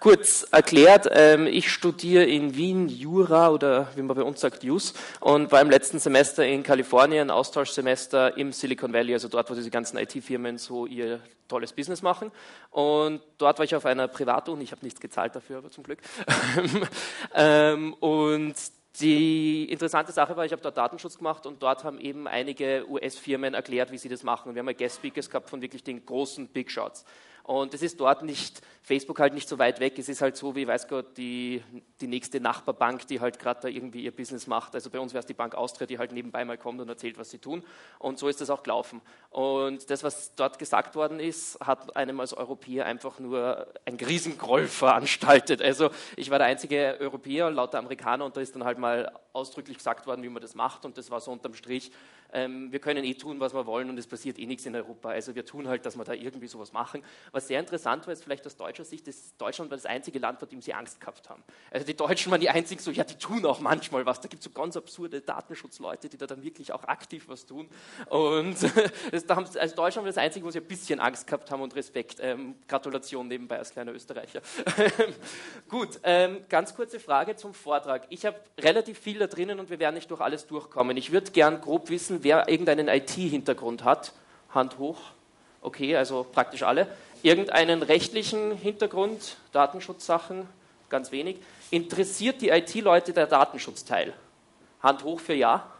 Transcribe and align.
kurz 0.00 0.46
erklärt, 0.50 1.08
ähm, 1.10 1.46
ich 1.46 1.70
studiere 1.70 2.24
in 2.24 2.56
Wien 2.56 2.88
Jura 2.88 3.50
oder 3.50 3.88
wie 3.94 4.02
man 4.02 4.16
bei 4.16 4.22
uns 4.22 4.40
sagt 4.40 4.64
Jus 4.64 4.94
und 5.20 5.52
war 5.52 5.60
im 5.60 5.70
letzten 5.70 5.98
Semester 5.98 6.46
in 6.46 6.62
Kalifornien, 6.62 7.30
Austauschsemester 7.30 8.36
im 8.36 8.52
Silicon 8.52 8.92
Valley, 8.92 9.14
also 9.14 9.28
dort, 9.28 9.50
wo 9.50 9.54
diese 9.54 9.70
ganzen 9.70 9.98
IT-Firmen 9.98 10.58
so 10.58 10.86
ihr 10.86 11.20
tolles 11.48 11.72
Business 11.72 12.02
machen. 12.02 12.30
Und 12.70 13.20
dort 13.38 13.58
war 13.58 13.64
ich 13.64 13.74
auf 13.74 13.86
einer 13.86 14.08
Privatuni, 14.08 14.64
ich 14.64 14.72
habe 14.72 14.84
nichts 14.84 15.00
gezahlt 15.00 15.34
dafür, 15.34 15.58
aber 15.58 15.70
zum 15.70 15.84
Glück. 15.84 16.00
ähm, 17.34 17.94
und 17.94 18.54
die 19.00 19.70
interessante 19.70 20.12
Sache 20.12 20.36
war, 20.36 20.46
ich 20.46 20.52
habe 20.52 20.62
dort 20.62 20.76
Datenschutz 20.76 21.18
gemacht 21.18 21.46
und 21.46 21.62
dort 21.62 21.84
haben 21.84 22.00
eben 22.00 22.26
einige 22.26 22.86
US-Firmen 22.88 23.52
erklärt, 23.52 23.92
wie 23.92 23.98
sie 23.98 24.08
das 24.08 24.22
machen. 24.22 24.54
Wir 24.54 24.60
haben 24.60 24.76
Guest 24.76 24.96
Speakers 24.96 25.28
gehabt 25.28 25.50
von 25.50 25.60
wirklich 25.60 25.84
den 25.84 26.04
großen 26.04 26.48
Big 26.48 26.70
Shots. 26.70 27.04
Und 27.46 27.74
es 27.74 27.82
ist 27.82 28.00
dort 28.00 28.24
nicht, 28.24 28.60
Facebook 28.82 29.20
halt 29.20 29.32
nicht 29.32 29.48
so 29.48 29.56
weit 29.60 29.78
weg. 29.78 30.00
Es 30.00 30.08
ist 30.08 30.20
halt 30.20 30.36
so, 30.36 30.56
wie, 30.56 30.66
weiß 30.66 30.88
Gott, 30.88 31.16
die, 31.16 31.62
die 32.00 32.08
nächste 32.08 32.40
Nachbarbank, 32.40 33.06
die 33.06 33.20
halt 33.20 33.38
gerade 33.38 33.60
da 33.62 33.68
irgendwie 33.68 34.02
ihr 34.02 34.10
Business 34.10 34.48
macht. 34.48 34.74
Also 34.74 34.90
bei 34.90 34.98
uns 34.98 35.12
wäre 35.12 35.20
es 35.20 35.26
die 35.26 35.34
Bank 35.34 35.54
Austria, 35.54 35.86
die 35.86 35.96
halt 35.96 36.10
nebenbei 36.10 36.44
mal 36.44 36.58
kommt 36.58 36.80
und 36.80 36.88
erzählt, 36.88 37.18
was 37.18 37.30
sie 37.30 37.38
tun. 37.38 37.62
Und 38.00 38.18
so 38.18 38.26
ist 38.26 38.40
das 38.40 38.50
auch 38.50 38.64
gelaufen. 38.64 39.00
Und 39.30 39.88
das, 39.90 40.02
was 40.02 40.34
dort 40.34 40.58
gesagt 40.58 40.96
worden 40.96 41.20
ist, 41.20 41.60
hat 41.60 41.94
einem 41.94 42.18
als 42.18 42.34
Europäer 42.34 42.84
einfach 42.84 43.20
nur 43.20 43.68
ein 43.84 43.94
Riesengroll 43.94 44.66
veranstaltet. 44.66 45.62
Also 45.62 45.90
ich 46.16 46.30
war 46.30 46.38
der 46.38 46.48
einzige 46.48 46.96
Europäer, 46.98 47.48
lauter 47.52 47.78
Amerikaner, 47.78 48.24
und 48.24 48.36
da 48.36 48.40
ist 48.40 48.56
dann 48.56 48.64
halt 48.64 48.78
mal 48.78 49.12
ausdrücklich 49.32 49.76
gesagt 49.76 50.08
worden, 50.08 50.24
wie 50.24 50.28
man 50.30 50.42
das 50.42 50.56
macht. 50.56 50.84
Und 50.84 50.98
das 50.98 51.12
war 51.12 51.20
so 51.20 51.30
unterm 51.30 51.54
Strich, 51.54 51.92
ähm, 52.32 52.72
wir 52.72 52.78
können 52.78 53.04
eh 53.04 53.14
tun, 53.14 53.40
was 53.40 53.54
wir 53.54 53.66
wollen 53.66 53.90
und 53.90 53.98
es 53.98 54.06
passiert 54.06 54.38
eh 54.38 54.46
nichts 54.46 54.66
in 54.66 54.74
Europa. 54.74 55.10
Also 55.10 55.34
wir 55.34 55.44
tun 55.44 55.68
halt, 55.68 55.86
dass 55.86 55.96
wir 55.96 56.04
da 56.04 56.12
irgendwie 56.12 56.46
sowas 56.46 56.72
machen. 56.72 57.02
Was 57.32 57.48
sehr 57.48 57.60
interessant 57.60 58.06
war, 58.06 58.12
ist 58.12 58.24
vielleicht 58.24 58.46
aus 58.46 58.56
deutscher 58.56 58.84
Sicht, 58.84 59.06
dass 59.06 59.36
Deutschland 59.36 59.70
war 59.70 59.76
das 59.76 59.86
einzige 59.86 60.18
Land, 60.18 60.38
vor 60.38 60.48
dem 60.48 60.60
sie 60.60 60.74
Angst 60.74 61.00
gehabt 61.00 61.28
haben. 61.28 61.42
Also 61.70 61.86
die 61.86 61.96
Deutschen 61.96 62.30
waren 62.30 62.40
die 62.40 62.50
einzigen 62.50 62.80
so, 62.80 62.90
ja, 62.90 63.04
die 63.04 63.16
tun 63.16 63.44
auch 63.46 63.60
manchmal 63.60 64.06
was. 64.06 64.20
Da 64.20 64.28
gibt 64.28 64.40
es 64.40 64.44
so 64.44 64.50
ganz 64.50 64.76
absurde 64.76 65.20
Datenschutzleute, 65.20 66.08
die 66.08 66.16
da 66.16 66.26
dann 66.26 66.42
wirklich 66.42 66.72
auch 66.72 66.84
aktiv 66.84 67.24
was 67.28 67.46
tun. 67.46 67.68
Und 68.08 68.56
das, 69.12 69.28
also 69.28 69.76
Deutschland 69.76 69.96
war 69.96 70.06
das 70.06 70.18
einzige, 70.18 70.44
wo 70.44 70.50
sie 70.50 70.60
ein 70.60 70.66
bisschen 70.66 71.00
Angst 71.00 71.26
gehabt 71.26 71.50
haben 71.50 71.62
und 71.62 71.74
Respekt. 71.74 72.18
Ähm, 72.20 72.56
Gratulation 72.68 73.28
nebenbei 73.28 73.58
als 73.58 73.70
kleiner 73.70 73.92
Österreicher. 73.92 74.40
Gut, 75.68 76.00
ähm, 76.02 76.44
ganz 76.48 76.74
kurze 76.74 77.00
Frage 77.00 77.36
zum 77.36 77.54
Vortrag. 77.54 78.06
Ich 78.10 78.24
habe 78.24 78.36
relativ 78.58 78.98
viel 78.98 79.18
da 79.18 79.26
drinnen 79.26 79.60
und 79.60 79.70
wir 79.70 79.78
werden 79.78 79.94
nicht 79.94 80.10
durch 80.10 80.20
alles 80.20 80.46
durchkommen. 80.46 80.96
Ich 80.96 81.12
würde 81.12 81.30
gern 81.30 81.60
grob 81.60 81.90
wissen, 81.90 82.15
wissen, 82.16 82.24
wer 82.24 82.48
irgendeinen 82.48 82.88
IT-Hintergrund 82.88 83.84
hat. 83.84 84.12
Hand 84.50 84.78
hoch. 84.78 84.98
Okay, 85.60 85.96
also 85.96 86.24
praktisch 86.30 86.62
alle. 86.62 86.86
Irgendeinen 87.22 87.82
rechtlichen 87.82 88.56
Hintergrund, 88.56 89.36
Datenschutzsachen, 89.52 90.46
ganz 90.88 91.10
wenig. 91.10 91.38
Interessiert 91.70 92.40
die 92.40 92.50
IT-Leute 92.50 93.12
der 93.12 93.26
Datenschutzteil? 93.26 94.12
Hand 94.82 95.02
hoch 95.04 95.20
für 95.20 95.34
Ja. 95.34 95.72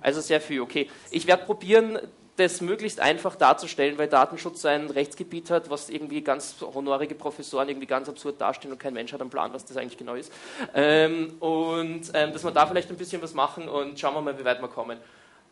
Also 0.00 0.20
sehr 0.20 0.40
viel, 0.40 0.60
okay. 0.60 0.90
Ich 1.12 1.28
werde 1.28 1.44
probieren, 1.44 1.98
das 2.36 2.60
möglichst 2.60 2.98
einfach 2.98 3.36
darzustellen, 3.36 3.98
weil 3.98 4.08
Datenschutz 4.08 4.64
ein 4.64 4.90
Rechtsgebiet 4.90 5.50
hat, 5.50 5.70
was 5.70 5.90
irgendwie 5.90 6.22
ganz 6.22 6.56
honorige 6.60 7.14
Professoren 7.14 7.68
irgendwie 7.68 7.86
ganz 7.86 8.08
absurd 8.08 8.40
dastehen 8.40 8.72
und 8.72 8.78
kein 8.78 8.94
Mensch 8.94 9.12
hat 9.12 9.20
einen 9.20 9.30
Plan, 9.30 9.52
was 9.52 9.64
das 9.64 9.76
eigentlich 9.76 9.98
genau 9.98 10.14
ist. 10.14 10.32
Ähm, 10.74 11.34
und 11.40 12.10
ähm, 12.14 12.32
dass 12.32 12.42
wir 12.42 12.50
da 12.50 12.66
vielleicht 12.66 12.90
ein 12.90 12.96
bisschen 12.96 13.22
was 13.22 13.32
machen 13.34 13.68
und 13.68 14.00
schauen 14.00 14.14
wir 14.14 14.22
mal, 14.22 14.38
wie 14.38 14.44
weit 14.44 14.60
wir 14.60 14.68
kommen. 14.68 14.98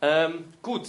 Ähm, 0.01 0.45
gut, 0.61 0.87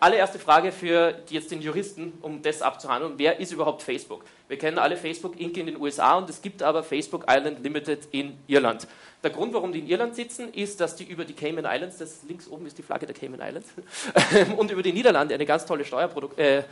allererste 0.00 0.38
Frage 0.38 0.72
für 0.72 1.14
jetzt 1.28 1.50
den 1.50 1.60
Juristen, 1.60 2.14
um 2.22 2.42
das 2.42 2.62
abzuhandeln. 2.62 3.14
Wer 3.16 3.38
ist 3.40 3.52
überhaupt 3.52 3.82
Facebook? 3.82 4.24
Wir 4.48 4.58
kennen 4.58 4.78
alle 4.78 4.96
Facebook 4.96 5.38
Inc. 5.38 5.56
in 5.56 5.66
den 5.66 5.80
USA 5.80 6.16
und 6.16 6.28
es 6.30 6.40
gibt 6.40 6.62
aber 6.62 6.82
Facebook 6.82 7.24
Island 7.28 7.62
Limited 7.62 8.08
in 8.12 8.38
Irland. 8.46 8.86
Der 9.22 9.30
Grund, 9.30 9.52
warum 9.54 9.72
die 9.72 9.80
in 9.80 9.88
Irland 9.88 10.14
sitzen, 10.14 10.52
ist, 10.52 10.80
dass 10.80 10.96
die 10.96 11.04
über 11.04 11.24
die 11.24 11.32
Cayman 11.32 11.64
Islands, 11.66 11.98
das 11.98 12.22
links 12.28 12.48
oben 12.48 12.66
ist 12.66 12.78
die 12.78 12.82
Flagge 12.82 13.06
der 13.06 13.14
Cayman 13.14 13.40
Islands, 13.40 13.68
und 14.56 14.70
über 14.70 14.82
die 14.82 14.92
Niederlande 14.92 15.34
eine 15.34 15.46
ganz 15.46 15.66
tolle 15.66 15.84
Steuerprodukt, 15.84 16.38
äh, 16.38 16.62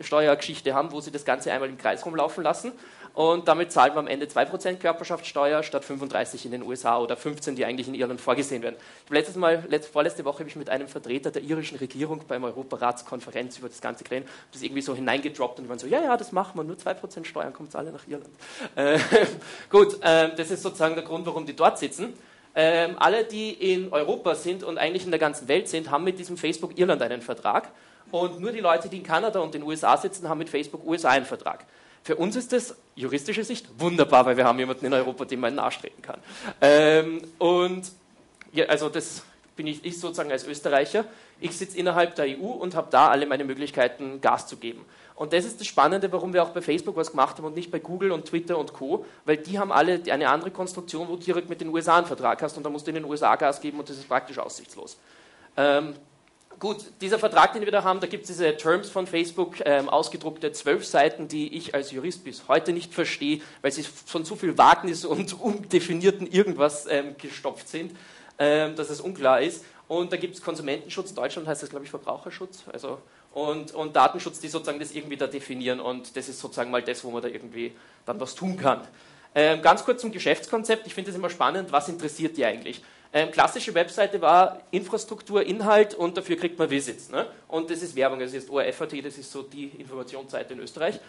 Steuergeschichte 0.00 0.74
haben, 0.74 0.92
wo 0.92 1.00
sie 1.00 1.10
das 1.10 1.24
Ganze 1.24 1.52
einmal 1.52 1.68
im 1.68 1.78
Kreis 1.78 2.04
rumlaufen 2.04 2.42
lassen 2.42 2.72
und 3.14 3.48
damit 3.48 3.72
zahlen 3.72 3.94
wir 3.94 3.98
am 3.98 4.06
Ende 4.06 4.26
2% 4.26 4.76
Körperschaftssteuer 4.76 5.62
statt 5.62 5.84
35 5.84 6.44
in 6.44 6.52
den 6.52 6.62
USA 6.62 6.98
oder 6.98 7.16
15, 7.16 7.56
die 7.56 7.64
eigentlich 7.64 7.88
in 7.88 7.94
Irland 7.94 8.20
vorgesehen 8.20 8.62
werden. 8.62 8.76
letztes 9.08 9.36
Mal, 9.36 9.64
letzte, 9.68 9.92
vorletzte 9.92 10.24
Woche 10.24 10.40
habe 10.40 10.48
ich 10.48 10.56
mit 10.56 10.70
einem 10.70 10.86
Vertreter 10.86 11.30
der 11.30 11.42
irischen 11.42 11.78
Regierung 11.78 12.22
beim 12.28 12.44
Europaratskonferenz 12.44 13.58
über 13.58 13.68
das 13.68 13.80
Ganze 13.80 14.04
geredet, 14.04 14.28
das 14.52 14.62
irgendwie 14.62 14.82
so 14.82 14.94
hineingedroppt 14.94 15.58
und 15.58 15.68
waren 15.68 15.78
so, 15.78 15.86
ja, 15.86 16.00
ja, 16.00 16.16
das 16.16 16.30
machen 16.32 16.58
wir, 16.58 16.64
nur 16.64 16.76
2% 16.76 17.24
Steuern, 17.24 17.52
kommt 17.52 17.74
alle 17.74 17.90
nach 17.90 18.06
Irland. 18.06 18.30
Äh, 18.76 18.98
gut, 19.70 19.98
äh, 20.02 20.34
das 20.34 20.50
ist 20.50 20.62
sozusagen 20.62 20.94
der 20.94 21.04
Grund, 21.04 21.26
warum 21.26 21.46
die 21.46 21.56
dort 21.56 21.78
sitzen. 21.78 22.14
Ähm, 22.54 22.96
alle, 22.98 23.24
die 23.24 23.52
in 23.52 23.92
Europa 23.92 24.34
sind 24.34 24.64
und 24.64 24.78
eigentlich 24.78 25.04
in 25.04 25.10
der 25.10 25.20
ganzen 25.20 25.46
Welt 25.48 25.68
sind, 25.68 25.90
haben 25.90 26.04
mit 26.04 26.18
diesem 26.18 26.36
Facebook 26.36 26.78
Irland 26.78 27.02
einen 27.02 27.22
Vertrag. 27.22 27.70
Und 28.10 28.40
nur 28.40 28.52
die 28.52 28.60
Leute, 28.60 28.88
die 28.88 28.98
in 28.98 29.02
Kanada 29.02 29.40
und 29.40 29.54
den 29.54 29.62
USA 29.62 29.96
sitzen, 29.96 30.28
haben 30.28 30.38
mit 30.38 30.48
Facebook 30.48 30.84
USA 30.86 31.10
einen 31.10 31.26
Vertrag. 31.26 31.64
Für 32.02 32.16
uns 32.16 32.36
ist 32.36 32.52
das 32.52 32.76
juristische 32.94 33.44
Sicht 33.44 33.68
wunderbar, 33.78 34.24
weil 34.26 34.36
wir 34.36 34.44
haben 34.44 34.58
jemanden 34.58 34.86
in 34.86 34.92
Europa, 34.92 35.24
dem 35.24 35.40
man 35.40 35.54
nachstreben 35.54 36.02
kann. 36.02 36.20
Ähm, 36.60 37.22
und 37.38 37.92
ja, 38.52 38.66
also 38.66 38.88
das 38.88 39.22
bin 39.54 39.66
ich, 39.66 39.84
ich 39.84 40.00
sozusagen 40.00 40.32
als 40.32 40.46
Österreicher. 40.46 41.04
Ich 41.40 41.56
sitze 41.56 41.76
innerhalb 41.76 42.14
der 42.14 42.26
EU 42.26 42.46
und 42.46 42.74
habe 42.74 42.88
da 42.90 43.08
alle 43.08 43.26
meine 43.26 43.44
Möglichkeiten, 43.44 44.20
Gas 44.20 44.46
zu 44.46 44.56
geben. 44.56 44.84
Und 45.14 45.34
das 45.34 45.44
ist 45.44 45.60
das 45.60 45.66
Spannende, 45.66 46.10
warum 46.12 46.32
wir 46.32 46.42
auch 46.42 46.48
bei 46.48 46.62
Facebook 46.62 46.96
was 46.96 47.10
gemacht 47.10 47.36
haben 47.36 47.44
und 47.44 47.54
nicht 47.54 47.70
bei 47.70 47.78
Google 47.78 48.12
und 48.12 48.24
Twitter 48.24 48.56
und 48.56 48.72
Co., 48.72 49.04
weil 49.26 49.36
die 49.36 49.58
haben 49.58 49.70
alle 49.70 50.00
eine 50.10 50.30
andere 50.30 50.50
Konstruktion, 50.50 51.08
wo 51.08 51.16
du 51.16 51.22
direkt 51.22 51.50
mit 51.50 51.60
den 51.60 51.68
USA 51.68 51.98
einen 51.98 52.06
Vertrag 52.06 52.40
hast 52.40 52.56
und 52.56 52.64
da 52.64 52.70
musst 52.70 52.86
du 52.86 52.90
in 52.90 52.94
den 52.94 53.04
USA 53.04 53.36
Gas 53.36 53.60
geben 53.60 53.78
und 53.78 53.88
das 53.90 53.98
ist 53.98 54.08
praktisch 54.08 54.38
aussichtslos. 54.38 54.98
Ähm, 55.58 55.94
Gut, 56.60 56.84
dieser 57.00 57.18
Vertrag, 57.18 57.54
den 57.54 57.64
wir 57.64 57.72
da 57.72 57.84
haben, 57.84 58.00
da 58.00 58.06
gibt 58.06 58.24
es 58.24 58.28
diese 58.28 58.54
Terms 58.54 58.90
von 58.90 59.06
Facebook, 59.06 59.54
ähm, 59.64 59.88
ausgedruckte 59.88 60.52
zwölf 60.52 60.84
Seiten, 60.84 61.26
die 61.26 61.56
ich 61.56 61.74
als 61.74 61.90
Jurist 61.90 62.22
bis 62.22 62.48
heute 62.48 62.74
nicht 62.74 62.92
verstehe, 62.92 63.40
weil 63.62 63.72
sie 63.72 63.82
von 63.82 64.26
so 64.26 64.36
viel 64.36 64.58
Wagnis 64.58 65.06
und 65.06 65.32
undefinierten 65.40 66.26
irgendwas 66.26 66.86
ähm, 66.86 67.14
gestopft 67.16 67.66
sind, 67.66 67.96
ähm, 68.38 68.76
dass 68.76 68.90
es 68.90 69.00
unklar 69.00 69.40
ist. 69.40 69.64
Und 69.88 70.12
da 70.12 70.18
gibt 70.18 70.34
es 70.34 70.42
Konsumentenschutz, 70.42 71.08
in 71.08 71.16
Deutschland 71.16 71.48
heißt 71.48 71.62
das, 71.62 71.70
glaube 71.70 71.86
ich, 71.86 71.90
Verbraucherschutz, 71.90 72.64
also, 72.70 72.98
und, 73.32 73.72
und 73.72 73.96
Datenschutz, 73.96 74.38
die 74.40 74.48
sozusagen 74.48 74.80
das 74.80 74.92
irgendwie 74.92 75.16
da 75.16 75.28
definieren 75.28 75.80
und 75.80 76.14
das 76.14 76.28
ist 76.28 76.40
sozusagen 76.40 76.70
mal 76.70 76.82
das, 76.82 77.02
wo 77.04 77.10
man 77.10 77.22
da 77.22 77.28
irgendwie 77.28 77.72
dann 78.04 78.20
was 78.20 78.34
tun 78.34 78.58
kann. 78.58 78.86
Ähm, 79.34 79.62
ganz 79.62 79.82
kurz 79.82 80.02
zum 80.02 80.12
Geschäftskonzept, 80.12 80.86
ich 80.86 80.92
finde 80.92 81.10
es 81.10 81.16
immer 81.16 81.30
spannend, 81.30 81.72
was 81.72 81.88
interessiert 81.88 82.36
die 82.36 82.44
eigentlich? 82.44 82.82
Ähm, 83.12 83.30
klassische 83.32 83.74
Webseite 83.74 84.20
war 84.20 84.60
Infrastruktur, 84.70 85.42
Inhalt 85.44 85.94
und 85.94 86.16
dafür 86.16 86.36
kriegt 86.36 86.58
man 86.58 86.70
Visits. 86.70 87.10
Ne? 87.10 87.26
Und 87.48 87.70
das 87.70 87.82
ist 87.82 87.96
Werbung, 87.96 88.20
das 88.20 88.32
ist 88.32 88.48
ORFAT, 88.48 89.04
das 89.04 89.18
ist 89.18 89.32
so 89.32 89.42
die 89.42 89.66
Informationsseite 89.78 90.54
in 90.54 90.60
Österreich. 90.60 91.00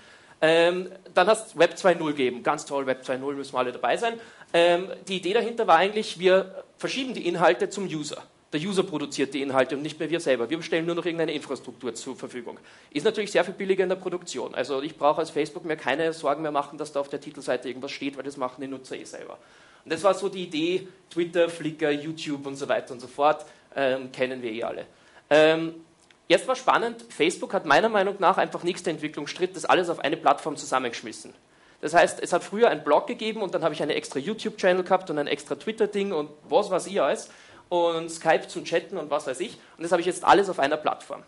Ähm, 0.43 0.91
dann 1.13 1.27
hast 1.27 1.53
du 1.53 1.59
Web 1.59 1.75
2.0 1.75 2.03
gegeben, 2.07 2.41
ganz 2.41 2.65
toll, 2.65 2.87
Web 2.87 3.03
2.0 3.03 3.33
müssen 3.33 3.53
wir 3.53 3.59
alle 3.59 3.71
dabei 3.71 3.97
sein. 3.97 4.19
Ähm, 4.51 4.89
die 5.07 5.17
Idee 5.17 5.33
dahinter 5.33 5.67
war 5.67 5.77
eigentlich, 5.77 6.17
wir 6.17 6.63
verschieben 6.79 7.13
die 7.13 7.27
Inhalte 7.27 7.69
zum 7.69 7.85
User. 7.85 8.23
Der 8.51 8.59
User 8.59 8.83
produziert 8.83 9.33
die 9.33 9.41
Inhalte 9.41 9.77
und 9.77 9.83
nicht 9.83 9.99
mehr 9.99 10.09
wir 10.09 10.19
selber. 10.19 10.49
Wir 10.49 10.61
stellen 10.61 10.85
nur 10.85 10.95
noch 10.95 11.05
irgendeine 11.05 11.31
Infrastruktur 11.31 11.93
zur 11.93 12.17
Verfügung. 12.17 12.59
Ist 12.89 13.05
natürlich 13.05 13.31
sehr 13.31 13.45
viel 13.45 13.53
billiger 13.53 13.83
in 13.83 13.89
der 13.89 13.95
Produktion. 13.95 14.55
Also 14.55 14.81
ich 14.81 14.97
brauche 14.97 15.19
als 15.19 15.29
Facebook 15.29 15.63
mir 15.63 15.77
keine 15.77 16.11
Sorgen 16.11 16.41
mehr 16.41 16.51
machen, 16.51 16.77
dass 16.77 16.91
da 16.91 16.99
auf 16.99 17.07
der 17.07 17.21
Titelseite 17.21 17.69
irgendwas 17.69 17.91
steht, 17.91 18.17
weil 18.17 18.23
das 18.23 18.35
machen 18.35 18.59
die 18.59 18.67
Nutzer 18.67 18.97
eh 18.97 19.05
selber. 19.05 19.37
Und 19.83 19.93
das 19.93 20.03
war 20.03 20.13
so 20.13 20.29
die 20.29 20.43
Idee, 20.43 20.87
Twitter, 21.09 21.49
Flickr, 21.49 21.91
YouTube 21.91 22.45
und 22.45 22.55
so 22.55 22.67
weiter 22.67 22.93
und 22.93 22.99
so 22.99 23.07
fort, 23.07 23.45
ähm, 23.75 24.11
kennen 24.11 24.41
wir 24.41 24.51
eh 24.51 24.63
alle. 24.63 24.85
Ähm, 25.29 25.85
jetzt 26.27 26.47
war 26.47 26.55
spannend, 26.55 27.05
Facebook 27.09 27.53
hat 27.53 27.65
meiner 27.65 27.89
Meinung 27.89 28.15
nach 28.19 28.37
einfach 28.37 28.63
nächster 28.63 28.91
Entwicklungsschritt 28.91 29.55
das 29.55 29.65
alles 29.65 29.89
auf 29.89 29.99
eine 29.99 30.17
Plattform 30.17 30.55
zusammengeschmissen. 30.55 31.33
Das 31.81 31.93
heißt, 31.93 32.21
es 32.21 32.31
hat 32.31 32.43
früher 32.43 32.69
einen 32.69 32.83
Blog 32.83 33.07
gegeben 33.07 33.41
und 33.41 33.55
dann 33.55 33.63
habe 33.63 33.73
ich 33.73 33.81
eine 33.81 33.95
extra 33.95 34.19
YouTube-Channel 34.19 34.83
gehabt 34.83 35.09
und 35.09 35.17
ein 35.17 35.27
extra 35.27 35.55
Twitter-Ding 35.55 36.11
und 36.13 36.29
was 36.47 36.69
weiß 36.69 36.87
ich 36.87 37.01
alles 37.01 37.29
und 37.69 38.11
Skype 38.11 38.47
zum 38.47 38.65
Chatten 38.65 38.97
und 38.97 39.09
was 39.09 39.25
weiß 39.25 39.39
ich. 39.39 39.57
Und 39.77 39.83
das 39.83 39.91
habe 39.91 40.01
ich 40.01 40.05
jetzt 40.05 40.23
alles 40.23 40.49
auf 40.49 40.59
einer 40.59 40.77
Plattform. 40.77 41.23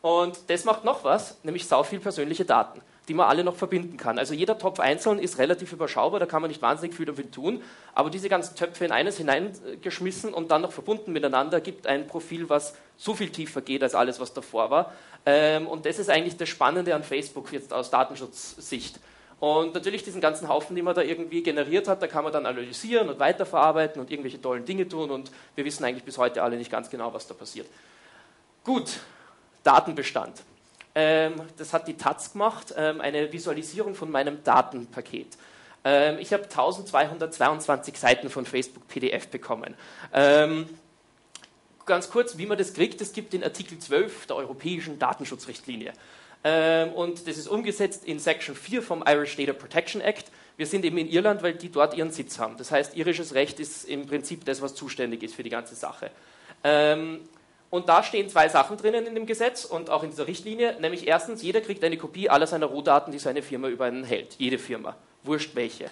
Und 0.00 0.38
das 0.48 0.64
macht 0.64 0.84
noch 0.84 1.04
was, 1.04 1.36
nämlich 1.42 1.66
sau 1.66 1.82
viel 1.82 2.00
persönliche 2.00 2.46
Daten 2.46 2.80
die 3.10 3.14
man 3.14 3.26
alle 3.26 3.42
noch 3.42 3.56
verbinden 3.56 3.96
kann. 3.96 4.20
Also 4.20 4.34
jeder 4.34 4.56
Topf 4.56 4.78
einzeln 4.78 5.18
ist 5.18 5.38
relativ 5.38 5.72
überschaubar, 5.72 6.20
da 6.20 6.26
kann 6.26 6.42
man 6.42 6.48
nicht 6.48 6.62
wahnsinnig 6.62 6.94
viel 6.94 7.06
damit 7.06 7.32
tun, 7.32 7.60
aber 7.92 8.08
diese 8.08 8.28
ganzen 8.28 8.54
Töpfe 8.54 8.84
in 8.84 8.92
eines 8.92 9.16
hineingeschmissen 9.16 10.32
und 10.32 10.52
dann 10.52 10.62
noch 10.62 10.70
verbunden 10.70 11.12
miteinander 11.12 11.60
gibt 11.60 11.88
ein 11.88 12.06
Profil, 12.06 12.48
was 12.48 12.72
so 12.96 13.12
viel 13.14 13.30
tiefer 13.30 13.62
geht 13.62 13.82
als 13.82 13.96
alles, 13.96 14.20
was 14.20 14.32
davor 14.32 14.70
war. 14.70 14.94
Ähm, 15.26 15.66
und 15.66 15.86
das 15.86 15.98
ist 15.98 16.08
eigentlich 16.08 16.36
das 16.36 16.48
Spannende 16.48 16.94
an 16.94 17.02
Facebook 17.02 17.52
jetzt 17.52 17.72
aus 17.72 17.90
Datenschutzsicht. 17.90 19.00
Und 19.40 19.74
natürlich 19.74 20.04
diesen 20.04 20.20
ganzen 20.20 20.48
Haufen, 20.48 20.76
den 20.76 20.84
man 20.84 20.94
da 20.94 21.02
irgendwie 21.02 21.42
generiert 21.42 21.88
hat, 21.88 22.00
da 22.02 22.06
kann 22.06 22.22
man 22.22 22.32
dann 22.32 22.46
analysieren 22.46 23.08
und 23.08 23.18
weiterverarbeiten 23.18 24.00
und 24.00 24.12
irgendwelche 24.12 24.40
tollen 24.40 24.64
Dinge 24.64 24.86
tun 24.86 25.10
und 25.10 25.32
wir 25.56 25.64
wissen 25.64 25.82
eigentlich 25.82 26.04
bis 26.04 26.16
heute 26.16 26.44
alle 26.44 26.56
nicht 26.56 26.70
ganz 26.70 26.88
genau, 26.88 27.12
was 27.12 27.26
da 27.26 27.34
passiert. 27.34 27.66
Gut, 28.62 29.00
Datenbestand. 29.64 30.44
Ähm, 30.94 31.34
das 31.56 31.72
hat 31.72 31.86
die 31.86 31.96
Taz 31.96 32.32
gemacht, 32.32 32.74
ähm, 32.76 33.00
eine 33.00 33.32
Visualisierung 33.32 33.94
von 33.94 34.10
meinem 34.10 34.42
Datenpaket. 34.42 35.38
Ähm, 35.84 36.18
ich 36.18 36.32
habe 36.32 36.44
1222 36.44 37.96
Seiten 37.96 38.28
von 38.28 38.44
Facebook 38.44 38.86
PDF 38.88 39.28
bekommen. 39.28 39.74
Ganz 41.86 42.10
kurz, 42.10 42.38
wie 42.38 42.46
man 42.46 42.56
das 42.56 42.74
kriegt, 42.74 43.00
es 43.00 43.12
gibt 43.12 43.32
den 43.32 43.42
Artikel 43.42 43.78
12 43.78 44.26
der 44.26 44.36
Europäischen 44.36 44.98
Datenschutzrichtlinie. 44.98 45.92
Und 46.94 47.26
das 47.26 47.36
ist 47.36 47.48
umgesetzt 47.48 48.04
in 48.04 48.20
Section 48.20 48.54
4 48.54 48.82
vom 48.82 49.02
Irish 49.06 49.36
Data 49.36 49.52
Protection 49.52 50.00
Act. 50.00 50.30
Wir 50.56 50.66
sind 50.66 50.84
eben 50.84 50.98
in 50.98 51.08
Irland, 51.08 51.42
weil 51.42 51.54
die 51.54 51.70
dort 51.70 51.94
ihren 51.94 52.12
Sitz 52.12 52.38
haben. 52.38 52.56
Das 52.58 52.70
heißt, 52.70 52.96
irisches 52.96 53.34
Recht 53.34 53.58
ist 53.58 53.84
im 53.84 54.06
Prinzip 54.06 54.44
das, 54.44 54.62
was 54.62 54.74
zuständig 54.74 55.22
ist 55.24 55.34
für 55.34 55.42
die 55.42 55.50
ganze 55.50 55.74
Sache. 55.74 56.12
Und 57.70 57.88
da 57.88 58.02
stehen 58.02 58.28
zwei 58.28 58.48
Sachen 58.48 58.76
drinnen 58.76 59.06
in 59.06 59.14
dem 59.14 59.26
Gesetz 59.26 59.64
und 59.64 59.90
auch 59.90 60.02
in 60.02 60.10
dieser 60.10 60.26
Richtlinie, 60.26 60.76
nämlich 60.80 61.06
erstens, 61.06 61.42
jeder 61.42 61.60
kriegt 61.60 61.82
eine 61.84 61.96
Kopie 61.96 62.28
aller 62.28 62.48
seiner 62.48 62.66
Rohdaten, 62.66 63.12
die 63.12 63.18
seine 63.18 63.42
Firma 63.42 63.68
über 63.68 63.84
einen 63.84 64.04
hält. 64.04 64.34
Jede 64.38 64.58
Firma. 64.58 64.96
Wurscht 65.22 65.54
welche. 65.54 65.90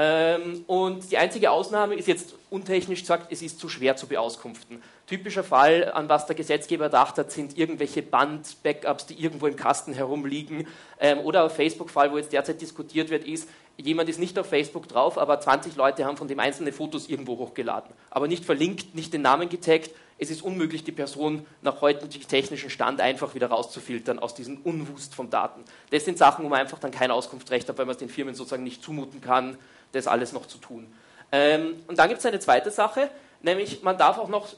Ähm, 0.00 0.62
und 0.68 1.10
die 1.10 1.18
einzige 1.18 1.50
Ausnahme 1.50 1.96
ist 1.96 2.06
jetzt 2.06 2.34
untechnisch 2.50 3.00
gesagt, 3.00 3.32
es 3.32 3.42
ist 3.42 3.58
zu 3.58 3.68
schwer 3.68 3.96
zu 3.96 4.06
beauskunften. 4.06 4.80
Typischer 5.08 5.42
Fall, 5.42 5.90
an 5.92 6.08
was 6.08 6.26
der 6.26 6.36
Gesetzgeber 6.36 6.84
gedacht 6.84 7.18
hat, 7.18 7.32
sind 7.32 7.58
irgendwelche 7.58 8.02
Band-Backups, 8.02 9.06
die 9.06 9.20
irgendwo 9.20 9.48
im 9.48 9.56
Kasten 9.56 9.92
herumliegen. 9.92 10.68
Ähm, 11.00 11.18
oder 11.18 11.50
Facebook-Fall, 11.50 12.12
wo 12.12 12.16
jetzt 12.16 12.32
derzeit 12.32 12.60
diskutiert 12.60 13.10
wird, 13.10 13.24
ist, 13.24 13.48
jemand 13.76 14.08
ist 14.08 14.20
nicht 14.20 14.38
auf 14.38 14.46
Facebook 14.46 14.86
drauf, 14.86 15.18
aber 15.18 15.40
20 15.40 15.74
Leute 15.74 16.04
haben 16.04 16.16
von 16.16 16.28
dem 16.28 16.38
einzelne 16.38 16.70
Fotos 16.70 17.08
irgendwo 17.08 17.36
hochgeladen. 17.38 17.92
Aber 18.08 18.28
nicht 18.28 18.44
verlinkt, 18.44 18.94
nicht 18.94 19.12
den 19.12 19.22
Namen 19.22 19.48
getaggt. 19.48 19.90
Es 20.18 20.30
ist 20.30 20.42
unmöglich, 20.42 20.84
die 20.84 20.92
Person 20.92 21.46
nach 21.62 21.80
heutigem 21.80 22.28
technischen 22.28 22.70
Stand 22.70 23.00
einfach 23.00 23.34
wieder 23.34 23.48
rauszufiltern 23.48 24.18
aus 24.18 24.34
diesem 24.34 24.58
Unwust 24.62 25.14
von 25.14 25.30
Daten. 25.30 25.62
Das 25.90 26.04
sind 26.04 26.18
Sachen, 26.18 26.44
wo 26.44 26.48
man 26.48 26.60
einfach 26.60 26.78
dann 26.78 26.90
kein 26.90 27.10
Auskunftsrecht 27.10 27.68
hat, 27.68 27.78
weil 27.78 27.86
man 27.86 27.92
es 27.92 27.98
den 27.98 28.08
Firmen 28.08 28.34
sozusagen 28.34 28.64
nicht 28.64 28.82
zumuten 28.82 29.20
kann 29.20 29.56
das 29.92 30.06
alles 30.06 30.32
noch 30.32 30.46
zu 30.46 30.58
tun. 30.58 30.86
Ähm, 31.30 31.76
und 31.86 31.98
dann 31.98 32.08
gibt 32.08 32.20
es 32.20 32.26
eine 32.26 32.40
zweite 32.40 32.70
Sache, 32.70 33.10
nämlich 33.42 33.82
man 33.82 33.98
darf 33.98 34.18
auch 34.18 34.28
noch 34.28 34.48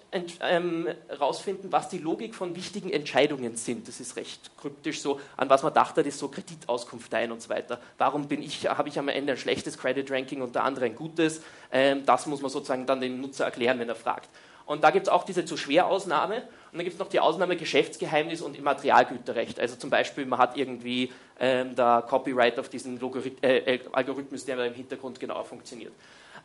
herausfinden, 1.08 1.66
ähm, 1.66 1.72
was 1.72 1.88
die 1.88 1.98
Logik 1.98 2.34
von 2.34 2.54
wichtigen 2.54 2.90
Entscheidungen 2.90 3.56
sind. 3.56 3.88
Das 3.88 4.00
ist 4.00 4.16
recht 4.16 4.50
kryptisch 4.56 5.00
so, 5.00 5.20
an 5.36 5.50
was 5.50 5.62
man 5.62 5.74
dachte, 5.74 6.02
das 6.02 6.14
ist 6.14 6.20
so 6.20 6.28
Kreditauskunft 6.28 7.12
ein 7.14 7.32
und 7.32 7.42
so 7.42 7.48
weiter. 7.48 7.80
Warum 7.98 8.28
bin 8.28 8.42
ich, 8.42 8.68
habe 8.68 8.88
ich 8.88 8.98
am 8.98 9.08
Ende 9.08 9.32
ein 9.32 9.38
schlechtes 9.38 9.78
Credit 9.78 10.08
Ranking 10.10 10.42
und 10.42 10.54
der 10.54 10.64
andere 10.64 10.86
ein 10.86 10.94
gutes? 10.94 11.42
Ähm, 11.72 12.04
das 12.06 12.26
muss 12.26 12.40
man 12.40 12.50
sozusagen 12.50 12.86
dann 12.86 13.00
dem 13.00 13.20
Nutzer 13.20 13.44
erklären, 13.44 13.78
wenn 13.78 13.88
er 13.88 13.96
fragt. 13.96 14.28
Und 14.70 14.84
da 14.84 14.92
gibt 14.92 15.08
es 15.08 15.12
auch 15.12 15.24
diese 15.24 15.44
zu 15.44 15.56
schwer 15.56 15.88
Ausnahme. 15.88 16.36
Und 16.36 16.78
dann 16.78 16.84
gibt 16.84 16.92
es 16.94 17.00
noch 17.00 17.08
die 17.08 17.18
Ausnahme 17.18 17.56
Geschäftsgeheimnis 17.56 18.40
und 18.40 18.56
Immaterialgüterrecht. 18.56 19.58
Also 19.58 19.74
zum 19.74 19.90
Beispiel, 19.90 20.26
man 20.26 20.38
hat 20.38 20.56
irgendwie 20.56 21.12
ähm, 21.40 21.74
da 21.74 22.02
Copyright 22.02 22.56
auf 22.56 22.68
diesen 22.68 23.00
Logarith 23.00 23.42
äh, 23.42 23.80
Algorithmus, 23.90 24.44
der 24.44 24.64
im 24.64 24.74
Hintergrund 24.74 25.18
genauer 25.18 25.44
funktioniert. 25.44 25.92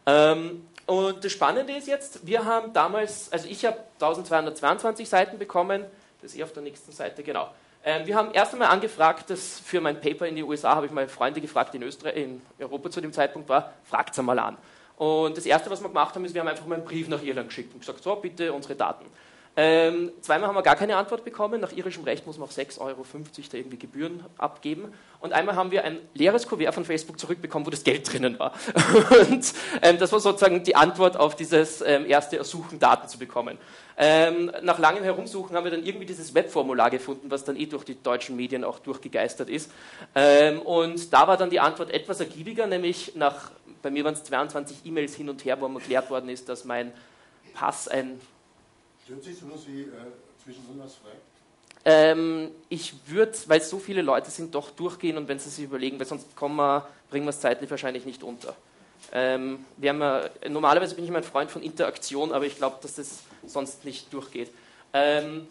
Ähm, 0.07 0.65
und 0.87 1.23
das 1.23 1.31
Spannende 1.33 1.73
ist 1.73 1.87
jetzt, 1.87 2.25
wir 2.25 2.45
haben 2.45 2.73
damals, 2.73 3.31
also 3.31 3.47
ich 3.47 3.63
habe 3.63 3.77
1222 3.99 5.07
Seiten 5.07 5.37
bekommen, 5.37 5.85
das 6.23 6.31
ist 6.31 6.39
eh 6.39 6.43
auf 6.43 6.51
der 6.51 6.63
nächsten 6.63 6.91
Seite, 6.91 7.21
genau. 7.21 7.49
Ähm, 7.83 8.07
wir 8.07 8.15
haben 8.15 8.31
erst 8.33 8.53
einmal 8.53 8.69
angefragt, 8.69 9.29
dass 9.29 9.59
für 9.59 9.81
mein 9.81 10.01
Paper 10.01 10.25
in 10.25 10.35
die 10.35 10.43
USA 10.43 10.73
habe 10.73 10.87
ich 10.87 10.91
meine 10.91 11.09
Freunde 11.09 11.41
gefragt, 11.41 11.75
in, 11.75 11.83
Österreich, 11.83 12.15
in 12.15 12.41
Europa 12.57 12.89
zu 12.89 13.01
dem 13.01 13.13
Zeitpunkt 13.13 13.49
war, 13.49 13.73
fragt 13.83 14.13
es 14.13 14.19
einmal 14.19 14.39
an. 14.39 14.57
Und 14.97 15.37
das 15.37 15.45
Erste, 15.45 15.69
was 15.69 15.81
wir 15.81 15.89
gemacht 15.89 16.15
haben, 16.15 16.25
ist, 16.25 16.33
wir 16.33 16.41
haben 16.41 16.47
einfach 16.47 16.65
mal 16.65 16.75
einen 16.75 16.85
Brief 16.85 17.07
nach 17.07 17.21
Irland 17.21 17.49
geschickt 17.49 17.73
und 17.73 17.79
gesagt, 17.79 18.03
so, 18.03 18.15
bitte 18.15 18.53
unsere 18.53 18.75
Daten. 18.75 19.05
Ähm, 19.57 20.11
zweimal 20.19 20.49
haben 20.49 20.55
wir 20.55 20.63
gar 20.63 20.75
keine 20.75 20.97
Antwort 20.97 21.23
bekommen. 21.23 21.61
Nach 21.61 21.71
irischem 21.71 22.03
Recht 22.03 22.27
muss 22.27 22.37
man 22.37 22.49
auch 22.49 22.51
6,50 22.51 22.79
Euro 22.81 23.05
da 23.51 23.57
irgendwie 23.57 23.77
Gebühren 23.77 24.25
abgeben. 24.37 24.93
Und 25.21 25.31
einmal 25.31 25.55
haben 25.55 25.71
wir 25.71 25.85
ein 25.85 25.99
leeres 26.13 26.45
Kuvert 26.45 26.73
von 26.73 26.83
Facebook 26.83 27.17
zurückbekommen, 27.17 27.65
wo 27.65 27.69
das 27.69 27.85
Geld 27.85 28.11
drinnen 28.11 28.37
war. 28.37 28.53
Und 29.29 29.53
ähm, 29.81 29.97
das 29.97 30.11
war 30.11 30.19
sozusagen 30.19 30.63
die 30.63 30.75
Antwort 30.75 31.15
auf 31.15 31.35
dieses 31.35 31.81
ähm, 31.81 32.05
erste 32.05 32.37
Ersuchen, 32.37 32.79
Daten 32.79 33.07
zu 33.07 33.17
bekommen. 33.17 33.57
Ähm, 33.97 34.51
nach 34.61 34.77
langem 34.77 35.03
Herumsuchen 35.03 35.55
haben 35.55 35.63
wir 35.63 35.71
dann 35.71 35.85
irgendwie 35.85 36.05
dieses 36.05 36.33
Webformular 36.33 36.89
gefunden, 36.89 37.31
was 37.31 37.45
dann 37.45 37.55
eh 37.55 37.65
durch 37.65 37.85
die 37.85 38.01
deutschen 38.01 38.35
Medien 38.35 38.65
auch 38.65 38.79
durchgegeistert 38.79 39.49
ist. 39.49 39.71
Ähm, 40.15 40.61
und 40.61 41.13
da 41.13 41.27
war 41.27 41.37
dann 41.37 41.49
die 41.49 41.61
Antwort 41.61 41.91
etwas 41.91 42.19
ergiebiger, 42.19 42.67
nämlich 42.67 43.13
nach, 43.15 43.51
bei 43.85 43.91
mir 43.91 44.03
waren 44.03 44.15
es 44.15 44.23
22 44.23 44.77
E-Mails 44.83 45.13
hin 45.13 45.29
und 45.29 45.45
her, 45.45 45.61
wo 45.61 45.67
mir 45.67 45.79
erklärt 45.79 46.09
worden 46.09 46.27
ist, 46.29 46.49
dass 46.49 46.65
mein 46.65 46.91
Pass 47.53 47.87
ein 47.87 48.19
Stört 49.03 49.23
sich 49.23 49.37
sowas 49.37 49.59
wie 49.67 49.81
äh, 49.81 49.87
zwischendrin 50.43 50.79
was 50.79 50.95
frei? 50.95 51.11
Ähm, 51.85 52.49
ich 52.67 52.95
würde, 53.05 53.37
weil 53.45 53.59
es 53.59 53.69
so 53.69 53.77
viele 53.77 54.01
Leute 54.01 54.31
sind, 54.31 54.55
doch 54.55 54.71
durchgehen 54.71 55.17
und 55.17 55.27
wenn 55.27 55.37
Sie 55.37 55.49
sich 55.49 55.65
überlegen, 55.65 55.99
weil 55.99 56.07
sonst 56.07 56.25
wir, 56.35 56.87
bringen 57.11 57.25
wir 57.27 57.29
es 57.29 57.39
zeitlich 57.39 57.69
wahrscheinlich 57.69 58.07
nicht 58.07 58.23
unter. 58.23 58.55
Ähm, 59.11 59.63
wir 59.77 59.91
haben, 59.91 60.01
äh, 60.01 60.49
normalerweise 60.49 60.95
bin 60.95 61.03
ich 61.03 61.11
immer 61.11 61.19
ein 61.19 61.23
Freund 61.23 61.51
von 61.51 61.61
Interaktion, 61.61 62.31
aber 62.31 62.47
ich 62.47 62.55
glaube, 62.55 62.77
dass 62.81 62.95
das 62.95 63.19
sonst 63.45 63.85
nicht 63.85 64.11
durchgeht. 64.11 64.49
Ähm, 64.93 65.47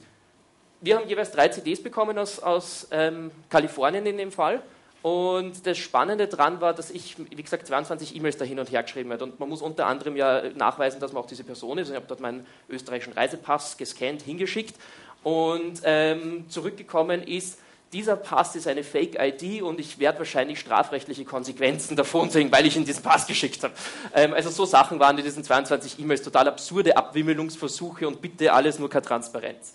wir 0.80 0.96
haben 0.96 1.08
jeweils 1.08 1.30
drei 1.30 1.46
CDs 1.50 1.80
bekommen 1.80 2.18
aus, 2.18 2.40
aus 2.40 2.88
ähm, 2.90 3.30
Kalifornien 3.48 4.04
in 4.04 4.18
dem 4.18 4.32
Fall. 4.32 4.60
Und 5.04 5.66
das 5.66 5.76
Spannende 5.76 6.28
daran 6.28 6.62
war, 6.62 6.72
dass 6.72 6.90
ich, 6.90 7.16
wie 7.18 7.42
gesagt, 7.42 7.66
22 7.66 8.16
E-Mails 8.16 8.38
da 8.38 8.46
hin 8.46 8.58
und 8.58 8.72
her 8.72 8.82
geschrieben 8.82 9.12
habe. 9.12 9.22
Und 9.24 9.38
man 9.38 9.50
muss 9.50 9.60
unter 9.60 9.86
anderem 9.86 10.16
ja 10.16 10.44
nachweisen, 10.54 10.98
dass 10.98 11.12
man 11.12 11.22
auch 11.22 11.26
diese 11.26 11.44
Person 11.44 11.76
ist. 11.76 11.90
Ich 11.90 11.94
habe 11.94 12.06
dort 12.08 12.20
meinen 12.20 12.46
österreichischen 12.70 13.12
Reisepass 13.12 13.76
gescannt, 13.76 14.22
hingeschickt. 14.22 14.76
Und 15.22 15.82
ähm, 15.84 16.46
zurückgekommen 16.48 17.22
ist, 17.22 17.58
dieser 17.92 18.16
Pass 18.16 18.56
ist 18.56 18.66
eine 18.66 18.82
Fake-ID 18.82 19.60
und 19.60 19.78
ich 19.78 19.98
werde 19.98 20.20
wahrscheinlich 20.20 20.58
strafrechtliche 20.58 21.26
Konsequenzen 21.26 21.96
davon 21.96 22.30
sehen, 22.30 22.50
weil 22.50 22.64
ich 22.64 22.74
ihn 22.74 22.86
diesen 22.86 23.02
Pass 23.02 23.26
geschickt 23.26 23.62
habe. 23.62 23.74
Ähm, 24.14 24.32
also 24.32 24.48
so 24.48 24.64
Sachen 24.64 24.98
waren 25.00 25.18
in 25.18 25.24
diesen 25.24 25.44
22 25.44 25.98
E-Mails, 25.98 26.22
total 26.22 26.48
absurde 26.48 26.96
Abwimmelungsversuche 26.96 28.08
und 28.08 28.22
bitte 28.22 28.54
alles 28.54 28.78
nur 28.78 28.88
keine 28.88 29.04
Transparenz. 29.04 29.74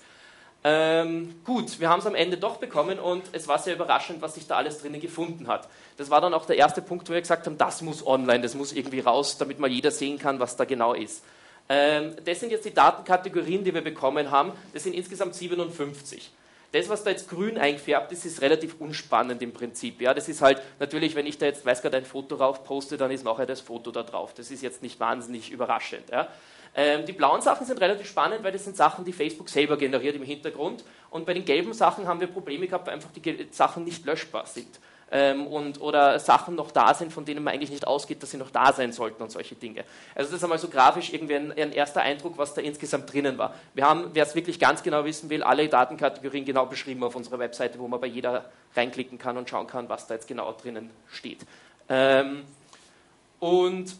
Ähm, 0.64 1.36
gut, 1.46 1.80
wir 1.80 1.90
haben 1.90 2.00
es 2.00 2.06
am 2.06 2.16
Ende 2.16 2.36
doch 2.36 2.58
bekommen 2.58 3.00
und 3.00 3.24
es 3.32 3.48
war 3.48 3.60
sehr 3.60 3.76
überraschend, 3.76 4.22
was 4.22 4.36
sich 4.36 4.46
da 4.46 4.58
alles 4.58 4.82
drinnen 4.82 5.00
gefunden 5.00 5.48
hat. 5.48 5.70
Das 5.96 6.10
war 6.10 6.20
dann 6.20 6.34
auch 6.34 6.46
der 6.46 6.58
erste 6.58 6.82
Punkt, 6.82 7.08
wo 7.10 7.14
wir 7.14 7.22
gesagt 7.22 7.46
haben, 7.46 7.58
das 7.58 7.82
muss 7.82 8.06
online, 8.06 8.42
das 8.42 8.56
muss 8.56 8.74
irgendwie 8.74 9.00
raus, 9.00 9.38
damit 9.38 9.60
mal 9.60 9.72
jeder 9.72 9.92
sehen 9.92 10.20
kann, 10.20 10.40
was 10.40 10.58
da 10.58 10.66
genau 10.66 10.94
ist. 10.94 11.24
Ähm, 11.70 12.16
das 12.26 12.42
sind 12.42 12.52
jetzt 12.52 12.66
die 12.66 12.74
Datenkategorien, 12.74 13.64
die 13.64 13.74
wir 13.74 13.84
bekommen 13.84 14.32
haben. 14.32 14.52
Das 14.74 14.84
sind 14.84 14.96
insgesamt 14.96 15.36
57. 15.36 16.32
Das, 16.72 16.90
was 16.90 17.04
da 17.04 17.12
jetzt 17.12 17.30
grün 17.30 17.58
eingefärbt 17.58 18.12
ist, 18.12 18.26
ist 18.26 18.42
relativ 18.42 18.76
unspannend 18.80 19.42
im 19.42 19.54
Prinzip. 19.54 20.02
Ja, 20.02 20.14
das 20.14 20.28
ist 20.28 20.42
halt 20.42 20.62
natürlich, 20.80 21.16
wenn 21.16 21.26
ich 21.26 21.38
da 21.38 21.46
jetzt, 21.46 21.66
weiß 21.66 21.82
gerade, 21.82 21.98
ein 21.98 22.06
Foto 22.06 22.36
drauf 22.36 22.64
poste, 22.64 22.98
dann 22.98 23.12
ist 23.12 23.24
nachher 23.24 23.48
das 23.48 23.62
Foto 23.62 23.92
da 23.92 24.04
drauf. 24.04 24.34
Das 24.36 24.52
ist 24.52 24.62
jetzt 24.62 24.84
nicht 24.84 25.00
wahnsinnig 25.00 25.52
überraschend. 25.52 26.10
Ja. 26.12 26.28
Ähm, 26.76 27.06
die 27.06 27.14
blauen 27.14 27.42
Sachen 27.42 27.66
sind 27.66 27.82
relativ 27.82 28.08
spannend, 28.08 28.44
weil 28.44 28.52
das 28.52 28.64
sind 28.64 28.78
Sachen, 28.78 29.04
die 29.04 29.14
Facebook 29.14 29.50
selber 29.50 29.78
generiert 29.78 30.16
im 30.16 30.24
Hintergrund. 30.24 30.84
Und 31.10 31.26
bei 31.26 31.34
den 31.34 31.46
gelben 31.46 31.74
Sachen 31.74 32.08
haben 32.08 32.20
wir 32.20 32.28
Probleme 32.28 32.68
gehabt, 32.68 32.88
weil 32.88 32.94
einfach 32.94 33.12
die 33.12 33.48
Sachen 33.52 33.84
nicht 33.84 34.06
löschbar 34.06 34.46
sind. 34.46 34.80
Ähm, 35.12 35.48
und, 35.48 35.82
oder 35.82 36.20
Sachen 36.20 36.54
noch 36.54 36.70
da 36.70 36.94
sind, 36.94 37.12
von 37.12 37.26
denen 37.26 37.44
man 37.44 37.56
eigentlich 37.56 37.72
nicht 37.72 37.88
ausgeht, 37.88 38.22
dass 38.22 38.30
sie 38.30 38.38
noch 38.38 38.52
da 38.52 38.72
sein 38.72 38.92
sollten 38.92 39.24
und 39.24 39.32
solche 39.32 39.56
Dinge. 39.56 39.84
Also 40.14 40.30
das 40.30 40.38
ist 40.38 40.44
einmal 40.44 40.60
so 40.60 40.68
grafisch 40.68 41.12
irgendwie 41.12 41.36
ein, 41.36 41.52
ein 41.52 41.72
erster 41.72 42.02
Eindruck, 42.02 42.38
was 42.38 42.54
da 42.54 42.62
insgesamt 42.62 43.12
drinnen 43.12 43.40
war. 43.40 43.56
Wir 43.74 43.86
haben, 43.86 44.12
wer 44.14 44.24
es 44.24 44.36
wirklich 44.36 44.60
ganz 44.60 44.84
genau 44.84 45.04
wissen 45.06 45.32
will, 45.32 45.42
alle 45.42 45.68
Datenkategorien 45.68 46.46
genau 46.46 46.68
beschrieben 46.68 47.04
auf 47.04 47.16
unserer 47.16 47.40
Webseite, 47.40 47.80
wo 47.80 47.88
man 47.88 48.00
bei 48.00 48.06
jeder 48.06 48.52
reinklicken 48.76 49.18
kann 49.18 49.36
und 49.38 49.50
schauen 49.50 49.66
kann, 49.66 49.90
was 49.90 50.06
da 50.06 50.14
jetzt 50.14 50.28
genau 50.28 50.52
drinnen 50.54 50.92
steht. 51.08 51.40
Ähm, 51.90 52.44
und 53.40 53.96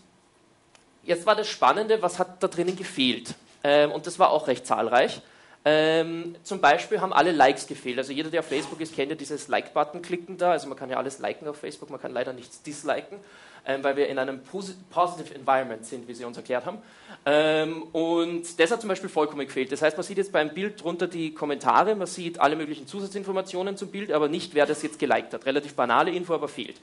Jetzt 1.10 1.26
war 1.26 1.36
das 1.36 1.48
Spannende, 1.48 2.04
was 2.04 2.20
hat 2.20 2.44
da 2.44 2.48
drinnen 2.48 2.76
gefehlt? 2.76 3.34
Ähm, 3.64 3.92
und 3.92 4.06
das 4.06 4.20
war 4.20 4.30
auch 4.30 4.48
recht 4.48 4.68
zahlreich. 4.68 5.24
Ähm, 5.66 6.36
zum 6.44 6.62
Beispiel 6.62 7.02
haben 7.02 7.14
alle 7.14 7.32
Likes 7.32 7.66
gefehlt. 7.66 7.98
Also 7.98 8.14
jeder, 8.14 8.30
der 8.30 8.42
auf 8.42 8.46
Facebook 8.46 8.80
ist, 8.80 8.96
kennt 8.96 9.10
ja 9.10 9.16
dieses 9.16 9.48
Like-Button 9.48 10.04
klicken 10.04 10.38
da. 10.38 10.52
Also 10.52 10.68
man 10.68 10.78
kann 10.78 10.88
ja 10.88 10.98
alles 10.98 11.18
liken 11.18 11.48
auf 11.48 11.58
Facebook, 11.58 11.90
man 11.90 12.00
kann 12.00 12.14
leider 12.14 12.32
nichts 12.32 12.62
disliken, 12.62 13.18
ähm, 13.66 13.84
weil 13.84 13.96
wir 13.96 14.08
in 14.08 14.20
einem 14.20 14.40
Positive 14.44 15.34
Environment 15.34 15.84
sind, 15.84 16.08
wie 16.08 16.14
Sie 16.14 16.26
uns 16.26 16.38
erklärt 16.38 16.68
haben. 16.68 16.78
Ähm, 17.26 17.82
und 17.92 18.60
das 18.60 18.70
hat 18.70 18.80
zum 18.80 18.90
Beispiel 18.90 19.10
vollkommen 19.10 19.48
gefehlt. 19.48 19.72
Das 19.72 19.82
heißt, 19.82 19.98
man 19.98 20.04
sieht 20.04 20.20
jetzt 20.20 20.32
beim 20.32 20.54
Bild 20.54 20.84
drunter 20.84 21.08
die 21.08 21.34
Kommentare, 21.34 21.96
man 21.96 22.06
sieht 22.06 22.40
alle 22.40 22.56
möglichen 22.56 22.86
Zusatzinformationen 22.86 23.78
zum 23.78 23.90
Bild, 23.90 24.12
aber 24.12 24.28
nicht, 24.28 24.54
wer 24.54 24.68
das 24.68 24.84
jetzt 24.84 25.00
geliked 25.00 25.34
hat. 25.34 25.48
Relativ 25.48 25.74
banale 25.74 26.12
Info, 26.12 26.36
aber 26.36 26.48
fehlt. 26.48 26.76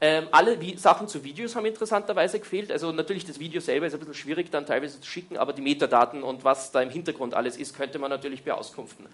Ähm, 0.00 0.28
alle 0.30 0.60
Vi 0.60 0.76
Sachen 0.76 1.08
zu 1.08 1.24
Videos 1.24 1.56
haben 1.56 1.64
interessanterweise 1.64 2.38
gefehlt. 2.38 2.70
Also 2.70 2.92
natürlich 2.92 3.24
das 3.24 3.38
Video 3.38 3.60
selber 3.60 3.86
ist 3.86 3.94
ein 3.94 4.00
bisschen 4.00 4.14
schwierig 4.14 4.50
dann 4.50 4.66
teilweise 4.66 5.00
zu 5.00 5.08
schicken, 5.08 5.38
aber 5.38 5.54
die 5.54 5.62
Metadaten 5.62 6.22
und 6.22 6.44
was 6.44 6.70
da 6.70 6.82
im 6.82 6.90
Hintergrund 6.90 7.34
alles 7.34 7.56
ist, 7.56 7.74
könnte 7.76 7.98
man 7.98 8.10
natürlich 8.10 8.42
beauskunften. 8.44 9.06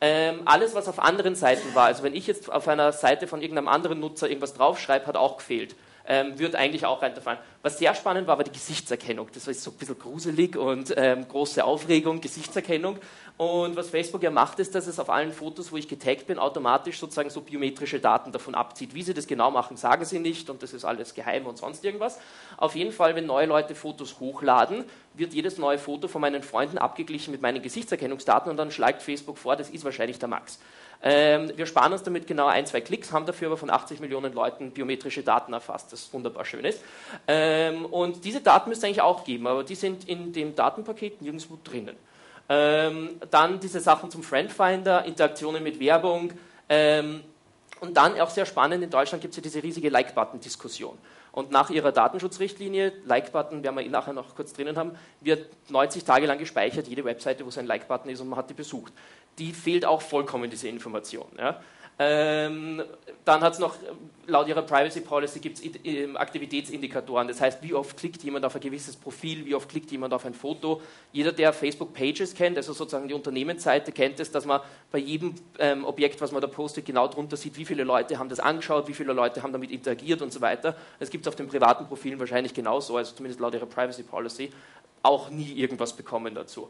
Ähm, 0.00 0.40
alles, 0.44 0.74
was 0.74 0.88
auf 0.88 0.98
anderen 0.98 1.36
Seiten 1.36 1.74
war, 1.74 1.86
also 1.86 2.02
wenn 2.02 2.14
ich 2.14 2.26
jetzt 2.26 2.52
auf 2.52 2.68
einer 2.68 2.92
Seite 2.92 3.26
von 3.26 3.40
irgendeinem 3.40 3.68
anderen 3.68 4.00
Nutzer 4.00 4.28
irgendwas 4.28 4.52
draufschreibe, 4.54 5.06
hat 5.06 5.16
auch 5.16 5.38
gefehlt. 5.38 5.74
ähm, 6.08 6.38
wird 6.38 6.54
eigentlich 6.54 6.86
auch 6.86 7.02
reinfallen. 7.02 7.40
Was 7.62 7.78
sehr 7.78 7.94
spannend 7.94 8.26
war, 8.26 8.36
war 8.36 8.44
die 8.44 8.52
Gesichtserkennung. 8.52 9.28
Das 9.32 9.46
war 9.46 9.54
so 9.54 9.70
ein 9.70 9.76
bisschen 9.76 9.98
gruselig 9.98 10.56
und 10.56 10.94
ähm, 10.96 11.26
große 11.26 11.64
Aufregung, 11.64 12.20
Gesichtserkennung. 12.20 12.98
Und 13.38 13.76
was 13.76 13.90
Facebook 13.90 14.22
ja 14.22 14.30
macht, 14.30 14.58
ist, 14.60 14.74
dass 14.74 14.86
es 14.86 14.98
auf 14.98 15.10
allen 15.10 15.30
Fotos, 15.30 15.70
wo 15.70 15.76
ich 15.76 15.88
getaggt 15.88 16.26
bin, 16.26 16.38
automatisch 16.38 16.98
sozusagen 16.98 17.28
so 17.28 17.42
biometrische 17.42 18.00
Daten 18.00 18.32
davon 18.32 18.54
abzieht. 18.54 18.94
Wie 18.94 19.02
sie 19.02 19.12
das 19.12 19.26
genau 19.26 19.50
machen, 19.50 19.76
sagen 19.76 20.06
sie 20.06 20.18
nicht 20.18 20.48
und 20.48 20.62
das 20.62 20.72
ist 20.72 20.86
alles 20.86 21.12
geheim 21.12 21.46
und 21.46 21.58
sonst 21.58 21.84
irgendwas. 21.84 22.18
Auf 22.56 22.74
jeden 22.74 22.92
Fall, 22.92 23.14
wenn 23.14 23.26
neue 23.26 23.44
Leute 23.44 23.74
Fotos 23.74 24.20
hochladen, 24.20 24.84
wird 25.12 25.34
jedes 25.34 25.58
neue 25.58 25.78
Foto 25.78 26.08
von 26.08 26.22
meinen 26.22 26.42
Freunden 26.42 26.78
abgeglichen 26.78 27.30
mit 27.30 27.42
meinen 27.42 27.60
Gesichtserkennungsdaten 27.60 28.50
und 28.50 28.56
dann 28.56 28.70
schlägt 28.70 29.02
Facebook 29.02 29.36
vor, 29.36 29.54
das 29.54 29.68
ist 29.68 29.84
wahrscheinlich 29.84 30.18
der 30.18 30.28
Max. 30.28 30.58
Ähm, 31.02 31.52
wir 31.56 31.66
sparen 31.66 31.92
uns 31.92 32.02
damit 32.02 32.26
genau 32.26 32.46
ein, 32.46 32.64
zwei 32.64 32.80
Klicks, 32.80 33.12
haben 33.12 33.26
dafür 33.26 33.48
aber 33.48 33.58
von 33.58 33.68
80 33.68 34.00
Millionen 34.00 34.32
Leuten 34.32 34.70
biometrische 34.70 35.22
Daten 35.22 35.52
erfasst, 35.52 35.92
das 35.92 36.10
wunderbar 36.10 36.46
schön 36.46 36.64
ist. 36.64 36.82
Ähm, 37.28 37.84
und 37.84 38.24
diese 38.24 38.40
Daten 38.40 38.70
müsste 38.70 38.86
eigentlich 38.86 39.02
auch 39.02 39.24
geben, 39.24 39.46
aber 39.46 39.62
die 39.62 39.74
sind 39.74 40.08
in 40.08 40.32
dem 40.32 40.54
Datenpaket 40.54 41.20
nirgendwo 41.20 41.58
drinnen. 41.62 41.96
Ähm, 42.48 43.20
dann 43.30 43.60
diese 43.60 43.80
Sachen 43.80 44.10
zum 44.10 44.22
Friendfinder, 44.22 45.04
Interaktionen 45.04 45.62
mit 45.62 45.80
Werbung. 45.80 46.32
Ähm, 46.68 47.22
und 47.80 47.96
dann 47.96 48.18
auch 48.20 48.30
sehr 48.30 48.46
spannend, 48.46 48.82
in 48.82 48.90
Deutschland 48.90 49.20
gibt 49.20 49.32
es 49.32 49.36
ja 49.36 49.42
diese 49.42 49.62
riesige 49.62 49.90
Like-Button-Diskussion. 49.90 50.96
Und 51.32 51.50
nach 51.50 51.68
ihrer 51.68 51.92
Datenschutzrichtlinie, 51.92 52.94
Like-Button, 53.04 53.62
werden 53.62 53.76
wir 53.76 53.84
eh 53.84 53.90
nachher 53.90 54.14
noch 54.14 54.34
kurz 54.34 54.54
drinnen 54.54 54.78
haben, 54.78 54.92
wird 55.20 55.50
90 55.68 56.02
Tage 56.04 56.24
lang 56.24 56.38
gespeichert, 56.38 56.88
jede 56.88 57.04
Webseite, 57.04 57.44
wo 57.44 57.50
so 57.50 57.60
ein 57.60 57.66
Like-Button 57.66 58.10
ist 58.10 58.20
und 58.20 58.28
man 58.28 58.38
hat 58.38 58.48
die 58.48 58.54
besucht. 58.54 58.94
Die 59.38 59.52
fehlt 59.52 59.84
auch 59.84 60.00
vollkommen, 60.00 60.48
diese 60.48 60.68
Information. 60.68 61.26
Ja. 61.38 61.60
Ähm, 61.98 62.82
dann 63.24 63.40
hat 63.40 63.54
es 63.54 63.58
noch, 63.58 63.74
laut 64.26 64.48
ihrer 64.48 64.60
Privacy 64.62 65.00
Policy 65.00 65.40
gibt 65.40 65.58
es 65.58 66.16
Aktivitätsindikatoren. 66.16 67.26
Das 67.26 67.40
heißt, 67.40 67.62
wie 67.62 67.72
oft 67.72 67.96
klickt 67.96 68.22
jemand 68.22 68.44
auf 68.44 68.54
ein 68.54 68.60
gewisses 68.60 68.96
Profil, 68.96 69.46
wie 69.46 69.54
oft 69.54 69.68
klickt 69.68 69.90
jemand 69.90 70.12
auf 70.12 70.26
ein 70.26 70.34
Foto. 70.34 70.82
Jeder, 71.12 71.32
der 71.32 71.54
Facebook 71.54 71.94
Pages 71.94 72.34
kennt, 72.34 72.58
also 72.58 72.74
sozusagen 72.74 73.08
die 73.08 73.14
Unternehmensseite, 73.14 73.92
kennt 73.92 74.20
es, 74.20 74.30
dass 74.30 74.44
man 74.44 74.60
bei 74.92 74.98
jedem 74.98 75.34
ähm, 75.58 75.86
Objekt, 75.86 76.20
was 76.20 76.32
man 76.32 76.42
da 76.42 76.48
postet, 76.48 76.84
genau 76.84 77.08
drunter 77.08 77.36
sieht, 77.36 77.56
wie 77.56 77.64
viele 77.64 77.84
Leute 77.84 78.18
haben 78.18 78.28
das 78.28 78.40
angeschaut, 78.40 78.88
wie 78.88 78.94
viele 78.94 79.14
Leute 79.14 79.42
haben 79.42 79.52
damit 79.52 79.70
interagiert 79.70 80.20
und 80.20 80.32
so 80.32 80.42
weiter. 80.42 80.76
Das 81.00 81.08
gibt 81.08 81.24
es 81.24 81.28
auf 81.28 81.36
den 81.36 81.48
privaten 81.48 81.86
Profilen 81.86 82.20
wahrscheinlich 82.20 82.52
genauso, 82.52 82.96
also 82.96 83.14
zumindest 83.14 83.40
laut 83.40 83.54
ihrer 83.54 83.66
Privacy 83.66 84.02
Policy, 84.02 84.50
auch 85.02 85.30
nie 85.30 85.52
irgendwas 85.52 85.94
bekommen 85.94 86.34
dazu. 86.34 86.68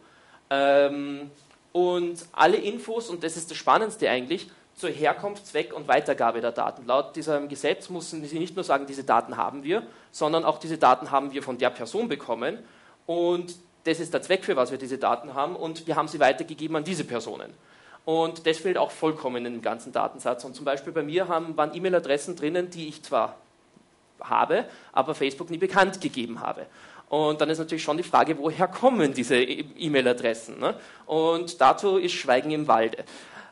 Ähm, 0.50 1.33
und 1.73 2.26
alle 2.33 2.56
Infos, 2.56 3.11
und 3.11 3.25
das 3.25 3.37
ist 3.37 3.50
das 3.50 3.59
Spannendste 3.59 4.09
eigentlich, 4.09 4.49
zur 4.76 4.90
Herkunft, 4.90 5.47
Zweck 5.47 5.73
und 5.73 5.88
Weitergabe 5.88 6.40
der 6.42 6.52
Daten. 6.52 6.87
Laut 6.87 7.16
diesem 7.16 7.49
Gesetz 7.49 7.88
müssen 7.88 8.23
Sie 8.25 8.38
nicht 8.38 8.54
nur 8.54 8.64
sagen, 8.64 8.87
diese 8.87 9.04
Daten 9.04 9.37
haben 9.38 9.64
wir, 9.64 9.83
sondern 10.12 10.45
auch 10.45 10.59
diese 10.59 10.76
Daten 10.76 11.11
haben 11.11 11.33
wir 11.33 11.42
von 11.42 11.56
der 11.56 11.71
Person 11.71 12.09
bekommen 12.09 12.59
und 13.06 13.56
das 13.85 14.00
ist 14.00 14.12
der 14.12 14.21
Zweck, 14.21 14.45
für 14.45 14.56
was 14.56 14.71
wir 14.71 14.78
diese 14.78 14.99
Daten 14.99 15.33
haben 15.33 15.56
und 15.56 15.87
wir 15.87 15.97
haben 15.97 16.09
sie 16.09 16.21
weitergegeben 16.21 16.76
an 16.76 16.85
diese 16.85 17.04
Personen. 17.04 17.54
Und 18.04 18.47
das 18.47 18.59
fehlt 18.59 18.78
auch 18.78 18.90
vollkommen 18.90 19.47
in 19.47 19.54
dem 19.54 19.62
ganzen 19.62 19.92
Datensatz. 19.92 20.45
Und 20.45 20.54
zum 20.54 20.64
Beispiel 20.64 20.92
bei 20.92 21.02
mir 21.02 21.26
haben, 21.28 21.56
waren 21.56 21.75
E-Mail-Adressen 21.75 22.37
drinnen, 22.37 22.71
die 22.71 22.88
ich 22.88 23.02
zwar 23.02 23.37
habe, 24.21 24.66
aber 24.92 25.14
Facebook 25.14 25.50
nie 25.50 25.59
bekannt 25.59 26.00
gegeben 26.00 26.40
habe. 26.40 26.66
Und 27.09 27.40
dann 27.40 27.49
ist 27.50 27.59
natürlich 27.59 27.83
schon 27.83 27.97
die 27.97 28.02
Frage, 28.02 28.37
woher 28.38 28.68
kommen 28.68 29.14
diese 29.14 29.37
E-Mail-Adressen? 29.37 30.59
Ne? 30.59 30.75
Und 31.06 31.61
dazu 31.61 31.97
ist 31.97 32.12
Schweigen 32.12 32.50
im 32.50 32.68
Walde. 32.68 33.04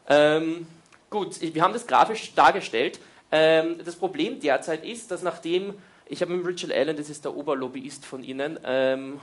Ähm, 0.09 0.66
Gut, 1.14 1.40
wir 1.40 1.62
haben 1.62 1.73
das 1.73 1.87
grafisch 1.87 2.35
dargestellt. 2.35 2.99
Ähm, 3.30 3.76
das 3.85 3.94
Problem 3.94 4.40
derzeit 4.40 4.85
ist, 4.85 5.12
dass 5.12 5.23
nachdem, 5.23 5.75
ich 6.06 6.21
habe 6.21 6.35
mit 6.35 6.44
Richard 6.44 6.73
Allen, 6.73 6.97
das 6.97 7.09
ist 7.09 7.25
der 7.25 7.37
Oberlobbyist 7.37 8.04
von 8.04 8.25
Ihnen, 8.25 8.59
ähm, 8.64 9.21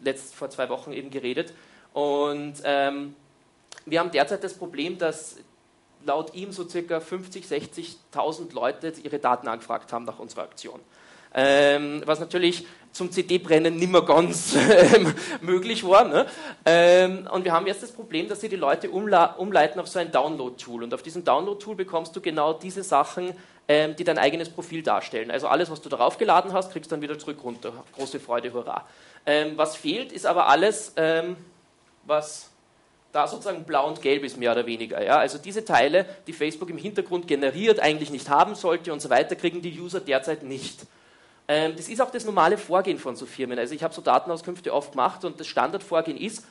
letzt 0.00 0.34
vor 0.34 0.50
zwei 0.50 0.68
Wochen 0.68 0.90
eben 0.90 1.10
geredet, 1.10 1.54
und 1.92 2.54
ähm, 2.64 3.14
wir 3.86 4.00
haben 4.00 4.10
derzeit 4.10 4.42
das 4.42 4.54
Problem, 4.54 4.98
dass 4.98 5.36
laut 6.04 6.34
ihm 6.34 6.50
so 6.50 6.68
circa 6.68 6.98
50, 6.98 7.44
60.000 7.44 8.52
Leute 8.52 8.94
ihre 9.04 9.20
Daten 9.20 9.46
angefragt 9.46 9.92
haben 9.92 10.06
nach 10.06 10.18
unserer 10.18 10.42
Aktion. 10.42 10.80
Ähm, 11.34 12.02
was 12.04 12.20
natürlich 12.20 12.66
zum 12.92 13.10
CD-Brennen 13.10 13.76
nicht 13.76 13.92
mehr 13.92 14.02
ganz 14.02 14.54
ähm, 14.94 15.14
möglich 15.40 15.86
war. 15.86 16.04
Ne? 16.04 16.26
Ähm, 16.64 17.28
und 17.30 17.44
wir 17.44 17.52
haben 17.52 17.66
jetzt 17.66 17.82
das 17.82 17.92
Problem, 17.92 18.28
dass 18.28 18.40
sie 18.40 18.48
die 18.48 18.56
Leute 18.56 18.90
umleiten 18.90 19.80
auf 19.80 19.88
so 19.88 19.98
ein 19.98 20.10
Download-Tool. 20.10 20.82
Und 20.82 20.94
auf 20.94 21.02
diesem 21.02 21.24
Download-Tool 21.24 21.76
bekommst 21.76 22.16
du 22.16 22.20
genau 22.20 22.52
diese 22.52 22.82
Sachen, 22.82 23.32
ähm, 23.68 23.94
die 23.96 24.04
dein 24.04 24.18
eigenes 24.18 24.48
Profil 24.48 24.82
darstellen. 24.82 25.30
Also 25.30 25.46
alles, 25.46 25.70
was 25.70 25.80
du 25.80 25.88
darauf 25.88 26.18
geladen 26.18 26.52
hast, 26.52 26.72
kriegst 26.72 26.90
du 26.90 26.96
dann 26.96 27.02
wieder 27.02 27.18
zurück 27.18 27.38
runter. 27.44 27.72
Große 27.94 28.18
Freude, 28.18 28.52
hurra. 28.52 28.86
Ähm, 29.26 29.52
was 29.56 29.76
fehlt, 29.76 30.10
ist 30.10 30.26
aber 30.26 30.48
alles, 30.48 30.94
ähm, 30.96 31.36
was 32.04 32.50
da 33.12 33.26
sozusagen 33.26 33.64
blau 33.64 33.86
und 33.86 34.02
gelb 34.02 34.24
ist, 34.24 34.38
mehr 34.38 34.52
oder 34.52 34.66
weniger. 34.66 35.02
Ja? 35.02 35.18
Also 35.18 35.38
diese 35.38 35.64
Teile, 35.64 36.06
die 36.26 36.32
Facebook 36.32 36.70
im 36.70 36.78
Hintergrund 36.78 37.28
generiert, 37.28 37.80
eigentlich 37.80 38.10
nicht 38.10 38.28
haben 38.28 38.54
sollte 38.54 38.92
und 38.92 39.00
so 39.00 39.10
weiter, 39.10 39.36
kriegen 39.36 39.62
die 39.62 39.78
User 39.78 40.00
derzeit 40.00 40.42
nicht. 40.42 40.86
Ähm, 41.48 41.74
das 41.74 41.88
ist 41.88 42.00
auch 42.00 42.10
das 42.10 42.24
normale 42.24 42.58
Vorgehen 42.58 42.98
von 42.98 43.16
so 43.16 43.24
Firmen. 43.26 43.58
Also 43.58 43.74
ich 43.74 43.82
habe 43.82 43.94
so 43.94 44.02
Datenauskünfte 44.02 44.72
oft 44.72 44.92
gemacht 44.92 45.24
und 45.24 45.40
das 45.40 45.46
Standardvorgehen 45.46 46.18
ist, 46.18 46.44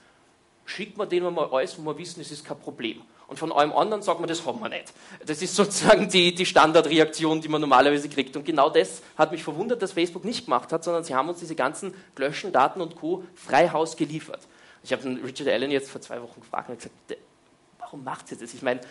schickt 0.65 0.97
man 0.97 1.07
denen 1.07 1.33
mal 1.33 1.47
alles, 1.51 1.77
wo 1.77 1.83
wir 1.83 1.97
wissen, 1.97 2.19
es 2.19 2.31
ist 2.31 2.43
kein 2.43 2.59
Problem. 2.59 3.01
Und 3.27 3.37
von 3.37 3.51
allem 3.51 3.73
anderen 3.73 4.01
sagt 4.01 4.19
man, 4.19 4.27
das 4.27 4.45
haben 4.45 4.59
wir 4.59 4.69
nicht. 4.69 4.93
Das 5.25 5.41
ist 5.41 5.55
sozusagen 5.55 6.09
die, 6.09 6.33
die 6.33 6.45
Standardreaktion, 6.45 7.41
die 7.41 7.49
man 7.49 7.61
normalerweise 7.61 8.07
kriegt. 8.09 8.35
Und 8.37 8.45
genau 8.45 8.69
das 8.69 9.01
hat 9.17 9.31
mich 9.31 9.43
verwundert, 9.43 9.81
dass 9.81 9.91
Facebook 9.91 10.23
nicht 10.23 10.45
gemacht 10.45 10.71
hat, 10.71 10.83
sondern 10.83 11.03
sie 11.03 11.13
haben 11.13 11.27
uns 11.29 11.39
diese 11.39 11.55
ganzen 11.55 11.93
Glöschen, 12.15 12.51
Daten 12.51 12.81
und 12.81 12.95
Co. 12.95 13.23
frei 13.35 13.69
Haus 13.69 13.97
geliefert. 13.97 14.39
Ich 14.83 14.93
habe 14.93 15.03
Richard 15.23 15.49
Allen 15.49 15.71
jetzt 15.71 15.91
vor 15.91 15.99
zwei 15.99 16.21
Wochen 16.21 16.39
gefragt 16.39 16.69
und 16.69 16.77
gesagt, 16.77 17.17
warum 17.87 18.03
macht 18.03 18.29
ihr 18.31 18.37
das? 18.37 18.53
Ich 18.53 18.61
meine, 18.61 18.81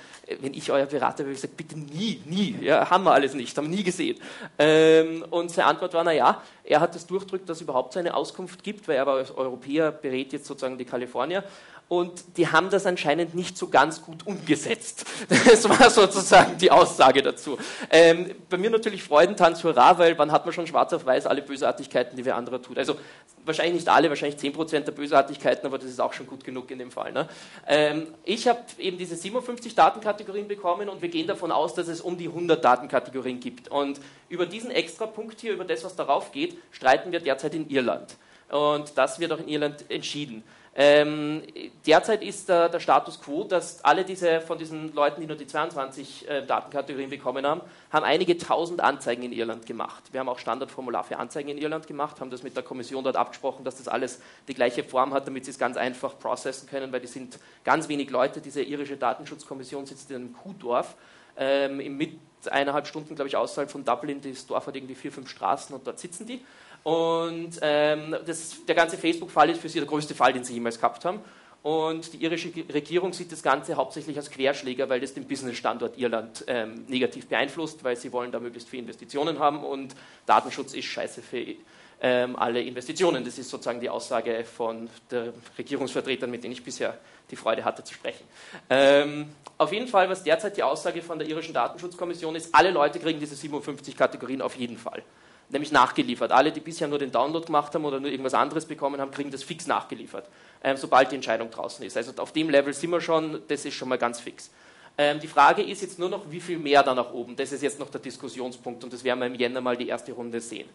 wenn 0.41 0.55
ich 0.55 0.73
euer 0.73 0.87
Berater 0.87 1.25
wäre, 1.25 1.33
ich 1.33 1.41
sage, 1.41 1.53
bitte 1.55 1.79
nie, 1.79 2.23
nie, 2.25 2.57
ja, 2.63 2.89
haben 2.89 3.05
wir 3.05 3.13
alles 3.13 3.35
nicht, 3.35 3.57
haben 3.59 3.71
wir 3.71 3.77
nie 3.77 3.83
gesehen. 3.83 4.19
Ähm, 4.59 5.23
und 5.29 5.51
seine 5.51 5.69
Antwort 5.69 5.93
war, 5.93 6.03
naja, 6.03 6.41
er 6.65 6.81
hat 6.81 6.95
das 6.95 7.07
durchdrückt, 7.07 7.47
dass 7.47 7.59
es 7.59 7.63
überhaupt 7.63 7.93
so 7.93 7.99
eine 7.99 8.15
Auskunft 8.15 8.63
gibt, 8.63 8.89
weil 8.89 8.97
er 8.97 9.07
war 9.07 9.17
als 9.17 9.31
Europäer, 9.31 9.93
berät 9.93 10.33
jetzt 10.33 10.47
sozusagen 10.47 10.79
die 10.79 10.87
Kalifornier 10.87 11.45
und 11.89 12.37
die 12.37 12.49
haben 12.49 12.69
das 12.69 12.85
anscheinend 12.85 13.35
nicht 13.35 13.57
so 13.57 13.69
ganz 13.69 14.03
gut 14.03 14.27
umgesetzt. 14.27 15.05
Das 15.47 15.69
war 15.69 15.89
sozusagen 15.91 16.59
die 16.59 16.71
Aussage 16.71 17.23
dazu. 17.23 17.57
Ähm, 17.91 18.35
bei 18.51 18.57
mir 18.57 18.71
natürlich 18.71 19.03
Freudentanz, 19.03 19.63
hurra, 19.63 19.97
weil 19.99 20.19
wann 20.19 20.33
hat 20.33 20.45
man 20.45 20.53
schon 20.53 20.67
schwarz 20.67 20.93
auf 20.93 21.07
weiß 21.07 21.27
alle 21.27 21.43
Bösartigkeiten, 21.43 22.17
die 22.17 22.25
wer 22.25 22.37
anderer 22.37 22.61
tut. 22.61 22.79
Also 22.79 22.97
wahrscheinlich 23.45 23.75
nicht 23.75 23.89
alle, 23.89 24.09
wahrscheinlich 24.09 24.39
10% 24.41 24.81
der 24.81 24.93
Bösartigkeiten, 24.93 25.67
aber 25.67 25.79
das 25.79 25.89
ist 25.89 26.01
auch 26.01 26.13
schon 26.13 26.27
gut 26.27 26.45
genug 26.45 26.71
in 26.71 26.79
dem 26.79 26.91
Fall. 26.91 27.13
Ne? 27.13 27.29
Ähm, 27.67 28.09
ich 28.25 28.49
habe 28.49 28.61
eben 28.79 28.99
diese 28.99 29.17
57 29.17 29.75
Datenkategorien 29.75 30.49
bekommen 30.49 30.89
und 30.89 31.03
wir 31.03 31.09
gehen 31.09 31.27
davon 31.27 31.53
aus, 31.53 31.75
dass 31.75 31.89
es 31.89 32.01
um 32.01 32.19
die 32.19 32.29
100 32.29 32.65
Datenkategorien 32.65 33.39
gibt. 33.39 33.69
Und 33.69 34.01
über 34.29 34.47
diesen 34.47 34.71
extra 34.71 35.07
Punkt 35.07 35.41
hier, 35.41 35.53
über 35.53 35.65
das, 35.65 35.85
was 35.85 35.95
darauf 35.95 36.33
geht, 36.33 36.59
streiten 36.73 37.13
wir 37.13 37.21
derzeit 37.21 37.55
in 37.55 37.69
Irland. 37.71 38.17
Und 38.51 38.97
das 38.97 39.19
wird 39.19 39.33
auch 39.33 39.39
in 39.39 39.49
Irland 39.49 39.85
entschieden. 39.91 40.45
Ähm, 40.79 41.43
derzeit 41.87 42.23
ist 42.23 42.51
der, 42.51 42.69
der, 42.69 42.81
Status 42.81 43.19
quo, 43.19 43.45
dass 43.45 43.83
alle 43.83 44.05
diese 44.05 44.43
von 44.43 44.59
diesen 44.59 44.93
Leuten, 44.93 45.23
die 45.23 45.27
nur 45.27 45.37
die 45.37 45.47
22 45.47 46.29
äh, 46.29 46.45
Datenkategorien 46.45 47.09
bekommen 47.09 47.47
haben, 47.47 47.63
haben 47.91 48.05
einige 48.05 48.37
tausend 48.37 48.83
Anzeigen 48.83 49.23
in 49.23 49.33
Irland 49.33 49.65
gemacht. 49.65 50.03
Wir 50.13 50.21
haben 50.21 50.29
auch 50.29 50.39
Standardformular 50.39 51.03
für 51.03 51.17
Anzeigen 51.17 51.49
in 51.49 51.57
Irland 51.57 51.87
gemacht, 51.87 52.21
haben 52.21 52.31
das 52.31 52.43
mit 52.43 52.55
der 52.57 52.63
Kommission 52.63 53.03
dort 53.05 53.17
abgesprochen, 53.17 53.65
dass 53.65 53.79
das 53.79 53.89
alles 53.89 54.21
die 54.49 54.55
gleiche 54.55 54.85
Form 54.85 55.15
hat, 55.15 55.27
damit 55.27 55.47
sie 55.47 55.51
es 55.51 55.59
ganz 55.59 55.79
einfach 55.79 56.19
processen 56.19 56.69
können, 56.69 56.93
weil 56.93 57.01
die 57.01 57.07
sind 57.07 57.39
ganz 57.65 57.89
wenig 57.89 58.11
Leute. 58.11 58.43
Diese 58.43 58.61
irische 58.61 58.99
Datenschutzkommission 58.99 59.87
sitzt 59.87 60.11
in 60.11 60.17
einem 60.17 60.35
Kuhdorf 60.35 60.95
ähm, 61.39 61.97
mit 61.97 62.19
eineinhalb 62.51 62.87
Stunden, 62.87 63.15
glaube 63.15 63.29
ich, 63.29 63.37
außerhalb 63.37 63.71
von 63.71 63.83
Dublin. 63.83 64.21
Das 64.21 64.47
Dorf 64.47 64.67
hat 64.67 64.77
irgendwie 64.77 64.95
vier, 64.95 65.11
fünf 65.11 65.31
Straßen 65.31 65.75
und 65.75 65.87
dort 65.87 65.99
sitzen 65.99 66.27
die. 66.27 66.43
Und 66.87 67.59
ähm, 67.63 68.15
das, 68.27 68.65
der 68.65 68.77
ganze 68.77 68.97
Facebook-Fall 68.97 69.51
ist 69.51 69.61
für 69.61 69.69
sie 69.69 69.81
der 69.81 69.89
größte 69.89 70.15
Fall, 70.15 70.33
den 70.33 70.45
sie 70.45 70.55
jemals 70.55 70.79
gehabt 70.79 71.05
haben. 71.05 71.19
Und 71.65 72.13
die 72.13 72.19
irische 72.19 72.53
Regierung 72.73 73.13
sieht 73.13 73.33
das 73.33 73.43
Ganze 73.43 73.75
hauptsächlich 73.75 74.17
als 74.17 74.31
Querschläger, 74.31 74.89
weil 74.89 75.01
das 75.01 75.13
den 75.13 75.27
Business-Standort 75.27 75.99
Irland 75.99 76.45
ähm, 76.47 76.85
negativ 76.87 77.27
beeinflusst, 77.27 77.83
weil 77.83 77.97
sie 77.97 78.13
wollen 78.13 78.31
da 78.31 78.39
möglichst 78.39 78.69
viele 78.69 78.83
Investitionen 78.83 79.41
haben 79.41 79.65
und 79.65 79.97
Datenschutz 80.27 80.75
ist 80.75 80.85
scheiße 80.85 81.23
für 81.23 81.57
ähm, 82.01 82.37
alle 82.37 82.63
Investitionen. 82.63 83.25
Das 83.25 83.37
ist 83.37 83.51
sozusagen 83.51 83.81
die 83.81 83.91
Aussage 83.91 84.45
von 84.45 84.89
der 85.11 85.33
Regierungsvertretern, 85.59 86.31
mit 86.31 86.45
denen 86.45 86.53
ich 86.53 86.63
bisher 86.63 86.97
die 87.33 87.37
Freude 87.37 87.65
hatte 87.65 87.83
zu 87.83 87.95
sprechen. 87.95 88.25
Ähm, 88.71 89.31
auf 89.59 89.73
jeden 89.73 89.89
Fall, 89.89 90.09
was 90.09 90.23
derzeit 90.23 90.57
die 90.57 90.63
Aussage 90.63 91.03
von 91.03 91.19
der 91.19 91.27
irischen 91.27 91.53
Datenschutzkommission 91.53 92.37
ist, 92.37 92.55
alle 92.55 92.71
Leute 92.71 93.01
kriegen 93.01 93.19
diese 93.19 93.35
57 93.35 93.97
Kategorien 93.97 94.41
auf 94.41 94.55
jeden 94.55 94.79
Fall 94.79 95.03
nämlich 95.49 95.73
nachgeliefert. 95.73 96.33
Alle, 96.33 96.53
die 96.53 96.61
bisher 96.61 96.89
nur 96.89 96.99
den 96.99 97.13
Download 97.13 97.45
gemacht 97.47 97.75
haben 97.75 97.85
oder 97.85 98.01
nur 98.01 98.11
irgendwas 98.11 98.35
anderes 98.35 98.65
bekommen 98.65 99.01
haben, 99.01 99.11
kriegen 99.11 99.31
das 99.31 99.43
fix 99.43 99.67
nachgeliefert, 99.67 100.29
äh, 100.63 100.77
sobald 100.77 101.13
die 101.13 101.17
Entscheidung 101.17 101.51
draußen 101.51 101.85
ist. 101.85 101.97
Also 101.97 102.13
auf 102.17 102.33
dem 102.33 102.51
Level 102.51 102.73
sind 102.73 102.91
wir 102.91 103.01
schon, 103.01 103.43
das 103.49 103.65
ist 103.65 103.75
schon 103.75 103.89
mal 103.89 103.99
ganz 103.99 104.21
fix. 104.21 104.51
Ähm, 104.99 105.21
die 105.21 105.29
Frage 105.29 105.63
ist 105.63 105.83
jetzt 105.83 105.99
nur 105.99 106.09
noch, 106.09 106.31
wie 106.31 106.41
viel 106.41 106.59
mehr 106.59 106.83
da 106.83 106.95
nach 106.95 107.13
oben. 107.13 107.37
Das 107.37 107.53
ist 107.53 107.63
jetzt 107.63 107.79
noch 107.79 107.91
der 107.91 108.01
Diskussionspunkt 108.01 108.83
und 108.83 108.93
das 108.93 109.05
werden 109.05 109.21
wir 109.21 109.27
im 109.27 109.35
Jänner 109.35 109.61
mal 109.61 109.77
die 109.77 109.89
erste 109.89 110.13
Runde 110.13 110.41
sehen. 110.41 110.69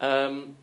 Ähm, 0.00 0.56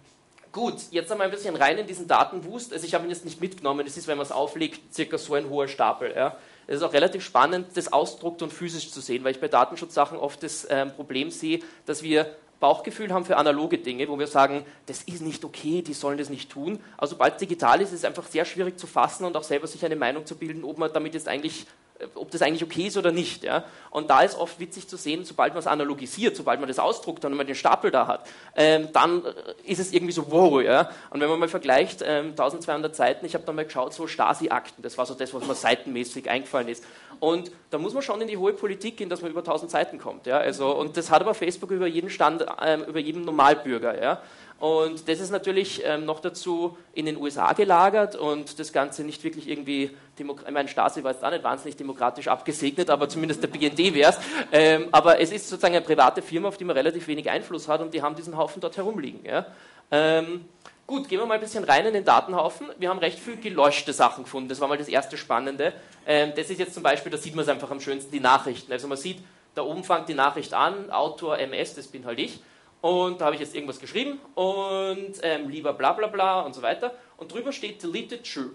gut, 0.52 0.76
jetzt 0.92 1.12
einmal 1.12 1.28
ein 1.28 1.32
bisschen 1.32 1.56
rein 1.56 1.78
in 1.78 1.86
diesen 1.86 2.08
Datenwust. 2.08 2.74
Also 2.74 2.86
ich 2.86 2.94
habe 2.96 3.06
ihn 3.06 3.12
jetzt 3.12 3.26
nicht 3.26 3.40
mitgenommen. 3.40 3.86
Es 3.86 3.96
ist, 3.96 4.08
wenn 4.08 4.18
man 4.18 4.26
es 4.26 4.32
auflegt, 4.32 4.94
circa 4.94 5.18
so 5.18 5.36
ein 5.36 5.50
hoher 5.50 5.68
Stapel. 5.68 6.14
Ja. 6.16 6.36
Es 6.66 6.78
ist 6.78 6.84
auch 6.84 6.94
relativ 6.94 7.24
spannend, 7.24 7.68
das 7.76 7.94
ausdruckt 7.94 8.42
und 8.42 8.52
physisch 8.52 8.92
zu 8.92 9.02
sehen, 9.02 9.24
weil 9.24 9.32
ich 9.32 9.40
bei 9.40 9.48
Datenschutzsachen 9.48 10.18
oft 10.18 10.42
das 10.42 10.68
ähm, 10.70 10.92
Problem 10.92 11.30
sehe, 11.30 11.60
dass 11.86 12.02
wir 12.02 12.36
Bauchgefühl 12.60 13.14
haben 13.14 13.26
für 13.26 13.38
analoge 13.38 13.78
Dinge, 13.78 14.08
wo 14.10 14.20
wir 14.20 14.28
sagen, 14.28 14.66
das 14.86 15.04
ist 15.04 15.22
nicht 15.22 15.46
okay, 15.46 15.82
die 15.82 15.94
sollen 15.94 16.18
das 16.18 16.30
nicht 16.30 16.52
tun. 16.52 16.80
Also 16.98 17.16
sobald 17.16 17.34
es 17.34 17.40
digital 17.40 17.82
ist, 17.82 17.90
ist 17.90 18.00
es 18.00 18.06
einfach 18.06 18.28
sehr 18.28 18.46
schwierig 18.46 18.78
zu 18.78 18.88
fassen 18.88 19.26
und 19.26 19.38
auch 19.38 19.44
selber 19.44 19.68
sich 19.68 19.84
eine 19.86 19.96
Meinung 19.96 20.26
zu 20.26 20.36
bilden, 20.36 20.64
ob 20.64 20.78
man 20.78 20.92
damit 20.92 21.14
jetzt 21.14 21.28
eigentlich 21.28 21.66
ob 22.16 22.32
das 22.32 22.42
eigentlich 22.42 22.64
okay 22.64 22.88
ist 22.88 22.98
oder 22.98 23.12
nicht. 23.12 23.44
Ja? 23.44 23.66
Und 23.90 24.10
da 24.10 24.22
ist 24.22 24.38
oft 24.38 24.60
witzig 24.60 24.88
zu 24.88 24.98
sehen, 24.98 25.26
sobald 25.26 25.54
man 25.54 25.60
es 25.60 25.68
analogisiert, 25.68 26.36
sobald 26.36 26.60
man 26.60 26.68
das 26.68 26.80
ausdruckt 26.80 27.26
und 27.26 27.34
man 27.34 27.46
den 27.46 27.56
Stapel 27.56 27.92
da 27.92 28.08
hat, 28.08 28.28
ähm, 28.56 28.90
dann 28.94 29.26
äh, 29.26 29.32
ist 29.66 29.80
es 29.80 29.92
irgendwie 29.92 30.14
so 30.14 30.32
wow. 30.32 30.62
Ja? 30.62 30.90
Und 31.10 31.20
wenn 31.20 31.30
man 31.30 31.40
mal 31.40 31.50
vergleicht, 31.50 32.02
ähm, 32.06 32.30
1200 32.30 32.96
Seiten, 32.96 33.26
ich 33.26 33.34
habe 33.34 33.46
da 33.46 33.52
mal 33.52 33.66
geschaut, 33.66 33.94
so 33.94 34.08
Stasi-Akten, 34.08 34.82
das 34.82 34.98
war 34.98 35.06
so 35.06 35.14
das, 35.14 35.34
was 35.34 35.46
mir 35.46 35.56
seitenmäßig 35.56 36.30
eingefallen 36.30 36.68
ist. 36.70 36.84
Und 37.20 37.52
da 37.70 37.78
muss 37.78 37.94
man 37.94 38.02
schon 38.02 38.22
in 38.22 38.28
die 38.28 38.38
hohe 38.38 38.54
Politik 38.54 38.98
gehen, 38.98 39.10
dass 39.10 39.22
man 39.22 39.32
über 39.32 39.42
1000 39.42 39.70
Seiten 39.70 39.98
kommt. 40.00 40.26
Ja? 40.26 40.38
Also, 40.38 40.76
und 40.76 40.96
das 40.96 41.12
hat 41.12 41.22
aber 41.22 41.34
Facebook 41.34 41.72
über 41.72 41.88
jeden 41.88 42.10
Stand, 42.10 42.46
ähm, 42.66 42.84
über 42.84 43.00
jeden 43.00 43.26
Normalbürger. 43.26 44.02
Ja? 44.02 44.22
Und 44.60 45.08
das 45.08 45.22
ist 45.22 45.32
natürlich 45.32 45.82
ähm, 45.86 46.04
noch 46.06 46.20
dazu 46.20 46.78
in 46.94 47.06
den 47.06 47.16
USA 47.16 47.54
gelagert 47.54 48.18
und 48.18 48.60
das 48.60 48.74
Ganze 48.74 49.06
nicht 49.06 49.24
wirklich 49.24 49.48
irgendwie, 49.48 49.92
Demo 50.18 50.36
ich 50.46 50.52
meine, 50.52 50.68
Stasi 50.68 51.02
war 51.02 51.12
jetzt 51.12 51.24
auch 51.24 51.32
nicht 51.32 51.46
wahnsinnig 51.46 51.78
demokratisch 51.78 52.28
abgesegnet, 52.28 52.90
aber 52.90 53.08
zumindest 53.08 53.42
der 53.42 53.48
BND 53.48 53.94
wäre 53.94 54.12
es. 54.12 54.20
Ähm, 54.52 54.90
aber 54.92 55.20
es 55.22 55.32
ist 55.32 55.48
sozusagen 55.48 55.76
eine 55.76 55.86
private 55.86 56.22
Firma, 56.22 56.50
auf 56.50 56.58
die 56.58 56.66
man 56.66 56.76
relativ 56.76 57.08
wenig 57.08 57.30
Einfluss 57.30 57.70
hat 57.70 57.80
und 57.80 57.94
die 57.94 58.02
haben 58.02 58.16
diesen 58.16 58.36
Haufen 58.36 58.60
dort 58.60 58.76
herumliegen. 58.76 59.22
Ja? 59.24 59.46
Ähm, 59.92 60.44
gut, 60.86 61.08
gehen 61.08 61.20
wir 61.20 61.26
mal 61.26 61.36
ein 61.36 61.40
bisschen 61.40 61.64
rein 61.64 61.86
in 61.86 61.94
den 61.94 62.04
Datenhaufen. 62.04 62.68
Wir 62.78 62.90
haben 62.90 63.00
recht 63.00 63.18
viel 63.18 63.38
gelöschte 63.38 63.94
Sachen 63.94 64.26
gefunden, 64.26 64.50
das 64.50 64.60
war 64.60 64.68
mal 64.68 64.78
das 64.78 64.90
erste 64.90 65.16
Spannende. 65.16 65.72
Ähm, 66.06 66.34
das 66.36 66.50
ist 66.50 66.60
jetzt 66.60 66.74
zum 66.74 66.84
Beispiel, 66.84 67.14
da 67.14 67.18
sieht 67.18 67.34
man 67.34 67.44
es 67.44 67.50
einfach 67.50 67.72
am 67.72 67.80
schönsten, 67.80 68.12
die 68.12 68.20
Nachrichten. 68.20 68.74
Also 68.74 68.90
man 68.90 68.98
sieht, 68.98 69.20
da 69.56 69.62
oben 69.62 69.86
fängt 69.86 70.10
die 70.10 70.16
Nachricht 70.16 70.54
an, 70.54 70.92
Autor 70.92 71.38
MS, 71.38 71.76
das 71.76 71.88
bin 71.88 72.06
halt 72.06 72.20
ich. 72.20 72.42
Und 72.82 73.20
da 73.20 73.26
habe 73.26 73.36
ich 73.36 73.42
jetzt 73.42 73.56
irgendwas 73.56 73.80
geschrieben 73.80 74.20
und 74.36 75.14
ähm, 75.22 75.50
lieber 75.50 75.74
bla 75.74 75.92
bla 75.94 76.08
bla 76.08 76.42
und 76.42 76.56
so 76.56 76.62
weiter. 76.62 76.94
Und 77.18 77.34
drüber 77.34 77.52
steht 77.52 77.84
deleted 77.84 78.24
true. 78.24 78.52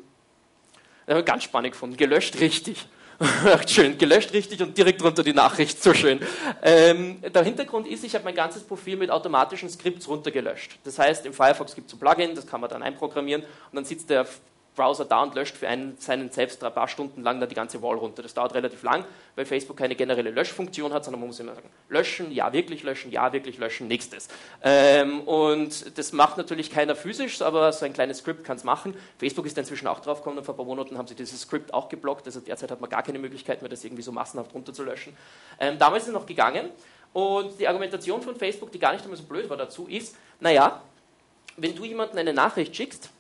Das 1.06 1.14
habe 1.14 1.20
ich 1.20 1.26
ganz 1.26 1.44
spannend 1.44 1.72
gefunden. 1.72 1.96
Gelöscht 1.96 2.40
richtig. 2.40 2.86
schön, 3.68 3.96
gelöscht 3.96 4.32
richtig 4.32 4.60
und 4.62 4.76
direkt 4.76 5.00
drunter 5.00 5.22
die 5.22 5.32
Nachricht, 5.32 5.80
so 5.82 5.94
schön. 5.94 6.20
Ähm, 6.62 7.22
der 7.22 7.44
Hintergrund 7.44 7.86
ist, 7.86 8.04
ich 8.04 8.14
habe 8.14 8.24
mein 8.24 8.34
ganzes 8.34 8.62
Profil 8.62 8.96
mit 8.96 9.10
automatischen 9.10 9.68
Skripts 9.68 10.08
runtergelöscht. 10.08 10.78
Das 10.84 10.98
heißt, 10.98 11.24
im 11.26 11.32
Firefox 11.32 11.74
gibt 11.74 11.88
es 11.88 11.94
ein 11.94 12.00
Plugin, 12.00 12.34
das 12.34 12.46
kann 12.46 12.60
man 12.60 12.70
dann 12.70 12.82
einprogrammieren 12.82 13.42
und 13.42 13.74
dann 13.74 13.84
sitzt 13.84 14.10
der 14.10 14.26
Browser 14.74 15.04
da 15.04 15.22
und 15.22 15.34
löscht 15.34 15.56
für 15.56 15.68
einen, 15.68 15.96
seinen 15.98 16.30
selbst 16.30 16.62
ein 16.64 16.74
paar 16.74 16.88
Stunden 16.88 17.22
lang 17.22 17.38
dann 17.38 17.48
die 17.48 17.54
ganze 17.54 17.80
Wall 17.82 17.96
runter. 17.96 18.22
Das 18.22 18.34
dauert 18.34 18.54
relativ 18.54 18.82
lang, 18.82 19.04
weil 19.36 19.44
Facebook 19.44 19.76
keine 19.76 19.94
generelle 19.94 20.30
Löschfunktion 20.30 20.92
hat, 20.92 21.04
sondern 21.04 21.20
man 21.20 21.28
muss 21.28 21.40
immer 21.40 21.54
sagen, 21.54 21.68
löschen, 21.88 22.32
ja, 22.32 22.52
wirklich 22.52 22.82
löschen, 22.82 23.12
ja, 23.12 23.32
wirklich 23.32 23.58
löschen, 23.58 23.86
nächstes. 23.86 24.28
Ähm, 24.62 25.20
und 25.20 25.96
das 25.96 26.12
macht 26.12 26.36
natürlich 26.36 26.70
keiner 26.70 26.96
physisch, 26.96 27.40
aber 27.40 27.72
so 27.72 27.84
ein 27.84 27.92
kleines 27.92 28.18
Skript 28.18 28.44
kann 28.44 28.56
es 28.56 28.64
machen. 28.64 28.96
Facebook 29.18 29.46
ist 29.46 29.56
inzwischen 29.56 29.86
auch 29.86 30.00
drauf 30.00 30.18
gekommen 30.18 30.38
und 30.38 30.44
vor 30.44 30.54
ein 30.54 30.56
paar 30.56 30.66
Monaten 30.66 30.98
haben 30.98 31.06
sie 31.06 31.14
dieses 31.14 31.42
Skript 31.42 31.72
auch 31.72 31.88
geblockt, 31.88 32.26
also 32.26 32.40
derzeit 32.40 32.70
hat 32.70 32.80
man 32.80 32.90
gar 32.90 33.02
keine 33.02 33.18
Möglichkeit 33.18 33.62
mehr, 33.62 33.68
das 33.68 33.84
irgendwie 33.84 34.02
so 34.02 34.12
massenhaft 34.12 34.52
runterzulöschen. 34.54 35.16
Ähm, 35.60 35.78
damals 35.78 36.04
ist 36.04 36.08
es 36.08 36.14
noch 36.14 36.26
gegangen 36.26 36.70
und 37.12 37.60
die 37.60 37.68
Argumentation 37.68 38.22
von 38.22 38.34
Facebook, 38.34 38.72
die 38.72 38.80
gar 38.80 38.92
nicht 38.92 39.04
einmal 39.04 39.16
so 39.16 39.24
blöd 39.24 39.48
war 39.48 39.56
dazu, 39.56 39.86
ist, 39.86 40.16
naja, 40.40 40.82
wenn 41.56 41.76
du 41.76 41.84
jemandem 41.84 42.18
eine 42.18 42.32
Nachricht 42.32 42.74
schickst, 42.74 43.10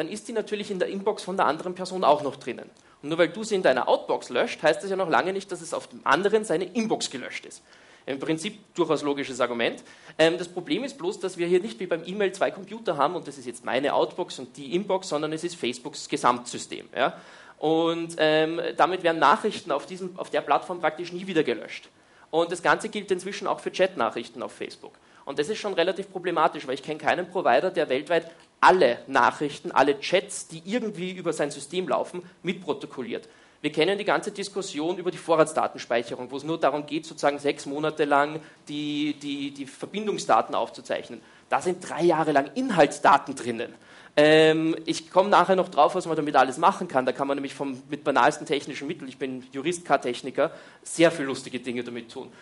dann 0.00 0.08
ist 0.08 0.28
die 0.28 0.32
natürlich 0.32 0.70
in 0.70 0.78
der 0.78 0.88
Inbox 0.88 1.22
von 1.22 1.36
der 1.36 1.44
anderen 1.44 1.74
Person 1.74 2.04
auch 2.04 2.22
noch 2.22 2.36
drinnen. 2.36 2.70
Und 3.02 3.10
nur 3.10 3.18
weil 3.18 3.28
du 3.28 3.44
sie 3.44 3.54
in 3.54 3.62
deiner 3.62 3.86
Outbox 3.86 4.30
löscht, 4.30 4.62
heißt 4.62 4.82
das 4.82 4.88
ja 4.88 4.96
noch 4.96 5.10
lange 5.10 5.34
nicht, 5.34 5.52
dass 5.52 5.60
es 5.60 5.74
auf 5.74 5.88
dem 5.88 6.00
anderen 6.04 6.42
seine 6.42 6.64
Inbox 6.64 7.10
gelöscht 7.10 7.44
ist. 7.44 7.62
Im 8.06 8.18
Prinzip 8.18 8.74
durchaus 8.74 9.02
logisches 9.02 9.42
Argument. 9.42 9.84
Ähm, 10.18 10.38
das 10.38 10.48
Problem 10.48 10.84
ist 10.84 10.96
bloß, 10.96 11.20
dass 11.20 11.36
wir 11.36 11.46
hier 11.46 11.60
nicht 11.60 11.78
wie 11.80 11.86
beim 11.86 12.02
E-Mail 12.06 12.32
zwei 12.32 12.50
Computer 12.50 12.96
haben 12.96 13.14
und 13.14 13.28
das 13.28 13.36
ist 13.36 13.44
jetzt 13.44 13.62
meine 13.62 13.92
Outbox 13.92 14.38
und 14.38 14.56
die 14.56 14.74
Inbox, 14.74 15.10
sondern 15.10 15.34
es 15.34 15.44
ist 15.44 15.56
Facebooks 15.56 16.08
Gesamtsystem. 16.08 16.88
Ja? 16.96 17.18
Und 17.58 18.14
ähm, 18.16 18.58
damit 18.78 19.02
werden 19.02 19.18
Nachrichten 19.18 19.70
auf, 19.70 19.84
diesem, 19.84 20.18
auf 20.18 20.30
der 20.30 20.40
Plattform 20.40 20.80
praktisch 20.80 21.12
nie 21.12 21.26
wieder 21.26 21.42
gelöscht. 21.42 21.90
Und 22.30 22.50
das 22.50 22.62
Ganze 22.62 22.88
gilt 22.88 23.10
inzwischen 23.10 23.46
auch 23.46 23.60
für 23.60 23.70
Chat-Nachrichten 23.70 24.42
auf 24.42 24.52
Facebook. 24.52 24.94
Und 25.26 25.38
das 25.38 25.50
ist 25.50 25.58
schon 25.58 25.74
relativ 25.74 26.10
problematisch, 26.10 26.66
weil 26.66 26.74
ich 26.74 26.82
kenne 26.82 26.98
keinen 26.98 27.30
Provider, 27.30 27.70
der 27.70 27.90
weltweit 27.90 28.30
alle 28.60 28.98
Nachrichten, 29.06 29.72
alle 29.72 29.98
Chats, 30.00 30.48
die 30.48 30.62
irgendwie 30.64 31.12
über 31.12 31.32
sein 31.32 31.50
System 31.50 31.88
laufen, 31.88 32.22
mitprotokolliert. 32.42 33.28
Wir 33.62 33.72
kennen 33.72 33.98
die 33.98 34.04
ganze 34.04 34.30
Diskussion 34.30 34.96
über 34.96 35.10
die 35.10 35.18
Vorratsdatenspeicherung, 35.18 36.30
wo 36.30 36.36
es 36.36 36.44
nur 36.44 36.58
darum 36.58 36.86
geht, 36.86 37.04
sozusagen 37.04 37.38
sechs 37.38 37.66
Monate 37.66 38.04
lang 38.04 38.40
die, 38.68 39.14
die, 39.20 39.50
die 39.50 39.66
Verbindungsdaten 39.66 40.54
aufzuzeichnen. 40.54 41.20
Da 41.50 41.60
sind 41.60 41.86
drei 41.86 42.02
Jahre 42.04 42.32
lang 42.32 42.50
Inhaltsdaten 42.54 43.34
drinnen. 43.34 43.74
Ähm, 44.16 44.76
ich 44.86 45.10
komme 45.10 45.28
nachher 45.28 45.56
noch 45.56 45.68
drauf, 45.68 45.94
was 45.94 46.06
man 46.06 46.16
damit 46.16 46.36
alles 46.36 46.56
machen 46.56 46.88
kann. 46.88 47.04
Da 47.04 47.12
kann 47.12 47.28
man 47.28 47.36
nämlich 47.36 47.54
vom, 47.54 47.82
mit 47.90 48.02
banalsten 48.02 48.46
technischen 48.46 48.88
Mitteln, 48.88 49.08
ich 49.08 49.18
bin 49.18 49.44
Jurist, 49.52 49.84
K-Techniker, 49.84 50.52
sehr 50.82 51.10
viele 51.10 51.28
lustige 51.28 51.60
Dinge 51.60 51.84
damit 51.84 52.10
tun. 52.10 52.32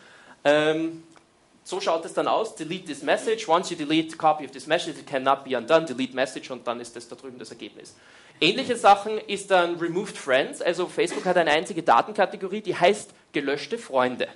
Ähm, 0.44 1.02
so 1.68 1.82
schaut 1.82 2.02
es 2.06 2.14
dann 2.14 2.28
aus, 2.28 2.54
delete 2.54 2.86
this 2.86 3.02
message, 3.02 3.46
once 3.46 3.68
you 3.68 3.76
delete 3.76 4.16
copy 4.16 4.46
of 4.46 4.52
this 4.52 4.66
message, 4.66 4.98
it 4.98 5.06
cannot 5.06 5.44
be 5.44 5.54
undone, 5.54 5.84
delete 5.84 6.14
message 6.14 6.50
und 6.50 6.66
dann 6.66 6.80
ist 6.80 6.96
das 6.96 7.06
da 7.06 7.14
drüben 7.14 7.38
das 7.38 7.50
Ergebnis. 7.50 7.94
Ähnliche 8.40 8.74
Sachen 8.74 9.18
ist 9.18 9.50
dann 9.50 9.76
removed 9.76 10.16
friends, 10.16 10.62
also 10.62 10.86
Facebook 10.86 11.26
hat 11.26 11.36
eine 11.36 11.50
einzige 11.50 11.82
Datenkategorie, 11.82 12.62
die 12.62 12.74
heißt 12.74 13.10
gelöschte 13.32 13.76
Freunde, 13.76 14.28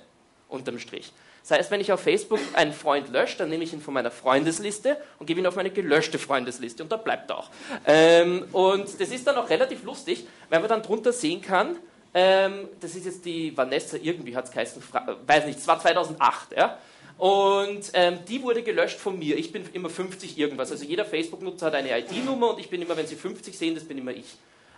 unterm 0.47 0.77
Strich. 0.77 1.11
Das 1.41 1.57
heißt, 1.57 1.71
wenn 1.71 1.81
ich 1.81 1.91
auf 1.91 2.01
Facebook 2.01 2.39
einen 2.53 2.71
Freund 2.71 3.09
lösche, 3.09 3.39
dann 3.39 3.49
nehme 3.49 3.63
ich 3.63 3.73
ihn 3.73 3.81
von 3.81 3.95
meiner 3.95 4.11
Freundesliste 4.11 4.97
und 5.17 5.25
gebe 5.25 5.39
ihn 5.39 5.47
auf 5.47 5.55
meine 5.55 5.71
gelöschte 5.71 6.19
Freundesliste 6.19 6.83
und 6.83 6.91
da 6.91 6.97
bleibt 6.97 7.31
er 7.31 7.39
auch. 7.39 7.49
Ähm, 7.87 8.45
und 8.51 9.01
das 9.01 9.09
ist 9.09 9.25
dann 9.25 9.37
auch 9.37 9.49
relativ 9.49 9.83
lustig, 9.83 10.27
weil 10.51 10.59
man 10.59 10.69
dann 10.69 10.83
drunter 10.83 11.11
sehen 11.11 11.41
kann, 11.41 11.77
ähm, 12.13 12.69
das 12.79 12.93
ist 12.93 13.07
jetzt 13.07 13.25
die 13.25 13.57
Vanessa, 13.57 13.97
irgendwie 13.99 14.35
hat 14.35 14.45
es 14.45 14.51
geheißen, 14.51 14.83
weiß 15.25 15.47
nicht, 15.47 15.57
es 15.57 15.67
war 15.67 15.79
2008, 15.79 16.55
ja, 16.55 16.77
und 17.23 17.91
ähm, 17.93 18.19
die 18.27 18.43
wurde 18.43 18.63
gelöscht 18.63 18.99
von 18.99 19.17
mir. 19.17 19.37
Ich 19.37 19.53
bin 19.53 19.63
immer 19.71 19.89
50 19.89 20.37
irgendwas. 20.37 20.71
Also 20.71 20.83
jeder 20.83 21.05
Facebook-Nutzer 21.05 21.67
hat 21.67 21.75
eine 21.75 21.97
ID-Nummer 21.97 22.49
und 22.49 22.59
ich 22.59 22.69
bin 22.69 22.81
immer, 22.81 22.97
wenn 22.97 23.07
Sie 23.07 23.15
50 23.15 23.57
sehen, 23.57 23.75
das 23.75 23.85
bin 23.85 23.97
immer 23.97 24.11
ich. 24.11 24.25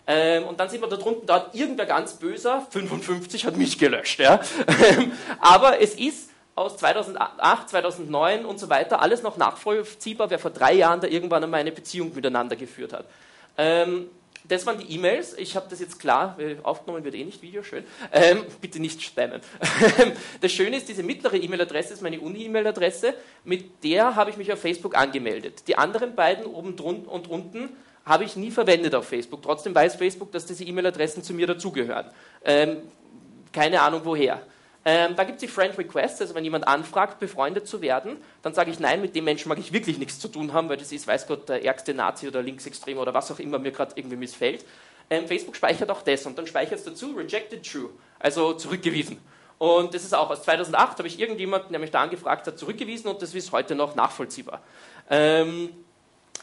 Ähm, 0.05 0.43
und 0.43 0.59
dann 0.59 0.69
sieht 0.69 0.79
man 0.79 0.91
da 0.91 0.97
drunten, 0.97 1.25
da 1.25 1.37
hat 1.37 1.55
irgendwer 1.55 1.87
ganz 1.87 2.13
böser, 2.17 2.67
55 2.69 3.47
hat 3.47 3.57
mich 3.57 3.79
gelöscht. 3.79 4.19
Ja? 4.19 4.41
Aber 5.39 5.81
es 5.81 5.95
ist 5.95 6.29
aus 6.53 6.77
2008, 6.77 7.67
2009 7.67 8.45
und 8.45 8.59
so 8.59 8.69
weiter 8.69 9.01
alles 9.01 9.23
noch 9.23 9.37
nachvollziehbar, 9.37 10.29
wer 10.29 10.37
vor 10.37 10.51
drei 10.51 10.73
Jahren 10.75 11.01
da 11.01 11.07
irgendwann 11.07 11.43
einmal 11.43 11.61
eine 11.61 11.71
Beziehung 11.71 12.13
miteinander 12.13 12.55
geführt 12.55 12.93
hat. 12.93 13.05
Ähm, 13.57 14.11
das 14.47 14.65
waren 14.65 14.79
die 14.79 14.93
E-Mails. 14.93 15.37
Ich 15.37 15.55
habe 15.55 15.67
das 15.69 15.79
jetzt 15.79 15.99
klar, 15.99 16.37
aufgenommen 16.63 17.03
wird 17.03 17.15
eh 17.15 17.23
nicht 17.23 17.41
Video, 17.41 17.63
schön. 17.63 17.83
Ähm, 18.11 18.43
bitte 18.61 18.79
nicht 18.79 19.01
spammen. 19.01 19.41
das 20.41 20.51
Schöne 20.51 20.77
ist, 20.77 20.87
diese 20.87 21.03
mittlere 21.03 21.35
E-Mail-Adresse 21.35 21.93
ist 21.93 22.01
meine 22.01 22.19
Uni-E-Mail-Adresse. 22.19 23.13
Mit 23.43 23.83
der 23.83 24.15
habe 24.15 24.29
ich 24.29 24.37
mich 24.37 24.51
auf 24.51 24.59
Facebook 24.59 24.95
angemeldet. 24.95 25.67
Die 25.67 25.77
anderen 25.77 26.15
beiden 26.15 26.45
oben 26.45 26.75
und 26.79 27.27
unten 27.29 27.69
habe 28.05 28.23
ich 28.23 28.35
nie 28.35 28.51
verwendet 28.51 28.93
auf 28.93 29.07
Facebook. 29.07 29.41
Trotzdem 29.41 29.73
weiß 29.73 29.95
Facebook, 29.95 30.31
dass 30.31 30.45
diese 30.45 30.63
E-Mail-Adressen 30.63 31.23
zu 31.23 31.33
mir 31.33 31.47
dazugehören. 31.47 32.05
Ähm, 32.43 32.77
keine 33.51 33.81
Ahnung 33.81 34.01
woher. 34.03 34.41
Ähm, 34.87 35.15
da 35.15 35.23
gibt 35.23 35.37
es 35.37 35.41
die 35.41 35.47
Friend 35.47 35.75
Requests, 35.75 36.21
also 36.21 36.35
wenn 36.35 36.43
jemand 36.43 36.67
anfragt, 36.67 37.19
befreundet 37.19 37.67
zu 37.67 37.81
werden, 37.81 38.17
dann 38.43 38.53
sage 38.53 38.69
ich 38.69 38.79
nein, 38.79 39.01
mit 39.01 39.15
dem 39.15 39.25
Menschen 39.25 39.49
mag 39.49 39.57
ich 39.57 39.73
wirklich 39.73 39.97
nichts 39.97 40.19
zu 40.19 40.27
tun 40.27 40.53
haben, 40.53 40.69
weil 40.69 40.77
das 40.77 40.91
ist, 40.91 41.07
weiß 41.07 41.25
Gott, 41.25 41.49
der 41.49 41.65
ärgste 41.65 41.95
Nazi 41.95 42.27
oder 42.27 42.43
Linksextrem 42.43 42.99
oder 42.99 43.11
was 43.11 43.31
auch 43.31 43.39
immer 43.39 43.57
mir 43.57 43.71
gerade 43.71 43.93
irgendwie 43.95 44.15
missfällt. 44.15 44.63
Ähm, 45.09 45.27
Facebook 45.27 45.55
speichert 45.55 45.89
auch 45.89 46.03
das 46.03 46.27
und 46.27 46.37
dann 46.37 46.45
speichert 46.45 46.77
es 46.77 46.85
dazu 46.85 47.15
rejected 47.15 47.67
true, 47.67 47.89
also 48.19 48.53
zurückgewiesen. 48.53 49.17
Und 49.57 49.95
das 49.95 50.03
ist 50.03 50.13
auch 50.13 50.29
aus 50.29 50.43
2008, 50.43 50.99
habe 50.99 51.07
ich 51.07 51.19
irgendjemanden, 51.19 51.71
der 51.71 51.79
mich 51.79 51.89
da 51.91 52.01
angefragt 52.01 52.45
hat, 52.45 52.59
zurückgewiesen 52.59 53.09
und 53.09 53.21
das 53.23 53.33
ist 53.33 53.51
heute 53.51 53.73
noch 53.73 53.95
nachvollziehbar. 53.95 54.61
Ähm, 55.09 55.69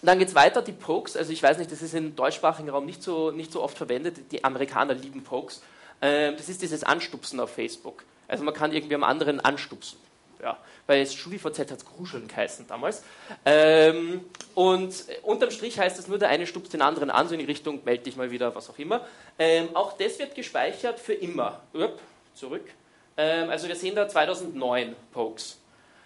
dann 0.02 0.18
geht 0.18 0.28
es 0.28 0.34
weiter, 0.34 0.62
die 0.62 0.72
Pokes, 0.72 1.16
also 1.16 1.32
ich 1.32 1.40
weiß 1.40 1.58
nicht, 1.58 1.70
das 1.70 1.80
ist 1.80 1.94
im 1.94 2.16
deutschsprachigen 2.16 2.70
Raum 2.70 2.86
nicht 2.86 3.04
so, 3.04 3.30
nicht 3.30 3.52
so 3.52 3.62
oft 3.62 3.76
verwendet, 3.76 4.32
die 4.32 4.42
Amerikaner 4.42 4.94
lieben 4.94 5.22
Pokes. 5.22 5.62
Ähm, 6.00 6.34
das 6.36 6.48
ist 6.48 6.60
dieses 6.60 6.82
Anstupsen 6.82 7.38
auf 7.38 7.50
Facebook. 7.50 8.02
Also 8.28 8.44
man 8.44 8.54
kann 8.54 8.72
irgendwie 8.72 8.94
am 8.94 9.04
anderen 9.04 9.40
anstupsen. 9.40 9.98
Ja, 10.42 10.58
weil 10.88 11.02
es 11.02 11.14
StudiVZ 11.14 11.58
hat 11.58 11.70
es 11.70 11.84
Kruscheln 11.84 12.26
geheißen 12.26 12.66
damals. 12.66 13.04
Ähm, 13.44 14.24
und 14.54 14.92
unterm 15.22 15.52
Strich 15.52 15.78
heißt 15.78 15.98
es 16.00 16.08
nur, 16.08 16.18
der 16.18 16.30
eine 16.30 16.48
stupst 16.48 16.72
den 16.72 16.82
anderen 16.82 17.10
an, 17.10 17.28
so 17.28 17.34
in 17.34 17.38
die 17.38 17.46
Richtung, 17.46 17.80
melde 17.84 18.04
dich 18.04 18.16
mal 18.16 18.32
wieder, 18.32 18.52
was 18.54 18.68
auch 18.68 18.78
immer. 18.78 19.06
Ähm, 19.38 19.68
auch 19.74 19.96
das 19.96 20.18
wird 20.18 20.34
gespeichert 20.34 20.98
für 20.98 21.14
immer. 21.14 21.60
Upp, 21.72 22.00
zurück. 22.34 22.68
Ähm, 23.16 23.50
also 23.50 23.68
wir 23.68 23.76
sehen 23.76 23.94
da 23.94 24.08
2009 24.08 24.96
Pokes. 25.12 25.58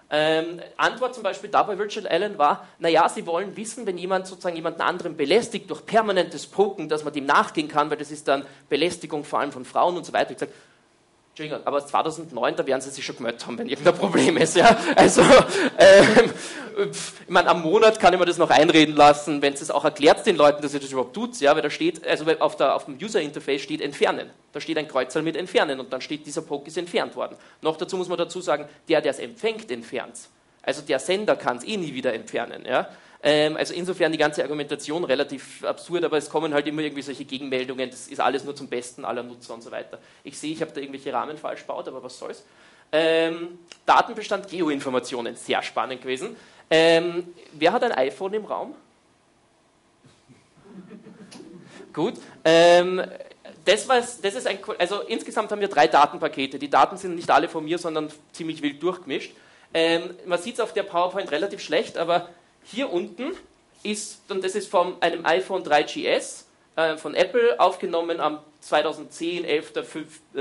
Ähm, 0.09 0.61
Antwort 0.77 1.15
zum 1.15 1.25
Beispiel 1.25 1.51
da 1.51 1.65
bei 1.65 1.77
Virtual 1.79 2.07
Allen 2.07 2.39
war, 2.39 2.69
naja, 2.79 3.09
Sie 3.09 3.27
wollen 3.27 3.57
wissen, 3.57 3.87
wenn 3.87 3.99
jemand 3.99 4.27
sozusagen 4.27 4.55
jemanden 4.55 4.83
anderen 4.83 5.17
belästigt 5.17 5.69
durch 5.69 5.85
permanentes 5.85 6.47
Poken, 6.47 6.89
dass 6.89 7.03
man 7.03 7.13
dem 7.13 7.27
nachgehen 7.27 7.67
kann, 7.67 7.91
weil 7.91 7.97
das 7.97 8.13
ist 8.13 8.29
dann 8.29 8.47
Belästigung 8.69 9.25
vor 9.25 9.41
allem 9.41 9.51
von 9.51 9.65
Frauen 9.65 9.97
und 9.97 10.07
so 10.07 10.13
weiter. 10.13 10.31
Ich 10.31 10.39
sage, 10.39 10.53
Entschuldigung, 11.39 11.67
aber 11.67 11.87
2009, 11.87 12.57
da 12.57 12.67
werden 12.67 12.81
sie 12.81 12.89
sich 12.89 13.05
schon 13.05 13.17
gemeldet 13.17 13.47
haben, 13.47 13.59
wenn 13.59 13.69
irgendein 13.69 13.95
Problem 13.95 14.39
ist. 14.39 14.57
Ja? 14.57 14.75
Also, 14.95 15.21
ähm, 15.79 16.31
ich 16.91 17.29
meine, 17.29 17.51
am 17.51 17.61
Monat 17.61 18.01
kann 18.01 18.15
ich 18.15 18.19
mir 18.19 18.25
das 18.25 18.39
noch 18.39 18.49
einreden 18.49 18.97
lassen, 18.97 19.43
wenn 19.43 19.53
es 19.53 19.71
auch 19.71 19.85
erklärt 19.85 20.25
den 20.25 20.37
Leuten, 20.37 20.63
dass 20.63 20.73
ihr 20.73 20.81
das 20.81 20.91
überhaupt 20.91 21.13
tut, 21.13 21.39
ja, 21.41 21.55
weil 21.55 21.61
da 21.61 21.69
steht, 21.69 22.07
also 22.07 22.25
auf, 22.39 22.57
der, 22.57 22.75
auf 22.75 22.87
dem 22.87 22.97
User-Interface 22.97 23.61
steht 23.61 23.83
Entfernen. 23.83 24.31
Da 24.55 24.63
steht 24.63 24.79
ein 24.79 24.89
Kreuzerl 24.89 25.23
mit 25.23 25.37
Entfernen 25.37 25.79
und 25.79 25.93
dann 25.93 26.01
steht, 26.01 26.25
dieser 26.25 26.41
Poke 26.41 26.69
ist 26.69 26.79
entfernt 26.79 27.15
worden. 27.17 27.37
Noch 27.61 27.77
dazu 27.77 27.99
muss 27.99 28.09
man 28.09 28.17
dazu 28.17 28.41
sagen, 28.41 28.67
der, 28.89 29.03
der 29.03 29.11
es 29.11 29.19
empfängt, 29.19 29.71
entfernt 29.71 30.15
Also 30.63 30.81
der 30.81 30.99
Sender 30.99 31.37
kann 31.37 31.59
es 31.59 31.65
eh 31.65 31.77
nie 31.77 31.93
wieder 31.93 32.15
entfernen. 32.15 32.65
Ja? 32.65 32.89
Ähm, 33.23 33.57
also 33.57 33.75
insofern 33.75 34.13
die 34.13 34.19
ganze 34.19 34.43
Argumentation 34.43 35.05
relativ 35.05 35.65
absurd, 35.65 36.05
aber 36.05 36.19
es 36.19 36.29
kommen 36.31 36.53
halt 36.53 36.67
immer 36.67 36.83
irgendwie 36.83 37.03
solche 37.03 37.25
Gegenmeldungen, 37.25 37.91
das 37.91 38.09
ist 38.09 38.21
alles 38.21 38.45
nur 38.45 38.55
zum 38.55 38.69
Besten 38.69 39.05
aller 39.05 39.23
Nutzer 39.23 39.55
und 39.55 39.63
so 39.63 39.71
weiter. 39.71 39.99
Ich 40.23 40.39
sehe, 40.39 40.53
ich 40.53 40.61
habe 40.61 40.73
da 40.73 40.81
irgendwelche 40.81 41.13
Rahmen 41.13 41.39
falsch 41.39 41.61
gebaut, 41.63 41.89
aber 41.89 42.03
was 42.03 42.19
soll's. 42.19 42.45
Ähm, 42.93 43.59
Datenbestand 43.85 44.49
Geoinformationen, 44.49 45.35
sehr 45.35 45.63
spannend 45.63 46.03
gewesen. 46.03 46.37
Ähm, 46.71 47.35
wer 47.53 47.73
hat 47.73 47.83
ein 47.83 47.93
iPhone 47.93 48.35
im 48.35 48.45
Raum? 48.45 48.75
Gut. 51.93 52.15
Ähm, 52.45 53.03
das, 53.65 53.89
was, 53.89 54.21
das 54.21 54.35
ist 54.35 54.47
ein, 54.47 54.59
also 54.79 55.01
insgesamt 55.01 55.51
haben 55.51 55.61
wir 55.61 55.69
drei 55.69 55.89
Datenpakete. 55.89 56.59
Die 56.59 56.71
Daten 56.71 56.97
sind 56.97 57.17
nicht 57.17 57.31
alle 57.31 57.49
von 57.49 57.65
mir, 57.65 57.79
sondern 57.79 58.11
ziemlich 58.33 58.63
wild 58.63 58.83
durchgemischt. 58.83 59.33
Ähm, 59.75 60.15
man 60.25 60.41
sieht 60.41 60.55
es 60.55 60.61
auf 60.61 60.73
der 60.73 60.85
PowerPoint 60.85 61.31
relativ 61.33 61.61
schlecht, 61.61 61.99
aber 61.99 62.29
hier 62.67 62.93
unten 62.93 63.33
ist, 63.83 64.21
und 64.29 64.45
das 64.45 64.55
ist 64.55 64.69
von 64.69 65.01
einem 65.01 65.25
iPhone 65.25 65.63
3GS 65.63 66.45
äh, 66.77 66.97
von 66.97 67.15
Apple, 67.15 67.59
aufgenommen 67.59 68.21
am 68.21 68.41
2010, 68.61 69.45
11., 69.45 69.73
5, 69.85 70.21
äh, 70.35 70.41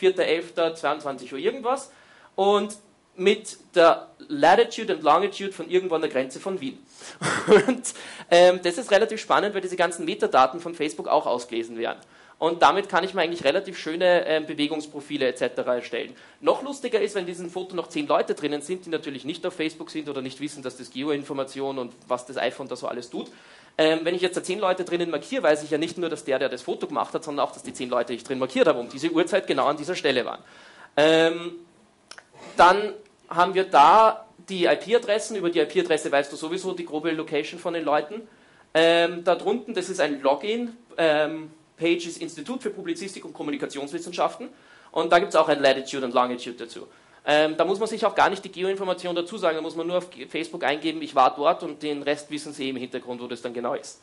4.11., 0.00 0.74
22 0.74 1.32
Uhr 1.32 1.38
irgendwas, 1.38 1.90
und 2.34 2.76
mit 3.16 3.58
der 3.74 4.08
Latitude 4.28 4.96
und 4.96 5.02
Longitude 5.02 5.52
von 5.52 5.68
irgendwo 5.68 5.96
an 5.96 6.00
der 6.00 6.10
Grenze 6.10 6.40
von 6.40 6.58
Wien. 6.60 6.78
Und 7.66 7.92
ähm, 8.30 8.60
das 8.62 8.78
ist 8.78 8.90
relativ 8.90 9.20
spannend, 9.20 9.54
weil 9.54 9.60
diese 9.60 9.76
ganzen 9.76 10.06
Metadaten 10.06 10.58
von 10.60 10.74
Facebook 10.74 11.06
auch 11.06 11.26
ausgelesen 11.26 11.76
werden. 11.76 11.98
Und 12.40 12.62
damit 12.62 12.88
kann 12.88 13.04
ich 13.04 13.12
mir 13.12 13.20
eigentlich 13.20 13.44
relativ 13.44 13.78
schöne 13.78 14.24
äh, 14.24 14.40
Bewegungsprofile 14.40 15.28
etc. 15.28 15.58
erstellen. 15.58 16.16
Noch 16.40 16.62
lustiger 16.62 16.98
ist, 16.98 17.14
wenn 17.14 17.20
in 17.20 17.26
diesem 17.26 17.50
Foto 17.50 17.76
noch 17.76 17.88
zehn 17.88 18.06
Leute 18.06 18.34
drinnen 18.34 18.62
sind, 18.62 18.86
die 18.86 18.88
natürlich 18.88 19.26
nicht 19.26 19.44
auf 19.44 19.52
Facebook 19.52 19.90
sind 19.90 20.08
oder 20.08 20.22
nicht 20.22 20.40
wissen, 20.40 20.62
dass 20.62 20.78
das 20.78 20.90
Geoinformation 20.90 21.78
und 21.78 21.92
was 22.08 22.24
das 22.24 22.38
iPhone 22.38 22.66
da 22.66 22.76
so 22.76 22.88
alles 22.88 23.10
tut. 23.10 23.30
Ähm, 23.76 24.00
wenn 24.04 24.14
ich 24.14 24.22
jetzt 24.22 24.38
da 24.38 24.42
zehn 24.42 24.58
Leute 24.58 24.84
drinnen 24.84 25.10
markiere, 25.10 25.42
weiß 25.42 25.62
ich 25.64 25.70
ja 25.70 25.76
nicht 25.76 25.98
nur, 25.98 26.08
dass 26.08 26.24
der, 26.24 26.38
der 26.38 26.48
das 26.48 26.62
Foto 26.62 26.86
gemacht 26.86 27.12
hat, 27.12 27.24
sondern 27.24 27.46
auch, 27.46 27.52
dass 27.52 27.62
die 27.62 27.74
zehn 27.74 27.90
Leute, 27.90 28.14
die 28.14 28.16
ich 28.16 28.24
drin 28.24 28.38
markiert 28.38 28.66
habe, 28.66 28.78
um 28.78 28.88
diese 28.88 29.10
Uhrzeit 29.10 29.46
genau 29.46 29.66
an 29.66 29.76
dieser 29.76 29.94
Stelle 29.94 30.24
waren. 30.24 30.40
Ähm, 30.96 31.52
dann 32.56 32.94
haben 33.28 33.52
wir 33.52 33.64
da 33.64 34.26
die 34.48 34.64
IP-Adressen. 34.64 35.36
Über 35.36 35.50
die 35.50 35.60
IP-Adresse 35.60 36.10
weißt 36.10 36.32
du 36.32 36.36
sowieso 36.36 36.72
die 36.72 36.86
grobe 36.86 37.10
Location 37.10 37.60
von 37.60 37.74
den 37.74 37.84
Leuten. 37.84 38.22
Ähm, 38.72 39.24
da 39.24 39.34
drunten, 39.34 39.74
das 39.74 39.90
ist 39.90 40.00
ein 40.00 40.22
Login. 40.22 40.74
Ähm, 40.96 41.50
Page 41.80 42.06
ist 42.06 42.20
Institut 42.20 42.62
für 42.62 42.70
Publizistik 42.70 43.24
und 43.24 43.32
Kommunikationswissenschaften 43.32 44.50
und 44.92 45.10
da 45.10 45.18
gibt 45.18 45.30
es 45.30 45.36
auch 45.36 45.48
ein 45.48 45.60
Latitude 45.60 46.04
und 46.04 46.14
Longitude 46.14 46.56
dazu. 46.56 46.86
Ähm, 47.24 47.56
da 47.56 47.64
muss 47.64 47.78
man 47.78 47.88
sich 47.88 48.04
auch 48.04 48.14
gar 48.14 48.30
nicht 48.30 48.44
die 48.44 48.52
Geoinformation 48.52 49.14
dazu 49.14 49.38
sagen, 49.38 49.56
da 49.56 49.62
muss 49.62 49.76
man 49.76 49.86
nur 49.86 49.98
auf 49.98 50.08
Facebook 50.28 50.64
eingeben, 50.64 51.02
ich 51.02 51.14
war 51.14 51.34
dort 51.34 51.62
und 51.62 51.82
den 51.82 52.02
Rest 52.02 52.30
wissen 52.30 52.52
sie 52.52 52.68
im 52.68 52.76
Hintergrund, 52.76 53.20
wo 53.20 53.26
das 53.26 53.42
dann 53.42 53.54
genau 53.54 53.74
ist. 53.74 54.00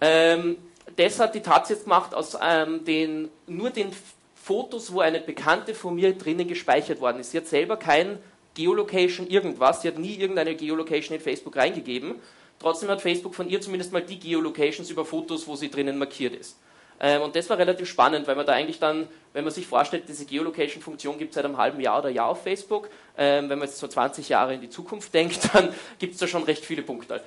Ähm, 0.00 0.56
das 0.96 1.20
hat 1.20 1.34
die 1.34 1.40
Taz 1.40 1.68
jetzt 1.68 1.84
gemacht 1.84 2.14
aus 2.14 2.36
ähm, 2.42 2.84
den, 2.84 3.28
nur 3.46 3.70
den 3.70 3.90
Fotos, 4.34 4.92
wo 4.92 5.00
eine 5.00 5.20
Bekannte 5.20 5.74
von 5.74 5.94
mir 5.94 6.16
drinnen 6.16 6.48
gespeichert 6.48 7.00
worden 7.00 7.20
ist. 7.20 7.30
Sie 7.30 7.38
hat 7.38 7.46
selber 7.46 7.76
kein 7.76 8.18
Geolocation 8.54 9.28
irgendwas, 9.28 9.82
sie 9.82 9.88
hat 9.88 9.98
nie 9.98 10.16
irgendeine 10.16 10.54
Geolocation 10.54 11.16
in 11.16 11.22
Facebook 11.22 11.56
reingegeben. 11.56 12.16
Trotzdem 12.58 12.88
hat 12.90 13.00
Facebook 13.00 13.34
von 13.34 13.48
ihr 13.48 13.60
zumindest 13.60 13.92
mal 13.92 14.02
die 14.02 14.18
Geolocations 14.18 14.90
über 14.90 15.04
Fotos, 15.04 15.46
wo 15.46 15.56
sie 15.56 15.70
drinnen 15.70 15.98
markiert 15.98 16.34
ist. 16.34 16.56
Ähm, 17.00 17.22
und 17.22 17.34
das 17.34 17.48
war 17.48 17.58
relativ 17.58 17.88
spannend, 17.88 18.26
weil 18.26 18.36
man 18.36 18.44
da 18.44 18.52
eigentlich 18.52 18.78
dann, 18.78 19.08
wenn 19.32 19.44
man 19.44 19.52
sich 19.52 19.66
vorstellt, 19.66 20.04
diese 20.06 20.26
Geolocation-Funktion 20.26 21.18
gibt 21.18 21.30
es 21.30 21.34
seit 21.36 21.46
einem 21.46 21.56
halben 21.56 21.80
Jahr 21.80 22.00
oder 22.00 22.10
Jahr 22.10 22.28
auf 22.28 22.42
Facebook. 22.42 22.90
Ähm, 23.16 23.48
wenn 23.48 23.58
man 23.58 23.68
jetzt 23.68 23.78
so 23.78 23.88
20 23.88 24.28
Jahre 24.28 24.54
in 24.54 24.60
die 24.60 24.68
Zukunft 24.68 25.12
denkt, 25.14 25.54
dann 25.54 25.74
gibt 25.98 26.14
es 26.14 26.20
da 26.20 26.26
schon 26.26 26.42
recht 26.42 26.64
viele 26.64 26.82
Punkte. 26.82 27.22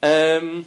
Ähm, 0.00 0.64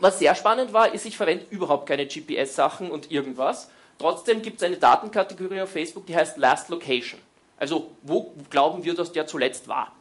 was 0.00 0.18
sehr 0.18 0.34
spannend 0.34 0.72
war, 0.72 0.92
ist, 0.92 1.04
ich 1.04 1.16
verwende 1.16 1.44
überhaupt 1.50 1.86
keine 1.86 2.06
GPS-Sachen 2.06 2.90
und 2.90 3.10
irgendwas. 3.10 3.70
Trotzdem 3.98 4.40
gibt 4.40 4.56
es 4.56 4.62
eine 4.62 4.78
Datenkategorie 4.78 5.60
auf 5.60 5.70
Facebook, 5.70 6.06
die 6.06 6.16
heißt 6.16 6.38
Last 6.38 6.70
Location. 6.70 7.20
Also, 7.58 7.90
wo 8.02 8.34
glauben 8.48 8.82
wir, 8.82 8.94
dass 8.94 9.12
der 9.12 9.26
zuletzt 9.26 9.68
war? 9.68 9.92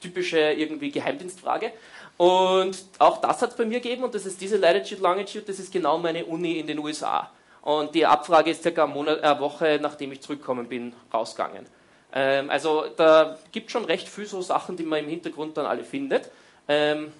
Typische 0.00 0.38
irgendwie 0.38 0.90
Geheimdienstfrage. 0.90 1.72
Und 2.16 2.76
auch 2.98 3.20
das 3.20 3.40
hat 3.40 3.50
es 3.50 3.56
bei 3.56 3.64
mir 3.64 3.80
gegeben 3.80 4.04
und 4.04 4.14
das 4.14 4.26
ist 4.26 4.40
diese 4.40 4.58
Latitude 4.58 5.00
Longitude, 5.00 5.46
das 5.46 5.58
ist 5.58 5.72
genau 5.72 5.96
meine 5.98 6.24
Uni 6.26 6.58
in 6.58 6.66
den 6.66 6.78
USA. 6.78 7.30
Und 7.62 7.94
die 7.94 8.04
Abfrage 8.06 8.50
ist 8.50 8.62
circa 8.62 8.84
eine 8.84 9.22
äh, 9.22 9.40
Woche, 9.40 9.78
nachdem 9.80 10.12
ich 10.12 10.20
zurückgekommen 10.20 10.68
bin, 10.68 10.92
rausgegangen. 11.12 11.66
Ähm, 12.12 12.50
also 12.50 12.84
da 12.96 13.38
gibt 13.52 13.70
schon 13.70 13.84
recht 13.84 14.08
viel 14.08 14.26
so 14.26 14.42
Sachen, 14.42 14.76
die 14.76 14.82
man 14.82 15.00
im 15.00 15.08
Hintergrund 15.08 15.56
dann 15.56 15.66
alle 15.66 15.84
findet. 15.84 16.30
Ähm, 16.68 17.12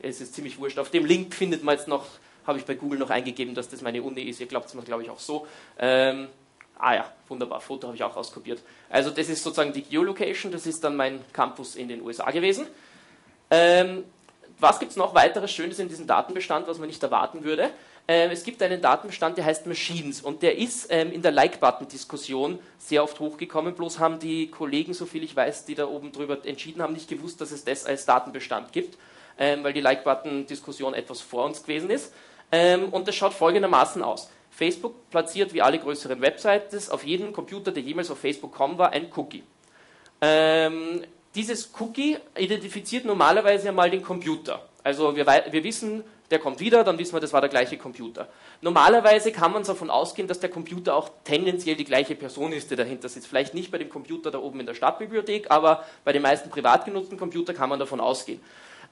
es 0.00 0.20
ist 0.20 0.34
ziemlich 0.34 0.58
wurscht. 0.58 0.78
Auf 0.78 0.90
dem 0.90 1.04
Link 1.04 1.34
findet 1.34 1.64
man 1.64 1.76
jetzt 1.76 1.88
noch, 1.88 2.04
habe 2.46 2.58
ich 2.58 2.64
bei 2.64 2.74
Google 2.74 2.98
noch 2.98 3.10
eingegeben, 3.10 3.54
dass 3.54 3.68
das 3.68 3.82
meine 3.82 4.02
Uni 4.02 4.22
ist. 4.22 4.40
Ihr 4.40 4.46
glaubt 4.46 4.66
es 4.66 4.74
mir, 4.74 4.82
glaube 4.82 5.02
ich, 5.02 5.10
auch 5.10 5.18
so. 5.18 5.46
Ähm, 5.78 6.28
ah 6.78 6.94
ja, 6.94 7.12
wunderbar, 7.28 7.60
Foto 7.60 7.86
habe 7.86 7.96
ich 7.96 8.02
auch 8.02 8.16
rauskopiert. 8.16 8.60
Also 8.90 9.10
das 9.10 9.28
ist 9.28 9.42
sozusagen 9.42 9.72
die 9.72 9.82
Geolocation, 9.82 10.52
das 10.52 10.66
ist 10.66 10.82
dann 10.84 10.96
mein 10.96 11.20
Campus 11.32 11.76
in 11.76 11.88
den 11.88 12.02
USA 12.02 12.30
gewesen. 12.30 12.66
Ähm, 13.50 14.04
was 14.58 14.78
gibt 14.78 14.92
es 14.92 14.96
noch 14.96 15.14
weiteres 15.14 15.52
Schönes 15.52 15.78
in 15.78 15.88
diesem 15.88 16.06
Datenbestand, 16.06 16.66
was 16.68 16.78
man 16.78 16.88
nicht 16.88 17.02
erwarten 17.02 17.44
würde? 17.44 17.70
Ähm, 18.06 18.30
es 18.30 18.44
gibt 18.44 18.62
einen 18.62 18.82
Datenbestand, 18.82 19.38
der 19.38 19.46
heißt 19.46 19.66
Machines 19.66 20.20
und 20.20 20.42
der 20.42 20.58
ist 20.58 20.88
ähm, 20.90 21.10
in 21.10 21.22
der 21.22 21.32
Like-Button-Diskussion 21.32 22.58
sehr 22.78 23.02
oft 23.02 23.18
hochgekommen. 23.18 23.74
Bloß 23.74 23.98
haben 23.98 24.18
die 24.18 24.50
Kollegen, 24.50 24.92
soviel 24.92 25.24
ich 25.24 25.34
weiß, 25.34 25.64
die 25.64 25.74
da 25.74 25.86
oben 25.86 26.12
drüber 26.12 26.38
entschieden 26.44 26.82
haben, 26.82 26.92
nicht 26.92 27.08
gewusst, 27.08 27.40
dass 27.40 27.50
es 27.50 27.64
das 27.64 27.86
als 27.86 28.04
Datenbestand 28.04 28.72
gibt, 28.72 28.98
ähm, 29.38 29.64
weil 29.64 29.72
die 29.72 29.80
Like-Button-Diskussion 29.80 30.92
etwas 30.92 31.22
vor 31.22 31.46
uns 31.46 31.62
gewesen 31.62 31.88
ist. 31.88 32.12
Ähm, 32.52 32.90
und 32.90 33.08
das 33.08 33.14
schaut 33.14 33.32
folgendermaßen 33.32 34.02
aus. 34.02 34.28
Facebook 34.56 35.10
platziert 35.10 35.52
wie 35.52 35.62
alle 35.62 35.78
größeren 35.78 36.20
Websites 36.20 36.88
auf 36.88 37.04
jedem 37.04 37.32
Computer, 37.32 37.72
der 37.72 37.82
jemals 37.82 38.10
auf 38.10 38.18
Facebook.com 38.18 38.78
war, 38.78 38.92
ein 38.92 39.10
Cookie. 39.16 39.42
Ähm, 40.20 41.02
dieses 41.34 41.70
Cookie 41.80 42.16
identifiziert 42.38 43.04
normalerweise 43.04 43.68
einmal 43.68 43.90
den 43.90 44.02
Computer. 44.02 44.64
Also 44.84 45.16
wir, 45.16 45.26
wir, 45.26 45.64
wissen, 45.64 46.04
der 46.30 46.38
kommt 46.38 46.60
wieder, 46.60 46.84
dann 46.84 46.98
wissen 46.98 47.14
wir, 47.14 47.20
das 47.20 47.32
war 47.32 47.40
der 47.40 47.50
gleiche 47.50 47.76
Computer. 47.76 48.28
Normalerweise 48.60 49.32
kann 49.32 49.50
man 49.50 49.64
davon 49.64 49.90
ausgehen, 49.90 50.28
dass 50.28 50.38
der 50.38 50.50
Computer 50.50 50.94
auch 50.94 51.10
tendenziell 51.24 51.74
die 51.74 51.84
gleiche 51.84 52.14
Person 52.14 52.52
ist, 52.52 52.70
die 52.70 52.76
dahinter 52.76 53.08
sitzt. 53.08 53.26
Vielleicht 53.26 53.54
nicht 53.54 53.72
bei 53.72 53.78
dem 53.78 53.88
Computer 53.88 54.30
da 54.30 54.38
oben 54.38 54.60
in 54.60 54.66
der 54.66 54.74
Stadtbibliothek, 54.74 55.50
aber 55.50 55.84
bei 56.04 56.12
den 56.12 56.22
meisten 56.22 56.48
privat 56.48 56.84
genutzten 56.84 57.18
Computern 57.18 57.56
kann 57.56 57.68
man 57.68 57.80
davon 57.80 57.98
ausgehen. 57.98 58.40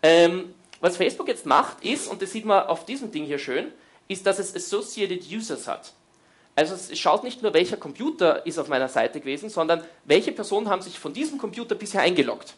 Ähm, 0.03 0.55
was 0.81 0.97
Facebook 0.97 1.29
jetzt 1.29 1.47
macht, 1.47 1.85
ist, 1.85 2.09
und 2.09 2.21
das 2.21 2.33
sieht 2.33 2.45
man 2.45 2.67
auf 2.67 2.85
diesem 2.85 3.13
Ding 3.13 3.25
hier 3.25 3.39
schön, 3.39 3.67
ist, 4.13 4.27
dass 4.27 4.39
es 4.39 4.55
Associated 4.55 5.23
Users 5.31 5.67
hat. 5.67 5.93
Also 6.55 6.75
es 6.75 6.99
schaut 6.99 7.25
nicht 7.25 7.43
nur, 7.43 7.55
welcher 7.55 7.77
Computer 7.77 8.45
ist 8.45 8.59
auf 8.59 8.69
meiner 8.69 8.89
Seite 8.89 9.21
gewesen, 9.21 9.49
sondern 9.49 9.83
welche 10.05 10.33
Personen 10.33 10.69
haben 10.69 10.83
sich 10.83 10.99
von 10.99 11.13
diesem 11.13 11.39
Computer 11.39 11.75
bisher 11.75 12.03
eingeloggt. 12.03 12.55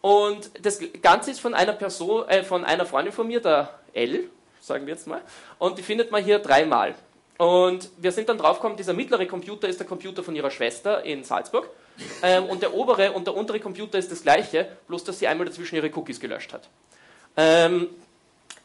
Und 0.00 0.50
das 0.62 0.80
Ganze 1.02 1.32
ist 1.32 1.40
von 1.40 1.54
einer 1.54 1.72
Person, 1.72 2.26
äh, 2.28 2.44
von 2.44 2.64
einer 2.64 2.86
Freundin 2.86 3.12
von 3.12 3.26
mir, 3.26 3.40
der 3.40 3.78
L, 3.92 4.30
sagen 4.60 4.86
wir 4.86 4.94
jetzt 4.94 5.06
mal, 5.06 5.20
und 5.58 5.76
die 5.76 5.82
findet 5.82 6.10
man 6.10 6.24
hier 6.24 6.38
dreimal. 6.38 6.94
Und 7.36 7.90
wir 7.98 8.10
sind 8.10 8.28
dann 8.28 8.38
draufgekommen, 8.38 8.76
dieser 8.76 8.94
mittlere 8.94 9.26
Computer 9.26 9.68
ist 9.68 9.78
der 9.78 9.86
Computer 9.86 10.24
von 10.24 10.34
ihrer 10.34 10.50
Schwester 10.50 11.04
in 11.04 11.24
Salzburg. 11.24 11.68
Ähm, 12.22 12.44
und 12.44 12.62
der 12.62 12.74
obere 12.74 13.12
und 13.12 13.26
der 13.26 13.34
untere 13.34 13.60
Computer 13.60 13.98
ist 13.98 14.10
das 14.10 14.22
gleiche, 14.22 14.68
bloß 14.86 15.04
dass 15.04 15.18
sie 15.18 15.26
einmal 15.26 15.46
dazwischen 15.46 15.76
ihre 15.76 15.90
Cookies 15.90 16.20
gelöscht 16.20 16.52
hat. 16.52 16.68
Ähm, 17.36 17.88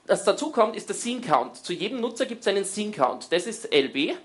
das 0.05 0.23
dazu 0.23 0.51
kommt, 0.51 0.75
ist 0.75 0.89
der 0.89 0.95
Scene 0.95 1.21
Count. 1.21 1.57
Zu 1.57 1.73
jedem 1.73 2.01
Nutzer 2.01 2.25
gibt 2.25 2.41
es 2.41 2.47
einen 2.47 2.65
Scene 2.65 2.91
Count. 2.91 3.31
Das 3.31 3.45
ist 3.45 3.73
LB 3.73 4.15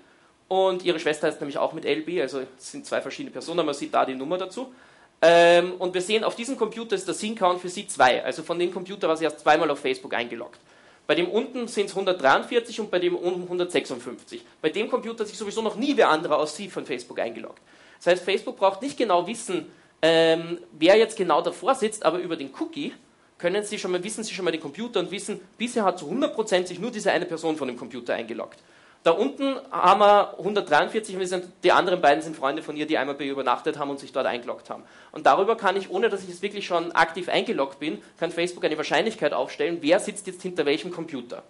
und 0.47 0.83
ihre 0.83 0.99
Schwester 0.99 1.27
heißt 1.27 1.39
nämlich 1.39 1.57
auch 1.57 1.73
mit 1.73 1.85
LB, 1.85 2.21
also 2.21 2.39
es 2.39 2.71
sind 2.71 2.85
zwei 2.85 3.01
verschiedene 3.01 3.31
Personen, 3.31 3.65
man 3.65 3.75
sieht 3.75 3.93
da 3.93 4.05
die 4.05 4.15
Nummer 4.15 4.37
dazu. 4.37 4.73
Ähm, 5.21 5.73
und 5.79 5.93
wir 5.93 6.01
sehen, 6.01 6.23
auf 6.23 6.35
diesem 6.35 6.57
Computer 6.57 6.95
ist 6.95 7.07
der 7.07 7.13
Scene 7.13 7.35
Count 7.35 7.61
für 7.61 7.69
sie 7.69 7.87
zwei, 7.87 8.23
also 8.23 8.41
von 8.41 8.57
dem 8.57 8.73
Computer 8.73 9.07
war 9.07 9.15
sie 9.15 9.25
erst 9.25 9.41
zweimal 9.41 9.69
auf 9.69 9.79
Facebook 9.79 10.13
eingeloggt. 10.13 10.59
Bei 11.07 11.15
dem 11.15 11.27
unten 11.27 11.67
sind 11.67 11.87
es 11.87 11.91
143 11.91 12.79
und 12.79 12.91
bei 12.91 12.99
dem 12.99 13.15
unten 13.15 13.43
156. 13.43 14.45
Bei 14.61 14.69
dem 14.69 14.89
Computer 14.89 15.21
hat 15.21 15.27
sich 15.27 15.37
sowieso 15.37 15.61
noch 15.61 15.75
nie 15.75 15.97
wer 15.97 16.09
andere 16.09 16.37
aus 16.37 16.55
Sie 16.55 16.69
von 16.69 16.85
Facebook 16.85 17.19
eingeloggt. 17.19 17.59
Das 17.97 18.07
heißt, 18.07 18.23
Facebook 18.23 18.57
braucht 18.57 18.81
nicht 18.81 18.97
genau 18.97 19.27
wissen, 19.27 19.71
ähm, 20.01 20.59
wer 20.71 20.97
jetzt 20.97 21.17
genau 21.17 21.41
davor 21.41 21.75
sitzt, 21.75 22.05
aber 22.05 22.19
über 22.19 22.35
den 22.35 22.51
Cookie 22.59 22.93
können 23.39 23.63
Sie 23.63 23.79
schon 23.79 23.91
mal, 23.91 24.03
wissen 24.03 24.23
Sie 24.23 24.33
schon 24.33 24.45
mal 24.45 24.51
den 24.51 24.61
Computer 24.61 24.99
und 24.99 25.09
wissen, 25.09 25.39
bisher 25.57 25.83
hat 25.83 25.97
zu 25.97 26.05
100% 26.05 26.67
sich 26.67 26.79
nur 26.79 26.91
diese 26.91 27.11
eine 27.11 27.25
Person 27.25 27.55
von 27.55 27.67
dem 27.67 27.77
Computer 27.77 28.13
eingeloggt. 28.13 28.59
Da 29.03 29.11
unten 29.11 29.55
haben 29.71 30.01
wir 30.01 30.37
143 30.39 31.15
und 31.15 31.25
sind, 31.25 31.45
die 31.63 31.71
anderen 31.71 32.01
beiden 32.01 32.21
sind 32.21 32.35
Freunde 32.35 32.61
von 32.61 32.75
ihr, 32.75 32.85
die 32.85 32.97
einmal 32.97 33.15
bei 33.15 33.23
ihr 33.23 33.31
übernachtet 33.31 33.79
haben 33.79 33.89
und 33.89 33.97
sich 33.97 34.11
dort 34.11 34.25
eingeloggt 34.25 34.69
haben. 34.69 34.83
Und 35.13 35.25
darüber 35.25 35.55
kann 35.55 35.77
ich, 35.77 35.89
ohne 35.89 36.09
dass 36.09 36.23
ich 36.23 36.27
jetzt 36.27 36.41
wirklich 36.41 36.67
schon 36.67 36.91
aktiv 36.91 37.29
eingeloggt 37.29 37.79
bin, 37.79 38.01
kann 38.19 38.31
Facebook 38.31 38.65
eine 38.65 38.75
Wahrscheinlichkeit 38.75 39.31
aufstellen, 39.31 39.77
wer 39.79 40.01
sitzt 40.01 40.27
jetzt 40.27 40.41
hinter 40.41 40.65
welchem 40.65 40.91
Computer. 40.91 41.43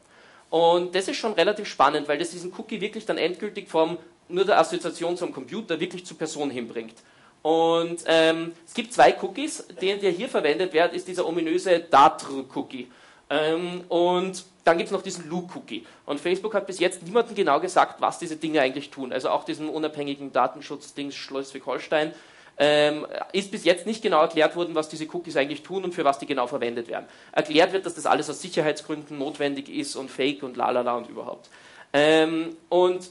Und 0.52 0.94
das 0.94 1.08
ist 1.08 1.18
schon 1.18 1.34
relativ 1.34 1.68
spannend, 1.68 2.08
weil 2.08 2.20
das 2.20 2.30
diesen 2.30 2.54
Cookie 2.58 2.82
wirklich 2.82 3.08
dann 3.08 3.18
endgültig 3.18 3.68
vom 3.68 3.98
nur 4.28 4.46
der 4.46 4.60
Assoziation 4.60 5.18
zum 5.18 5.34
Computer 5.34 5.80
wirklich 5.80 6.06
zur 6.06 6.18
Person 6.18 6.52
hinbringt. 6.52 6.96
Und 7.42 8.04
ähm, 8.06 8.54
es 8.66 8.74
gibt 8.74 8.94
zwei 8.94 9.16
Cookies, 9.22 9.66
den 9.82 10.02
der 10.02 10.12
hier 10.12 10.28
verwendet 10.28 10.74
wird, 10.74 10.94
ist 10.94 11.08
dieser 11.08 11.26
ominöse 11.26 11.80
Datr-Cookie. 11.80 12.92
Ähm, 13.30 13.84
und 13.88 14.44
dann 14.66 14.78
gibt 14.78 14.88
es 14.88 14.92
noch 14.92 15.02
diesen 15.02 15.30
Lu-Cookie. 15.30 15.86
Und 16.06 16.20
Facebook 16.20 16.54
hat 16.54 16.68
bis 16.68 16.80
jetzt 16.80 17.04
niemandem 17.04 17.36
genau 17.36 17.60
gesagt, 17.60 18.02
was 18.02 18.20
diese 18.20 18.36
Dinge 18.36 18.62
eigentlich 18.62 18.90
tun. 18.90 19.14
Also 19.14 19.30
auch 19.30 19.44
diesen 19.44 19.70
unabhängigen 19.70 20.32
Datenschutzdings 20.32 21.16
Schleswig-Holstein 21.16 22.14
ähm, 22.58 23.08
ist 23.32 23.52
bis 23.52 23.64
jetzt 23.64 23.86
nicht 23.86 24.04
genau 24.04 24.22
erklärt 24.22 24.56
worden, 24.56 24.76
was 24.76 24.90
diese 24.90 25.08
Cookies 25.14 25.38
eigentlich 25.38 25.64
tun 25.64 25.86
und 25.86 25.96
für 25.96 26.04
was 26.04 26.20
die 26.20 26.26
genau 26.26 26.46
verwendet 26.46 26.90
werden. 26.90 27.06
Erklärt 27.32 27.72
wird, 27.72 27.86
dass 27.86 27.96
das 27.96 28.06
alles 28.06 28.30
aus 28.30 28.42
Sicherheitsgründen 28.42 29.18
notwendig 29.18 29.70
ist 29.70 29.96
und 29.96 30.12
fake 30.12 30.44
und 30.44 30.58
lalala 30.58 30.98
und 30.98 31.10
überhaupt. 31.10 31.50
Ähm, 31.94 32.58
und 32.68 33.10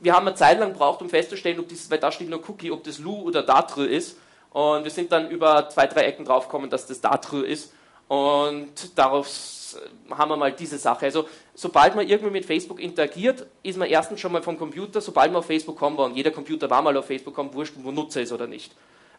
wir 0.00 0.14
haben 0.14 0.26
eine 0.26 0.36
Zeit 0.36 0.58
lang 0.58 0.72
gebraucht, 0.72 1.00
um 1.02 1.08
festzustellen, 1.08 1.58
ob 1.58 1.68
dieses, 1.68 1.90
weil 1.90 1.98
da 1.98 2.12
steht 2.12 2.28
nur 2.28 2.40
Cookie, 2.48 2.70
ob 2.70 2.84
das 2.84 2.98
Lu 2.98 3.22
oder 3.22 3.42
Datr 3.42 3.86
ist. 3.86 4.16
Und 4.50 4.84
wir 4.84 4.90
sind 4.90 5.12
dann 5.12 5.30
über 5.30 5.68
zwei, 5.68 5.86
drei 5.86 6.02
Ecken 6.02 6.24
draufgekommen, 6.24 6.70
dass 6.70 6.86
das 6.86 7.00
Datr 7.00 7.44
ist. 7.44 7.72
Und 8.08 8.72
daraus 8.94 9.78
haben 10.10 10.30
wir 10.30 10.36
mal 10.36 10.52
diese 10.52 10.78
Sache. 10.78 11.06
Also, 11.06 11.28
sobald 11.54 11.96
man 11.96 12.08
irgendwie 12.08 12.30
mit 12.30 12.44
Facebook 12.44 12.80
interagiert, 12.80 13.46
ist 13.62 13.76
man 13.76 13.88
erstens 13.88 14.20
schon 14.20 14.32
mal 14.32 14.42
vom 14.42 14.58
Computer, 14.58 15.00
sobald 15.00 15.32
man 15.32 15.40
auf 15.40 15.46
Facebook 15.46 15.76
kommt, 15.76 15.98
und 15.98 16.16
jeder 16.16 16.30
Computer 16.30 16.70
war 16.70 16.82
mal 16.82 16.96
auf 16.96 17.06
Facebook 17.06 17.34
kommt, 17.34 17.54
wurscht, 17.54 17.74
wo 17.76 17.90
Nutzer 17.90 18.22
ist 18.22 18.32
oder 18.32 18.46
nicht. 18.46 18.72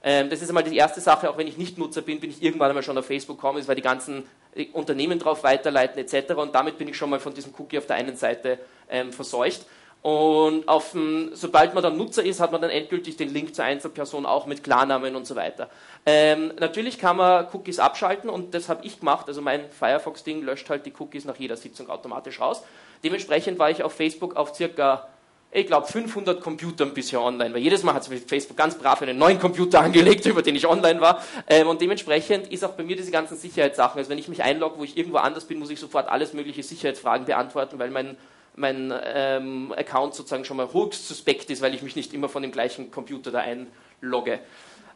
Ähm, 0.04 0.30
das 0.30 0.42
ist 0.42 0.50
einmal 0.50 0.64
die 0.64 0.78
erste 0.78 1.02
Sache, 1.02 1.30
auch 1.30 1.38
wenn 1.38 1.48
ich 1.48 1.58
nicht 1.58 1.78
Nutzer 1.78 2.02
bin, 2.02 2.20
bin 2.20 2.30
ich 2.30 2.42
irgendwann 2.42 2.70
einmal 2.70 2.84
schon 2.84 2.98
auf 2.98 3.06
Facebook 3.06 3.38
gekommen, 3.38 3.62
weil 3.68 3.76
die 3.76 3.82
ganzen 3.82 4.24
äh, 4.56 4.68
Unternehmen 4.74 5.20
drauf 5.20 5.44
weiterleiten 5.44 6.00
etc. 6.00 6.34
Und 6.34 6.54
damit 6.56 6.78
bin 6.78 6.88
ich 6.88 6.96
schon 6.98 7.10
mal 7.10 7.20
von 7.20 7.34
diesem 7.34 7.54
Cookie 7.58 7.78
auf 7.78 7.88
der 7.88 7.96
einen 7.96 8.16
Seite 8.16 8.60
ähm, 8.90 9.12
verseucht. 9.12 9.66
Und 10.08 10.70
auf 10.70 10.94
dem, 10.94 11.32
sobald 11.34 11.74
man 11.74 11.84
dann 11.84 11.98
Nutzer 11.98 12.24
ist, 12.24 12.40
hat 12.40 12.54
man 12.54 12.62
dann 12.62 12.70
endgültig 12.70 13.18
den 13.18 13.28
Link 13.34 13.54
zur 13.54 13.66
Einzelperson 13.66 14.26
auch 14.26 14.46
mit 14.46 14.64
Klarnamen 14.64 15.18
und 15.18 15.28
so 15.28 15.36
weiter. 15.36 15.70
Ähm, 16.06 16.54
natürlich 16.62 16.98
kann 16.98 17.18
man 17.18 17.48
Cookies 17.52 17.78
abschalten 17.78 18.30
und 18.30 18.54
das 18.54 18.70
habe 18.70 18.86
ich 18.86 19.02
gemacht. 19.02 19.28
Also 19.28 19.42
mein 19.42 19.70
Firefox-Ding 19.70 20.44
löscht 20.44 20.70
halt 20.70 20.86
die 20.86 20.94
Cookies 20.98 21.26
nach 21.26 21.36
jeder 21.36 21.58
Sitzung 21.58 21.90
automatisch 21.90 22.40
raus. 22.40 22.64
Dementsprechend 23.04 23.60
war 23.60 23.70
ich 23.70 23.84
auf 23.84 23.92
Facebook 23.92 24.38
auf 24.38 24.56
circa 24.56 25.10
ich 25.52 25.68
glaube, 25.68 25.88
500 25.88 26.40
Computern 26.40 26.94
bisher 26.94 27.22
online, 27.22 27.54
weil 27.54 27.62
jedes 27.62 27.84
Mal 27.84 27.94
hat 27.94 28.06
Facebook 28.06 28.56
ganz 28.56 28.76
brav 28.76 29.02
einen 29.02 29.18
neuen 29.18 29.40
Computer 29.40 29.80
angelegt, 29.82 30.26
über 30.26 30.42
den 30.42 30.56
ich 30.56 30.68
online 30.68 31.02
war. 31.02 31.22
Ähm, 31.50 31.68
und 31.68 31.82
dementsprechend 31.82 32.50
ist 32.50 32.64
auch 32.64 32.74
bei 32.74 32.84
mir 32.84 32.96
diese 32.96 33.12
ganzen 33.12 33.36
Sicherheitssachen, 33.36 33.98
also 33.98 34.10
wenn 34.10 34.20
ich 34.20 34.30
mich 34.30 34.42
einlogge, 34.42 34.80
wo 34.80 34.86
ich 34.86 34.96
irgendwo 34.96 35.18
anders 35.18 35.44
bin, 35.44 35.60
muss 35.60 35.70
ich 35.70 35.82
sofort 35.82 36.08
alles 36.08 36.32
mögliche 36.32 36.64
Sicherheitsfragen 36.64 37.26
beantworten, 37.26 37.78
weil 37.78 37.90
mein 37.92 38.16
mein 38.58 38.94
ähm, 39.04 39.74
Account 39.78 40.16
sozusagen 40.16 40.44
schon 40.44 40.58
mal 40.58 40.74
höchst 40.74 41.08
suspekt 41.08 41.50
ist, 41.50 41.62
weil 41.62 41.74
ich 41.74 41.84
mich 41.84 41.96
nicht 41.96 42.14
immer 42.14 42.28
von 42.28 42.42
dem 42.42 42.52
gleichen 42.52 42.92
Computer 42.92 43.32
da 43.32 43.40
einlogge. 43.40 44.40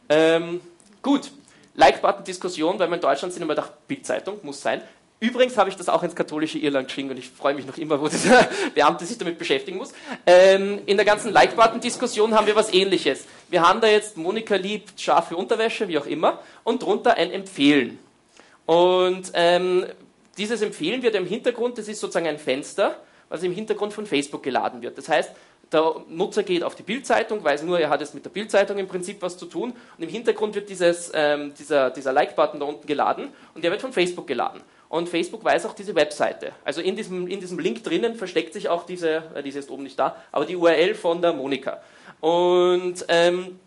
Ähm, 0.08 0.60
gut, 1.00 1.30
Like-Button-Diskussion, 1.74 2.78
weil 2.78 2.88
wir 2.88 2.96
in 2.96 3.00
Deutschland 3.00 3.32
sind 3.32 3.42
immer 3.42 3.54
gedacht, 3.54 3.72
Bildzeitung 3.86 4.40
muss 4.42 4.60
sein. 4.60 4.82
Übrigens 5.20 5.56
habe 5.56 5.70
ich 5.70 5.76
das 5.76 5.88
auch 5.88 6.02
ins 6.02 6.16
katholische 6.16 6.58
Irland 6.58 6.88
geschrieben 6.88 7.10
und 7.10 7.16
ich 7.16 7.30
freue 7.30 7.54
mich 7.54 7.64
noch 7.64 7.78
immer, 7.78 8.00
wo 8.00 8.08
dieser 8.08 8.48
Beamte 8.74 9.06
sich 9.06 9.16
damit 9.16 9.38
beschäftigen 9.38 9.78
muss. 9.78 9.92
Ähm, 10.26 10.80
in 10.86 10.96
der 10.96 11.06
ganzen 11.06 11.32
Like-Button-Diskussion 11.32 12.34
haben 12.34 12.48
wir 12.48 12.56
was 12.56 12.74
ähnliches. 12.74 13.26
Wir 13.48 13.62
haben 13.62 13.80
da 13.80 13.86
jetzt 13.86 14.16
Monika 14.16 14.56
liebt 14.56 15.00
scharfe 15.00 15.36
Unterwäsche, 15.36 15.86
wie 15.86 15.98
auch 15.98 16.06
immer, 16.06 16.40
und 16.64 16.82
drunter 16.82 17.14
ein 17.14 17.30
Empfehlen. 17.30 18.00
Und 18.66 19.30
ähm, 19.34 19.86
dieses 20.36 20.60
Empfehlen 20.60 21.02
wird 21.02 21.14
im 21.14 21.26
Hintergrund, 21.26 21.78
das 21.78 21.86
ist 21.86 22.00
sozusagen 22.00 22.26
ein 22.26 22.38
Fenster, 22.38 22.96
was 23.32 23.42
im 23.42 23.52
Hintergrund 23.52 23.94
von 23.94 24.04
Facebook 24.04 24.42
geladen 24.42 24.82
wird. 24.82 24.98
Das 24.98 25.08
heißt, 25.08 25.32
der 25.72 25.94
Nutzer 26.10 26.42
geht 26.42 26.62
auf 26.62 26.74
die 26.74 26.82
Bildzeitung, 26.82 27.42
weiß 27.42 27.62
nur, 27.62 27.80
er 27.80 27.88
hat 27.88 28.02
es 28.02 28.12
mit 28.12 28.26
der 28.26 28.30
Bildzeitung 28.30 28.76
im 28.76 28.86
Prinzip 28.86 29.22
was 29.22 29.38
zu 29.38 29.46
tun 29.46 29.72
und 29.96 30.04
im 30.04 30.10
Hintergrund 30.10 30.54
wird 30.54 30.68
dieses, 30.68 31.10
ähm, 31.14 31.54
dieser, 31.58 31.88
dieser 31.88 32.12
Like-Button 32.12 32.60
da 32.60 32.66
unten 32.66 32.86
geladen 32.86 33.30
und 33.54 33.64
der 33.64 33.70
wird 33.70 33.80
von 33.80 33.94
Facebook 33.94 34.26
geladen. 34.26 34.60
Und 34.90 35.08
Facebook 35.08 35.42
weiß 35.42 35.64
auch 35.64 35.74
diese 35.74 35.94
Webseite. 35.94 36.52
Also 36.62 36.82
in 36.82 36.94
diesem, 36.94 37.26
in 37.26 37.40
diesem 37.40 37.58
Link 37.58 37.82
drinnen 37.82 38.16
versteckt 38.16 38.52
sich 38.52 38.68
auch 38.68 38.84
diese, 38.84 39.22
äh, 39.34 39.42
diese 39.42 39.60
ist 39.60 39.70
oben 39.70 39.84
nicht 39.84 39.98
da, 39.98 40.16
aber 40.30 40.44
die 40.44 40.54
URL 40.54 40.94
von 40.94 41.22
der 41.22 41.32
Monika. 41.32 41.80
Und 42.20 43.06
ähm, 43.08 43.58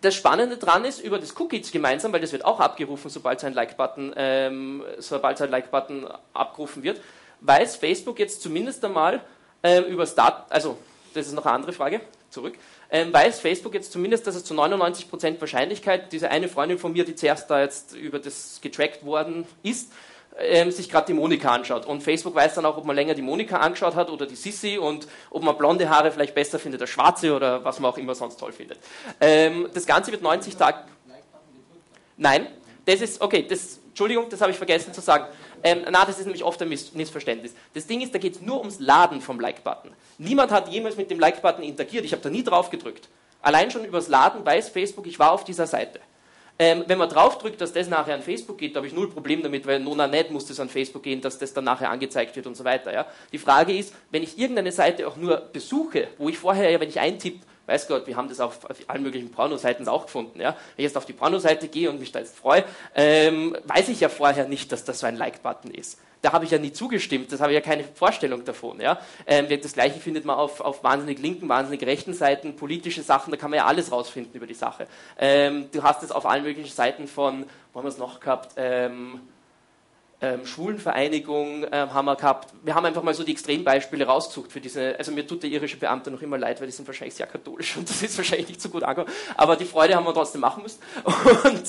das 0.00 0.14
Spannende 0.14 0.58
dran 0.58 0.84
ist, 0.84 1.00
über 1.00 1.18
das 1.18 1.36
Cookies 1.40 1.72
gemeinsam, 1.72 2.12
weil 2.12 2.20
das 2.20 2.30
wird 2.30 2.44
auch 2.44 2.60
abgerufen, 2.60 3.10
sobald 3.10 3.40
sein 3.40 3.52
Like-Button 3.52 4.12
ähm, 4.16 4.84
sobald 4.98 5.38
sein 5.38 5.50
Like-Button 5.50 6.06
abgerufen 6.34 6.84
wird, 6.84 7.00
weiß 7.42 7.76
Facebook 7.76 8.18
jetzt 8.18 8.42
zumindest 8.42 8.84
einmal 8.84 9.20
äh, 9.62 9.80
über 9.80 10.06
Start, 10.06 10.50
also 10.50 10.78
das 11.14 11.26
ist 11.26 11.34
noch 11.34 11.44
eine 11.44 11.54
andere 11.54 11.72
Frage, 11.72 12.00
zurück, 12.30 12.54
ähm, 12.90 13.12
weiß 13.12 13.40
Facebook 13.40 13.74
jetzt 13.74 13.92
zumindest, 13.92 14.26
dass 14.26 14.34
es 14.34 14.44
zu 14.44 14.54
99% 14.54 15.40
Wahrscheinlichkeit, 15.40 16.12
diese 16.12 16.30
eine 16.30 16.48
Freundin 16.48 16.78
von 16.78 16.92
mir, 16.92 17.04
die 17.04 17.14
zuerst 17.14 17.50
da 17.50 17.60
jetzt 17.60 17.94
über 17.94 18.18
das 18.18 18.60
getrackt 18.62 19.04
worden 19.04 19.46
ist, 19.62 19.92
ähm, 20.38 20.70
sich 20.70 20.88
gerade 20.88 21.06
die 21.06 21.12
Monika 21.12 21.52
anschaut. 21.52 21.84
Und 21.86 22.02
Facebook 22.02 22.34
weiß 22.34 22.54
dann 22.54 22.64
auch, 22.64 22.78
ob 22.78 22.84
man 22.84 22.96
länger 22.96 23.14
die 23.14 23.22
Monika 23.22 23.58
angeschaut 23.58 23.94
hat 23.94 24.10
oder 24.10 24.26
die 24.26 24.34
Sissi 24.34 24.78
und 24.78 25.06
ob 25.30 25.42
man 25.42 25.56
blonde 25.58 25.88
Haare 25.90 26.10
vielleicht 26.10 26.34
besser 26.34 26.58
findet 26.58 26.80
als 26.80 26.90
schwarze 26.90 27.34
oder 27.34 27.64
was 27.64 27.80
man 27.80 27.90
auch 27.90 27.98
immer 27.98 28.14
sonst 28.14 28.38
toll 28.38 28.52
findet. 28.52 28.78
Ähm, 29.20 29.68
das 29.74 29.86
Ganze 29.86 30.10
wird 30.10 30.22
90 30.22 30.56
Tage. 30.56 30.78
Nein, 32.16 32.46
das 32.86 33.00
ist, 33.00 33.20
okay, 33.20 33.46
das, 33.48 33.80
Entschuldigung, 33.92 34.30
das 34.30 34.40
habe 34.40 34.50
ich 34.50 34.56
vergessen 34.56 34.94
zu 34.94 35.02
sagen. 35.02 35.26
Ähm, 35.62 35.82
na, 35.90 36.06
das 36.06 36.18
ist 36.18 36.24
nämlich 36.24 36.42
oft 36.42 36.60
ein 36.62 36.68
Miss 36.70 36.94
Missverständnis. 36.94 37.52
Das 37.74 37.86
Ding 37.86 38.00
ist, 38.00 38.14
da 38.14 38.18
geht 38.18 38.36
es 38.36 38.40
nur 38.40 38.58
ums 38.58 38.80
Laden 38.80 39.20
vom 39.20 39.38
Like-Button. 39.38 39.90
Niemand 40.16 40.50
hat 40.50 40.68
jemals 40.68 40.96
mit 40.96 41.10
dem 41.10 41.20
Like-Button 41.20 41.62
interagiert. 41.62 42.06
Ich 42.06 42.12
habe 42.12 42.22
da 42.22 42.30
nie 42.30 42.42
drauf 42.42 42.70
gedrückt. 42.70 43.10
Allein 43.42 43.70
schon 43.70 43.84
übers 43.84 44.08
Laden 44.08 44.46
weiß 44.46 44.70
Facebook, 44.70 45.06
ich 45.06 45.18
war 45.18 45.32
auf 45.32 45.44
dieser 45.44 45.66
Seite. 45.66 46.00
Ähm, 46.58 46.84
wenn 46.86 46.96
man 46.96 47.10
draufdrückt, 47.10 47.60
dass 47.60 47.74
das 47.74 47.88
nachher 47.88 48.14
an 48.14 48.22
Facebook 48.22 48.56
geht, 48.56 48.76
habe 48.76 48.86
ich 48.86 48.94
null 48.94 49.10
Problem 49.10 49.42
damit, 49.42 49.66
weil 49.66 49.78
Nona 49.78 50.06
nicht 50.06 50.30
muss 50.30 50.46
das 50.46 50.58
an 50.58 50.70
Facebook 50.70 51.02
gehen, 51.02 51.20
dass 51.20 51.38
das 51.38 51.52
dann 51.52 51.64
nachher 51.64 51.90
angezeigt 51.90 52.34
wird 52.34 52.46
und 52.46 52.56
so 52.56 52.64
weiter. 52.64 52.94
Ja? 52.94 53.06
Die 53.30 53.38
Frage 53.38 53.76
ist, 53.76 53.94
wenn 54.10 54.22
ich 54.22 54.38
irgendeine 54.38 54.72
Seite 54.72 55.06
auch 55.06 55.16
nur 55.16 55.36
besuche, 55.36 56.08
wo 56.16 56.30
ich 56.30 56.38
vorher, 56.38 56.70
ja, 56.70 56.80
wenn 56.80 56.88
ich 56.88 56.98
eintippe, 56.98 57.40
weiß 57.72 57.88
Gott, 57.88 58.06
wir 58.06 58.16
haben 58.16 58.28
das 58.28 58.40
auf, 58.40 58.64
auf 58.68 58.76
allen 58.86 59.02
möglichen 59.02 59.30
Pornoseiten 59.30 59.88
auch 59.88 60.04
gefunden. 60.04 60.40
Ja? 60.40 60.50
Wenn 60.50 60.56
ich 60.76 60.84
jetzt 60.84 60.96
auf 60.96 61.06
die 61.06 61.12
Pornoseite 61.12 61.68
gehe 61.68 61.90
und 61.90 61.98
mich 61.98 62.12
da 62.12 62.18
jetzt 62.18 62.36
freue, 62.36 62.64
ähm, 62.94 63.56
weiß 63.64 63.88
ich 63.88 64.00
ja 64.00 64.08
vorher 64.08 64.46
nicht, 64.46 64.70
dass 64.72 64.84
das 64.84 65.00
so 65.00 65.06
ein 65.06 65.16
Like-Button 65.16 65.70
ist. 65.70 65.98
Da 66.20 66.32
habe 66.32 66.44
ich 66.44 66.52
ja 66.52 66.58
nie 66.58 66.72
zugestimmt, 66.72 67.32
das 67.32 67.40
habe 67.40 67.50
ich 67.50 67.56
ja 67.56 67.60
keine 67.60 67.82
Vorstellung 67.82 68.44
davon. 68.44 68.80
Ja? 68.80 69.00
Ähm, 69.26 69.46
das 69.60 69.72
gleiche 69.72 69.98
findet 69.98 70.24
man 70.24 70.36
auf, 70.36 70.60
auf 70.60 70.84
wahnsinnig 70.84 71.18
linken, 71.18 71.48
wahnsinnig 71.48 71.84
rechten 71.84 72.14
Seiten, 72.14 72.54
politische 72.54 73.02
Sachen, 73.02 73.30
da 73.30 73.36
kann 73.36 73.50
man 73.50 73.56
ja 73.56 73.66
alles 73.66 73.90
rausfinden 73.90 74.34
über 74.34 74.46
die 74.46 74.54
Sache. 74.54 74.86
Ähm, 75.18 75.68
du 75.72 75.82
hast 75.82 76.02
es 76.02 76.12
auf 76.12 76.26
allen 76.26 76.44
möglichen 76.44 76.72
Seiten 76.72 77.08
von, 77.08 77.46
wo 77.72 77.78
haben 77.78 77.86
wir 77.86 77.90
es 77.90 77.98
noch 77.98 78.20
gehabt, 78.20 78.52
ähm, 78.56 79.20
ähm, 80.22 80.46
Schwulenvereinigung 80.46 81.66
ähm, 81.72 81.92
haben 81.92 82.04
wir 82.04 82.14
gehabt. 82.14 82.54
Wir 82.62 82.76
haben 82.76 82.86
einfach 82.86 83.02
mal 83.02 83.12
so 83.12 83.24
die 83.24 83.32
Extrembeispiele 83.32 84.06
rausgesucht 84.06 84.52
für 84.52 84.60
diese, 84.60 84.96
also 84.96 85.10
mir 85.10 85.26
tut 85.26 85.42
der 85.42 85.50
irische 85.50 85.76
Beamte 85.76 86.12
noch 86.12 86.22
immer 86.22 86.38
leid, 86.38 86.60
weil 86.60 86.68
die 86.68 86.72
sind 86.72 86.86
wahrscheinlich 86.86 87.14
sehr 87.14 87.26
katholisch 87.26 87.76
und 87.76 87.90
das 87.90 88.02
ist 88.02 88.16
wahrscheinlich 88.16 88.48
nicht 88.48 88.62
so 88.62 88.68
gut 88.68 88.84
angekommen, 88.84 89.12
aber 89.36 89.56
die 89.56 89.64
Freude 89.64 89.96
haben 89.96 90.06
wir 90.06 90.14
trotzdem 90.14 90.40
machen 90.40 90.62
müssen. 90.62 90.78
Und, 91.44 91.64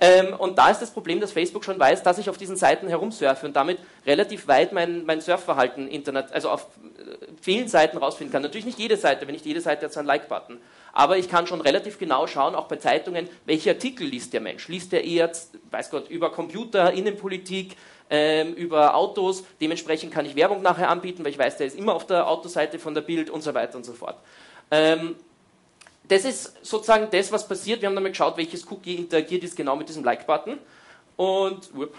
ähm, 0.00 0.34
und 0.38 0.56
da 0.58 0.70
ist 0.70 0.80
das 0.80 0.90
Problem, 0.90 1.20
dass 1.20 1.32
Facebook 1.32 1.64
schon 1.64 1.78
weiß, 1.78 2.02
dass 2.02 2.18
ich 2.18 2.30
auf 2.30 2.38
diesen 2.38 2.56
Seiten 2.56 2.88
herumsurfe 2.88 3.46
und 3.46 3.54
damit 3.54 3.78
relativ 4.06 4.48
weit 4.48 4.72
mein, 4.72 5.04
mein 5.04 5.20
Surfverhalten 5.20 5.88
Internet, 5.88 6.32
also 6.32 6.50
auf 6.50 6.66
äh, 6.98 7.26
vielen 7.40 7.68
Seiten 7.68 7.98
rausfinden 7.98 8.32
kann. 8.32 8.42
Natürlich 8.42 8.64
nicht 8.64 8.78
jede 8.78 8.96
Seite, 8.96 9.26
wenn 9.26 9.34
nicht 9.34 9.44
jede 9.44 9.60
Seite 9.60 9.86
hat 9.86 9.92
so 9.92 10.00
einen 10.00 10.06
Like-Button. 10.06 10.58
Aber 10.92 11.18
ich 11.18 11.28
kann 11.28 11.46
schon 11.46 11.60
relativ 11.60 11.98
genau 11.98 12.26
schauen, 12.26 12.54
auch 12.54 12.66
bei 12.66 12.76
Zeitungen, 12.76 13.28
welche 13.44 13.70
Artikel 13.70 14.06
liest 14.06 14.32
der 14.32 14.40
Mensch. 14.40 14.68
Liest 14.68 14.92
er 14.92 15.04
eher, 15.04 15.30
weiß 15.70 15.90
Gott, 15.90 16.08
über 16.08 16.32
Computer, 16.32 16.92
Innenpolitik, 16.92 17.76
ähm, 18.10 18.54
über 18.54 18.94
Autos. 18.94 19.44
Dementsprechend 19.60 20.12
kann 20.12 20.26
ich 20.26 20.36
Werbung 20.36 20.62
nachher 20.62 20.90
anbieten, 20.90 21.24
weil 21.24 21.32
ich 21.32 21.38
weiß, 21.38 21.56
der 21.56 21.66
ist 21.66 21.76
immer 21.76 21.94
auf 21.94 22.06
der 22.06 22.28
Autoseite 22.28 22.78
von 22.78 22.94
der 22.94 23.02
Bild 23.02 23.30
und 23.30 23.42
so 23.42 23.54
weiter 23.54 23.76
und 23.76 23.84
so 23.84 23.92
fort. 23.92 24.16
Ähm, 24.70 25.16
das 26.06 26.24
ist 26.24 26.64
sozusagen 26.64 27.08
das, 27.10 27.30
was 27.32 27.46
passiert. 27.46 27.82
Wir 27.82 27.88
haben 27.88 27.94
damit 27.94 28.12
geschaut, 28.12 28.36
welches 28.36 28.66
Cookie 28.70 28.94
interagiert 28.94 29.44
ist 29.44 29.56
genau 29.56 29.76
mit 29.76 29.88
diesem 29.88 30.04
Like-Button. 30.04 30.58
Und, 31.16 31.74
whoop, 31.74 31.94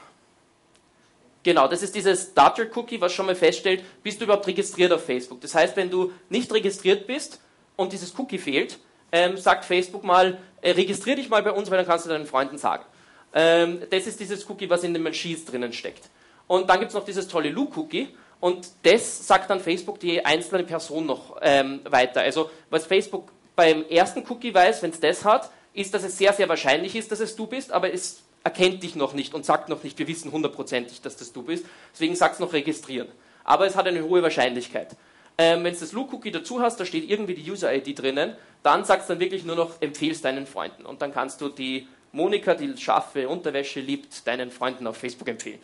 Genau, 1.44 1.68
das 1.68 1.82
ist 1.82 1.96
dieses 1.96 2.32
Starter-Cookie, 2.32 3.00
was 3.00 3.14
schon 3.14 3.26
mal 3.26 3.36
feststellt, 3.36 3.84
bist 4.04 4.20
du 4.20 4.26
überhaupt 4.26 4.46
registriert 4.46 4.92
auf 4.92 5.06
Facebook. 5.06 5.40
Das 5.40 5.56
heißt, 5.56 5.78
wenn 5.78 5.90
du 5.90 6.12
nicht 6.30 6.52
registriert 6.52 7.08
bist 7.08 7.40
und 7.78 7.94
dieses 7.94 8.14
Cookie 8.20 8.38
fehlt, 8.38 8.78
ähm, 9.12 9.38
sagt 9.38 9.64
Facebook 9.64 10.04
mal, 10.04 10.38
äh, 10.62 10.72
registrier 10.72 11.16
dich 11.16 11.30
mal 11.30 11.42
bei 11.42 11.52
uns, 11.52 11.72
weil 11.72 11.78
dann 11.78 11.88
kannst 11.88 12.06
du 12.06 12.10
deinen 12.10 12.26
Freunden 12.26 12.58
sagen. 12.58 12.84
Ähm, 13.34 13.82
das 13.90 14.08
ist 14.08 14.20
dieses 14.20 14.50
Cookie, 14.50 14.70
was 14.70 14.84
in 14.84 14.94
den 14.94 15.04
Machines 15.04 15.46
drinnen 15.46 15.74
steckt. 15.74 16.10
Und 16.48 16.70
dann 16.70 16.80
gibt 16.80 16.90
es 16.90 16.96
noch 16.96 17.06
dieses 17.06 17.28
tolle 17.28 17.50
Loop-Cookie 17.50 18.10
und 18.40 18.68
das 18.84 19.28
sagt 19.28 19.50
dann 19.50 19.60
Facebook 19.60 20.00
die 20.00 20.26
einzelne 20.26 20.64
Person 20.64 21.06
noch 21.06 21.38
ähm, 21.42 21.82
weiter. 21.90 22.22
Also 22.22 22.50
was 22.70 22.86
Facebook 22.86 23.32
beim 23.56 23.86
ersten 23.90 24.24
Cookie 24.30 24.54
weiß, 24.54 24.82
wenn 24.82 24.92
es 24.92 25.00
das 25.00 25.26
hat, 25.26 25.52
ist, 25.74 25.94
dass 25.94 26.04
es 26.04 26.18
sehr, 26.18 26.34
sehr 26.34 26.50
wahrscheinlich 26.50 26.96
ist, 26.96 27.12
dass 27.12 27.20
es 27.20 27.36
du 27.36 27.46
bist, 27.46 27.72
aber 27.72 27.94
es 27.94 28.24
erkennt 28.44 28.82
dich 28.84 28.96
noch 28.96 29.14
nicht 29.14 29.34
und 29.34 29.46
sagt 29.46 29.70
noch 29.70 29.84
nicht, 29.84 30.00
wir 30.00 30.08
wissen 30.08 30.32
hundertprozentig, 30.32 31.02
dass 31.02 31.18
das 31.18 31.34
du 31.34 31.44
bist. 31.44 31.66
Deswegen 31.94 32.16
sagt 32.16 32.36
es 32.36 32.40
noch 32.40 32.54
registrieren. 32.54 33.10
Aber 33.44 33.68
es 33.68 33.76
hat 33.76 33.88
eine 33.88 34.04
hohe 34.04 34.24
Wahrscheinlichkeit. 34.24 34.96
Ähm, 35.38 35.64
wenn 35.64 35.74
du 35.74 35.80
das 35.80 35.92
Loop-Cookie 35.92 36.32
dazu 36.32 36.62
hast, 36.62 36.80
da 36.80 36.86
steht 36.86 37.10
irgendwie 37.10 37.34
die 37.34 37.50
User-ID 37.50 38.00
drinnen, 38.00 38.36
dann 38.64 38.86
sagst 38.86 39.10
du 39.10 39.14
dann 39.14 39.20
wirklich 39.20 39.46
nur 39.46 39.56
noch, 39.56 39.82
empfehlst 39.82 40.26
deinen 40.26 40.48
Freunden. 40.48 40.86
Und 40.86 41.02
dann 41.02 41.14
kannst 41.14 41.42
du 41.42 41.50
die 41.50 41.88
Monika, 42.12 42.54
die 42.54 42.76
scharfe 42.78 43.28
Unterwäsche 43.28 43.80
liebt, 43.80 44.26
deinen 44.28 44.52
Freunden 44.52 44.88
auf 44.88 44.98
Facebook 44.98 45.28
empfehlen. 45.28 45.60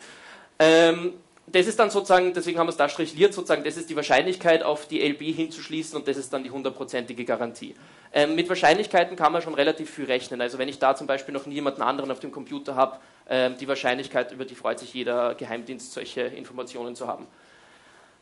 Ähm, 0.58 1.14
das 1.46 1.66
ist 1.66 1.78
dann 1.78 1.90
sozusagen, 1.90 2.32
deswegen 2.34 2.58
haben 2.58 2.66
wir 2.66 2.72
es 2.72 2.76
da 2.76 2.88
strichliert, 2.88 3.32
sozusagen, 3.32 3.62
das 3.62 3.76
ist 3.76 3.88
die 3.88 3.94
Wahrscheinlichkeit, 3.94 4.64
auf 4.64 4.88
die 4.88 5.00
LB 5.00 5.20
hinzuschließen 5.36 5.96
und 5.96 6.08
das 6.08 6.16
ist 6.16 6.32
dann 6.32 6.42
die 6.42 6.50
hundertprozentige 6.50 7.24
Garantie. 7.24 7.74
Ähm, 8.12 8.34
mit 8.34 8.48
Wahrscheinlichkeiten 8.48 9.16
kann 9.16 9.32
man 9.32 9.42
schon 9.42 9.54
relativ 9.54 9.90
viel 9.90 10.06
rechnen. 10.06 10.40
Also 10.40 10.58
wenn 10.58 10.68
ich 10.68 10.78
da 10.78 10.96
zum 10.96 11.06
Beispiel 11.06 11.32
noch 11.32 11.46
nie 11.46 11.54
jemanden 11.54 11.82
anderen 11.82 12.10
auf 12.10 12.18
dem 12.18 12.32
Computer 12.32 12.74
habe, 12.74 12.98
ähm, 13.28 13.56
die 13.58 13.68
Wahrscheinlichkeit, 13.68 14.32
über 14.32 14.44
die 14.44 14.56
freut 14.56 14.80
sich 14.80 14.92
jeder 14.92 15.34
Geheimdienst, 15.34 15.92
solche 15.92 16.22
Informationen 16.22 16.96
zu 16.96 17.06
haben. 17.06 17.26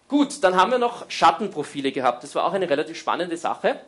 Gut, 0.09 0.45
dann 0.45 0.57
haben 0.57 0.71
wir 0.71 0.79
noch 0.79 1.11
Schattenprofile 1.11 1.93
gehabt. 1.93 2.23
Das 2.25 2.35
war 2.35 2.45
auch 2.45 2.53
eine 2.53 2.69
relativ 2.69 2.99
spannende 2.99 3.39
Sache. 3.39 3.81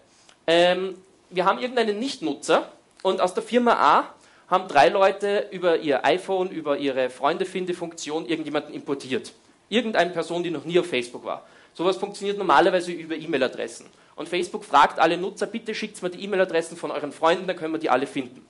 Ähm, 0.46 0.96
wir 1.28 1.44
haben 1.44 1.58
irgendeinen 1.58 1.98
Nichtnutzer 1.98 2.70
und 3.02 3.20
aus 3.20 3.34
der 3.34 3.42
Firma 3.42 3.72
A 3.72 4.14
haben 4.48 4.68
drei 4.68 4.88
Leute 4.88 5.48
über 5.50 5.78
ihr 5.78 6.04
iPhone, 6.04 6.50
über 6.50 6.78
ihre 6.78 7.10
Freunde-Finde-Funktion 7.10 8.26
irgendjemanden 8.26 8.74
importiert. 8.74 9.32
Irgendeine 9.68 10.10
Person, 10.10 10.42
die 10.42 10.50
noch 10.50 10.64
nie 10.64 10.78
auf 10.78 10.86
Facebook 10.86 11.24
war. 11.24 11.46
Sowas 11.74 11.96
funktioniert 11.96 12.38
normalerweise 12.38 12.92
über 12.92 13.16
E-Mail-Adressen. 13.16 13.86
Und 14.14 14.28
Facebook 14.28 14.64
fragt 14.64 14.98
alle 14.98 15.18
Nutzer, 15.18 15.46
bitte 15.46 15.74
schickt 15.74 16.00
mir 16.02 16.10
die 16.10 16.22
E-Mail-Adressen 16.24 16.76
von 16.76 16.90
euren 16.90 17.12
Freunden, 17.12 17.46
dann 17.46 17.56
können 17.56 17.74
wir 17.74 17.78
die 17.78 17.90
alle 17.90 18.06
finden. 18.06 18.46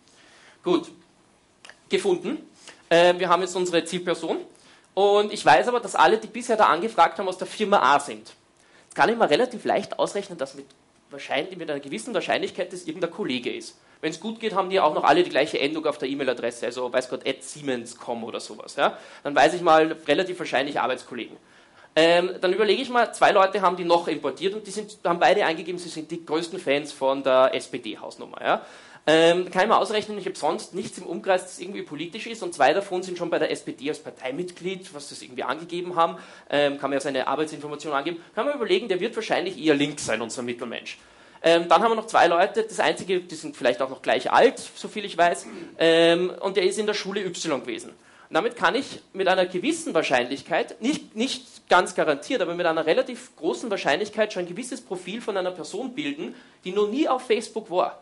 Gut, 0.62 0.88
gefunden. 1.88 2.38
Äh, 2.88 3.18
wir 3.18 3.28
haben 3.28 3.42
jetzt 3.42 3.56
unsere 3.56 3.84
Zielperson. 3.84 4.38
Und 4.94 5.32
ich 5.32 5.44
weiß 5.44 5.68
aber, 5.68 5.80
dass 5.80 5.94
alle, 5.94 6.18
die 6.18 6.28
bisher 6.28 6.56
da 6.56 6.66
angefragt 6.66 7.18
haben, 7.18 7.28
aus 7.28 7.38
der 7.38 7.46
Firma 7.46 7.80
A 7.80 8.00
sind. 8.00 8.32
Jetzt 8.84 8.94
kann 8.94 9.08
ich 9.08 9.16
mal 9.16 9.28
relativ 9.28 9.64
leicht 9.64 9.98
ausrechnen, 9.98 10.38
dass 10.38 10.54
mit, 10.54 10.66
wahrscheinlich, 11.10 11.56
mit 11.56 11.70
einer 11.70 11.80
gewissen 11.80 12.14
Wahrscheinlichkeit 12.14 12.72
das 12.72 12.84
irgendein 12.84 13.10
Kollege 13.10 13.52
ist. 13.52 13.76
Wenn 14.00 14.10
es 14.10 14.20
gut 14.20 14.40
geht, 14.40 14.54
haben 14.54 14.70
die 14.70 14.80
auch 14.80 14.94
noch 14.94 15.04
alle 15.04 15.22
die 15.22 15.30
gleiche 15.30 15.58
Endung 15.58 15.86
auf 15.86 15.98
der 15.98 16.08
E-Mail-Adresse, 16.08 16.66
also 16.66 16.92
weiß 16.92 17.08
Gott, 17.08 17.26
at 17.26 17.42
Siemens.com 17.42 18.24
oder 18.24 18.40
sowas. 18.40 18.76
Ja? 18.76 18.98
Dann 19.22 19.34
weiß 19.34 19.54
ich 19.54 19.62
mal 19.62 19.96
relativ 20.06 20.38
wahrscheinlich 20.38 20.78
Arbeitskollegen. 20.80 21.36
Ähm, 21.98 22.30
dann 22.42 22.52
überlege 22.52 22.82
ich 22.82 22.90
mal, 22.90 23.12
zwei 23.14 23.32
Leute 23.32 23.62
haben 23.62 23.76
die 23.76 23.84
noch 23.84 24.06
importiert 24.06 24.54
und 24.54 24.66
die 24.66 24.70
sind, 24.70 24.98
haben 25.04 25.18
beide 25.18 25.46
eingegeben, 25.46 25.78
sie 25.78 25.88
sind 25.88 26.10
die 26.10 26.26
größten 26.26 26.58
Fans 26.58 26.92
von 26.92 27.22
der 27.22 27.54
SPD-Hausnummer. 27.54 28.38
Ja? 28.42 28.66
Ähm, 29.08 29.50
kann 29.50 29.62
ich 29.62 29.68
mal 29.68 29.78
ausrechnen, 29.78 30.18
ich 30.18 30.26
habe 30.26 30.36
sonst 30.36 30.74
nichts 30.74 30.98
im 30.98 31.06
Umkreis, 31.06 31.44
das 31.44 31.58
irgendwie 31.58 31.82
politisch 31.82 32.26
ist 32.26 32.42
und 32.42 32.52
zwei 32.52 32.74
davon 32.74 33.02
sind 33.04 33.16
schon 33.16 33.30
bei 33.30 33.38
der 33.38 33.52
SPD 33.52 33.88
als 33.88 34.00
Parteimitglied, 34.00 34.92
was 34.94 35.08
das 35.08 35.22
irgendwie 35.22 35.44
angegeben 35.44 35.94
haben, 35.94 36.18
ähm, 36.50 36.72
kann 36.72 36.90
man 36.90 36.94
ja 36.94 37.00
seine 37.00 37.28
Arbeitsinformation 37.28 37.94
angeben, 37.94 38.20
kann 38.34 38.44
man 38.44 38.56
überlegen, 38.56 38.88
der 38.88 38.98
wird 38.98 39.14
wahrscheinlich 39.14 39.58
eher 39.58 39.74
links 39.74 40.04
sein, 40.04 40.20
unser 40.20 40.42
Mittelmensch. 40.42 40.98
Ähm, 41.46 41.68
dann 41.68 41.80
haben 41.80 41.92
wir 41.92 41.94
noch 41.94 42.08
zwei 42.08 42.26
Leute, 42.26 42.64
das 42.64 42.80
einzige, 42.80 43.20
die 43.20 43.34
sind 43.36 43.56
vielleicht 43.56 43.80
auch 43.80 43.88
noch 43.88 44.02
gleich 44.02 44.32
alt, 44.32 44.58
soviel 44.58 45.04
ich 45.04 45.16
weiß, 45.16 45.46
ähm, 45.78 46.32
und 46.40 46.56
der 46.56 46.64
ist 46.64 46.76
in 46.76 46.86
der 46.86 46.94
Schule 46.94 47.24
Y 47.24 47.60
gewesen. 47.60 47.90
Und 47.90 48.34
damit 48.34 48.56
kann 48.56 48.74
ich 48.74 49.00
mit 49.12 49.28
einer 49.28 49.46
gewissen 49.46 49.94
Wahrscheinlichkeit, 49.94 50.82
nicht, 50.82 51.14
nicht 51.14 51.68
ganz 51.68 51.94
garantiert, 51.94 52.42
aber 52.42 52.56
mit 52.56 52.66
einer 52.66 52.84
relativ 52.84 53.36
großen 53.36 53.70
Wahrscheinlichkeit 53.70 54.32
schon 54.32 54.42
ein 54.42 54.48
gewisses 54.48 54.80
Profil 54.80 55.20
von 55.20 55.36
einer 55.36 55.52
Person 55.52 55.94
bilden, 55.94 56.34
die 56.64 56.72
noch 56.72 56.88
nie 56.88 57.08
auf 57.08 57.24
Facebook 57.24 57.70
war, 57.70 58.00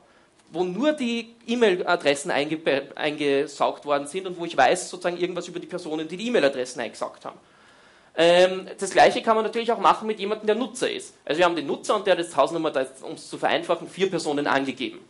wo 0.50 0.64
nur 0.64 0.94
die 0.94 1.34
E-Mail-Adressen 1.46 2.30
einge 2.30 2.58
eingesaugt 2.94 3.84
worden 3.84 4.06
sind 4.06 4.26
und 4.26 4.38
wo 4.38 4.46
ich 4.46 4.56
weiß 4.56 4.88
sozusagen 4.88 5.18
irgendwas 5.18 5.48
über 5.48 5.60
die 5.60 5.66
Personen, 5.66 6.08
die 6.08 6.16
die 6.16 6.28
E-Mail-Adressen 6.28 6.80
eingesaugt 6.80 7.26
haben. 7.26 7.38
Ähm, 8.16 8.68
das 8.78 8.90
gleiche 8.90 9.22
kann 9.22 9.34
man 9.34 9.44
natürlich 9.44 9.72
auch 9.72 9.78
machen 9.78 10.06
mit 10.06 10.20
jemandem, 10.20 10.46
der 10.46 10.56
Nutzer 10.56 10.90
ist. 10.90 11.14
Also 11.24 11.38
wir 11.38 11.44
haben 11.44 11.56
den 11.56 11.66
Nutzer 11.66 11.96
und 11.96 12.06
der 12.06 12.12
hat 12.12 12.20
jetzt 12.20 12.36
Hausnummer, 12.36 12.72
um 13.02 13.14
es 13.14 13.28
zu 13.28 13.38
vereinfachen, 13.38 13.88
vier 13.88 14.08
Personen 14.08 14.46
angegeben. 14.46 15.00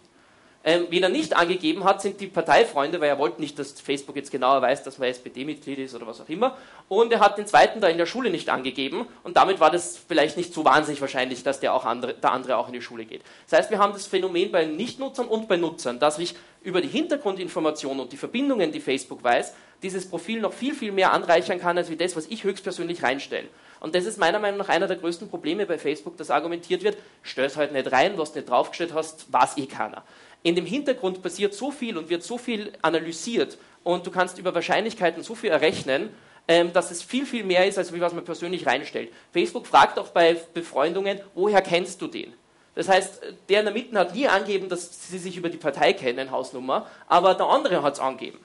Ähm, 0.66 0.86
wen 0.88 1.02
er 1.02 1.10
nicht 1.10 1.36
angegeben 1.36 1.84
hat, 1.84 2.00
sind 2.00 2.18
die 2.22 2.26
Parteifreunde, 2.26 2.98
weil 2.98 3.10
er 3.10 3.18
wollte 3.18 3.38
nicht, 3.38 3.58
dass 3.58 3.78
Facebook 3.78 4.16
jetzt 4.16 4.30
genauer 4.30 4.62
weiß, 4.62 4.82
dass 4.82 4.96
man 4.96 5.10
SPD-Mitglied 5.10 5.78
ist 5.78 5.94
oder 5.94 6.06
was 6.06 6.22
auch 6.22 6.28
immer. 6.30 6.56
Und 6.88 7.12
er 7.12 7.20
hat 7.20 7.36
den 7.36 7.46
zweiten 7.46 7.82
da 7.82 7.88
in 7.88 7.98
der 7.98 8.06
Schule 8.06 8.30
nicht 8.30 8.48
angegeben 8.48 9.06
und 9.24 9.36
damit 9.36 9.60
war 9.60 9.70
das 9.70 9.98
vielleicht 10.08 10.38
nicht 10.38 10.54
so 10.54 10.64
wahnsinnig 10.64 11.02
wahrscheinlich, 11.02 11.42
dass 11.42 11.60
der, 11.60 11.74
auch 11.74 11.84
andere, 11.84 12.14
der 12.14 12.32
andere 12.32 12.56
auch 12.56 12.68
in 12.68 12.72
die 12.72 12.80
Schule 12.80 13.04
geht. 13.04 13.20
Das 13.50 13.58
heißt, 13.58 13.70
wir 13.70 13.78
haben 13.78 13.92
das 13.92 14.06
Phänomen 14.06 14.50
bei 14.50 14.64
Nichtnutzern 14.64 15.26
und 15.26 15.48
bei 15.48 15.58
Nutzern, 15.58 15.98
dass 15.98 16.18
ich 16.18 16.34
über 16.62 16.80
die 16.80 16.88
Hintergrundinformationen 16.88 18.00
und 18.00 18.12
die 18.12 18.16
Verbindungen, 18.16 18.72
die 18.72 18.80
Facebook 18.80 19.22
weiß, 19.22 19.52
dieses 19.84 20.08
Profil 20.08 20.40
noch 20.40 20.52
viel, 20.52 20.74
viel 20.74 20.90
mehr 20.90 21.12
anreichern 21.12 21.60
kann, 21.60 21.78
als 21.78 21.90
wie 21.90 21.96
das, 21.96 22.16
was 22.16 22.26
ich 22.26 22.42
höchstpersönlich 22.42 23.02
reinstelle. 23.02 23.48
Und 23.80 23.94
das 23.94 24.06
ist 24.06 24.18
meiner 24.18 24.38
Meinung 24.38 24.58
nach 24.58 24.70
einer 24.70 24.86
der 24.86 24.96
größten 24.96 25.28
Probleme 25.28 25.66
bei 25.66 25.78
Facebook, 25.78 26.16
dass 26.16 26.30
argumentiert 26.30 26.82
wird, 26.82 26.96
stöß 27.22 27.56
halt 27.56 27.72
nicht 27.72 27.92
rein, 27.92 28.16
was 28.16 28.32
du 28.32 28.38
nicht 28.38 28.48
draufgestellt 28.48 28.94
hast, 28.94 29.30
weiß 29.30 29.58
eh 29.58 29.66
keiner. 29.66 30.02
In 30.42 30.56
dem 30.56 30.66
Hintergrund 30.66 31.22
passiert 31.22 31.54
so 31.54 31.70
viel 31.70 31.98
und 31.98 32.08
wird 32.08 32.22
so 32.22 32.38
viel 32.38 32.72
analysiert 32.82 33.58
und 33.82 34.06
du 34.06 34.10
kannst 34.10 34.38
über 34.38 34.54
Wahrscheinlichkeiten 34.54 35.22
so 35.22 35.34
viel 35.34 35.50
errechnen, 35.50 36.08
ähm, 36.48 36.72
dass 36.72 36.90
es 36.90 37.02
viel, 37.02 37.26
viel 37.26 37.44
mehr 37.44 37.66
ist, 37.66 37.78
als 37.78 37.92
wie 37.92 38.00
was 38.00 38.14
man 38.14 38.24
persönlich 38.24 38.66
reinstellt. 38.66 39.12
Facebook 39.32 39.66
fragt 39.66 39.98
auch 39.98 40.08
bei 40.08 40.36
Befreundungen, 40.54 41.20
woher 41.34 41.62
kennst 41.62 42.00
du 42.00 42.06
den? 42.06 42.32
Das 42.74 42.88
heißt, 42.88 43.20
der 43.48 43.60
in 43.60 43.66
der 43.66 43.74
Mitte 43.74 43.98
hat 43.98 44.14
nie 44.14 44.26
angegeben, 44.26 44.68
dass 44.68 45.08
sie 45.08 45.18
sich 45.18 45.36
über 45.36 45.48
die 45.48 45.58
Partei 45.58 45.92
kennen, 45.92 46.30
Hausnummer, 46.30 46.86
aber 47.06 47.34
der 47.34 47.46
andere 47.46 47.82
hat 47.82 47.94
es 47.94 48.00
angegeben. 48.00 48.38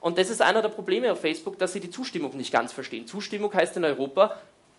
Und 0.00 0.18
das 0.18 0.30
ist 0.30 0.40
einer 0.40 0.62
der 0.62 0.68
Probleme 0.68 1.12
auf 1.12 1.20
Facebook, 1.20 1.58
dass 1.58 1.72
sie 1.72 1.80
die 1.80 1.90
Zustimmung 1.90 2.36
nicht 2.36 2.52
ganz 2.52 2.72
verstehen. 2.72 3.06
Zustimmung 3.06 3.52
heißt 3.52 3.76
in 3.76 3.84
Europa, 3.84 4.36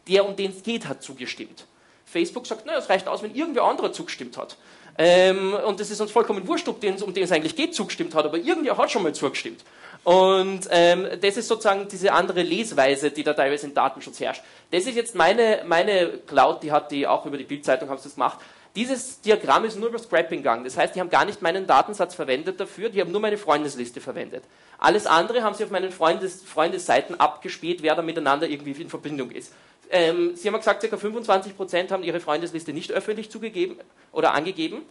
der, 0.07 0.25
um 0.25 0.35
den 0.35 0.51
es 0.51 0.63
geht, 0.63 0.87
hat 0.87 1.03
zugestimmt. 1.03 1.65
Facebook 2.05 2.47
sagt, 2.47 2.65
naja, 2.65 2.79
es 2.79 2.89
reicht 2.89 3.07
aus, 3.07 3.21
wenn 3.21 3.35
irgendwer 3.35 3.63
anderer 3.63 3.91
zugestimmt 3.91 4.37
hat. 4.37 4.57
Ähm, 4.97 5.53
und 5.53 5.79
es 5.79 5.91
ist 5.91 6.01
uns 6.01 6.11
vollkommen 6.11 6.45
wurscht, 6.47 6.67
um 6.67 6.79
den, 6.79 7.01
um 7.01 7.13
den 7.13 7.23
es 7.23 7.31
eigentlich 7.31 7.55
geht, 7.55 7.73
zugestimmt 7.73 8.15
hat, 8.15 8.25
aber 8.25 8.37
irgendwer 8.37 8.77
hat 8.77 8.91
schon 8.91 9.03
mal 9.03 9.13
zugestimmt. 9.13 9.63
Und 10.03 10.61
ähm, 10.71 11.07
das 11.21 11.37
ist 11.37 11.47
sozusagen 11.47 11.87
diese 11.87 12.11
andere 12.11 12.41
Lesweise, 12.41 13.11
die 13.11 13.23
da 13.23 13.33
teilweise 13.33 13.67
im 13.67 13.73
Datenschutz 13.73 14.19
herrscht. 14.19 14.41
Das 14.71 14.85
ist 14.85 14.95
jetzt 14.95 15.15
meine, 15.15 15.61
meine 15.65 16.09
Cloud, 16.25 16.63
die 16.63 16.71
hat 16.71 16.91
die 16.91 17.05
auch 17.05 17.25
über 17.25 17.37
die 17.37 17.43
Bildzeitung 17.43 17.89
haben 17.89 17.97
sie 17.97 18.05
das 18.05 18.15
gemacht. 18.15 18.39
Dieses 18.75 19.21
Diagramm 19.21 19.65
ist 19.65 19.77
nur 19.77 19.89
über 19.89 19.99
Scrapping 19.99 20.39
gegangen. 20.39 20.63
Das 20.63 20.77
heißt, 20.77 20.95
die 20.95 20.99
haben 20.99 21.09
gar 21.09 21.25
nicht 21.25 21.41
meinen 21.41 21.65
Datensatz 21.65 22.13
verwendet 22.13 22.59
dafür, 22.59 22.89
die 22.89 23.01
haben 23.01 23.11
nur 23.11 23.21
meine 23.21 23.37
Freundesliste 23.37 23.99
verwendet. 23.99 24.43
Alles 24.77 25.07
andere 25.07 25.43
haben 25.43 25.55
sie 25.55 25.63
auf 25.63 25.71
meinen 25.71 25.91
Freundes 25.91 26.43
Freundesseiten 26.43 27.19
abgespielt, 27.19 27.81
wer 27.81 27.95
da 27.95 28.01
miteinander 28.01 28.47
irgendwie 28.47 28.71
in 28.81 28.89
Verbindung 28.89 29.31
ist. 29.31 29.53
Ähm, 29.89 30.35
sie 30.35 30.47
haben 30.47 30.55
gesagt, 30.55 30.87
ca. 30.87 30.95
25% 30.95 31.91
haben 31.91 32.03
ihre 32.03 32.19
Freundesliste 32.19 32.73
nicht 32.73 32.91
öffentlich 32.91 33.31
zugegeben 33.31 33.77
oder 34.11 34.33
angegeben. 34.33 34.83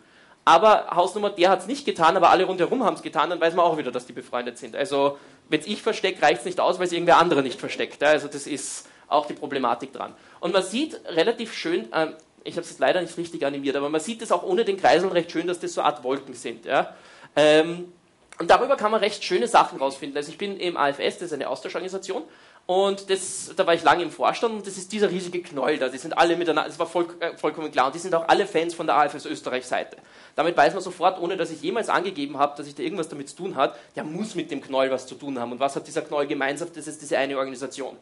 Aber 0.44 0.88
Hausnummer, 0.90 1.30
der 1.30 1.50
hat 1.50 1.60
es 1.60 1.66
nicht 1.66 1.84
getan, 1.84 2.16
aber 2.16 2.30
alle 2.30 2.44
rundherum 2.44 2.82
haben 2.82 2.94
es 2.94 3.02
getan, 3.02 3.30
dann 3.30 3.40
weiß 3.40 3.54
man 3.54 3.66
auch 3.66 3.76
wieder, 3.76 3.92
dass 3.92 4.06
die 4.06 4.12
befreundet 4.12 4.58
sind. 4.58 4.74
Also, 4.74 5.18
wenn 5.48 5.60
es 5.60 5.66
ich 5.66 5.82
verstecke, 5.82 6.22
reicht 6.22 6.40
es 6.40 6.44
nicht 6.46 6.58
aus, 6.58 6.78
weil 6.78 6.86
es 6.86 6.92
irgendwer 6.92 7.18
andere 7.18 7.42
nicht 7.42 7.60
versteckt. 7.60 8.02
Also, 8.02 8.28
das 8.28 8.46
ist 8.46 8.86
auch 9.08 9.26
die 9.26 9.34
Problematik 9.34 9.92
dran. 9.92 10.14
Und 10.40 10.52
man 10.52 10.62
sieht 10.62 11.00
relativ 11.06 11.52
schön, 11.52 11.92
äh, 11.92 12.08
ich 12.48 12.56
habe 12.56 12.66
es 12.66 12.78
leider 12.78 13.00
nicht 13.00 13.16
richtig 13.16 13.44
animiert, 13.44 13.76
aber 13.76 13.88
man 13.88 14.00
sieht 14.00 14.22
es 14.22 14.32
auch 14.32 14.42
ohne 14.42 14.64
den 14.64 14.76
Kreisel 14.76 15.08
recht 15.10 15.30
schön, 15.30 15.46
dass 15.46 15.60
das 15.60 15.74
so 15.74 15.80
eine 15.80 15.94
Art 15.94 16.04
Wolken 16.04 16.34
sind. 16.34 16.64
Ja? 16.64 16.94
Ähm, 17.36 17.92
und 18.38 18.50
darüber 18.50 18.76
kann 18.76 18.90
man 18.90 19.00
recht 19.00 19.24
schöne 19.24 19.48
Sachen 19.48 19.78
rausfinden. 19.78 20.16
Also 20.16 20.30
ich 20.30 20.38
bin 20.38 20.58
im 20.58 20.76
AFS, 20.76 21.18
das 21.18 21.22
ist 21.22 21.32
eine 21.32 21.48
Austauschorganisation, 21.48 22.22
und 22.68 23.08
das, 23.08 23.50
da 23.56 23.66
war 23.66 23.72
ich 23.72 23.82
lange 23.82 24.02
im 24.02 24.10
Vorstand 24.10 24.52
und 24.56 24.66
das 24.66 24.76
ist 24.76 24.92
dieser 24.92 25.10
riesige 25.10 25.40
Knoll 25.40 25.78
da. 25.78 25.88
Die 25.88 25.96
sind 25.96 26.18
alle 26.18 26.36
miteinander, 26.36 26.68
das 26.68 26.78
war 26.78 26.86
voll, 26.86 27.06
äh, 27.18 27.34
vollkommen 27.34 27.72
klar. 27.72 27.86
Und 27.86 27.94
die 27.94 27.98
sind 27.98 28.14
auch 28.14 28.28
alle 28.28 28.46
Fans 28.46 28.74
von 28.74 28.86
der 28.86 28.94
AFS 28.98 29.24
Österreich-Seite. 29.24 29.96
Damit 30.36 30.54
weiß 30.54 30.74
man 30.74 30.82
sofort, 30.82 31.18
ohne 31.18 31.38
dass 31.38 31.50
ich 31.50 31.62
jemals 31.62 31.88
angegeben 31.88 32.36
habe, 32.36 32.58
dass 32.58 32.66
ich 32.66 32.74
da 32.74 32.82
irgendwas 32.82 33.08
damit 33.08 33.30
zu 33.30 33.36
tun 33.36 33.56
hat, 33.56 33.74
der 33.96 34.04
muss 34.04 34.34
mit 34.34 34.50
dem 34.50 34.60
Knoll 34.60 34.90
was 34.90 35.06
zu 35.06 35.14
tun 35.14 35.38
haben. 35.38 35.52
Und 35.52 35.60
was 35.60 35.76
hat 35.76 35.86
dieser 35.86 36.02
Knoll 36.02 36.26
gemeinsam? 36.26 36.68
Das 36.74 36.86
ist 36.86 37.00
diese 37.00 37.16
eine 37.16 37.38
Organisation. 37.38 37.96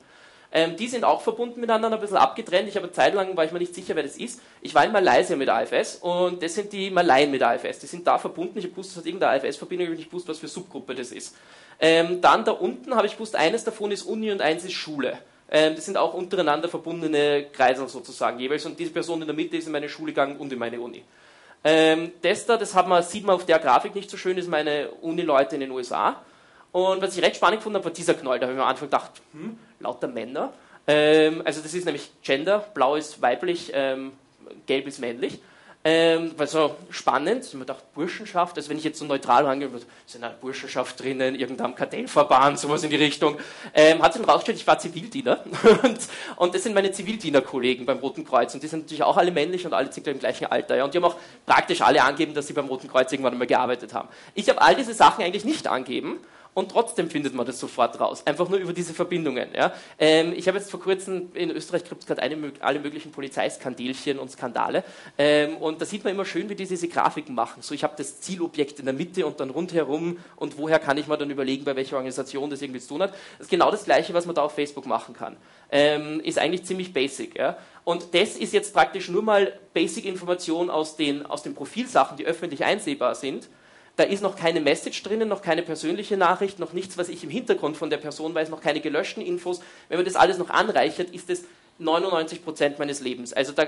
Ähm, 0.53 0.77
die 0.77 0.89
sind 0.89 1.05
auch 1.05 1.21
verbunden 1.21 1.61
miteinander, 1.61 1.93
ein 1.93 2.01
bisschen 2.01 2.17
abgetrennt. 2.17 2.69
Ich 2.69 2.77
habe 2.77 2.91
zeitlang 2.93 3.37
war 3.37 3.45
ich 3.45 3.53
mir 3.53 3.59
nicht 3.59 3.75
sicher, 3.75 3.97
wer 3.97 4.03
das 4.03 4.17
ist. 4.17 4.41
Ich 4.61 4.75
war 4.75 4.85
in 4.85 4.93
Malaysia 4.93 5.37
mit 5.37 5.49
AFS 5.49 5.97
und 5.97 6.43
das 6.43 6.55
sind 6.55 6.73
die 6.73 6.91
Malayen 6.91 7.31
mit 7.31 7.43
AFS. 7.43 7.81
Die 7.81 7.87
sind 7.87 8.07
da 8.07 8.19
verbunden. 8.19 8.59
Ich 8.59 8.65
habe 8.65 8.73
gewusst, 8.73 8.91
das 8.91 8.99
hat 8.99 9.07
irgendeine 9.07 9.41
AFS-Verbindung, 9.41 9.85
ich 9.85 9.91
habe 9.91 9.99
nicht 9.99 10.11
gewusst, 10.11 10.29
was 10.29 10.39
für 10.39 10.49
Subgruppe 10.49 10.95
das 10.95 11.13
ist. 11.13 11.37
Ähm, 11.79 12.21
dann 12.21 12.45
da 12.45 12.53
unten 12.53 12.95
habe 12.95 13.07
ich 13.07 13.15
gewusst, 13.15 13.37
eines 13.37 13.65
davon 13.65 13.91
ist 13.91 14.03
Uni 14.03 14.31
und 14.31 14.41
eins 14.41 14.65
ist 14.65 14.73
Schule. 14.73 15.19
Ähm, 15.51 15.75
das 15.75 15.85
sind 15.85 15.97
auch 15.97 16.15
untereinander 16.15 16.69
verbundene 16.69 17.47
Kreise 17.53 17.87
sozusagen 17.89 18.39
jeweils. 18.39 18.65
Und 18.67 18.79
diese 18.79 18.91
Person 18.91 19.21
in 19.21 19.27
der 19.27 19.37
Mitte 19.37 19.57
ist 19.57 19.67
in 19.67 19.73
meine 19.73 19.89
Schule 19.89 20.13
gegangen 20.13 20.37
und 20.37 20.53
in 20.53 20.59
meine 20.59 20.81
Uni. 20.81 21.05
Ähm, 21.65 22.13
das 22.23 22.47
da, 22.47 22.57
das 22.57 22.75
man, 22.75 23.03
sieht 23.03 23.25
man 23.25 23.35
auf 23.35 23.47
der 23.47 23.59
Grafik 23.59 23.95
nicht 23.95 24.11
so 24.11 24.17
schön, 24.17 24.39
ist 24.39 24.49
meine 24.49 24.89
Uni-Leute 25.03 25.57
in 25.57 25.61
den 25.63 25.71
USA. 25.71 26.23
Und 26.73 27.01
was 27.01 27.17
ich 27.17 27.25
recht 27.25 27.37
spannend 27.37 27.59
gefunden 27.59 27.77
habe, 27.77 27.87
war 27.87 27.93
dieser 27.93 28.15
Knoll. 28.15 28.39
Da 28.39 28.47
habe 28.47 28.53
ich 28.53 28.57
mir 28.57 28.63
am 28.63 28.71
Anfang 28.71 28.89
gedacht, 28.89 29.11
hm, 29.33 29.59
lauter 29.81 30.09
Männer. 30.09 30.53
Ähm, 30.87 31.43
also 31.45 31.61
das 31.63 31.75
ist 31.75 31.85
nämlich 31.85 32.11
Gender, 32.23 32.59
blau 32.75 32.97
ist 32.97 33.21
weiblich, 33.21 33.71
ähm, 33.75 34.13
gelb 34.67 34.87
ist 34.87 35.01
männlich. 35.01 35.41
Ähm, 35.89 36.37
war 36.37 36.49
so 36.49 36.75
spannend, 36.91 37.45
ich 37.45 37.55
mir 37.55 37.65
Burschenschaft, 37.95 38.57
also 38.57 38.69
wenn 38.71 38.77
ich 38.77 38.83
jetzt 38.83 38.99
so 38.99 39.05
neutral 39.05 39.45
rangehen 39.45 39.71
würde, 39.71 39.87
ist 40.05 40.17
eine 40.17 40.35
Burschenschaft 40.41 41.01
drinnen, 41.01 41.37
irgendeinem 41.37 41.77
Kartellverband, 41.77 42.59
sowas 42.59 42.83
in 42.83 42.91
die 42.91 42.97
Richtung. 42.97 43.39
Ähm, 43.73 44.03
hat 44.03 44.13
sich 44.13 44.27
rausgestellt, 44.27 44.59
ich 44.59 44.67
war 44.67 44.81
Zivildiener 44.81 45.45
und, 45.85 45.99
und 46.35 46.55
das 46.57 46.65
sind 46.65 46.75
meine 46.75 46.91
Zivildienerkollegen 46.91 47.87
beim 47.87 47.99
Roten 47.99 48.25
Kreuz 48.25 48.53
und 48.53 48.65
die 48.65 48.67
sind 48.67 48.83
natürlich 48.83 49.05
auch 49.05 49.17
alle 49.17 49.31
männlich 49.31 49.65
und 49.65 49.75
alle 49.75 49.93
circa 49.93 50.11
im 50.11 50.19
gleichen 50.19 50.47
Alter. 50.47 50.75
Ja, 50.75 50.83
und 50.83 50.93
die 50.93 50.99
haben 50.99 51.05
auch 51.05 51.17
praktisch 51.47 51.81
alle 51.83 52.03
angegeben, 52.03 52.35
dass 52.35 52.49
sie 52.49 52.53
beim 52.53 52.67
Roten 52.67 52.89
Kreuz 52.89 53.13
irgendwann 53.13 53.35
einmal 53.35 53.47
gearbeitet 53.47 53.95
haben. 53.95 54.09
Ich 54.35 54.49
habe 54.49 54.61
all 54.61 54.75
diese 54.75 54.93
Sachen 54.93 55.23
eigentlich 55.25 55.45
nicht 55.45 55.69
angegeben 55.69 56.19
und 56.57 56.71
trotzdem 56.71 57.11
findet 57.11 57.35
man 57.35 57.45
das 57.45 57.61
sofort 57.61 58.01
raus. 58.01 58.23
Einfach 58.25 58.49
nur 58.49 58.59
über 58.59 58.73
diese 58.73 58.95
Verbindungen. 58.95 59.51
Ja. 59.55 59.75
Ähm, 59.99 60.33
ich 60.35 60.49
habe 60.49 60.57
jetzt 60.57 60.71
vor 60.71 60.81
kurzem, 60.81 61.29
in 61.35 61.51
Österreich 61.51 61.85
gibt 61.85 62.01
es 62.01 62.07
gerade 62.07 62.23
alle 62.23 62.79
möglichen 62.81 63.13
Polizeiskandelchen 63.13 64.19
und 64.19 64.31
Skandale 64.31 64.83
ähm, 65.19 65.59
und 65.59 65.83
da 65.83 65.85
sieht 65.85 66.03
man 66.03 66.15
immer 66.15 66.25
schön, 66.25 66.49
wie 66.49 66.55
die 66.55 66.65
diese 66.65 66.89
Grafiken 66.89 67.35
machen. 67.35 67.61
So, 67.61 67.75
ich 67.75 67.85
habe 67.85 67.93
das 67.99 68.23
Zielobjekt 68.23 68.79
in 68.79 68.87
der 68.87 68.95
Mitte 68.95 69.27
und 69.27 69.39
dann 69.39 69.51
rundherum 69.51 70.17
und 70.37 70.57
woher 70.57 70.79
kann 70.79 70.97
ich 70.97 71.07
mir 71.07 71.19
dann 71.19 71.29
überlegen, 71.29 71.65
bei 71.65 71.77
welcher 71.77 71.97
Organisation 71.97 72.49
das 72.49 72.63
irgendwie 72.63 72.81
zu 72.81 72.89
tun 72.89 73.03
hat. 73.03 73.11
Das 73.37 73.47
ist 73.47 73.51
genau 73.51 73.71
das 73.71 73.85
Gleiche, 73.85 74.15
was 74.15 74.25
man 74.25 74.35
da 74.35 74.41
auf 74.41 74.55
Facebook 74.55 74.87
machen 74.87 75.15
kann. 75.15 75.37
Ähm, 75.71 76.21
ist 76.21 76.39
eigentlich 76.39 76.65
ziemlich 76.65 76.95
basic. 76.95 77.37
Ja. 77.37 77.59
Und 77.85 78.15
das 78.15 78.35
ist 78.35 78.55
jetzt 78.55 78.73
praktisch 78.73 79.11
nur 79.11 79.23
mal 79.23 79.53
Basic-Information 79.75 80.71
aus 80.71 80.97
den, 80.97 81.27
aus 81.27 81.43
den 81.43 81.55
Profilsachen, 81.55 82.17
die 82.17 82.25
öffentlich 82.25 82.65
einsehbar 82.65 83.15
sind 83.15 83.47
da 83.97 84.05
ist 84.05 84.23
noch 84.23 84.37
keine 84.37 84.61
Message 84.61 85.03
drinnen, 85.03 85.29
noch 85.29 85.43
keine 85.43 85.63
persönliche 85.63 86.17
Nachricht, 86.17 86.59
noch 86.59 86.73
nichts, 86.75 86.99
was 86.99 87.09
ich 87.09 87.25
im 87.25 87.31
Hintergrund 87.31 87.77
von 87.77 87.89
der 87.89 87.97
Person 87.97 88.35
weiß, 88.35 88.51
noch 88.51 88.61
keine 88.61 88.81
gelöschten 88.81 89.25
Infos. 89.25 89.61
Wenn 89.89 89.99
man 89.99 90.05
das 90.05 90.17
alles 90.17 90.37
noch 90.39 90.51
anreichert, 90.51 91.11
ist 91.11 91.31
es 91.31 91.45
99 91.79 92.45
Prozent 92.45 92.79
meines 92.79 93.01
Lebens. 93.01 93.33
Also 93.33 93.53
da, 93.53 93.67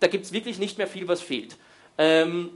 da 0.00 0.06
gibt 0.06 0.24
es 0.24 0.32
wirklich 0.32 0.58
nicht 0.58 0.78
mehr 0.78 0.86
viel, 0.86 1.06
was 1.06 1.20
fehlt. 1.20 1.56
Ähm, 1.98 2.50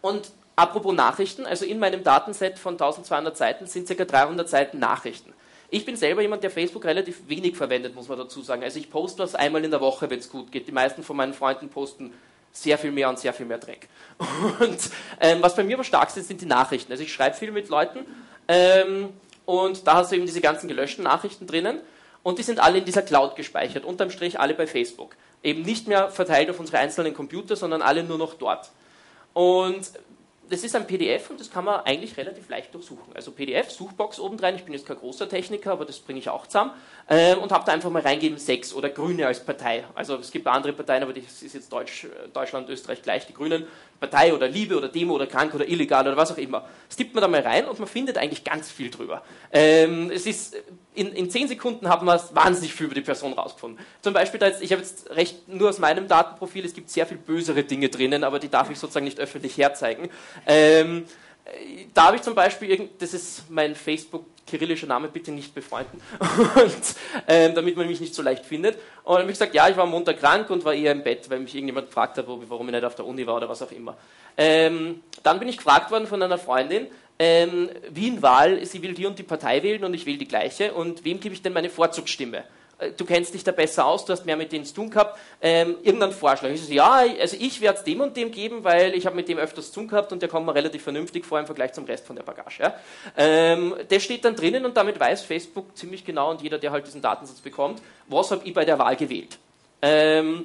und 0.00 0.30
apropos 0.56 0.94
Nachrichten, 0.94 1.46
also 1.46 1.64
in 1.64 1.78
meinem 1.78 2.02
Datenset 2.02 2.58
von 2.58 2.74
1200 2.74 3.36
Seiten 3.36 3.66
sind 3.66 3.88
ca. 3.88 4.04
300 4.04 4.48
Seiten 4.48 4.78
Nachrichten. 4.80 5.32
Ich 5.70 5.86
bin 5.86 5.96
selber 5.96 6.22
jemand, 6.22 6.42
der 6.42 6.50
Facebook 6.50 6.84
relativ 6.84 7.28
wenig 7.28 7.56
verwendet, 7.56 7.94
muss 7.94 8.08
man 8.08 8.18
dazu 8.18 8.42
sagen. 8.42 8.62
Also 8.62 8.78
ich 8.78 8.90
poste 8.90 9.22
was 9.22 9.34
einmal 9.34 9.64
in 9.64 9.70
der 9.70 9.80
Woche, 9.80 10.10
wenn 10.10 10.18
es 10.18 10.28
gut 10.28 10.52
geht. 10.52 10.66
Die 10.66 10.72
meisten 10.72 11.02
von 11.02 11.16
meinen 11.16 11.34
Freunden 11.34 11.68
posten 11.68 12.12
sehr 12.52 12.78
viel 12.78 12.92
mehr 12.92 13.08
und 13.08 13.18
sehr 13.18 13.32
viel 13.32 13.46
mehr 13.46 13.58
Dreck. 13.58 13.88
Und 14.60 14.90
ähm, 15.20 15.38
was 15.40 15.56
bei 15.56 15.64
mir 15.64 15.76
aber 15.76 15.84
stark 15.84 16.14
ist, 16.16 16.28
sind 16.28 16.40
die 16.40 16.46
Nachrichten. 16.46 16.92
Also 16.92 17.02
ich 17.02 17.12
schreibe 17.12 17.34
viel 17.34 17.50
mit 17.50 17.68
Leuten 17.68 18.00
ähm, 18.46 19.08
und 19.46 19.86
da 19.86 19.94
hast 19.94 20.12
du 20.12 20.16
eben 20.16 20.26
diese 20.26 20.40
ganzen 20.40 20.68
gelöschten 20.68 21.04
Nachrichten 21.04 21.46
drinnen 21.46 21.80
und 22.22 22.38
die 22.38 22.42
sind 22.42 22.60
alle 22.60 22.78
in 22.78 22.84
dieser 22.84 23.02
Cloud 23.02 23.34
gespeichert, 23.36 23.84
unterm 23.84 24.10
Strich 24.10 24.38
alle 24.38 24.54
bei 24.54 24.66
Facebook. 24.66 25.16
Eben 25.42 25.62
nicht 25.62 25.88
mehr 25.88 26.10
verteilt 26.10 26.50
auf 26.50 26.60
unsere 26.60 26.78
einzelnen 26.78 27.14
Computer, 27.14 27.56
sondern 27.56 27.82
alle 27.82 28.04
nur 28.04 28.18
noch 28.18 28.34
dort. 28.34 28.70
Und 29.32 29.90
das 30.52 30.62
ist 30.64 30.76
ein 30.76 30.86
PDF 30.86 31.30
und 31.30 31.40
das 31.40 31.50
kann 31.50 31.64
man 31.64 31.80
eigentlich 31.80 32.14
relativ 32.18 32.48
leicht 32.50 32.74
durchsuchen. 32.74 33.14
Also 33.14 33.32
PDF, 33.32 33.70
Suchbox 33.70 34.20
obendrein, 34.20 34.54
ich 34.54 34.64
bin 34.64 34.74
jetzt 34.74 34.86
kein 34.86 34.98
großer 34.98 35.26
Techniker, 35.26 35.72
aber 35.72 35.86
das 35.86 35.98
bringe 35.98 36.18
ich 36.18 36.28
auch 36.28 36.46
zusammen. 36.46 36.72
Ähm, 37.08 37.38
und 37.38 37.50
habe 37.52 37.64
da 37.64 37.72
einfach 37.72 37.90
mal 37.90 38.02
reingeben, 38.02 38.36
sechs 38.36 38.74
oder 38.74 38.90
Grüne 38.90 39.26
als 39.26 39.40
Partei. 39.40 39.84
Also 39.94 40.16
es 40.16 40.30
gibt 40.30 40.46
andere 40.46 40.74
Parteien, 40.74 41.02
aber 41.02 41.14
das 41.14 41.42
ist 41.42 41.54
jetzt 41.54 41.72
Deutsch, 41.72 42.06
Deutschland, 42.34 42.68
Österreich 42.68 43.00
gleich, 43.00 43.26
die 43.26 43.32
Grünen. 43.32 43.66
Partei 44.02 44.34
oder 44.34 44.48
Liebe 44.48 44.76
oder 44.76 44.88
Demo 44.88 45.14
oder 45.14 45.26
krank 45.26 45.54
oder 45.54 45.68
illegal 45.68 46.06
oder 46.06 46.16
was 46.16 46.32
auch 46.32 46.38
immer. 46.38 46.64
Das 46.88 46.96
tippt 46.96 47.14
man 47.14 47.22
da 47.22 47.28
mal 47.28 47.40
rein 47.40 47.66
und 47.66 47.78
man 47.78 47.88
findet 47.88 48.18
eigentlich 48.18 48.42
ganz 48.42 48.70
viel 48.70 48.90
drüber. 48.90 49.22
Ähm, 49.52 50.10
es 50.10 50.26
ist, 50.26 50.56
in, 50.94 51.12
in 51.12 51.30
zehn 51.30 51.46
Sekunden 51.46 51.88
haben 51.88 52.06
wir 52.06 52.20
wahnsinnig 52.32 52.74
viel 52.74 52.86
über 52.86 52.96
die 52.96 53.02
Person 53.02 53.32
rausgefunden. 53.32 53.78
Zum 54.00 54.12
Beispiel, 54.12 54.40
da 54.40 54.48
jetzt, 54.48 54.60
ich 54.60 54.72
habe 54.72 54.82
jetzt 54.82 55.08
recht 55.10 55.48
nur 55.48 55.68
aus 55.68 55.78
meinem 55.78 56.08
Datenprofil, 56.08 56.64
es 56.64 56.74
gibt 56.74 56.90
sehr 56.90 57.06
viel 57.06 57.16
bösere 57.16 57.62
Dinge 57.62 57.88
drinnen, 57.88 58.24
aber 58.24 58.40
die 58.40 58.48
darf 58.48 58.70
ich 58.70 58.78
sozusagen 58.78 59.04
nicht 59.04 59.20
öffentlich 59.20 59.56
herzeigen. 59.56 60.10
Ähm, 60.46 61.04
da 61.94 62.04
habe 62.06 62.16
ich 62.16 62.22
zum 62.22 62.34
Beispiel, 62.34 62.90
das 62.98 63.14
ist 63.14 63.50
mein 63.50 63.74
Facebook 63.74 64.24
kyrillischer 64.46 64.86
Name 64.86 65.08
bitte 65.08 65.30
nicht 65.32 65.54
befreunden, 65.54 66.00
und, 66.56 66.94
ähm, 67.28 67.54
damit 67.54 67.76
man 67.76 67.86
mich 67.86 68.00
nicht 68.00 68.14
so 68.14 68.22
leicht 68.22 68.44
findet. 68.44 68.76
Und 69.04 69.14
dann 69.14 69.22
habe 69.22 69.30
ich 69.30 69.38
gesagt, 69.38 69.54
ja, 69.54 69.68
ich 69.68 69.76
war 69.76 69.84
am 69.84 69.90
Montag 69.90 70.18
krank 70.18 70.50
und 70.50 70.64
war 70.64 70.74
eher 70.74 70.92
im 70.92 71.02
Bett, 71.02 71.30
weil 71.30 71.40
mich 71.40 71.54
irgendjemand 71.54 71.86
gefragt 71.86 72.18
hat, 72.18 72.26
warum 72.26 72.68
ich 72.68 72.72
nicht 72.72 72.84
auf 72.84 72.94
der 72.94 73.06
Uni 73.06 73.26
war 73.26 73.36
oder 73.36 73.48
was 73.48 73.62
auch 73.62 73.70
immer. 73.70 73.96
Ähm, 74.36 75.02
dann 75.22 75.38
bin 75.38 75.48
ich 75.48 75.56
gefragt 75.56 75.90
worden 75.90 76.06
von 76.06 76.22
einer 76.22 76.38
Freundin, 76.38 76.86
ähm, 77.18 77.70
Wien-Wahl, 77.90 78.64
sie 78.64 78.82
will 78.82 78.94
die 78.94 79.06
und 79.06 79.18
die 79.18 79.22
Partei 79.22 79.62
wählen 79.62 79.84
und 79.84 79.94
ich 79.94 80.06
will 80.06 80.18
die 80.18 80.28
gleiche 80.28 80.72
und 80.72 81.04
wem 81.04 81.20
gebe 81.20 81.34
ich 81.34 81.42
denn 81.42 81.52
meine 81.52 81.70
Vorzugsstimme? 81.70 82.44
Äh, 82.82 82.92
du 82.92 83.04
kennst 83.04 83.34
dich 83.34 83.44
da 83.44 83.52
besser 83.52 83.86
aus, 83.86 84.04
du 84.04 84.12
hast 84.12 84.26
mehr 84.26 84.36
mit 84.36 84.52
denen 84.52 84.64
zu 84.64 84.74
tun 84.74 84.90
gehabt, 84.90 85.18
ähm, 85.40 85.76
irgendeinen 85.82 86.12
Vorschlag. 86.12 86.50
Ich 86.50 86.64
so, 86.64 86.72
ja, 86.72 87.04
also 87.20 87.36
ich 87.38 87.60
werde 87.60 87.78
es 87.78 87.84
dem 87.84 88.00
und 88.00 88.16
dem 88.16 88.30
geben, 88.30 88.64
weil 88.64 88.94
ich 88.94 89.06
habe 89.06 89.16
mit 89.16 89.28
dem 89.28 89.38
öfters 89.38 89.68
zu 89.68 89.80
tun 89.80 89.88
gehabt 89.88 90.12
und 90.12 90.22
der 90.22 90.28
kommt 90.28 90.46
mir 90.46 90.54
relativ 90.54 90.82
vernünftig 90.82 91.24
vor 91.24 91.38
im 91.38 91.46
Vergleich 91.46 91.72
zum 91.72 91.84
Rest 91.84 92.06
von 92.06 92.16
der 92.16 92.22
Bagage. 92.22 92.62
Ja. 92.62 92.74
Ähm, 93.16 93.74
das 93.88 94.02
steht 94.02 94.24
dann 94.24 94.36
drinnen 94.36 94.64
und 94.64 94.76
damit 94.76 94.98
weiß 94.98 95.22
Facebook 95.22 95.76
ziemlich 95.76 96.04
genau 96.04 96.30
und 96.30 96.42
jeder, 96.42 96.58
der 96.58 96.70
halt 96.72 96.86
diesen 96.86 97.02
Datensatz 97.02 97.40
bekommt, 97.40 97.80
was 98.08 98.30
habe 98.30 98.42
ich 98.44 98.54
bei 98.54 98.64
der 98.64 98.78
Wahl 98.78 98.96
gewählt. 98.96 99.38
Ähm, 99.80 100.44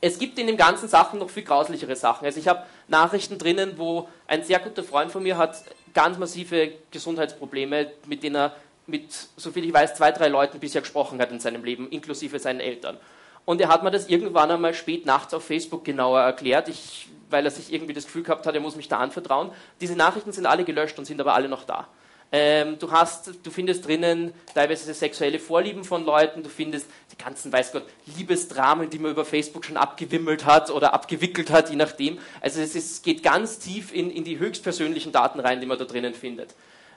es 0.00 0.18
gibt 0.18 0.38
in 0.38 0.46
den 0.46 0.58
ganzen 0.58 0.88
Sachen 0.88 1.18
noch 1.18 1.30
viel 1.30 1.44
grauslichere 1.44 1.96
Sachen. 1.96 2.26
Also 2.26 2.38
ich 2.38 2.46
habe 2.46 2.64
Nachrichten 2.88 3.38
drinnen, 3.38 3.78
wo 3.78 4.08
ein 4.26 4.44
sehr 4.44 4.58
guter 4.58 4.84
Freund 4.84 5.10
von 5.10 5.22
mir 5.22 5.38
hat 5.38 5.64
ganz 5.94 6.18
massive 6.18 6.72
Gesundheitsprobleme, 6.90 7.90
mit 8.06 8.22
denen 8.22 8.36
er 8.36 8.56
mit, 8.86 9.12
soviel 9.36 9.64
ich 9.64 9.72
weiß, 9.72 9.94
zwei, 9.94 10.12
drei 10.12 10.28
Leuten 10.28 10.60
bisher 10.60 10.80
gesprochen 10.80 11.20
hat 11.20 11.30
in 11.30 11.40
seinem 11.40 11.64
Leben, 11.64 11.88
inklusive 11.88 12.38
seinen 12.38 12.60
Eltern. 12.60 12.98
Und 13.44 13.60
er 13.60 13.68
hat 13.68 13.82
mir 13.82 13.90
das 13.90 14.08
irgendwann 14.08 14.50
einmal 14.50 14.74
spät 14.74 15.06
nachts 15.06 15.34
auf 15.34 15.44
Facebook 15.44 15.84
genauer 15.84 16.20
erklärt, 16.20 16.68
ich, 16.68 17.08
weil 17.30 17.44
er 17.44 17.50
sich 17.50 17.72
irgendwie 17.72 17.92
das 17.92 18.04
Gefühl 18.06 18.22
gehabt 18.22 18.46
hat, 18.46 18.54
er 18.54 18.60
muss 18.60 18.76
mich 18.76 18.88
da 18.88 18.98
anvertrauen. 18.98 19.50
Diese 19.80 19.96
Nachrichten 19.96 20.32
sind 20.32 20.46
alle 20.46 20.64
gelöscht 20.64 20.98
und 20.98 21.04
sind 21.04 21.20
aber 21.20 21.34
alle 21.34 21.48
noch 21.48 21.64
da. 21.64 21.88
Ähm, 22.36 22.78
du, 22.80 22.90
hast, 22.90 23.30
du 23.44 23.50
findest 23.50 23.86
drinnen 23.86 24.32
teilweise 24.54 24.92
sexuelle 24.92 25.38
Vorlieben 25.38 25.84
von 25.84 26.04
Leuten, 26.04 26.42
du 26.42 26.48
findest 26.48 26.88
die 27.12 27.22
ganzen, 27.22 27.52
weiß 27.52 27.70
Gott, 27.70 27.84
Liebesdramen, 28.16 28.90
die 28.90 28.98
man 28.98 29.12
über 29.12 29.24
Facebook 29.24 29.64
schon 29.64 29.76
abgewimmelt 29.76 30.44
hat 30.44 30.70
oder 30.70 30.94
abgewickelt 30.94 31.50
hat, 31.50 31.70
je 31.70 31.76
nachdem. 31.76 32.18
Also 32.40 32.60
es 32.60 32.74
ist, 32.74 33.04
geht 33.04 33.22
ganz 33.22 33.60
tief 33.60 33.94
in, 33.94 34.10
in 34.10 34.24
die 34.24 34.38
höchstpersönlichen 34.38 35.12
Daten 35.12 35.38
rein, 35.38 35.60
die 35.60 35.66
man 35.66 35.78
da 35.78 35.84
drinnen 35.84 36.14
findet. 36.14 36.54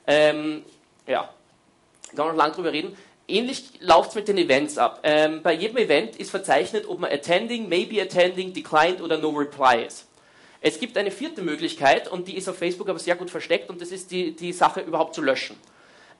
Ähm, 0.07 0.63
ja, 1.05 1.29
kann 2.09 2.25
man 2.25 2.35
noch 2.35 2.43
lange 2.43 2.53
drüber 2.53 2.71
reden. 2.71 2.95
Ähnlich 3.27 3.71
läuft 3.81 4.09
es 4.09 4.15
mit 4.15 4.27
den 4.27 4.37
Events 4.37 4.77
ab. 4.77 5.01
Ähm, 5.03 5.41
bei 5.43 5.53
jedem 5.53 5.77
Event 5.77 6.15
ist 6.15 6.31
verzeichnet, 6.31 6.87
ob 6.87 6.99
man 6.99 7.11
attending, 7.11 7.67
maybe 7.67 8.01
attending, 8.01 8.53
declined 8.53 9.01
oder 9.01 9.17
no 9.17 9.29
reply 9.29 9.85
ist. 9.85 10.07
Es 10.61 10.79
gibt 10.79 10.97
eine 10.97 11.11
vierte 11.11 11.41
Möglichkeit 11.41 12.07
und 12.07 12.27
die 12.27 12.37
ist 12.37 12.47
auf 12.47 12.57
Facebook 12.57 12.89
aber 12.89 12.99
sehr 12.99 13.15
gut 13.15 13.29
versteckt 13.29 13.69
und 13.69 13.81
das 13.81 13.91
ist 13.91 14.11
die, 14.11 14.35
die 14.35 14.53
Sache 14.53 14.81
überhaupt 14.81 15.13
zu 15.13 15.21
löschen. 15.21 15.57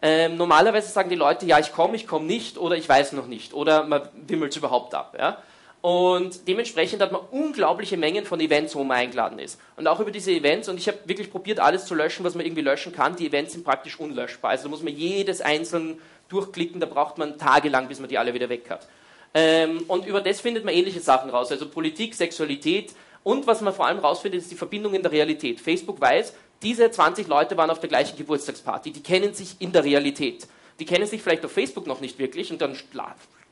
Ähm, 0.02 0.38
normalerweise 0.38 0.92
sagen 0.92 1.10
die 1.10 1.16
Leute, 1.16 1.46
ja, 1.46 1.60
ich 1.60 1.72
komme, 1.72 1.96
ich 1.96 2.06
komme 2.06 2.26
nicht 2.26 2.58
oder 2.58 2.76
ich 2.76 2.88
weiß 2.88 3.14
noch 3.14 3.26
nicht 3.26 3.54
oder 3.54 3.84
man 3.86 4.08
wimmelt 4.28 4.52
es 4.52 4.58
überhaupt 4.58 4.94
ab. 4.94 5.16
Ja? 5.18 5.42
Und 5.82 6.48
dementsprechend 6.48 7.02
hat 7.02 7.12
man 7.12 7.22
unglaubliche 7.32 7.98
Mengen 7.98 8.26
von 8.26 8.40
Events, 8.40 8.76
wo 8.76 8.84
man 8.84 8.98
eingeladen 8.98 9.40
ist. 9.40 9.60
Und 9.76 9.88
auch 9.88 10.00
über 10.00 10.12
diese 10.12 10.32
Events, 10.32 10.68
und 10.68 10.78
ich 10.78 10.88
habe 10.88 10.98
wirklich 11.06 11.32
probiert, 11.32 11.60
alles 11.60 11.86
zu 11.86 11.96
löschen, 11.96 12.26
was 12.26 12.36
man 12.36 12.46
irgendwie 12.46 12.64
löschen 12.64 12.92
kann. 12.92 13.16
Die 13.16 13.28
Events 13.28 13.54
sind 13.54 13.64
praktisch 13.64 14.00
unlöschbar. 14.00 14.52
Also 14.52 14.64
da 14.64 14.70
muss 14.70 14.82
man 14.82 14.94
jedes 14.94 15.40
einzeln 15.40 16.02
durchklicken, 16.30 16.80
da 16.80 16.88
braucht 16.88 17.18
man 17.18 17.38
tagelang, 17.38 17.88
bis 17.88 18.00
man 18.00 18.10
die 18.10 18.18
alle 18.18 18.34
wieder 18.34 18.50
weg 18.50 18.70
hat. 18.70 18.88
Ähm, 19.34 19.84
und 19.88 20.06
über 20.06 20.22
das 20.22 20.42
findet 20.42 20.66
man 20.66 20.74
ähnliche 20.74 21.00
Sachen 21.00 21.30
raus. 21.30 21.52
Also 21.52 21.70
Politik, 21.70 22.16
Sexualität 22.16 22.94
und 23.24 23.46
was 23.46 23.62
man 23.62 23.74
vor 23.74 23.86
allem 23.86 24.00
rausfindet, 24.00 24.42
ist 24.42 24.52
die 24.52 24.56
Verbindung 24.56 24.94
in 24.94 25.04
der 25.04 25.12
Realität. 25.12 25.60
Facebook 25.60 26.00
weiß, 26.02 26.34
diese 26.64 26.90
20 26.90 27.28
Leute 27.28 27.58
waren 27.58 27.70
auf 27.70 27.80
der 27.80 27.90
gleichen 27.90 28.18
Geburtstagsparty. 28.18 28.92
Die 28.92 29.04
kennen 29.04 29.34
sich 29.34 29.58
in 29.60 29.72
der 29.72 29.84
Realität. 29.84 30.48
Die 30.80 30.86
kennen 30.86 31.06
sich 31.06 31.22
vielleicht 31.22 31.46
auf 31.46 31.52
Facebook 31.52 31.88
noch 31.88 32.02
nicht 32.02 32.20
wirklich 32.20 32.52
und 32.52 32.62
dann 32.62 32.76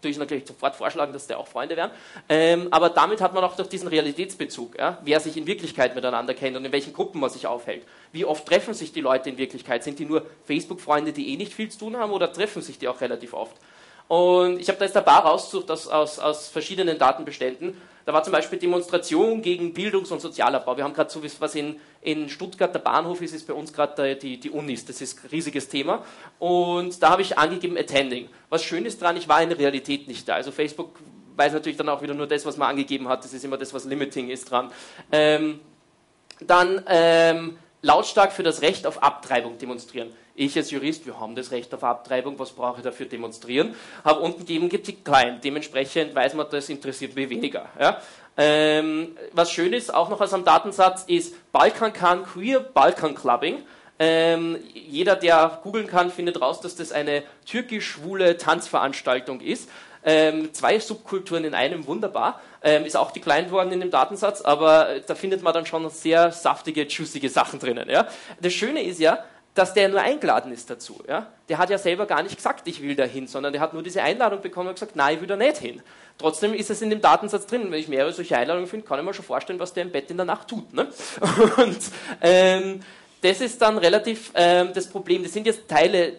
ich 0.03 0.17
natürlich 0.17 0.47
sofort 0.47 0.75
vorschlagen, 0.75 1.13
dass 1.13 1.27
der 1.27 1.39
auch 1.39 1.47
Freunde 1.47 1.75
wären. 1.75 1.91
Ähm, 2.29 2.67
aber 2.71 2.89
damit 2.89 3.21
hat 3.21 3.33
man 3.33 3.43
auch 3.43 3.55
durch 3.55 3.69
diesen 3.69 3.87
Realitätsbezug, 3.87 4.77
ja, 4.77 4.97
wer 5.03 5.19
sich 5.19 5.37
in 5.37 5.47
Wirklichkeit 5.47 5.95
miteinander 5.95 6.33
kennt 6.33 6.55
und 6.57 6.65
in 6.65 6.71
welchen 6.71 6.93
Gruppen 6.93 7.19
man 7.19 7.29
sich 7.29 7.47
aufhält. 7.47 7.83
Wie 8.11 8.25
oft 8.25 8.45
treffen 8.45 8.73
sich 8.73 8.93
die 8.93 9.01
Leute 9.01 9.29
in 9.29 9.37
Wirklichkeit? 9.37 9.83
Sind 9.83 9.99
die 9.99 10.05
nur 10.05 10.25
Facebook-Freunde, 10.45 11.11
die 11.11 11.33
eh 11.33 11.37
nicht 11.37 11.53
viel 11.53 11.69
zu 11.69 11.79
tun 11.79 11.97
haben 11.97 12.11
oder 12.11 12.31
treffen 12.31 12.61
sich 12.61 12.77
die 12.77 12.87
auch 12.87 13.01
relativ 13.01 13.33
oft? 13.33 13.55
Und 14.07 14.59
ich 14.59 14.67
habe 14.67 14.77
da 14.77 14.85
jetzt 14.85 14.95
ein 14.95 15.05
paar 15.05 15.25
rausgesucht 15.25 15.71
aus, 15.71 15.87
aus, 15.87 16.19
aus 16.19 16.47
verschiedenen 16.49 16.97
Datenbeständen. 16.97 17.75
Da 18.05 18.13
war 18.13 18.23
zum 18.23 18.33
Beispiel 18.33 18.59
Demonstration 18.59 19.41
gegen 19.41 19.73
Bildungs- 19.73 20.11
und 20.11 20.21
Sozialabbau. 20.21 20.77
Wir 20.77 20.83
haben 20.83 20.93
gerade 20.93 21.09
so, 21.09 21.21
was 21.39 21.55
in, 21.55 21.79
in 22.01 22.29
Stuttgart 22.29 22.73
der 22.73 22.79
Bahnhof 22.79 23.21
ist, 23.21 23.33
ist 23.33 23.47
bei 23.47 23.53
uns 23.53 23.73
gerade 23.73 24.15
die, 24.15 24.39
die 24.39 24.51
Unis. 24.51 24.85
Das 24.85 25.01
ist 25.01 25.23
ein 25.23 25.29
riesiges 25.29 25.67
Thema. 25.67 26.03
Und 26.37 27.01
da 27.01 27.09
habe 27.09 27.23
ich 27.23 27.37
angegeben 27.37 27.75
Attending. 27.77 28.29
Was 28.49 28.63
schön 28.63 28.85
ist 28.85 29.01
dran, 29.01 29.17
ich 29.17 29.27
war 29.27 29.41
in 29.41 29.49
der 29.49 29.57
Realität 29.57 30.07
nicht 30.07 30.29
da. 30.29 30.35
Also 30.35 30.51
Facebook 30.51 30.99
weiß 31.35 31.53
natürlich 31.53 31.77
dann 31.77 31.89
auch 31.89 32.03
wieder 32.03 32.13
nur 32.13 32.27
das, 32.27 32.45
was 32.45 32.57
man 32.57 32.69
angegeben 32.69 33.07
hat. 33.07 33.23
Das 33.23 33.33
ist 33.33 33.43
immer 33.43 33.57
das, 33.57 33.73
was 33.73 33.85
Limiting 33.85 34.29
ist 34.29 34.51
dran. 34.51 34.71
Ähm, 35.11 35.59
dann 36.41 36.83
ähm, 36.87 37.57
lautstark 37.85 38.33
für 38.33 38.43
das 38.43 38.61
Recht 38.61 38.87
auf 38.87 39.03
Abtreibung 39.03 39.57
demonstrieren. 39.59 40.11
Ich 40.33 40.57
als 40.57 40.71
Jurist, 40.71 41.05
wir 41.05 41.19
haben 41.19 41.35
das 41.35 41.51
Recht 41.51 41.73
auf 41.73 41.83
Abtreibung, 41.83 42.37
was 42.39 42.51
brauche 42.51 42.77
ich 42.77 42.83
dafür 42.83 43.05
demonstrieren? 43.05 43.75
Habe 44.03 44.21
unten 44.21 44.39
gegeben, 44.39 44.69
die 44.69 44.95
klein. 44.95 45.39
Dementsprechend 45.41 46.13
weiß 46.15 46.33
man, 46.33 46.47
das 46.49 46.67
interessiert 46.67 47.15
mich 47.15 47.29
weniger. 47.29 47.69
Ja? 47.79 48.01
Ähm, 48.37 49.15
was 49.31 49.51
schön 49.51 49.71
ist, 49.71 49.93
auch 49.93 50.09
noch 50.09 50.19
aus 50.19 50.33
einem 50.33 50.43
Datensatz, 50.43 51.03
ist 51.07 51.35
Balkan 51.51 51.93
kann 51.93 52.23
Queer 52.23 52.59
Balkan 52.59 53.13
Clubbing. 53.13 53.63
Ähm, 53.97 54.57
jeder, 54.73 55.15
der 55.15 55.61
googeln 55.63 55.87
kann, 55.87 56.11
findet 56.11 56.41
raus, 56.41 56.59
dass 56.59 56.75
das 56.75 56.91
eine 56.91 57.23
türkisch-schwule 57.45 58.37
Tanzveranstaltung 58.37 59.39
ist. 59.39 59.69
Ähm, 60.05 60.53
zwei 60.53 60.79
Subkulturen 60.79 61.43
in 61.43 61.53
einem, 61.55 61.87
wunderbar. 61.87 62.39
Ähm, 62.61 62.85
ist 62.85 62.95
auch 62.95 63.11
declined 63.11 63.51
worden 63.51 63.71
in 63.71 63.79
dem 63.79 63.91
Datensatz, 63.91 64.41
aber 64.41 64.99
da 65.05 65.15
findet 65.15 65.41
man 65.41 65.53
dann 65.53 65.65
schon 65.65 65.89
sehr 65.89 66.31
saftige, 66.31 66.83
juicige 66.83 67.29
Sachen 67.29 67.59
drinnen. 67.59 67.89
Ja? 67.89 68.07
Das 68.39 68.53
Schöne 68.53 68.83
ist 68.83 68.99
ja, 68.99 69.19
dass 69.55 69.73
der 69.73 69.89
nur 69.89 70.01
eingeladen 70.01 70.51
ist 70.51 70.69
dazu. 70.69 71.01
Ja? 71.07 71.27
Der 71.49 71.57
hat 71.57 71.69
ja 71.69 71.77
selber 71.77 72.05
gar 72.05 72.21
nicht 72.21 72.35
gesagt, 72.35 72.67
ich 72.67 72.81
will 72.81 72.95
da 72.95 73.05
hin, 73.05 73.25
sondern 73.25 73.53
der 73.53 73.61
hat 73.61 73.73
nur 73.73 73.81
diese 73.81 74.03
Einladung 74.03 74.41
bekommen 74.41 74.69
und 74.69 74.75
gesagt, 74.75 74.95
nein, 74.95 75.15
ich 75.15 75.21
will 75.21 75.27
da 75.27 75.37
nicht 75.37 75.57
hin. 75.57 75.81
Trotzdem 76.17 76.53
ist 76.53 76.69
es 76.69 76.81
in 76.81 76.89
dem 76.89 77.01
Datensatz 77.01 77.47
drin. 77.47 77.71
Wenn 77.71 77.79
ich 77.79 77.87
mehrere 77.87 78.13
solche 78.13 78.37
Einladungen 78.37 78.67
finde, 78.67 78.85
kann 78.85 78.99
ich 78.99 79.05
mir 79.05 79.13
schon 79.13 79.25
vorstellen, 79.25 79.59
was 79.59 79.73
der 79.73 79.83
im 79.83 79.91
Bett 79.91 80.11
in 80.11 80.17
der 80.17 80.25
Nacht 80.25 80.49
tut. 80.49 80.73
Ne? 80.73 80.87
Und 81.57 81.79
ähm, 82.21 82.81
das 83.25 83.41
ist 83.41 83.61
dann 83.61 83.77
relativ 83.77 84.31
ähm, 84.35 84.69
das 84.73 84.87
Problem. 84.87 85.23
Das 85.23 85.33
sind 85.33 85.47
jetzt 85.47 85.67
Teile, 85.67 86.13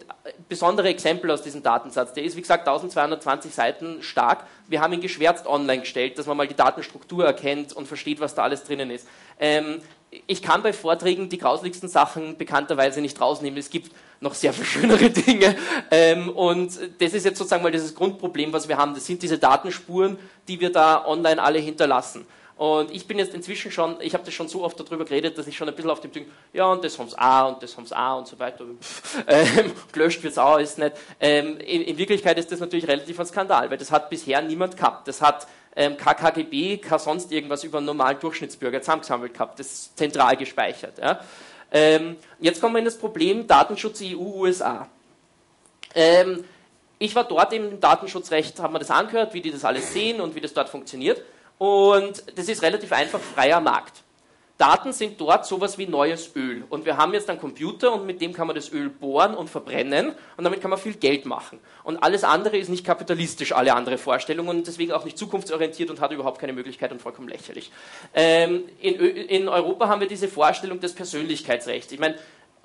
besondere 0.49 0.89
Exempel 0.89 1.31
aus 1.31 1.41
diesem 1.41 1.63
Datensatz. 1.63 2.13
Der 2.13 2.23
ist, 2.23 2.35
wie 2.35 2.41
gesagt, 2.41 2.67
1220 2.67 3.53
Seiten 3.53 4.01
stark. 4.01 4.45
Wir 4.67 4.81
haben 4.81 4.93
ihn 4.93 5.01
geschwärzt 5.01 5.47
online 5.47 5.81
gestellt, 5.81 6.17
dass 6.17 6.25
man 6.25 6.35
mal 6.35 6.47
die 6.47 6.55
Datenstruktur 6.55 7.25
erkennt 7.25 7.73
und 7.73 7.87
versteht, 7.87 8.19
was 8.19 8.35
da 8.35 8.43
alles 8.43 8.63
drinnen 8.63 8.91
ist. 8.91 9.07
Ähm, 9.39 9.81
ich 10.25 10.41
kann 10.41 10.63
bei 10.63 10.73
Vorträgen 10.73 11.29
die 11.29 11.37
grauseligsten 11.37 11.87
Sachen 11.87 12.37
bekannterweise 12.37 12.99
nicht 13.01 13.19
rausnehmen. 13.19 13.57
Es 13.57 13.69
gibt 13.69 13.91
noch 14.19 14.33
sehr 14.33 14.51
viel 14.51 14.65
schönere 14.65 15.09
Dinge. 15.09 15.55
Ähm, 15.91 16.29
und 16.29 16.77
das 16.99 17.13
ist 17.13 17.25
jetzt 17.25 17.37
sozusagen 17.37 17.63
mal 17.63 17.71
dieses 17.71 17.95
Grundproblem, 17.95 18.51
was 18.51 18.67
wir 18.67 18.77
haben. 18.77 18.93
Das 18.93 19.05
sind 19.05 19.21
diese 19.21 19.37
Datenspuren, 19.37 20.17
die 20.47 20.59
wir 20.59 20.71
da 20.71 21.05
online 21.05 21.41
alle 21.41 21.59
hinterlassen. 21.59 22.25
Und 22.57 22.91
ich 22.91 23.05
bin 23.07 23.19
jetzt 23.19 23.35
inzwischen 23.35 23.71
schon, 23.71 23.97
ich 24.01 24.13
habe 24.15 24.23
das 24.23 24.33
schon 24.33 24.47
so 24.47 24.63
oft 24.63 24.79
darüber 24.79 25.05
geredet, 25.05 25.37
dass 25.37 25.45
ich 25.45 25.55
schon 25.55 25.69
ein 25.69 25.75
bisschen 25.75 25.91
auf 25.91 26.01
dem 26.01 26.11
Ding, 26.11 26.25
ja, 26.53 26.65
und 26.71 26.83
das 26.83 26.97
haben 26.97 27.07
sie 27.07 27.17
auch, 27.19 27.53
und 27.53 27.61
das 27.61 27.77
haben 27.77 27.85
sie 27.85 27.95
auch, 27.95 28.17
und 28.17 28.27
so 28.27 28.39
weiter. 28.39 28.65
Ähm, 29.27 29.71
gelöscht 29.91 30.23
wird 30.23 30.31
es 30.31 30.37
auch, 30.37 30.57
ist 30.57 30.77
nicht. 30.77 30.93
Ähm, 31.19 31.59
in, 31.59 31.81
in, 31.81 31.97
Wirklichkeit 31.97 32.37
ist 32.37 32.51
das 32.51 32.59
natürlich 32.59 32.87
relativ 32.87 33.19
ein 33.19 33.25
Skandal, 33.25 33.69
weil 33.69 33.77
das 33.77 33.91
hat 33.91 34.09
bisher 34.09 34.41
niemand 34.41 34.77
gehabt. 34.77 35.07
Das 35.07 35.21
hat 35.21 35.47
ähm, 35.75 35.97
KKGB, 35.97 36.77
kein 36.77 36.99
sonst 36.99 37.31
irgendwas 37.31 37.63
über 37.63 37.77
einen 37.77 37.87
normalen 37.87 38.19
Durchschnittsbürger 38.19 38.81
zusammengesammelt 38.81 39.33
gehabt. 39.33 39.59
Das 39.59 39.67
ist 39.67 39.97
zentral 39.97 40.37
gespeichert. 40.37 40.97
Ja. 40.97 41.19
Ähm, 41.71 42.17
jetzt 42.39 42.61
kommen 42.61 42.75
wir 42.75 42.79
in 42.79 42.85
das 42.85 42.97
Problem 42.97 43.45
Datenschutz 43.47 44.01
EU-USA. 44.01 44.87
Ähm, 45.93 46.43
ich 46.99 47.13
war 47.15 47.25
dort 47.25 47.53
im 47.53 47.79
Datenschutzrecht, 47.79 48.59
haben 48.59 48.73
wir 48.73 48.79
das 48.79 48.91
angehört, 48.91 49.33
wie 49.33 49.41
die 49.41 49.51
das 49.51 49.65
alles 49.65 49.93
sehen 49.93 50.21
und 50.21 50.35
wie 50.35 50.41
das 50.41 50.53
dort 50.53 50.69
funktioniert. 50.69 51.21
Und 51.57 52.23
das 52.35 52.49
ist 52.49 52.61
relativ 52.61 52.91
einfach 52.91 53.19
freier 53.19 53.59
Markt. 53.59 54.03
Daten 54.57 54.91
sind 54.91 55.21
dort 55.21 55.45
sowas 55.45 55.77
wie 55.77 55.85
neues 55.85 56.35
Öl. 56.35 56.63
Und 56.69 56.85
wir 56.85 56.97
haben 56.97 57.13
jetzt 57.13 57.29
einen 57.29 57.39
Computer 57.39 57.93
und 57.93 58.07
mit 58.07 58.21
dem 58.21 58.33
kann 58.33 58.47
man 58.47 58.55
das 58.55 58.71
Öl 58.71 58.89
bohren 58.89 59.35
und 59.35 59.49
verbrennen 59.49 60.13
und 60.35 60.43
damit 60.43 60.61
kann 60.61 60.71
man 60.71 60.79
viel 60.79 60.95
Geld 60.95 61.25
machen. 61.25 61.59
Und 61.83 61.97
alles 61.97 62.23
andere 62.23 62.57
ist 62.57 62.69
nicht 62.69 62.83
kapitalistisch, 62.83 63.51
alle 63.51 63.75
andere 63.75 63.99
Vorstellungen 63.99 64.49
und 64.49 64.67
deswegen 64.67 64.93
auch 64.93 65.05
nicht 65.05 65.17
zukunftsorientiert 65.17 65.91
und 65.91 66.01
hat 66.01 66.11
überhaupt 66.11 66.39
keine 66.39 66.53
Möglichkeit 66.53 66.91
und 66.91 67.01
vollkommen 67.01 67.27
lächerlich. 67.27 67.71
Ähm, 68.15 68.63
in, 68.81 68.95
in 68.95 69.47
Europa 69.47 69.89
haben 69.89 70.01
wir 70.01 70.07
diese 70.07 70.27
Vorstellung 70.27 70.79
des 70.79 70.93
Persönlichkeitsrechts. 70.93 71.91
Ich 71.91 71.99
meine, 71.99 72.15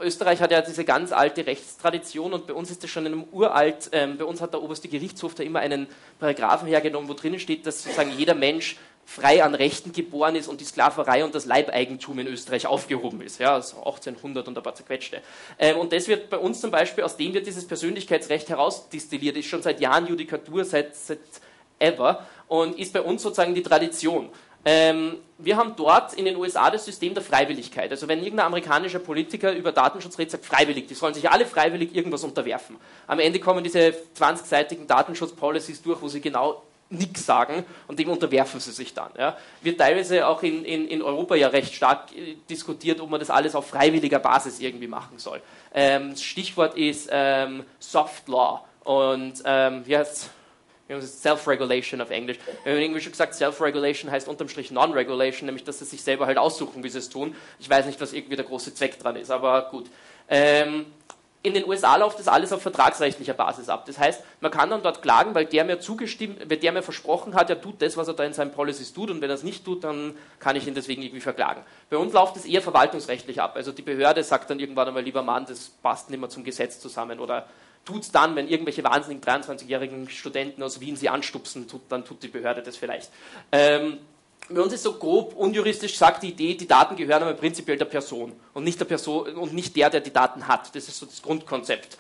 Österreich 0.03 0.41
hat 0.41 0.51
ja 0.51 0.61
diese 0.61 0.85
ganz 0.85 1.13
alte 1.13 1.47
Rechtstradition 1.47 2.33
und 2.33 2.47
bei 2.47 2.53
uns 2.53 2.71
ist 2.71 2.83
das 2.83 2.91
schon 2.91 3.07
in 3.07 3.13
einem 3.13 3.25
uralt, 3.33 3.91
ähm, 3.93 4.19
bei 4.19 4.25
uns 4.25 4.41
hat 4.41 4.53
der 4.53 4.63
oberste 4.63 4.89
Gerichtshof 4.89 5.35
da 5.35 5.43
immer 5.43 5.61
einen 5.61 5.87
Paragraphen 6.19 6.69
hergenommen, 6.69 7.09
wo 7.09 7.15
drinnen 7.15 7.39
steht, 7.39 7.67
dass 7.67 7.83
sozusagen 7.83 8.13
jeder 8.17 8.35
Mensch 8.35 8.77
frei 9.05 9.43
an 9.43 9.55
Rechten 9.55 9.93
geboren 9.93 10.37
ist 10.37 10.49
und 10.49 10.61
die 10.61 10.65
Sklaverei 10.65 11.25
und 11.25 11.35
das 11.35 11.45
Leibeigentum 11.45 12.19
in 12.21 12.27
Österreich 12.29 12.67
aufgehoben 12.67 13.21
ist. 13.21 13.41
Ja, 13.41 13.55
also 13.55 13.79
1800 13.79 14.47
und 14.49 14.57
ein 14.57 14.63
paar 14.63 14.75
zerquetschte. 14.75 15.23
Ähm, 15.59 15.79
und 15.79 15.93
das 15.93 16.09
wird 16.09 16.31
bei 16.31 16.39
uns 16.39 16.61
zum 16.61 16.71
Beispiel, 16.71 17.05
aus 17.05 17.17
dem 17.17 17.35
wird 17.35 17.47
dieses 17.47 17.67
Persönlichkeitsrecht 17.67 18.49
herausdistilliert, 18.49 19.37
ist 19.37 19.47
schon 19.47 19.63
seit 19.63 19.81
Jahren 19.81 20.07
Judikatur, 20.07 20.65
seit, 20.65 20.95
seit 20.95 21.21
ever 21.79 22.27
und 22.49 22.79
ist 22.79 22.93
bei 22.93 23.01
uns 23.01 23.23
sozusagen 23.23 23.55
die 23.55 23.63
Tradition. 23.63 24.31
Ähm, 24.65 25.17
wir 25.39 25.57
haben 25.57 25.75
dort 25.77 26.15
in 26.15 26.25
den 26.25 26.37
USA 26.37 26.71
das 26.71 26.85
System 26.85 27.15
der 27.15 27.23
Freiwilligkeit. 27.23 27.91
Also 27.91 28.07
wenn 28.07 28.23
irgendein 28.23 28.47
amerikanischer 28.47 29.01
Politiker 29.01 29.53
über 29.53 29.73
Datenschutz 29.73 30.19
redet, 30.19 30.31
sagt 30.31 30.47
freiwillig, 30.47 30.87
die 30.87 30.95
sollen 30.95 31.15
sich 31.15 31.29
alle 31.29 31.47
freiwillig 31.47 31.95
irgendwas 31.95 32.23
unterwerfen. 32.23 32.77
Am 33.07 33.19
Ende 33.19 33.41
kommen 33.41 33.65
diese 33.65 33.93
20-seitigen 34.17 34.87
Datenschutzpolicies 34.87 35.83
durch, 35.83 36.01
wo 36.01 36.09
sie 36.09 36.21
genau 36.21 36.63
nichts 36.93 37.25
sagen 37.27 37.65
und 37.89 37.99
dem 37.99 38.11
unterwerfen 38.11 38.61
sie 38.61 38.71
sich 38.71 38.95
dann. 38.95 39.11
Ja. 39.19 39.37
Wird 39.63 39.79
teilweise 39.79 40.27
auch 40.27 40.43
in, 40.43 40.65
in, 40.65 40.87
in 40.87 41.03
Europa 41.03 41.35
ja 41.35 41.49
recht 41.49 41.75
stark 41.75 42.15
äh, 42.17 42.37
diskutiert, 42.49 43.01
ob 43.01 43.11
man 43.11 43.19
das 43.19 43.31
alles 43.31 43.55
auf 43.55 43.67
freiwilliger 43.67 44.19
Basis 44.19 44.61
irgendwie 44.61 44.87
machen 44.87 45.19
soll. 45.19 45.41
Ähm, 45.75 46.15
Stichwort 46.17 46.77
ist 46.77 47.09
ähm, 47.11 47.65
Soft 47.79 48.29
Law 48.29 48.65
und 48.85 49.35
ähm, 49.45 49.83
wie 49.87 49.97
heißt 49.97 50.31
Self-Regulation 51.01 52.01
auf 52.01 52.11
Englisch. 52.11 52.39
Wir 52.65 52.73
haben 52.73 52.79
in 52.79 52.87
Englisch 52.87 53.11
gesagt, 53.11 53.35
Self-Regulation 53.35 54.11
heißt 54.11 54.29
unterm 54.29 54.49
Strich 54.49 54.71
Non-Regulation, 54.71 55.47
nämlich 55.47 55.65
dass 55.65 55.79
sie 55.79 55.85
sich 55.85 56.03
selber 56.03 56.27
halt 56.27 56.39
aussuchen, 56.39 56.83
wie 56.85 56.89
sie 56.89 56.99
es 56.99 57.09
tun. 57.09 57.35
Ich 57.59 57.71
weiß 57.71 57.87
nicht, 57.87 58.01
was 58.01 58.13
irgendwie 58.13 58.37
der 58.37 58.45
große 58.45 58.75
Zweck 58.75 58.99
dran 58.99 59.17
ist, 59.17 59.31
aber 59.31 59.69
gut. 59.71 59.87
Ähm, 60.29 60.87
in 61.45 61.55
den 61.55 61.67
USA 61.67 61.97
läuft 61.97 62.21
das 62.21 62.29
alles 62.29 62.53
auf 62.53 62.63
vertragsrechtlicher 62.63 63.35
Basis 63.35 63.69
ab. 63.69 63.85
Das 63.87 63.99
heißt, 63.99 64.23
man 64.41 64.53
kann 64.53 64.71
dann 64.71 64.83
dort 64.83 65.03
klagen, 65.03 65.35
weil 65.35 65.45
der 65.47 65.65
mir 65.65 65.81
zugestimmt, 65.81 66.49
weil 66.49 66.57
der 66.57 66.71
mir 66.71 66.83
versprochen 66.83 67.35
hat, 67.35 67.51
er 67.51 67.61
tut 67.61 67.83
das, 67.83 67.97
was 67.97 68.07
er 68.07 68.15
da 68.15 68.25
in 68.25 68.33
seinen 68.33 68.53
Policies 68.53 68.93
tut, 68.93 69.11
und 69.11 69.21
wenn 69.21 69.31
er 69.31 69.35
es 69.35 69.43
nicht 69.43 69.65
tut, 69.65 69.83
dann 69.83 70.15
kann 70.39 70.55
ich 70.55 70.69
ihn 70.69 70.75
deswegen 70.75 71.03
irgendwie 71.03 71.21
verklagen. 71.21 71.63
Bei 71.91 71.97
uns 71.97 72.13
läuft 72.13 72.37
es 72.37 72.45
eher 72.45 72.63
verwaltungsrechtlich 72.63 73.41
ab. 73.41 73.57
Also 73.57 73.73
die 73.73 73.83
Behörde 73.83 74.23
sagt 74.23 74.51
dann 74.51 74.61
irgendwann 74.61 74.87
einmal, 74.87 75.03
lieber 75.03 75.23
Mann, 75.23 75.45
das 75.47 75.69
passt 75.83 76.11
nicht 76.11 76.21
mehr 76.21 76.29
zum 76.29 76.45
Gesetz 76.45 76.79
zusammen 76.79 77.19
oder 77.19 77.49
tut 77.85 78.03
es 78.03 78.13
dann, 78.13 78.37
wenn 78.37 78.49
irgendwelche 78.49 78.85
wahnsinnigen 78.85 79.23
23-jährigen 79.23 80.09
Studenten 80.09 80.63
aus 80.63 80.81
Wien 80.81 80.97
sie 80.97 81.09
anstupsen, 81.09 81.69
tut, 81.69 81.83
dann 81.89 82.05
tut 82.05 82.23
die 82.23 82.29
Behörde 82.29 82.63
das 82.63 82.77
vielleicht. 82.77 83.11
Ähm, 83.51 83.99
bei 84.49 84.61
uns 84.61 84.73
ist 84.73 84.83
so 84.83 84.95
grob 84.95 85.35
unjuristisch 85.37 85.93
gesagt 85.93 86.23
die 86.23 86.31
Idee, 86.31 86.55
die 86.55 86.67
Daten 86.67 86.97
gehören 86.97 87.23
aber 87.23 87.35
prinzipiell 87.35 87.77
der 87.77 87.85
Person 87.87 88.33
und 88.55 88.65
nicht 88.65 88.79
der 88.79 88.85
Person 88.85 89.35
und 89.37 89.53
nicht 89.53 89.77
der, 89.77 89.91
der 89.91 90.01
die 90.01 90.13
Daten 90.13 90.49
hat. 90.49 90.75
Das 90.75 90.89
ist 90.89 90.99
so 90.99 91.07
das 91.07 91.23
Grundkonzept. 91.23 91.97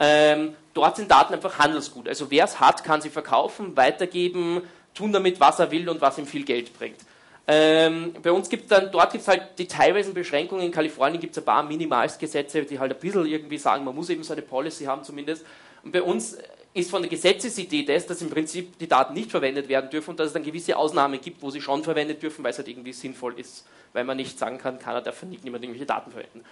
Ähm, 0.00 0.54
dort 0.74 0.96
sind 0.96 1.10
Daten 1.10 1.34
einfach 1.34 1.58
Handelsgut. 1.58 2.08
Also 2.08 2.30
wer 2.30 2.44
es 2.44 2.58
hat, 2.58 2.82
kann 2.82 3.00
sie 3.00 3.10
verkaufen, 3.10 3.76
weitergeben, 3.76 4.62
tun 4.92 5.12
damit, 5.12 5.40
was 5.40 5.60
er 5.60 5.70
will 5.70 5.88
und 5.88 6.00
was 6.00 6.18
ihm 6.18 6.26
viel 6.26 6.44
Geld 6.44 6.76
bringt. 6.76 6.98
Ähm, 7.46 8.14
bei 8.22 8.32
uns 8.32 8.48
gibt 8.48 8.64
es 8.64 8.68
dann, 8.70 8.90
dort 8.90 9.12
gibt 9.12 9.22
es 9.22 9.28
halt 9.28 9.58
die 9.58 9.66
teilweisen 9.66 10.14
Beschränkungen. 10.14 10.64
In 10.64 10.72
Kalifornien 10.72 11.20
gibt 11.20 11.36
es 11.36 11.42
ein 11.42 11.44
paar 11.44 11.62
Minimalsgesetze, 11.62 12.62
die 12.62 12.78
halt 12.78 12.92
ein 12.92 12.98
bisschen 12.98 13.26
irgendwie 13.26 13.58
sagen, 13.58 13.84
man 13.84 13.94
muss 13.94 14.08
eben 14.08 14.22
so 14.22 14.32
eine 14.32 14.42
Policy 14.42 14.84
haben 14.84 15.04
zumindest. 15.04 15.44
Und 15.82 15.92
bei 15.92 16.02
uns 16.02 16.38
ist 16.72 16.90
von 16.90 17.02
der 17.02 17.10
Gesetzesidee 17.10 17.84
das, 17.84 18.06
dass 18.06 18.20
im 18.22 18.30
Prinzip 18.30 18.78
die 18.78 18.88
Daten 18.88 19.14
nicht 19.14 19.30
verwendet 19.30 19.68
werden 19.68 19.90
dürfen 19.90 20.10
und 20.10 20.20
dass 20.20 20.28
es 20.28 20.32
dann 20.32 20.42
gewisse 20.42 20.76
Ausnahmen 20.76 21.20
gibt, 21.20 21.40
wo 21.40 21.50
sie 21.50 21.60
schon 21.60 21.84
verwendet 21.84 22.22
dürfen, 22.22 22.42
weil 22.42 22.50
es 22.50 22.58
halt 22.58 22.68
irgendwie 22.68 22.92
sinnvoll 22.92 23.38
ist, 23.38 23.64
weil 23.92 24.04
man 24.04 24.16
nicht 24.16 24.38
sagen 24.38 24.58
kann, 24.58 24.78
keiner 24.78 25.00
darf 25.00 25.22
nicht 25.22 25.44
niemand 25.44 25.62
irgendwelche 25.62 25.86
Daten 25.86 26.10
verwenden. 26.10 26.44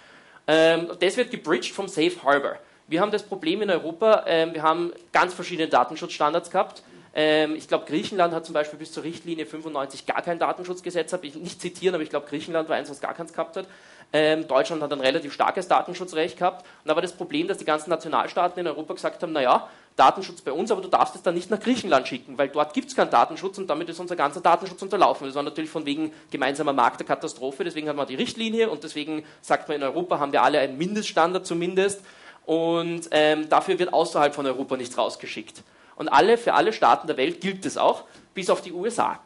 Ähm, 0.47 0.89
das 0.99 1.17
wird 1.17 1.31
gebridged 1.31 1.73
vom 1.73 1.87
Safe 1.87 2.23
Harbor. 2.23 2.57
Wir 2.87 3.01
haben 3.01 3.11
das 3.11 3.23
Problem 3.23 3.61
in 3.61 3.69
Europa, 3.69 4.23
ähm, 4.27 4.53
wir 4.53 4.61
haben 4.61 4.93
ganz 5.11 5.33
verschiedene 5.33 5.67
Datenschutzstandards 5.67 6.49
gehabt. 6.51 6.83
Ähm, 7.15 7.55
ich 7.55 7.67
glaube, 7.67 7.85
Griechenland 7.85 8.33
hat 8.33 8.45
zum 8.45 8.53
Beispiel 8.53 8.79
bis 8.79 8.91
zur 8.91 9.03
Richtlinie 9.03 9.45
95 9.45 10.05
gar 10.05 10.21
kein 10.21 10.39
Datenschutzgesetz, 10.39 11.13
habe 11.13 11.27
ich 11.27 11.35
nicht 11.35 11.61
zitieren, 11.61 11.93
aber 11.93 12.03
ich 12.03 12.09
glaube, 12.09 12.27
Griechenland 12.27 12.69
war 12.69 12.75
eins, 12.75 12.89
was 12.89 13.01
gar 13.01 13.13
keins 13.13 13.33
gehabt 13.33 13.55
hat. 13.55 13.67
Ähm, 14.11 14.47
Deutschland 14.47 14.81
hat 14.81 14.91
ein 14.91 14.99
relativ 14.99 15.33
starkes 15.33 15.67
Datenschutzrecht 15.67 16.37
gehabt. 16.37 16.61
Und 16.61 16.89
da 16.89 16.95
war 16.95 17.01
das 17.01 17.13
Problem, 17.13 17.47
dass 17.47 17.57
die 17.57 17.65
ganzen 17.65 17.89
Nationalstaaten 17.89 18.59
in 18.59 18.67
Europa 18.67 18.93
gesagt 18.93 19.21
haben, 19.23 19.31
naja, 19.31 19.67
Datenschutz 19.95 20.41
bei 20.41 20.51
uns, 20.51 20.71
aber 20.71 20.81
du 20.81 20.87
darfst 20.87 21.15
es 21.15 21.21
dann 21.21 21.35
nicht 21.35 21.51
nach 21.51 21.59
Griechenland 21.59 22.07
schicken, 22.07 22.37
weil 22.37 22.49
dort 22.49 22.73
gibt 22.73 22.89
es 22.89 22.95
keinen 22.95 23.11
Datenschutz 23.11 23.59
und 23.59 23.69
damit 23.69 23.89
ist 23.89 23.99
unser 23.99 24.15
ganzer 24.15 24.41
Datenschutz 24.41 24.81
unterlaufen. 24.81 25.27
Das 25.27 25.35
war 25.35 25.43
natürlich 25.43 25.69
von 25.69 25.85
wegen 25.85 26.11
gemeinsamer 26.31 26.73
Markt 26.73 26.99
der 26.99 27.05
Katastrophe, 27.05 27.63
deswegen 27.63 27.87
hat 27.89 27.95
man 27.95 28.07
die 28.07 28.15
Richtlinie 28.15 28.69
und 28.69 28.83
deswegen 28.83 29.23
sagt 29.41 29.67
man, 29.67 29.77
in 29.77 29.83
Europa 29.83 30.19
haben 30.19 30.31
wir 30.31 30.41
alle 30.41 30.59
einen 30.59 30.79
Mindeststandard 30.79 31.45
zumindest 31.45 32.01
und 32.45 33.07
ähm, 33.11 33.49
dafür 33.49 33.77
wird 33.77 33.93
außerhalb 33.93 34.33
von 34.33 34.47
Europa 34.47 34.77
nichts 34.77 34.97
rausgeschickt. 34.97 35.61
Und 35.95 36.09
alle, 36.09 36.37
für 36.37 36.53
alle 36.53 36.73
Staaten 36.73 37.07
der 37.07 37.17
Welt 37.17 37.41
gilt 37.41 37.65
das 37.65 37.77
auch, 37.77 38.03
bis 38.33 38.49
auf 38.49 38.61
die 38.61 38.71
USA. 38.71 39.19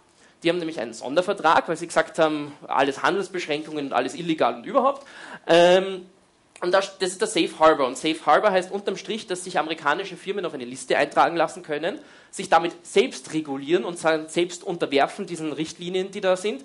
Die 0.44 0.50
haben 0.50 0.60
nämlich 0.60 0.80
einen 0.80 0.94
Sondervertrag, 0.94 1.68
weil 1.68 1.78
sie 1.78 1.88
gesagt 1.88 2.20
haben, 2.20 2.54
alles 2.68 3.02
Handelsbeschränkungen 3.02 3.88
und 3.88 3.94
alles 3.94 4.14
illegal 4.14 4.56
und 4.56 4.66
überhaupt. 4.66 5.06
Ähm, 5.48 6.06
und 6.60 6.72
das, 6.72 6.98
das, 6.98 7.12
ist 7.12 7.22
der 7.22 7.28
Safe 7.28 7.60
Harbor. 7.60 7.88
Und 7.88 7.98
Safe 7.98 8.18
Harbor 8.26 8.52
heißt 8.52 8.72
unterm 8.72 8.98
Strich, 8.98 9.28
dass 9.28 9.44
sich 9.44 9.60
amerikanische 9.60 10.18
Firmen 10.18 10.46
auf 10.46 10.54
eine 10.54 10.66
Liste 10.66 10.98
eintragen 10.98 11.36
lassen 11.36 11.62
können, 11.64 12.00
sich 12.32 12.50
damit 12.50 12.74
selbst 12.86 13.34
regulieren 13.34 13.86
und 13.86 13.98
selbst 13.98 14.64
unterwerfen 14.64 15.28
diesen 15.28 15.54
Richtlinien, 15.54 16.12
die 16.12 16.22
da 16.22 16.36
sind, 16.36 16.64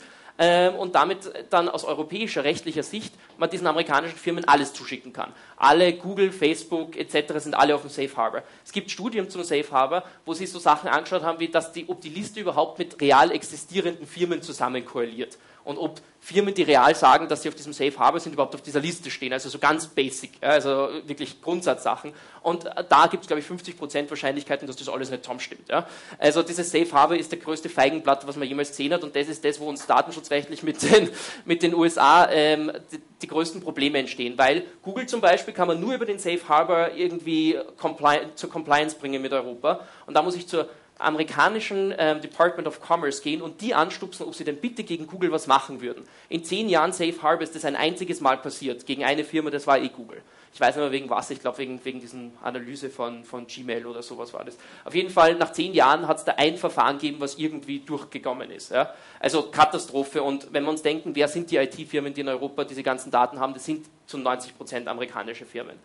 und 0.79 0.95
damit 0.95 1.31
dann 1.51 1.69
aus 1.69 1.85
europäischer 1.85 2.43
rechtlicher 2.43 2.83
Sicht 2.83 3.15
man 3.39 3.51
diesen 3.51 3.67
amerikanischen 3.67 4.17
Firmen 4.17 4.47
alles 4.47 4.73
zuschicken 4.73 5.13
kann. 5.13 5.33
Alle 5.57 5.93
Google, 5.93 6.33
Facebook 6.33 6.97
etc. 6.97 7.35
sind 7.39 7.55
alle 7.55 7.75
auf 7.75 7.83
dem 7.83 7.91
Safe 7.91 8.17
Harbor. 8.17 8.43
Es 8.65 8.73
gibt 8.73 8.91
Studien 8.91 9.29
zum 9.29 9.45
Safe 9.45 9.71
Harbor, 9.71 10.05
wo 10.25 10.35
sie 10.35 10.47
so 10.47 10.59
Sachen 10.59 10.89
angeschaut 10.89 11.23
haben, 11.23 11.39
wie 11.39 11.49
dass 11.49 11.73
die, 11.73 11.89
ob 11.89 12.01
die 12.01 12.09
Liste 12.09 12.41
überhaupt 12.41 12.79
mit 12.79 13.01
real 13.01 13.31
existierenden 13.31 14.07
Firmen 14.07 14.43
zusammen 14.43 14.85
korreliert 14.85 15.39
und 15.65 15.79
ob 15.79 16.01
Firmen, 16.25 16.55
die 16.55 16.63
real 16.63 16.95
sagen, 16.95 17.27
dass 17.27 17.43
sie 17.43 17.49
auf 17.49 17.57
diesem 17.57 17.73
Safe 17.73 17.99
Harbor 17.99 18.21
sind, 18.21 18.33
überhaupt 18.33 18.55
auf 18.55 18.63
dieser 18.63 18.79
Liste 18.79 19.11
stehen. 19.11 19.33
Also 19.33 19.49
so 19.49 19.59
ganz 19.59 19.89
basic, 19.89 20.31
also 20.41 20.89
wirklich 21.05 21.43
Grundsatzsachen. 21.43 22.13
Und 22.43 22.65
da 22.89 23.09
gibt 23.09 23.25
es, 23.25 23.27
glaube 23.27 23.41
ich, 23.41 23.47
50% 23.47 24.09
Wahrscheinlichkeiten, 24.09 24.69
dass 24.69 24.77
das 24.77 24.89
alles 24.89 25.11
nicht 25.11 25.25
zusammenstimmt. 25.25 25.69
Ja? 25.69 25.85
Also 26.19 26.45
dieses 26.45 26.71
Safe 26.71 26.91
Harbor 26.93 27.17
ist 27.17 27.33
der 27.33 27.41
größte 27.41 27.69
Feigenblatt, 27.69 28.25
was 28.25 28.37
man 28.37 28.47
jemals 28.47 28.69
gesehen 28.69 28.93
hat 28.93 29.03
und 29.03 29.17
das 29.17 29.27
ist 29.27 29.45
das, 29.45 29.59
wo 29.59 29.69
uns 29.69 29.85
datenschutzrechtlich 29.85 30.63
mit 30.63 30.81
den, 30.83 31.11
mit 31.45 31.65
den 31.65 31.75
USA 31.75 32.31
ähm, 32.31 32.71
die, 32.93 33.01
die, 33.23 33.27
größten 33.27 33.61
Probleme 33.61 33.99
entstehen. 33.99 34.39
Weil 34.39 34.63
Google 34.81 35.07
zum 35.07 35.21
Beispiel 35.21 35.53
kann 35.53 35.67
man 35.67 35.81
nur 35.81 35.93
über 35.95 36.07
den 36.07 36.21
Safe 36.21 36.41
Harbor 36.49 36.93
irgendwie 36.95 37.59
compli 37.77 38.19
zur 38.37 38.49
Compliance 38.49 38.97
bringen 38.97 39.21
mit 39.21 39.33
Europa. 39.33 39.81
Und 40.07 40.15
da 40.15 40.23
muss 40.23 40.37
ich 40.37 40.47
zur 40.47 40.69
amerikanischen 41.05 41.95
ähm, 41.99 42.21
Department 42.21 42.69
of 42.69 42.81
Commerce 42.87 43.23
gehen 43.23 43.43
und 43.43 43.61
die 43.61 43.75
anstupsen, 43.75 44.27
ob 44.27 44.35
sie 44.35 44.45
denn 44.45 44.57
bitte 44.57 44.85
gegen 44.85 45.07
Google 45.07 45.33
was 45.33 45.47
machen 45.47 45.81
würden. 45.81 46.05
In 46.29 46.45
zehn 46.45 46.69
Jahren 46.69 46.93
Safe 46.93 47.21
Harbor 47.23 47.43
ist 47.43 47.65
ein 47.65 47.77
einziges 47.77 48.21
Mal 48.21 48.39
passiert, 48.39 48.87
gegen 48.87 49.05
eine 49.05 49.25
Firma, 49.25 49.51
das 49.51 49.67
war 49.67 49.79
eh 49.79 49.89
Google. 49.89 50.23
Ich 50.55 50.61
weiß 50.61 50.77
nicht 50.77 50.83
mehr 50.83 50.93
wegen 50.93 51.09
was, 51.09 51.31
ich 51.31 51.41
glaube 51.41 51.59
wegen, 51.59 51.83
wegen 51.83 52.01
diesen 52.01 52.33
Analyse 52.43 52.91
von, 52.91 53.25
von 53.25 53.47
Gmail 53.47 53.87
oder 53.87 54.03
sowas 54.03 54.35
war 54.35 54.45
das. 54.45 54.59
Auf 54.85 54.95
jeden 54.95 55.09
Fall, 55.09 55.35
nach 55.37 55.53
zehn 55.53 55.73
Jahren 55.73 56.07
hat 56.07 56.19
es 56.19 56.25
da 56.25 56.33
ein 56.33 56.59
Verfahren 56.59 56.99
gegeben, 56.99 57.21
was 57.21 57.37
irgendwie 57.37 57.79
durchgekommen 57.79 58.51
ist. 58.51 58.71
Ja? 58.71 58.93
Also 59.19 59.45
Katastrophe. 59.45 60.23
Und 60.23 60.53
wenn 60.53 60.65
wir 60.65 60.71
uns 60.71 60.83
denken, 60.83 61.15
wer 61.15 61.27
sind 61.29 61.51
die 61.51 61.57
IT-Firmen, 61.57 62.13
die 62.13 62.21
in 62.21 62.29
Europa 62.29 62.65
diese 62.65 62.83
ganzen 62.83 63.11
Daten 63.11 63.41
haben, 63.41 63.55
das 63.55 63.65
sind 63.65 63.87
zu 64.07 64.19
90 64.19 64.55
Prozent 64.57 64.89
amerikanische 64.89 65.47
Firmen. 65.47 65.77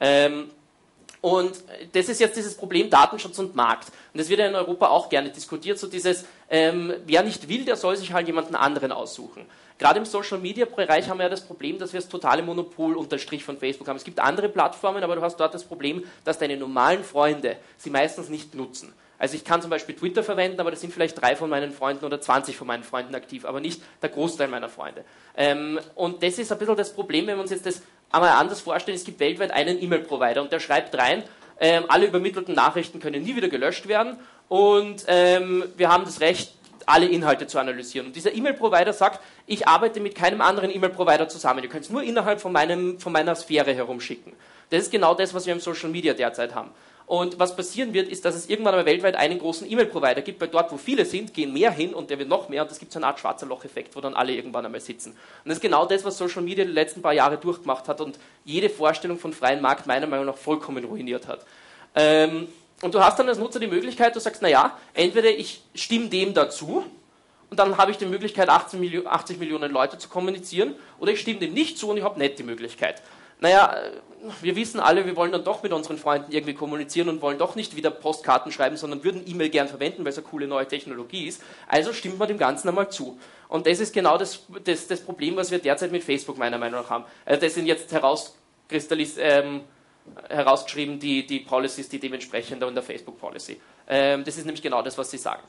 Ähm, 0.00 0.50
und 1.26 1.56
das 1.90 2.08
ist 2.08 2.20
jetzt 2.20 2.36
dieses 2.36 2.54
Problem 2.54 2.88
Datenschutz 2.88 3.36
und 3.40 3.56
Markt. 3.56 3.88
Und 4.12 4.20
das 4.20 4.28
wird 4.28 4.38
ja 4.38 4.46
in 4.46 4.54
Europa 4.54 4.86
auch 4.86 5.08
gerne 5.08 5.28
diskutiert, 5.28 5.76
so 5.76 5.88
dieses, 5.88 6.24
ähm, 6.48 6.94
wer 7.04 7.24
nicht 7.24 7.48
will, 7.48 7.64
der 7.64 7.74
soll 7.74 7.96
sich 7.96 8.12
halt 8.12 8.28
jemanden 8.28 8.54
anderen 8.54 8.92
aussuchen. 8.92 9.44
Gerade 9.76 9.98
im 9.98 10.04
Social 10.04 10.38
Media 10.38 10.66
Bereich 10.66 11.08
haben 11.08 11.18
wir 11.18 11.24
ja 11.24 11.28
das 11.28 11.40
Problem, 11.40 11.80
dass 11.80 11.92
wir 11.92 11.98
das 11.98 12.08
totale 12.08 12.44
Monopol 12.44 12.94
unter 12.96 13.18
Strich 13.18 13.42
von 13.42 13.58
Facebook 13.58 13.88
haben. 13.88 13.96
Es 13.96 14.04
gibt 14.04 14.20
andere 14.20 14.48
Plattformen, 14.48 15.02
aber 15.02 15.16
du 15.16 15.22
hast 15.22 15.38
dort 15.38 15.52
das 15.52 15.64
Problem, 15.64 16.04
dass 16.22 16.38
deine 16.38 16.56
normalen 16.56 17.02
Freunde 17.02 17.56
sie 17.76 17.90
meistens 17.90 18.28
nicht 18.28 18.54
nutzen. 18.54 18.94
Also 19.18 19.34
ich 19.34 19.44
kann 19.44 19.62
zum 19.62 19.70
Beispiel 19.70 19.94
Twitter 19.94 20.22
verwenden, 20.22 20.60
aber 20.60 20.70
das 20.70 20.80
sind 20.80 20.92
vielleicht 20.92 21.20
drei 21.20 21.36
von 21.36 21.48
meinen 21.48 21.72
Freunden 21.72 22.04
oder 22.04 22.20
20 22.20 22.56
von 22.56 22.66
meinen 22.66 22.84
Freunden 22.84 23.14
aktiv, 23.14 23.44
aber 23.44 23.60
nicht 23.60 23.82
der 24.02 24.10
Großteil 24.10 24.48
meiner 24.48 24.68
Freunde. 24.68 25.04
Ähm, 25.36 25.80
und 25.94 26.22
das 26.22 26.38
ist 26.38 26.52
ein 26.52 26.58
bisschen 26.58 26.76
das 26.76 26.92
Problem, 26.92 27.26
wenn 27.26 27.36
wir 27.36 27.42
uns 27.42 27.50
jetzt 27.50 27.66
das 27.66 27.82
einmal 28.10 28.30
anders 28.30 28.60
vorstellen. 28.60 28.96
Es 28.96 29.04
gibt 29.04 29.20
weltweit 29.20 29.50
einen 29.50 29.82
E-Mail-Provider 29.82 30.42
und 30.42 30.52
der 30.52 30.60
schreibt 30.60 30.96
rein, 30.96 31.22
ähm, 31.58 31.84
alle 31.88 32.06
übermittelten 32.06 32.54
Nachrichten 32.54 33.00
können 33.00 33.22
nie 33.22 33.34
wieder 33.34 33.48
gelöscht 33.48 33.88
werden 33.88 34.18
und 34.48 35.04
ähm, 35.08 35.64
wir 35.76 35.88
haben 35.88 36.04
das 36.04 36.20
Recht, 36.20 36.52
alle 36.86 37.06
Inhalte 37.06 37.46
zu 37.48 37.58
analysieren. 37.58 38.06
Und 38.06 38.16
dieser 38.16 38.32
E-Mail-Provider 38.32 38.92
sagt, 38.92 39.20
ich 39.46 39.66
arbeite 39.66 39.98
mit 40.00 40.14
keinem 40.14 40.40
anderen 40.40 40.72
E-Mail-Provider 40.72 41.28
zusammen. 41.28 41.62
Ihr 41.62 41.68
könnt 41.68 41.84
es 41.84 41.90
nur 41.90 42.02
innerhalb 42.02 42.40
von, 42.40 42.52
meinem, 42.52 43.00
von 43.00 43.12
meiner 43.12 43.34
Sphäre 43.34 43.74
herumschicken. 43.74 44.32
Das 44.70 44.82
ist 44.82 44.92
genau 44.92 45.14
das, 45.14 45.34
was 45.34 45.46
wir 45.46 45.52
im 45.52 45.60
Social 45.60 45.90
Media 45.90 46.14
derzeit 46.14 46.54
haben. 46.54 46.70
Und 47.06 47.38
was 47.38 47.54
passieren 47.54 47.94
wird, 47.94 48.08
ist, 48.08 48.24
dass 48.24 48.34
es 48.34 48.48
irgendwann 48.48 48.74
einmal 48.74 48.86
weltweit 48.86 49.14
einen 49.14 49.38
großen 49.38 49.70
E-Mail-Provider 49.70 50.22
gibt, 50.22 50.40
weil 50.40 50.48
dort, 50.48 50.72
wo 50.72 50.76
viele 50.76 51.04
sind, 51.04 51.32
gehen 51.32 51.52
mehr 51.52 51.70
hin 51.70 51.94
und 51.94 52.10
der 52.10 52.18
wird 52.18 52.28
noch 52.28 52.48
mehr 52.48 52.62
und 52.62 52.70
es 52.70 52.80
gibt 52.80 52.92
so 52.92 52.98
eine 52.98 53.06
Art 53.06 53.20
schwarzer 53.20 53.46
Loch-Effekt, 53.46 53.94
wo 53.94 54.00
dann 54.00 54.14
alle 54.14 54.32
irgendwann 54.32 54.66
einmal 54.66 54.80
sitzen. 54.80 55.10
Und 55.10 55.48
das 55.48 55.58
ist 55.58 55.62
genau 55.62 55.86
das, 55.86 56.04
was 56.04 56.18
Social 56.18 56.42
Media 56.42 56.64
die 56.64 56.72
letzten 56.72 57.02
paar 57.02 57.12
Jahre 57.12 57.38
durchgemacht 57.38 57.86
hat 57.86 58.00
und 58.00 58.18
jede 58.44 58.68
Vorstellung 58.68 59.20
von 59.20 59.32
freiem 59.32 59.60
Markt 59.60 59.86
meiner 59.86 60.08
Meinung 60.08 60.26
nach 60.26 60.36
vollkommen 60.36 60.84
ruiniert 60.84 61.28
hat. 61.28 61.46
Ähm, 61.94 62.48
und 62.82 62.92
du 62.92 62.98
hast 62.98 63.16
dann 63.20 63.28
als 63.28 63.38
Nutzer 63.38 63.60
die 63.60 63.68
Möglichkeit, 63.68 64.16
du 64.16 64.20
sagst, 64.20 64.42
naja, 64.42 64.76
entweder 64.92 65.30
ich 65.30 65.62
stimme 65.76 66.08
dem 66.08 66.34
dazu 66.34 66.84
und 67.50 67.58
dann 67.58 67.78
habe 67.78 67.92
ich 67.92 67.98
die 67.98 68.06
Möglichkeit, 68.06 68.48
80 68.48 68.80
Millionen 69.38 69.70
Leute 69.70 69.96
zu 69.96 70.08
kommunizieren, 70.08 70.74
oder 70.98 71.12
ich 71.12 71.20
stimme 71.20 71.38
dem 71.38 71.54
nicht 71.54 71.78
zu 71.78 71.88
und 71.88 71.98
ich 71.98 72.02
habe 72.02 72.18
nicht 72.18 72.38
die 72.40 72.42
Möglichkeit 72.42 73.00
naja, 73.40 73.76
wir 74.40 74.56
wissen 74.56 74.80
alle, 74.80 75.06
wir 75.06 75.14
wollen 75.14 75.32
dann 75.32 75.44
doch 75.44 75.62
mit 75.62 75.72
unseren 75.72 75.98
Freunden 75.98 76.32
irgendwie 76.32 76.54
kommunizieren 76.54 77.08
und 77.08 77.22
wollen 77.22 77.38
doch 77.38 77.54
nicht 77.54 77.76
wieder 77.76 77.90
Postkarten 77.90 78.50
schreiben, 78.50 78.76
sondern 78.76 79.04
würden 79.04 79.22
E-Mail 79.26 79.50
gern 79.50 79.68
verwenden, 79.68 80.04
weil 80.04 80.12
es 80.12 80.18
eine 80.18 80.26
coole 80.26 80.46
neue 80.46 80.66
Technologie 80.66 81.26
ist. 81.26 81.42
Also 81.68 81.92
stimmt 81.92 82.18
man 82.18 82.28
dem 82.28 82.38
Ganzen 82.38 82.68
einmal 82.68 82.90
zu. 82.90 83.18
Und 83.48 83.66
das 83.66 83.78
ist 83.78 83.92
genau 83.92 84.18
das, 84.18 84.40
das, 84.64 84.88
das 84.88 85.00
Problem, 85.00 85.36
was 85.36 85.50
wir 85.50 85.58
derzeit 85.58 85.92
mit 85.92 86.02
Facebook 86.02 86.38
meiner 86.38 86.58
Meinung 86.58 86.82
nach 86.82 86.90
haben. 86.90 87.04
Also 87.24 87.40
das 87.40 87.54
sind 87.54 87.66
jetzt. 87.66 87.92
Ähm, 89.18 89.60
herausgeschrieben, 90.28 90.98
die, 90.98 91.26
die 91.26 91.40
Policies, 91.40 91.88
die 91.88 91.98
dementsprechend 91.98 92.62
in 92.62 92.74
der 92.74 92.82
Facebook 92.82 93.18
Policy. 93.18 93.60
Ähm, 93.88 94.24
das 94.24 94.36
ist 94.36 94.44
nämlich 94.44 94.62
genau 94.62 94.82
das, 94.82 94.96
was 94.98 95.10
sie 95.10 95.18
sagen. 95.18 95.42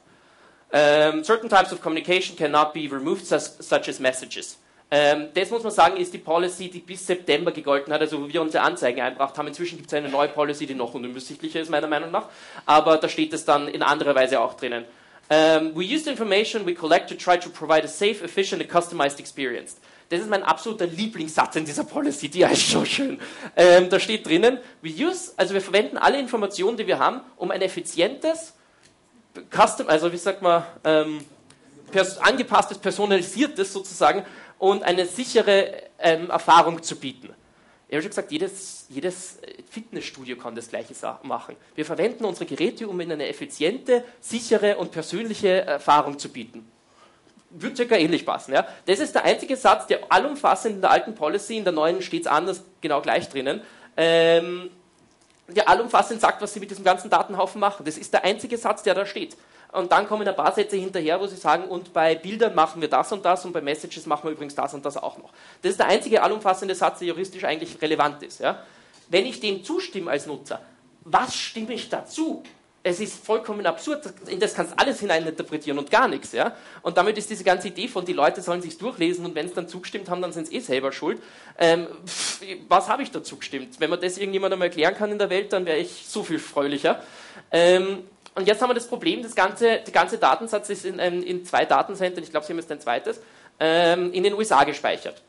Um, 0.70 0.80
ähm, 0.80 1.24
certain 1.24 1.50
types 1.50 1.72
of 1.72 1.82
communication 1.82 2.36
cannot 2.36 2.74
be 2.74 2.90
removed, 2.92 3.26
such 3.26 3.88
as 3.88 4.00
messages. 4.00 4.58
Ähm, 4.90 5.28
das 5.34 5.50
muss 5.50 5.64
man 5.64 5.72
sagen, 5.72 5.98
ist 5.98 6.14
die 6.14 6.18
Policy, 6.18 6.70
die 6.70 6.80
bis 6.80 7.06
September 7.06 7.52
gegolten 7.52 7.92
hat, 7.92 8.00
also 8.00 8.24
wo 8.24 8.28
wir 8.30 8.42
unsere 8.42 8.64
Anzeigen 8.64 9.02
einbracht 9.02 9.38
haben. 9.38 9.48
Inzwischen 9.48 9.78
gibt 9.78 9.90
es 9.90 9.94
eine 9.94 10.08
neue 10.08 10.30
Policy, 10.30 10.66
die 10.66 10.76
noch 10.76 10.94
unübersichtlicher 10.94 11.60
ist, 11.60 11.70
meiner 11.70 11.88
Meinung 11.88 12.12
nach. 12.12 12.30
Aber 12.66 12.98
da 12.98 13.10
steht 13.10 13.34
es 13.34 13.44
dann 13.44 13.68
in 13.68 13.84
anderer 13.84 14.16
Weise 14.16 14.40
auch 14.40 14.54
drinnen. 14.54 14.86
Um, 15.30 15.36
ähm, 15.36 15.72
we 15.76 15.84
use 15.84 16.06
the 16.06 16.12
information 16.12 16.66
we 16.66 16.74
collect 16.74 17.10
to 17.10 17.16
try 17.16 17.38
to 17.38 17.50
provide 17.50 17.84
a 17.84 17.88
safe, 17.90 18.24
efficient 18.24 18.62
and 18.62 18.72
customized 18.72 19.20
experience. 19.20 19.76
Das 20.08 20.22
ist 20.22 20.30
mein 20.30 20.42
absoluter 20.42 20.86
Lieblingssatz 20.86 21.58
in 21.58 21.66
dieser 21.66 21.84
Policy, 21.84 22.30
die 22.30 22.44
ist 22.44 22.70
so 22.70 22.86
schön. 22.86 23.20
Ähm, 23.58 23.90
da 23.90 24.00
steht 24.00 24.26
drinnen, 24.26 24.60
we 24.82 24.90
use, 24.90 25.34
also 25.36 25.54
wir 25.54 25.60
verwenden 25.60 25.98
alle 25.98 26.18
Informationen, 26.18 26.78
die 26.78 26.88
wir 26.88 26.98
haben, 26.98 27.20
um 27.36 27.52
ein 27.52 27.62
effizientes, 27.62 28.54
custom, 29.52 29.90
also 29.90 30.14
wie 30.14 30.18
sagt 30.18 30.42
man, 30.42 30.64
ähm, 30.86 31.26
pers 31.92 32.18
angepasstes, 32.20 32.78
personalisiertes 32.78 33.74
sozusagen 33.74 34.26
und 34.60 34.84
eine 34.84 35.06
sichere 35.06 35.84
ähm, 36.00 36.30
Erfahrung 36.30 36.82
zu 36.82 36.96
bieten. 36.96 37.34
Ich 37.88 37.94
habe 37.94 38.02
schon 38.02 38.10
gesagt, 38.10 38.32
jedes, 38.32 38.86
jedes 38.90 39.40
Fitnessstudio 39.70 40.36
kann 40.36 40.56
das 40.56 40.68
Gleiche 40.68 40.94
machen. 41.24 41.56
Wir 41.74 41.86
verwenden 41.86 42.26
unsere 42.26 42.46
Geräte, 42.46 42.88
um 42.88 43.00
ihnen 43.00 43.14
eine 43.14 43.28
effiziente, 43.28 44.04
sichere 44.20 44.78
und 44.78 44.92
persönliche 44.92 45.62
Erfahrung 45.62 46.20
zu 46.20 46.30
bieten. 46.30 46.70
Wird 47.50 47.78
circa 47.78 47.96
ähnlich 47.96 48.26
passen. 48.26 48.54
Ja? 48.54 48.68
Das 48.86 49.00
ist 49.00 49.16
der 49.16 49.24
einzige 49.24 49.56
Satz, 49.56 49.88
der 49.88 50.00
allumfassend 50.10 50.76
in 50.76 50.82
der 50.82 50.92
alten 50.92 51.16
Policy, 51.16 51.58
in 51.58 51.64
der 51.64 51.72
neuen 51.72 52.02
steht 52.02 52.24
es 52.24 52.28
anders, 52.28 52.62
genau 52.82 53.02
gleich 53.02 53.30
drinnen, 53.30 53.62
ähm, 53.96 54.70
der 55.48 55.70
allumfassend 55.70 56.20
sagt, 56.20 56.42
was 56.42 56.54
sie 56.54 56.60
mit 56.60 56.70
diesem 56.70 56.84
ganzen 56.84 57.10
Datenhaufen 57.10 57.62
machen. 57.62 57.86
Das 57.86 57.98
ist 57.98 58.12
der 58.12 58.26
einzige 58.26 58.58
Satz, 58.58 58.84
der 58.84 58.96
da 58.96 59.06
steht. 59.06 59.38
Und 59.72 59.92
dann 59.92 60.08
kommen 60.08 60.28
ein 60.28 60.36
paar 60.36 60.54
Sätze 60.54 60.78
hinterher, 60.78 61.20
wo 61.20 61.28
sie 61.28 61.36
sagen, 61.36 61.66
und 61.66 61.92
bei 61.94 62.16
Bildern 62.16 62.56
machen 62.56 62.82
wir 62.82 62.90
das 62.90 63.12
und 63.12 63.26
das 63.26 63.44
und 63.46 63.52
bei 63.52 63.62
Messages 63.62 64.06
machen 64.06 64.24
wir 64.24 64.32
übrigens 64.32 64.56
das 64.56 64.74
und 64.74 64.86
das 64.86 64.98
auch 64.98 65.18
noch. 65.18 65.32
Das 65.62 65.72
ist 65.72 65.80
der 65.80 65.88
einzige 65.88 66.24
allumfassende 66.24 66.74
Satz, 66.74 67.00
der 67.00 67.10
juristisch 67.10 67.44
eigentlich 67.44 67.82
relevant 67.82 68.24
ist. 68.24 68.40
Ja? 68.40 68.64
Wenn 69.10 69.26
ich 69.26 69.40
dem 69.40 69.64
zustimme 69.64 70.12
als 70.12 70.26
Nutzer, 70.26 70.62
was 71.04 71.36
stimme 71.36 71.74
ich 71.74 71.90
dazu? 71.90 72.44
Es 72.84 73.02
ist 73.02 73.26
vollkommen 73.26 73.66
absurd, 73.66 74.14
in 74.28 74.40
das 74.40 74.54
kannst 74.54 74.72
du 74.72 74.78
alles 74.78 75.02
hineininterpretieren 75.02 75.78
und 75.78 75.92
gar 75.92 76.08
nichts. 76.08 76.32
Ja? 76.32 76.56
Und 76.82 76.96
damit 76.96 77.18
ist 77.18 77.30
diese 77.30 77.44
ganze 77.44 77.68
Idee 77.68 77.90
von, 77.90 78.06
die 78.06 78.14
Leute 78.14 78.42
sollen 78.42 78.62
sich 78.62 78.78
durchlesen 78.78 79.26
und 79.26 79.36
wenn 79.36 79.48
es 79.48 79.54
dann 79.54 79.68
zugestimmt 79.68 80.10
haben, 80.10 80.22
dann 80.22 80.32
sind 80.32 80.48
sie 80.48 80.56
eh 80.56 80.60
selber 80.62 80.94
schuld. 80.94 81.22
Ähm, 81.58 81.88
pff, 82.06 82.42
was 82.70 82.88
habe 82.88 83.04
ich 83.04 83.12
dazu 83.12 83.36
gestimmt? 83.36 83.80
Wenn 83.80 83.90
man 83.90 84.00
das 84.00 84.18
irgendjemandem 84.18 84.62
erklären 84.62 84.96
kann 84.96 85.12
in 85.12 85.20
der 85.20 85.30
Welt, 85.30 85.52
dann 85.52 85.66
wäre 85.66 85.78
ich 85.78 86.06
so 86.08 86.24
viel 86.24 86.40
fröhlicher. 86.40 87.02
Ähm, 87.52 88.04
und 88.38 88.48
jetzt 88.48 88.62
haben 88.62 88.70
wir 88.70 88.76
das 88.76 88.88
Problem, 88.88 89.24
das 89.24 89.36
ganze, 89.36 89.80
der 89.80 89.94
ganze 89.94 90.20
Datensatz 90.20 90.70
ist 90.70 90.86
in, 90.86 91.00
ähm, 91.00 91.24
in 91.24 91.44
zwei 91.44 91.66
Datenzentren, 91.66 92.24
ich 92.24 92.30
glaube, 92.30 92.46
Sie 92.46 92.54
haben 92.54 92.60
jetzt 92.60 92.72
ein 92.72 92.80
zweites, 92.80 93.20
ähm, 93.60 94.14
in 94.14 94.24
den 94.24 94.34
USA 94.36 94.64
gespeichert. 94.64 95.24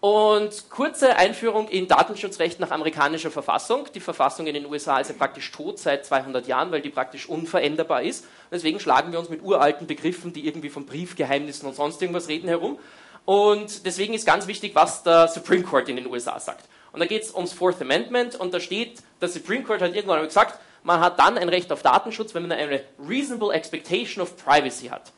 Und 0.00 0.70
kurze 0.70 1.16
Einführung 1.16 1.66
in 1.68 1.88
Datenschutzrecht 1.88 2.60
nach 2.60 2.70
amerikanischer 2.70 3.32
Verfassung. 3.32 3.88
Die 3.92 4.00
Verfassung 4.00 4.46
in 4.46 4.54
den 4.54 4.66
USA 4.66 5.00
ist 5.00 5.08
ja 5.08 5.16
praktisch 5.16 5.50
tot 5.50 5.80
seit 5.80 6.06
200 6.06 6.46
Jahren, 6.46 6.70
weil 6.70 6.82
die 6.82 6.90
praktisch 6.90 7.28
unveränderbar 7.28 8.02
ist. 8.02 8.24
deswegen 8.52 8.78
schlagen 8.78 9.10
wir 9.10 9.18
uns 9.18 9.28
mit 9.28 9.42
uralten 9.42 9.88
Begriffen, 9.88 10.32
die 10.32 10.46
irgendwie 10.46 10.68
von 10.68 10.86
Briefgeheimnissen 10.86 11.66
und 11.66 11.74
sonst 11.74 12.00
irgendwas 12.00 12.28
reden, 12.28 12.46
herum. 12.46 12.78
Und 13.24 13.86
deswegen 13.86 14.14
ist 14.14 14.24
ganz 14.24 14.46
wichtig, 14.46 14.76
was 14.76 15.02
der 15.02 15.26
Supreme 15.26 15.64
Court 15.64 15.88
in 15.88 15.96
den 15.96 16.06
USA 16.06 16.38
sagt. 16.38 16.66
Und 16.92 17.00
da 17.00 17.06
geht 17.06 17.24
es 17.24 17.34
ums 17.34 17.52
Fourth 17.52 17.82
Amendment 17.82 18.36
und 18.36 18.54
da 18.54 18.60
steht, 18.60 19.02
der 19.20 19.28
Supreme 19.28 19.64
Court 19.64 19.82
hat 19.82 19.96
irgendwann 19.96 20.22
gesagt, 20.22 20.60
Man 20.82 21.00
hat 21.00 21.18
dann 21.18 21.38
ein 21.38 21.48
Recht 21.48 21.72
auf 21.72 21.82
Datenschutz, 21.82 22.34
wenn 22.34 22.42
man 22.42 22.52
eine 22.52 22.82
reasonable 23.06 23.52
expectation 23.52 24.22
of 24.22 24.36
privacy 24.36 24.88
hat. 24.88 25.12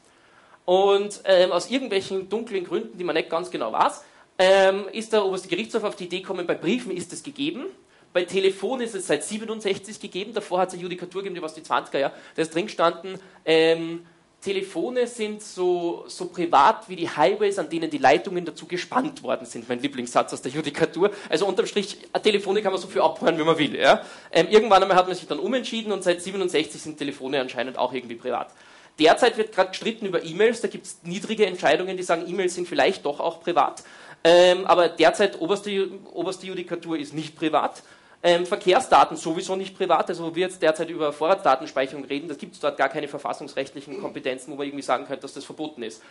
Und 0.65 1.21
ähm, 1.25 1.53
aus 1.53 1.71
irgendwelchen 1.71 2.29
dunklen 2.29 2.65
Gründen, 2.65 2.97
die 2.97 3.05
man 3.05 3.15
nicht 3.15 3.31
ganz 3.31 3.51
genau 3.51 3.73
weiß, 3.73 4.05
ähm, 4.39 4.87
ist 4.93 5.13
der 5.13 5.25
oberste 5.25 5.49
Gerichtshof 5.49 5.85
auf 5.85 5.97
die 5.97 6.05
Idee 6.05 6.21
gekommen, 6.21 6.47
bei 6.47 6.55
Briefen 6.55 6.97
ist 6.97 7.13
es 7.13 7.23
gegeben. 7.23 7.67
Bei 8.13 8.25
Telefon 8.25 8.81
ist 8.81 8.95
es 8.95 9.07
seit 9.07 9.23
67 9.23 10.01
gegeben, 10.01 10.33
davor 10.33 10.61
hat 10.61 10.69
es 10.69 10.75
eine 10.75 10.83
Judikatur 10.83 11.23
gegeben, 11.23 11.37
die 11.37 11.43
was 11.43 11.55
die 11.55 11.61
20er 11.61 11.99
Jahre, 11.99 12.15
da 12.35 12.43
ist 12.43 12.53
drin 12.53 12.67
gestanden, 12.67 13.21
ähm, 13.45 14.05
Telefone 14.41 15.07
sind 15.07 15.43
so, 15.43 16.05
so 16.07 16.27
privat 16.27 16.89
wie 16.89 16.97
die 16.97 17.09
Highways, 17.09 17.59
an 17.59 17.69
denen 17.69 17.91
die 17.91 17.99
Leitungen 17.99 18.45
dazu 18.45 18.67
gespannt 18.67 19.23
worden 19.23 19.45
sind. 19.45 19.69
Mein 19.69 19.81
Lieblingssatz 19.81 20.33
aus 20.33 20.41
der 20.41 20.51
Judikatur. 20.51 21.11
Also 21.29 21.47
unterm 21.47 21.67
Strich, 21.67 21.99
Telefone 22.23 22.63
kann 22.63 22.73
man 22.73 22.81
so 22.81 22.89
viel 22.89 23.03
abhören, 23.03 23.39
wie 23.39 23.45
man 23.45 23.59
will. 23.59 23.77
Ja? 23.77 24.03
Ähm, 24.33 24.49
irgendwann 24.49 24.83
einmal 24.83 24.97
hat 24.97 25.07
man 25.07 25.15
sich 25.15 25.27
dann 25.27 25.39
umentschieden 25.39 25.93
und 25.93 26.03
seit 26.03 26.23
67 26.23 26.81
sind 26.81 26.97
Telefone 26.97 27.39
anscheinend 27.39 27.77
auch 27.77 27.93
irgendwie 27.93 28.15
privat. 28.15 28.49
Derzeit 28.99 29.37
wird 29.37 29.53
gerade 29.53 29.71
gestritten 29.71 30.07
über 30.07 30.25
E-Mails, 30.25 30.63
da 30.63 30.69
gibt 30.69 30.87
es 30.87 30.99
niedrige 31.03 31.45
Entscheidungen, 31.47 31.97
die 31.97 32.03
sagen, 32.03 32.25
E-Mails 32.27 32.55
sind 32.55 32.67
vielleicht 32.67 33.05
doch 33.05 33.21
auch 33.21 33.41
privat. 33.41 33.83
Ähm, 34.25 34.67
aber 34.67 34.89
derzeit 34.89 35.41
oberste, 35.41 35.91
oberste 36.13 36.47
Judikatur 36.47 36.99
ist 36.99 37.15
nicht 37.15 37.37
privat. 37.37 37.83
Ähm, 38.23 38.45
Verkehrsdaten 38.45 39.17
sowieso 39.17 39.57
nicht 39.57 39.77
privat, 39.77 40.09
also 40.11 40.25
wo 40.25 40.35
wir 40.35 40.47
jetzt 40.47 40.61
derzeit 40.61 40.91
über 40.91 41.11
Vorratsdatenspeicherung 41.13 42.05
reden, 42.05 42.29
da 42.29 42.35
gibt 42.35 42.55
es 42.55 42.61
dort 42.61 42.77
gar 42.77 42.91
keine 42.91 43.09
verfassungsrechtlichen 43.09 43.99
Kompetenzen, 43.99 44.53
wo 44.53 44.57
man 44.57 44.67
irgendwie 44.67 44.83
sagen 44.83 45.07
könnte, 45.07 45.23
dass 45.23 45.33
das 45.33 45.45
verboten 45.45 45.83
ist. 45.83 46.03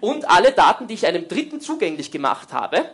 Und 0.00 0.30
alle 0.30 0.52
Daten, 0.52 0.86
die 0.86 0.94
ich 0.94 1.06
einem 1.06 1.26
Dritten 1.26 1.60
zugänglich 1.60 2.12
gemacht 2.12 2.52
habe, 2.52 2.84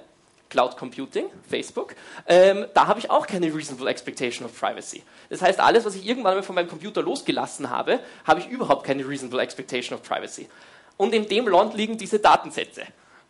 Cloud 0.48 0.76
Computing, 0.76 1.26
Facebook, 1.48 1.94
ähm, 2.26 2.66
da 2.74 2.86
habe 2.86 2.98
ich 2.98 3.10
auch 3.10 3.26
keine 3.26 3.54
reasonable 3.54 3.88
expectation 3.90 4.46
of 4.46 4.58
privacy. 4.58 5.02
Das 5.28 5.42
heißt, 5.42 5.60
alles, 5.60 5.84
was 5.84 5.94
ich 5.94 6.06
irgendwann 6.06 6.34
mal 6.34 6.42
von 6.42 6.54
meinem 6.54 6.68
Computer 6.68 7.02
losgelassen 7.02 7.70
habe, 7.70 8.00
habe 8.26 8.40
ich 8.40 8.48
überhaupt 8.48 8.84
keine 8.84 9.06
reasonable 9.06 9.40
expectation 9.40 9.98
of 9.98 10.06
privacy. 10.06 10.48
Und 10.96 11.14
in 11.14 11.26
dem 11.26 11.48
Land 11.48 11.74
liegen 11.74 11.96
diese 11.96 12.18
Datensätze. 12.18 12.82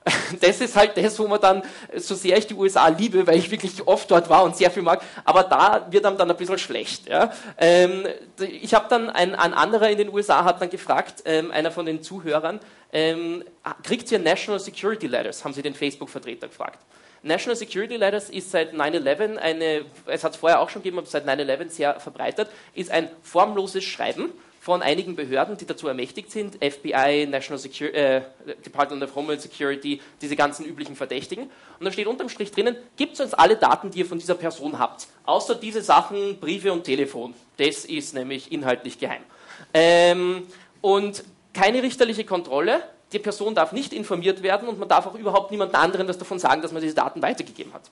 das 0.41 0.61
ist 0.61 0.77
halt 0.77 0.97
das, 0.97 1.19
wo 1.19 1.27
man 1.27 1.41
dann, 1.41 1.63
so 1.97 2.15
sehr 2.15 2.37
ich 2.37 2.47
die 2.47 2.55
USA 2.55 2.89
liebe, 2.89 3.27
weil 3.27 3.37
ich 3.37 3.51
wirklich 3.51 3.87
oft 3.87 4.11
dort 4.11 4.29
war 4.29 4.45
und 4.45 4.57
sehr 4.57 4.71
viel 4.71 4.83
mag, 4.83 5.03
aber 5.25 5.45
da 5.45 5.87
wird 5.91 6.05
einem 6.05 6.17
dann 6.17 6.31
ein 6.31 6.37
bisschen 6.37 6.59
schlecht. 6.59 7.09
Ja. 7.09 7.33
Ähm, 7.59 8.07
ich 8.39 8.75
habe 8.75 8.87
dann, 8.89 9.11
ein, 9.11 9.35
ein, 9.35 9.55
anderer 9.55 9.91
in 9.91 9.99
den 9.99 10.13
USA 10.13 10.45
hat 10.45 10.61
dann 10.61 10.71
gefragt, 10.71 11.23
ähm, 11.25 11.51
einer 11.51 11.71
von 11.71 11.87
den 11.87 12.03
Zuhörern, 12.03 12.61
ähm, 12.93 13.45
kriegt 13.83 14.11
ihr 14.11 14.19
National 14.19 14.61
Security 14.61 15.07
Letters? 15.07 15.45
Haben 15.45 15.55
sie 15.55 15.63
den 15.63 15.75
Facebook-Vertreter 15.75 16.49
gefragt. 16.49 16.79
National 17.23 17.57
Security 17.57 17.97
Letters 17.97 18.31
ist 18.31 18.51
seit 18.51 18.75
9-11 18.75 19.37
eine, 19.37 19.85
es 20.07 20.25
hat 20.25 20.33
es 20.33 20.39
vorher 20.39 20.61
auch 20.61 20.69
schon 20.69 20.83
gegeben, 20.83 20.99
aber 20.99 21.07
seit 21.07 21.27
9-11 21.27 21.71
sehr 21.71 22.01
verbreitet, 22.01 22.49
ist 22.75 22.91
ein 22.91 23.09
formloses 23.23 23.85
Schreiben, 23.85 24.33
von 24.63 24.81
einigen 24.81 25.17
Behörden, 25.17 25.57
die 25.57 25.67
dazu 25.67 25.89
ermächtigt 25.89 26.31
sind, 26.31 26.55
FBI, 26.55 27.27
National 27.29 27.59
Security, 27.59 27.99
äh, 27.99 28.23
Department 28.65 29.03
of 29.03 29.13
Homeland 29.17 29.43
Security, 29.43 30.01
diese 30.21 30.37
ganzen 30.37 30.65
üblichen 30.65 30.95
Verdächtigen. 30.95 31.51
Und 31.81 31.85
da 31.85 31.91
steht 31.91 32.07
unterm 32.07 32.29
Strich 32.29 32.53
drinnen, 32.53 32.77
gibt 32.97 33.19
uns 33.19 33.35
alle 33.35 33.57
Daten, 33.57 33.91
die 33.91 33.99
ihr 33.99 34.07
von 34.07 34.21
dieser 34.21 34.37
Person 34.37 34.79
habt. 34.79 35.09
Außer 35.25 35.57
diese 35.57 35.83
Sachen, 35.83 36.39
Briefe 36.39 36.73
und 36.73 36.85
Telefon. 36.85 37.35
Das 37.57 37.85
ist 37.85 38.15
nämlich 38.15 38.53
inhaltlich 38.53 39.01
geheim. 39.01 39.23
Ähm, 39.75 40.47
und 40.81 41.25
keine 41.53 41.83
richterliche 41.83 42.25
Kontrolle. 42.25 42.85
Die 43.13 43.19
Person 43.19 43.57
darf 43.57 43.73
nicht 43.73 43.93
informiert 43.93 44.45
werden 44.45 44.69
und 44.69 44.79
man 44.79 44.89
darf 44.89 45.09
auch 45.09 45.17
überhaupt 45.17 45.51
niemand 45.51 45.75
anderen 45.75 46.07
das 46.07 46.19
davon 46.19 46.39
sagen, 46.39 46.63
dass 46.63 46.71
man 46.71 46.81
diese 46.81 46.95
Daten 46.95 47.21
weitergegeben 47.21 47.75
hat. 47.75 47.91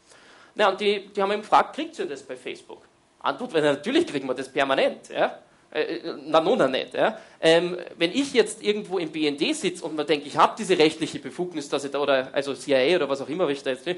Na, 0.54 0.68
und 0.68 0.80
die, 0.80 1.08
die 1.08 1.20
haben 1.20 1.32
ihn 1.32 1.40
gefragt, 1.40 1.74
kriegt 1.74 1.98
ihr 1.98 2.06
das 2.06 2.22
bei 2.22 2.36
Facebook? 2.36 2.82
Antwort 3.18 3.54
natürlich 3.54 4.06
kriegen 4.06 4.28
wir 4.28 4.34
das 4.34 4.48
permanent. 4.52 5.08
Ja? 5.08 5.36
Äh, 5.72 5.82
äh, 5.82 6.14
na, 6.26 6.40
nona 6.40 6.66
nicht. 6.66 6.94
Ja? 6.94 7.18
Ähm, 7.40 7.76
wenn 7.96 8.10
ich 8.10 8.32
jetzt 8.32 8.62
irgendwo 8.62 8.98
im 8.98 9.10
BND 9.10 9.54
sitze 9.54 9.84
und 9.84 9.96
man 9.96 10.06
denkt, 10.06 10.26
ich 10.26 10.36
habe 10.36 10.54
diese 10.58 10.76
rechtliche 10.78 11.20
Befugnis, 11.20 11.68
dass 11.68 11.84
ich 11.84 11.92
da, 11.92 12.00
oder 12.00 12.30
also 12.32 12.54
CIA 12.54 12.96
oder 12.96 13.08
was 13.08 13.20
auch 13.20 13.28
immer, 13.28 13.48
ich 13.48 13.62
da 13.62 13.70
jetzt 13.70 13.88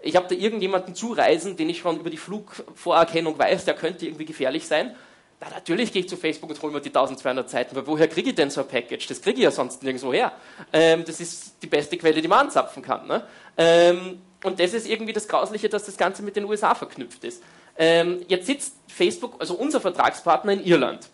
ich 0.00 0.16
habe 0.16 0.28
da 0.28 0.40
irgendjemanden 0.40 0.94
zureisen, 0.94 1.56
den 1.56 1.68
ich 1.68 1.78
schon 1.78 1.98
über 1.98 2.08
die 2.08 2.16
Flugvorerkennung 2.16 3.38
weiß, 3.38 3.64
der 3.64 3.74
könnte 3.74 4.06
irgendwie 4.06 4.24
gefährlich 4.24 4.66
sein. 4.66 4.94
Na, 5.40 5.50
natürlich 5.50 5.92
gehe 5.92 6.02
ich 6.02 6.08
zu 6.08 6.16
Facebook 6.16 6.50
und 6.50 6.62
hole 6.62 6.72
mir 6.72 6.80
die 6.80 6.88
1200 6.88 7.48
Seiten, 7.48 7.76
weil 7.76 7.86
woher 7.86 8.08
kriege 8.08 8.30
ich 8.30 8.34
denn 8.34 8.50
so 8.50 8.60
ein 8.60 8.68
Package? 8.68 9.06
Das 9.06 9.20
kriege 9.20 9.38
ich 9.38 9.44
ja 9.44 9.50
sonst 9.50 9.82
nirgendwo 9.82 10.12
her. 10.12 10.32
Ähm, 10.72 11.04
das 11.04 11.20
ist 11.20 11.62
die 11.62 11.66
beste 11.66 11.96
Quelle, 11.96 12.20
die 12.22 12.28
man 12.28 12.46
anzapfen 12.46 12.82
kann. 12.82 13.06
Ne? 13.06 13.24
Ähm, 13.56 14.22
und 14.44 14.58
das 14.60 14.72
ist 14.72 14.88
irgendwie 14.88 15.12
das 15.12 15.28
Grausliche, 15.28 15.68
dass 15.68 15.84
das 15.84 15.96
Ganze 15.96 16.22
mit 16.22 16.36
den 16.36 16.44
USA 16.44 16.74
verknüpft 16.74 17.24
ist. 17.24 17.42
Ähm, 17.76 18.24
jetzt 18.28 18.46
sitzt 18.46 18.74
Facebook, 18.88 19.36
also 19.38 19.54
unser 19.54 19.80
Vertragspartner 19.80 20.52
in 20.52 20.64
Irland. 20.64 21.08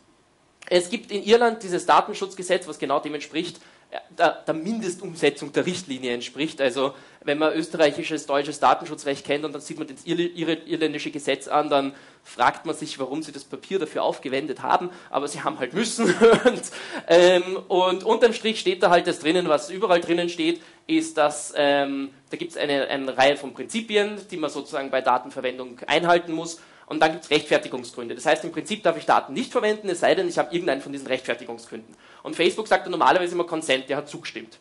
Es 0.70 0.88
gibt 0.88 1.10
in 1.10 1.22
Irland 1.22 1.62
dieses 1.62 1.86
Datenschutzgesetz, 1.86 2.66
was 2.66 2.78
genau 2.78 3.00
dem 3.00 3.14
entspricht, 3.14 3.58
äh, 3.90 3.98
der, 4.16 4.42
der, 4.46 4.54
Mindestumsetzung 4.54 5.52
der 5.52 5.66
Richtlinie 5.66 6.14
entspricht. 6.14 6.60
Also 6.60 6.94
wenn 7.22 7.38
man 7.38 7.52
österreichisches, 7.52 8.26
deutsches 8.26 8.60
Datenschutzrecht 8.60 9.24
kennt 9.24 9.44
und 9.44 9.52
dann 9.52 9.60
sieht 9.60 9.78
man 9.78 9.86
das 9.86 10.04
irländische 10.04 11.10
Gesetz 11.10 11.48
an, 11.48 11.68
dann 11.68 11.94
fragt 12.22 12.64
man 12.64 12.74
sich, 12.74 12.98
warum 12.98 13.22
sie 13.22 13.32
das 13.32 13.44
Papier 13.44 13.78
dafür 13.78 14.02
aufgewendet 14.02 14.62
haben, 14.62 14.90
aber 15.10 15.28
sie 15.28 15.42
haben 15.42 15.58
halt 15.58 15.74
müssen. 15.74 16.06
und, 16.44 16.62
ähm, 17.08 17.58
und 17.68 18.04
unterm 18.04 18.32
Strich 18.32 18.60
steht 18.60 18.82
da 18.82 18.90
halt 18.90 19.06
das 19.06 19.20
drinnen, 19.20 19.48
was 19.48 19.70
überall 19.70 20.00
drinnen 20.00 20.28
steht, 20.28 20.62
ist, 20.86 21.18
dass 21.18 21.52
ähm, 21.56 22.10
da 22.30 22.36
gibt 22.36 22.52
es 22.52 22.56
eine, 22.56 22.88
eine 22.88 23.16
Reihe 23.16 23.36
von 23.36 23.52
Prinzipien, 23.52 24.18
die 24.30 24.36
man 24.36 24.50
sozusagen 24.50 24.90
bei 24.90 25.02
Datenverwendung 25.02 25.78
einhalten 25.86 26.32
muss 26.32 26.60
und 26.86 27.00
dann 27.00 27.12
gibt 27.12 27.24
es 27.24 27.30
Rechtfertigungsgründe. 27.30 28.14
Das 28.14 28.26
heißt, 28.26 28.44
im 28.44 28.52
Prinzip 28.52 28.82
darf 28.82 28.96
ich 28.96 29.06
Daten 29.06 29.32
nicht 29.32 29.52
verwenden, 29.52 29.88
es 29.88 30.00
sei 30.00 30.14
denn, 30.14 30.28
ich 30.28 30.38
habe 30.38 30.54
irgendeinen 30.54 30.82
von 30.82 30.92
diesen 30.92 31.06
Rechtfertigungsgründen. 31.06 31.94
Und 32.22 32.36
Facebook 32.36 32.68
sagt 32.68 32.84
dann 32.84 32.90
normalerweise 32.90 33.34
immer 33.34 33.44
Consent, 33.44 33.88
der 33.88 33.96
hat 33.96 34.08
zugestimmt. 34.08 34.58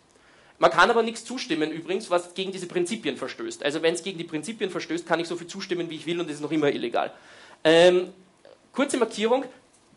Man 0.60 0.72
kann 0.72 0.90
aber 0.90 1.04
nichts 1.04 1.26
zustimmen 1.26 1.72
übrigens, 1.72 2.10
was 2.10 2.34
gegen 2.34 2.52
diese 2.52 2.68
Prinzipien 2.68 3.18
verstößt. 3.18 3.64
Also 3.64 3.82
wenn 3.82 3.96
es 3.96 4.04
gegen 4.04 4.18
die 4.18 4.24
Prinzipien 4.24 4.70
verstößt, 4.70 5.06
kann 5.06 5.20
ich 5.20 5.28
so 5.28 5.36
viel 5.36 5.48
zustimmen, 5.48 5.90
wie 5.90 5.96
ich 5.96 6.06
will 6.06 6.20
und 6.20 6.30
es 6.30 6.36
ist 6.36 6.42
noch 6.42 6.52
immer 6.52 6.70
illegal. 6.70 7.12
Ähm, 7.64 8.14
kurze 8.72 8.98
Markierung, 8.98 9.44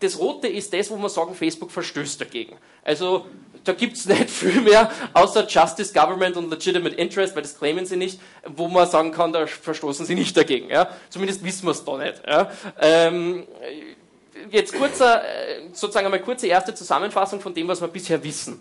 das 0.01 0.19
Rote 0.19 0.49
ist 0.49 0.73
das, 0.73 0.91
wo 0.91 0.97
wir 0.97 1.09
sagen, 1.09 1.35
Facebook 1.35 1.71
verstößt 1.71 2.21
dagegen. 2.21 2.57
Also 2.83 3.27
da 3.67 3.73
gibt 3.73 3.97
es 3.97 4.07
nicht 4.07 4.31
viel 4.31 4.61
mehr, 4.61 4.91
außer 5.13 5.47
Justice, 5.47 5.93
Government 5.93 6.37
und 6.37 6.51
Legitimate 6.51 6.95
Interest, 6.95 7.35
weil 7.35 7.43
das 7.43 7.59
claimen 7.59 7.85
sie 7.85 7.97
nicht, 7.97 8.21
wo 8.47 8.69
man 8.69 8.89
sagen 8.89 9.13
kann, 9.13 9.33
da 9.33 9.47
verstoßen 9.47 10.07
sie 10.07 10.15
nicht 10.15 10.37
dagegen. 10.37 10.71
Ja? 10.71 10.89
Zumindest 11.11 11.45
wissen 11.45 11.65
wir 11.67 11.73
es 11.73 11.85
da 11.85 11.99
nicht. 11.99 12.23
Ja? 12.27 12.51
Ähm, 12.81 13.47
jetzt 14.51 14.75
kurzer, 14.75 15.23
äh, 15.23 15.63
sozusagen 15.73 16.07
einmal 16.07 16.21
kurze 16.21 16.47
erste 16.47 16.75
Zusammenfassung 16.75 17.41
von 17.41 17.55
dem, 17.55 17.69
was 17.69 17.81
wir 17.81 17.89
bisher 17.89 18.23
wissen. 18.23 18.61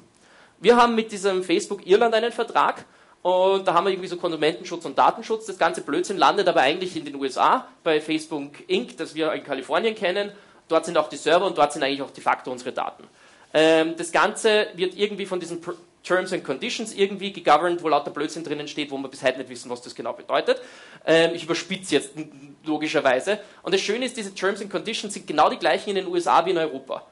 Wir 0.59 0.75
haben 0.75 0.95
mit 0.95 1.11
diesem 1.11 1.43
Facebook 1.43 1.85
Irland 1.85 2.15
einen 2.15 2.31
Vertrag 2.31 2.85
und 3.21 3.67
da 3.67 3.73
haben 3.73 3.85
wir 3.85 3.91
irgendwie 3.91 4.07
so 4.07 4.17
Konsumentenschutz 4.17 4.85
und 4.85 4.97
Datenschutz. 4.97 5.45
Das 5.45 5.57
ganze 5.57 5.81
Blödsinn 5.81 6.17
landet 6.17 6.47
aber 6.47 6.61
eigentlich 6.61 6.95
in 6.95 7.05
den 7.05 7.15
USA 7.15 7.67
bei 7.83 8.01
Facebook 8.01 8.51
Inc., 8.67 8.97
das 8.97 9.13
wir 9.13 9.33
in 9.33 9.43
Kalifornien 9.43 9.95
kennen. 9.95 10.31
Dort 10.67 10.85
sind 10.85 10.97
auch 10.97 11.09
die 11.09 11.17
Server 11.17 11.45
und 11.45 11.57
dort 11.57 11.73
sind 11.73 11.83
eigentlich 11.83 12.01
auch 12.01 12.11
de 12.11 12.23
facto 12.23 12.51
unsere 12.51 12.71
Daten. 12.71 13.03
Ähm, 13.55 13.95
das 13.97 14.11
Ganze 14.11 14.67
wird 14.75 14.95
irgendwie 14.95 15.25
von 15.25 15.39
diesen 15.39 15.61
Terms 16.03 16.33
and 16.33 16.43
Conditions 16.43 16.93
irgendwie 16.93 17.31
gegoverned, 17.31 17.81
wo 17.81 17.87
lauter 17.87 18.11
Blödsinn 18.11 18.43
drinnen 18.43 18.67
steht, 18.67 18.91
wo 18.91 18.97
wir 18.97 19.07
bis 19.07 19.23
heute 19.23 19.37
nicht 19.37 19.49
wissen, 19.49 19.71
was 19.71 19.81
das 19.81 19.95
genau 19.95 20.11
bedeutet. 20.11 20.61
Ähm, 21.05 21.31
ich 21.33 21.45
überspitze 21.45 21.95
jetzt 21.95 22.11
logischerweise. 22.65 23.39
Und 23.63 23.73
das 23.73 23.79
Schöne 23.79 24.05
ist, 24.05 24.17
diese 24.17 24.35
Terms 24.35 24.61
and 24.61 24.69
Conditions 24.69 25.13
sind 25.13 25.25
genau 25.25 25.49
die 25.49 25.57
gleichen 25.57 25.91
in 25.91 25.95
den 25.95 26.07
USA 26.07 26.45
wie 26.45 26.51
in 26.51 26.57
Europa 26.57 27.07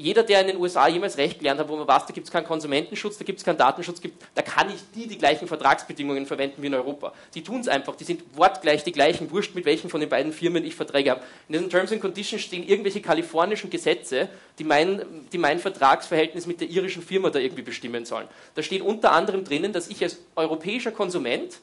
jeder, 0.00 0.22
der 0.22 0.40
in 0.40 0.46
den 0.46 0.56
USA 0.56 0.88
jemals 0.88 1.18
Recht 1.18 1.38
gelernt 1.38 1.60
hat, 1.60 1.68
wo 1.68 1.76
man 1.76 1.86
weiß, 1.86 2.06
da 2.06 2.14
gibt 2.14 2.26
es 2.26 2.32
keinen 2.32 2.46
Konsumentenschutz, 2.46 3.18
da 3.18 3.24
gibt 3.24 3.38
es 3.38 3.44
keinen 3.44 3.58
Datenschutz, 3.58 4.00
gibt, 4.00 4.22
da 4.34 4.42
kann 4.42 4.70
ich 4.70 4.80
die 4.94 5.06
die 5.06 5.18
gleichen 5.18 5.46
Vertragsbedingungen 5.46 6.26
verwenden 6.26 6.62
wie 6.62 6.68
in 6.68 6.74
Europa. 6.74 7.12
Die 7.34 7.44
tun 7.44 7.60
es 7.60 7.68
einfach, 7.68 7.94
die 7.96 8.04
sind 8.04 8.22
wortgleich 8.34 8.82
die 8.82 8.92
gleichen, 8.92 9.30
wurscht 9.30 9.54
mit 9.54 9.66
welchen 9.66 9.90
von 9.90 10.00
den 10.00 10.08
beiden 10.08 10.32
Firmen 10.32 10.64
ich 10.64 10.74
Verträge 10.74 11.10
habe. 11.10 11.20
In 11.48 11.52
diesen 11.52 11.68
Terms 11.68 11.92
and 11.92 12.00
Conditions 12.00 12.42
stehen 12.42 12.66
irgendwelche 12.66 13.02
kalifornischen 13.02 13.68
Gesetze, 13.68 14.30
die 14.58 14.64
mein, 14.64 15.02
die 15.32 15.38
mein 15.38 15.58
Vertragsverhältnis 15.58 16.46
mit 16.46 16.60
der 16.60 16.70
irischen 16.70 17.02
Firma 17.02 17.28
da 17.28 17.38
irgendwie 17.38 17.62
bestimmen 17.62 18.06
sollen. 18.06 18.26
Da 18.54 18.62
steht 18.62 18.80
unter 18.82 19.12
anderem 19.12 19.44
drinnen, 19.44 19.72
dass 19.72 19.88
ich 19.88 20.02
als 20.02 20.18
europäischer 20.34 20.92
Konsument 20.92 21.58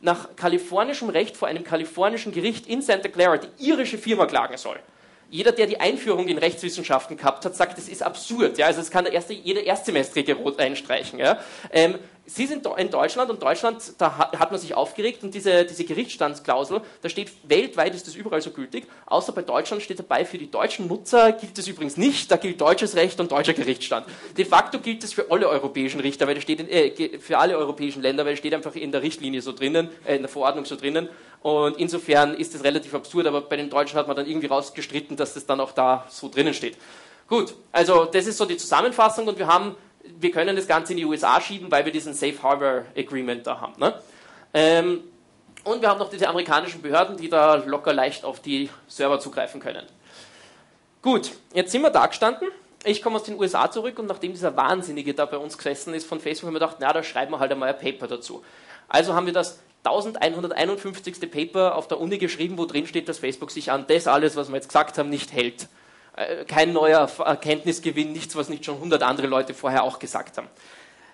nach 0.00 0.34
kalifornischem 0.34 1.10
Recht 1.10 1.36
vor 1.36 1.46
einem 1.46 1.62
kalifornischen 1.62 2.32
Gericht 2.32 2.66
in 2.66 2.80
Santa 2.80 3.08
Clara 3.08 3.36
die 3.36 3.66
irische 3.68 3.98
Firma 3.98 4.26
klagen 4.26 4.56
soll 4.56 4.78
jeder, 5.32 5.50
der 5.50 5.66
die 5.66 5.80
Einführung 5.80 6.28
in 6.28 6.36
Rechtswissenschaften 6.36 7.16
gehabt 7.16 7.46
hat, 7.46 7.56
sagt, 7.56 7.78
das 7.78 7.88
ist 7.88 8.02
absurd. 8.02 8.58
Ja? 8.58 8.66
Also 8.66 8.80
das 8.80 8.90
kann 8.90 9.04
der 9.04 9.14
erste, 9.14 9.32
jeder 9.32 9.64
Erstsemestrige 9.64 10.34
rot 10.34 10.58
einstreichen. 10.58 11.18
Ja? 11.18 11.38
Ähm, 11.70 11.94
Sie 12.24 12.46
sind 12.46 12.66
in 12.76 12.90
Deutschland 12.90 13.30
und 13.30 13.42
Deutschland, 13.42 13.94
da 13.98 14.16
hat 14.16 14.52
man 14.52 14.60
sich 14.60 14.74
aufgeregt 14.74 15.24
und 15.24 15.34
diese, 15.34 15.64
diese 15.64 15.84
Gerichtsstandsklausel, 15.84 16.80
da 17.00 17.08
steht, 17.08 17.32
weltweit 17.48 17.96
ist 17.96 18.06
das 18.06 18.14
überall 18.14 18.40
so 18.40 18.50
gültig, 18.50 18.86
außer 19.06 19.32
bei 19.32 19.42
Deutschland 19.42 19.82
steht 19.82 19.98
dabei, 19.98 20.24
für 20.24 20.38
die 20.38 20.48
deutschen 20.48 20.86
Nutzer 20.86 21.32
gilt 21.32 21.58
es 21.58 21.66
übrigens 21.66 21.96
nicht, 21.96 22.30
da 22.30 22.36
gilt 22.36 22.60
deutsches 22.60 22.94
Recht 22.94 23.18
und 23.18 23.32
deutscher 23.32 23.54
Gerichtsstand. 23.54 24.06
De 24.36 24.44
facto 24.44 24.78
gilt 24.78 25.02
es 25.02 25.12
für 25.12 25.32
alle 25.32 25.48
europäischen 25.48 26.00
Richter, 26.00 26.28
weil 26.28 26.34
das 26.34 26.44
steht 26.44 26.60
in, 26.60 26.68
äh, 26.68 27.18
für 27.18 27.38
alle 27.38 27.58
europäischen 27.58 28.02
Länder, 28.02 28.24
weil 28.24 28.34
es 28.34 28.38
steht 28.38 28.54
einfach 28.54 28.76
in 28.76 28.92
der 28.92 29.02
Richtlinie 29.02 29.42
so 29.42 29.52
drinnen, 29.52 29.90
äh, 30.04 30.14
in 30.14 30.22
der 30.22 30.28
Verordnung 30.28 30.64
so 30.64 30.76
drinnen 30.76 31.08
Und 31.42 31.76
insofern 31.78 32.34
ist 32.34 32.54
es 32.54 32.62
relativ 32.62 32.94
absurd, 32.94 33.26
aber 33.26 33.40
bei 33.40 33.56
den 33.56 33.68
Deutschen 33.68 33.98
hat 33.98 34.06
man 34.06 34.16
dann 34.16 34.26
irgendwie 34.26 34.46
rausgestritten, 34.46 35.16
dass 35.16 35.34
das 35.34 35.44
dann 35.44 35.60
auch 35.60 35.72
da 35.72 36.06
so 36.08 36.28
drinnen 36.28 36.54
steht. 36.54 36.76
Gut, 37.26 37.54
also 37.72 38.04
das 38.04 38.26
ist 38.26 38.36
so 38.36 38.44
die 38.44 38.56
Zusammenfassung 38.56 39.26
und 39.26 39.38
wir 39.38 39.46
haben, 39.46 39.74
wir 40.04 40.30
können 40.30 40.56
das 40.56 40.66
Ganze 40.66 40.92
in 40.92 40.98
die 40.98 41.04
USA 41.04 41.40
schieben, 41.40 41.70
weil 41.70 41.84
wir 41.84 41.92
diesen 41.92 42.14
Safe 42.14 42.42
Harbor 42.42 42.84
Agreement 42.96 43.46
da 43.46 43.60
haben. 43.60 43.74
Ne? 43.78 43.94
Ähm, 44.54 45.04
und 45.64 45.80
wir 45.80 45.88
haben 45.88 45.98
noch 45.98 46.10
diese 46.10 46.28
amerikanischen 46.28 46.82
Behörden, 46.82 47.16
die 47.16 47.28
da 47.28 47.54
locker 47.54 47.92
leicht 47.92 48.24
auf 48.24 48.40
die 48.40 48.68
Server 48.88 49.20
zugreifen 49.20 49.60
können. 49.60 49.86
Gut, 51.02 51.32
jetzt 51.54 51.72
sind 51.72 51.82
wir 51.82 51.90
da 51.90 52.06
gestanden. 52.06 52.48
Ich 52.84 53.00
komme 53.00 53.16
aus 53.16 53.22
den 53.22 53.38
USA 53.38 53.70
zurück 53.70 53.98
und 53.98 54.06
nachdem 54.06 54.32
dieser 54.32 54.56
Wahnsinnige 54.56 55.14
da 55.14 55.26
bei 55.26 55.36
uns 55.36 55.56
gesessen 55.56 55.94
ist 55.94 56.06
von 56.06 56.18
Facebook, 56.18 56.48
haben 56.48 56.54
wir 56.54 56.60
gedacht, 56.60 56.78
na, 56.80 56.92
da 56.92 57.02
schreiben 57.02 57.32
wir 57.32 57.38
halt 57.38 57.52
einmal 57.52 57.68
ein 57.68 57.78
Paper 57.78 58.08
dazu. 58.08 58.42
Also 58.88 59.14
haben 59.14 59.26
wir 59.26 59.32
das 59.32 59.60
1151. 59.84 61.30
Paper 61.30 61.76
auf 61.76 61.88
der 61.88 62.00
Uni 62.00 62.18
geschrieben, 62.18 62.58
wo 62.58 62.66
drin 62.66 62.86
steht, 62.86 63.08
dass 63.08 63.18
Facebook 63.18 63.50
sich 63.50 63.70
an 63.70 63.84
das 63.86 64.06
alles, 64.06 64.36
was 64.36 64.48
wir 64.48 64.56
jetzt 64.56 64.68
gesagt 64.68 64.98
haben, 64.98 65.10
nicht 65.10 65.32
hält. 65.32 65.68
Äh, 66.16 66.44
kein 66.44 66.72
neuer 66.72 67.08
Erkenntnisgewinn, 67.18 68.12
nichts, 68.12 68.36
was 68.36 68.48
nicht 68.48 68.64
schon 68.64 68.76
100 68.76 69.02
andere 69.02 69.26
Leute 69.26 69.54
vorher 69.54 69.84
auch 69.84 69.98
gesagt 69.98 70.38
haben. 70.38 70.48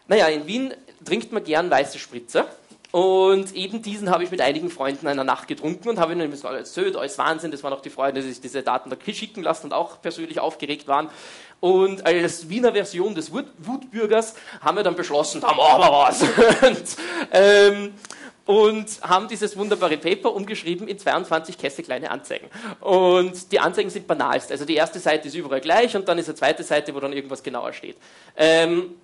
Naja, 0.08 0.26
in 0.26 0.46
Wien 0.46 0.74
trinkt 1.04 1.32
man 1.32 1.44
gern 1.44 1.70
weiße 1.70 1.98
Spritze. 1.98 2.46
Und 2.90 3.54
eben 3.54 3.82
diesen 3.82 4.08
habe 4.08 4.24
ich 4.24 4.30
mit 4.30 4.40
einigen 4.40 4.70
Freunden 4.70 5.00
in 5.02 5.08
einer 5.08 5.24
Nacht 5.24 5.46
getrunken 5.46 5.90
und 5.90 5.98
habe 5.98 6.14
ihnen 6.14 6.30
gesagt, 6.30 6.54
alles 6.54 6.72
Söd, 6.72 6.96
alles 6.96 7.18
Wahnsinn, 7.18 7.50
das 7.50 7.62
waren 7.62 7.74
auch 7.74 7.82
die 7.82 7.90
Freunde, 7.90 8.22
die 8.22 8.28
sich 8.28 8.40
diese 8.40 8.62
Daten 8.62 8.88
da 8.88 8.96
schicken 9.12 9.42
lassen 9.42 9.66
und 9.66 9.72
auch 9.74 10.00
persönlich 10.00 10.40
aufgeregt 10.40 10.88
waren. 10.88 11.10
Und 11.60 12.06
als 12.06 12.48
Wiener 12.48 12.72
Version 12.72 13.14
des 13.14 13.30
Wutbürgers 13.30 14.36
haben 14.62 14.78
wir 14.78 14.84
dann 14.84 14.96
beschlossen, 14.96 15.42
da 15.42 15.52
machen 15.52 15.80
wir 15.82 15.92
was. 15.92 16.22
und, 16.62 16.96
ähm, 17.32 17.94
und 18.48 19.02
haben 19.02 19.28
dieses 19.28 19.58
wunderbare 19.58 19.98
Paper 19.98 20.34
umgeschrieben 20.34 20.88
in 20.88 20.98
22 20.98 21.58
Käste 21.58 21.82
kleine 21.82 22.10
Anzeigen. 22.10 22.48
Und 22.80 23.52
die 23.52 23.60
Anzeigen 23.60 23.90
sind 23.90 24.06
banalst. 24.06 24.50
Also 24.50 24.64
die 24.64 24.74
erste 24.74 25.00
Seite 25.00 25.28
ist 25.28 25.34
überall 25.34 25.60
gleich 25.60 25.94
und 25.94 26.08
dann 26.08 26.16
ist 26.16 26.30
eine 26.30 26.34
zweite 26.34 26.62
Seite, 26.62 26.94
wo 26.94 27.00
dann 27.00 27.12
irgendwas 27.12 27.42
genauer 27.42 27.74
steht. 27.74 27.98
Ähm, 28.38 28.94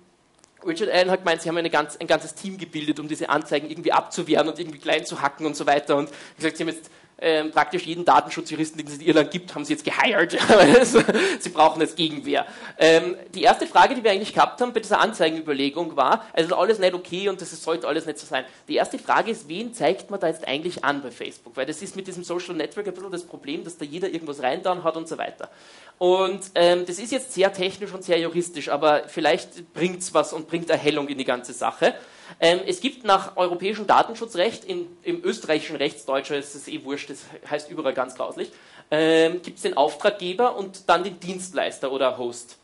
Richard 0.65 0.89
Allen 0.89 1.11
hat 1.11 1.19
gemeint, 1.19 1.43
sie 1.43 1.49
haben 1.49 1.63
ganz, 1.69 1.95
ein 1.97 2.07
ganzes 2.07 2.33
Team 2.33 2.57
gebildet, 2.57 2.99
um 2.99 3.07
diese 3.07 3.29
Anzeigen 3.29 3.69
irgendwie 3.69 3.91
abzuwehren 3.91 4.47
und 4.47 4.57
irgendwie 4.57 4.79
klein 4.79 5.05
zu 5.05 5.21
hacken 5.21 5.45
und 5.45 5.55
so 5.55 5.67
weiter. 5.67 5.95
Und 5.95 6.09
gesagt, 6.37 6.57
sie 6.57 6.63
haben 6.63 6.69
jetzt 6.69 6.89
ähm, 7.17 7.51
praktisch 7.51 7.83
jeden 7.85 8.03
Datenschutzjuristen, 8.03 8.77
den 8.77 8.87
es 8.87 8.95
in 8.95 9.01
Irland 9.01 9.31
gibt, 9.31 9.55
haben 9.55 9.63
sie 9.63 9.73
jetzt 9.73 9.85
geheiert. 9.85 10.37
sie 11.39 11.49
brauchen 11.49 11.79
jetzt 11.81 11.95
Gegenwehr. 11.95 12.45
Ähm, 12.77 13.15
die 13.33 13.43
erste 13.43 13.67
Frage, 13.67 13.95
die 13.95 14.03
wir 14.03 14.11
eigentlich 14.11 14.33
gehabt 14.33 14.59
haben 14.59 14.73
bei 14.73 14.81
dieser 14.81 14.99
Anzeigenüberlegung 14.99 15.95
war, 15.95 16.25
also 16.33 16.55
alles 16.55 16.79
nicht 16.79 16.93
okay 16.93 17.29
und 17.29 17.39
das 17.39 17.51
sollte 17.63 17.87
alles 17.87 18.05
nicht 18.05 18.19
so 18.19 18.25
sein. 18.25 18.43
Die 18.67 18.75
erste 18.75 18.99
Frage 18.99 19.31
ist, 19.31 19.47
wen 19.47 19.73
zeigt 19.73 20.11
man 20.11 20.19
da 20.19 20.27
jetzt 20.27 20.45
eigentlich 20.47 20.83
an 20.83 21.01
bei 21.01 21.11
Facebook? 21.11 21.55
Weil 21.55 21.65
das 21.65 21.81
ist 21.81 21.95
mit 21.95 22.07
diesem 22.07 22.23
Social 22.23 22.55
Network 22.55 22.87
ein 22.87 22.93
bisschen 22.93 23.11
das 23.11 23.23
Problem, 23.23 23.63
dass 23.63 23.77
da 23.77 23.85
jeder 23.85 24.09
irgendwas 24.09 24.41
reintan 24.41 24.83
hat 24.83 24.97
und 24.97 25.07
so 25.07 25.17
weiter. 25.17 25.49
Und 25.97 26.41
ähm, 26.55 26.85
das 26.85 26.99
ist 26.99 27.13
jetzt 27.13 27.33
sehr 27.33 27.53
technisch 27.53 27.93
und 27.93 28.03
sehr 28.03 28.19
juristisch, 28.19 28.67
aber 28.67 29.03
vielleicht 29.07 29.73
bringt 29.73 29.99
es 29.99 30.13
was 30.13 30.33
und 30.33 30.47
bringt 30.47 30.69
Erhellung 30.69 31.07
in 31.07 31.17
die 31.17 31.25
ganze 31.25 31.53
Sache. 31.53 31.95
Ähm, 32.39 32.59
es 32.65 32.81
gibt 32.81 33.03
nach 33.05 33.37
europäischem 33.37 33.87
Datenschutzrecht, 33.87 34.65
in, 34.65 34.87
im 35.03 35.23
österreichischen 35.23 35.75
Rechtsdeutscher 35.75 36.37
ist 36.37 36.55
es 36.55 36.67
eh 36.67 36.83
wurscht, 36.83 37.09
das 37.09 37.25
heißt 37.49 37.69
überall 37.69 37.93
ganz 37.93 38.15
grauslich, 38.15 38.51
ähm, 38.91 39.41
gibt 39.41 39.57
es 39.57 39.63
den 39.63 39.77
Auftraggeber 39.77 40.55
und 40.55 40.89
dann 40.89 41.03
den 41.03 41.19
Dienstleister 41.19 41.91
oder 41.91 42.17
Host. 42.17 42.57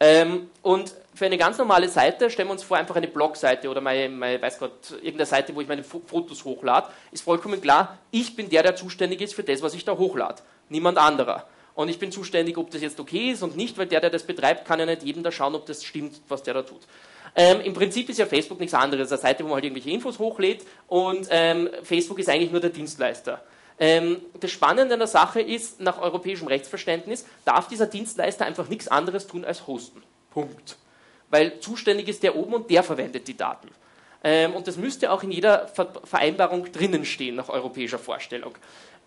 Ähm, 0.00 0.50
und 0.62 0.94
für 1.14 1.26
eine 1.26 1.38
ganz 1.38 1.58
normale 1.58 1.88
Seite, 1.88 2.30
stellen 2.30 2.48
wir 2.48 2.52
uns 2.52 2.64
vor, 2.64 2.76
einfach 2.76 2.96
eine 2.96 3.06
Blogseite 3.06 3.68
oder 3.68 3.80
meine, 3.80 4.08
meine 4.08 4.42
weiß 4.42 4.58
Gott, 4.58 4.90
irgendeine 4.90 5.26
Seite, 5.26 5.54
wo 5.54 5.60
ich 5.60 5.68
meine 5.68 5.84
Fotos 5.84 6.44
hochlade, 6.44 6.88
ist 7.12 7.22
vollkommen 7.22 7.60
klar, 7.60 7.98
ich 8.10 8.34
bin 8.34 8.48
der, 8.48 8.62
der 8.62 8.74
zuständig 8.74 9.20
ist 9.20 9.34
für 9.34 9.44
das, 9.44 9.62
was 9.62 9.74
ich 9.74 9.84
da 9.84 9.96
hochlade. 9.96 10.42
Niemand 10.68 10.98
anderer. 10.98 11.46
Und 11.74 11.88
ich 11.88 11.98
bin 11.98 12.10
zuständig, 12.10 12.58
ob 12.58 12.70
das 12.70 12.82
jetzt 12.82 12.98
okay 12.98 13.30
ist 13.30 13.42
und 13.42 13.56
nicht, 13.56 13.78
weil 13.78 13.86
der, 13.86 14.00
der 14.00 14.10
das 14.10 14.24
betreibt, 14.24 14.66
kann 14.66 14.80
ja 14.80 14.86
nicht 14.86 15.04
jedem 15.04 15.22
da 15.22 15.30
schauen, 15.30 15.54
ob 15.54 15.66
das 15.66 15.84
stimmt, 15.84 16.20
was 16.28 16.42
der 16.42 16.54
da 16.54 16.62
tut. 16.62 16.80
Ähm, 17.34 17.60
Im 17.62 17.72
Prinzip 17.72 18.08
ist 18.08 18.18
ja 18.18 18.26
Facebook 18.26 18.60
nichts 18.60 18.74
anderes, 18.74 19.10
eine 19.10 19.20
Seite, 19.20 19.42
wo 19.42 19.48
man 19.48 19.54
halt 19.54 19.64
irgendwelche 19.64 19.90
Infos 19.90 20.18
hochlädt 20.18 20.64
und 20.86 21.28
ähm, 21.30 21.70
Facebook 21.82 22.18
ist 22.18 22.28
eigentlich 22.28 22.50
nur 22.50 22.60
der 22.60 22.70
Dienstleister. 22.70 23.42
Ähm, 23.78 24.20
das 24.38 24.50
Spannende 24.50 24.94
an 24.94 25.00
der 25.00 25.08
Sache 25.08 25.40
ist, 25.40 25.80
nach 25.80 26.00
europäischem 26.00 26.46
Rechtsverständnis 26.46 27.24
darf 27.44 27.68
dieser 27.68 27.86
Dienstleister 27.86 28.44
einfach 28.44 28.68
nichts 28.68 28.88
anderes 28.88 29.26
tun 29.26 29.44
als 29.44 29.66
hosten. 29.66 30.02
Punkt. 30.30 30.76
Weil 31.30 31.58
zuständig 31.60 32.08
ist 32.08 32.22
der 32.22 32.36
oben 32.36 32.54
und 32.54 32.70
der 32.70 32.82
verwendet 32.82 33.26
die 33.26 33.36
Daten. 33.36 33.68
Ähm, 34.22 34.54
und 34.54 34.68
das 34.68 34.76
müsste 34.76 35.10
auch 35.10 35.22
in 35.22 35.32
jeder 35.32 35.68
Vereinbarung 36.04 36.70
drinnen 36.70 37.04
stehen, 37.04 37.34
nach 37.34 37.48
europäischer 37.48 37.98
Vorstellung. 37.98 38.54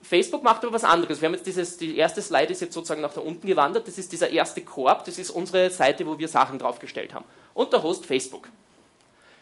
Facebook 0.08 0.44
macht 0.44 0.64
aber 0.64 0.74
was 0.74 0.84
anderes. 0.84 1.20
Wir 1.20 1.28
haben 1.28 1.34
jetzt 1.34 1.48
dieses, 1.48 1.78
die 1.78 1.98
erste 1.98 2.22
Slide 2.22 2.52
ist 2.52 2.62
jetzt 2.62 2.74
sozusagen 2.74 3.02
nach 3.02 3.14
da 3.14 3.22
unten 3.22 3.48
gewandert. 3.48 3.88
Das 3.88 3.98
ist 3.98 4.12
dieser 4.12 4.30
erste 4.30 4.62
Korb. 4.62 5.04
Das 5.06 5.18
ist 5.18 5.32
unsere 5.32 5.72
Seite, 5.72 6.06
wo 6.06 6.20
wir 6.20 6.28
Sachen 6.28 6.60
draufgestellt 6.60 7.14
haben. 7.14 7.26
Und 7.54 7.74
der 7.74 7.82
Host 7.82 8.06
Facebook. 8.06 8.48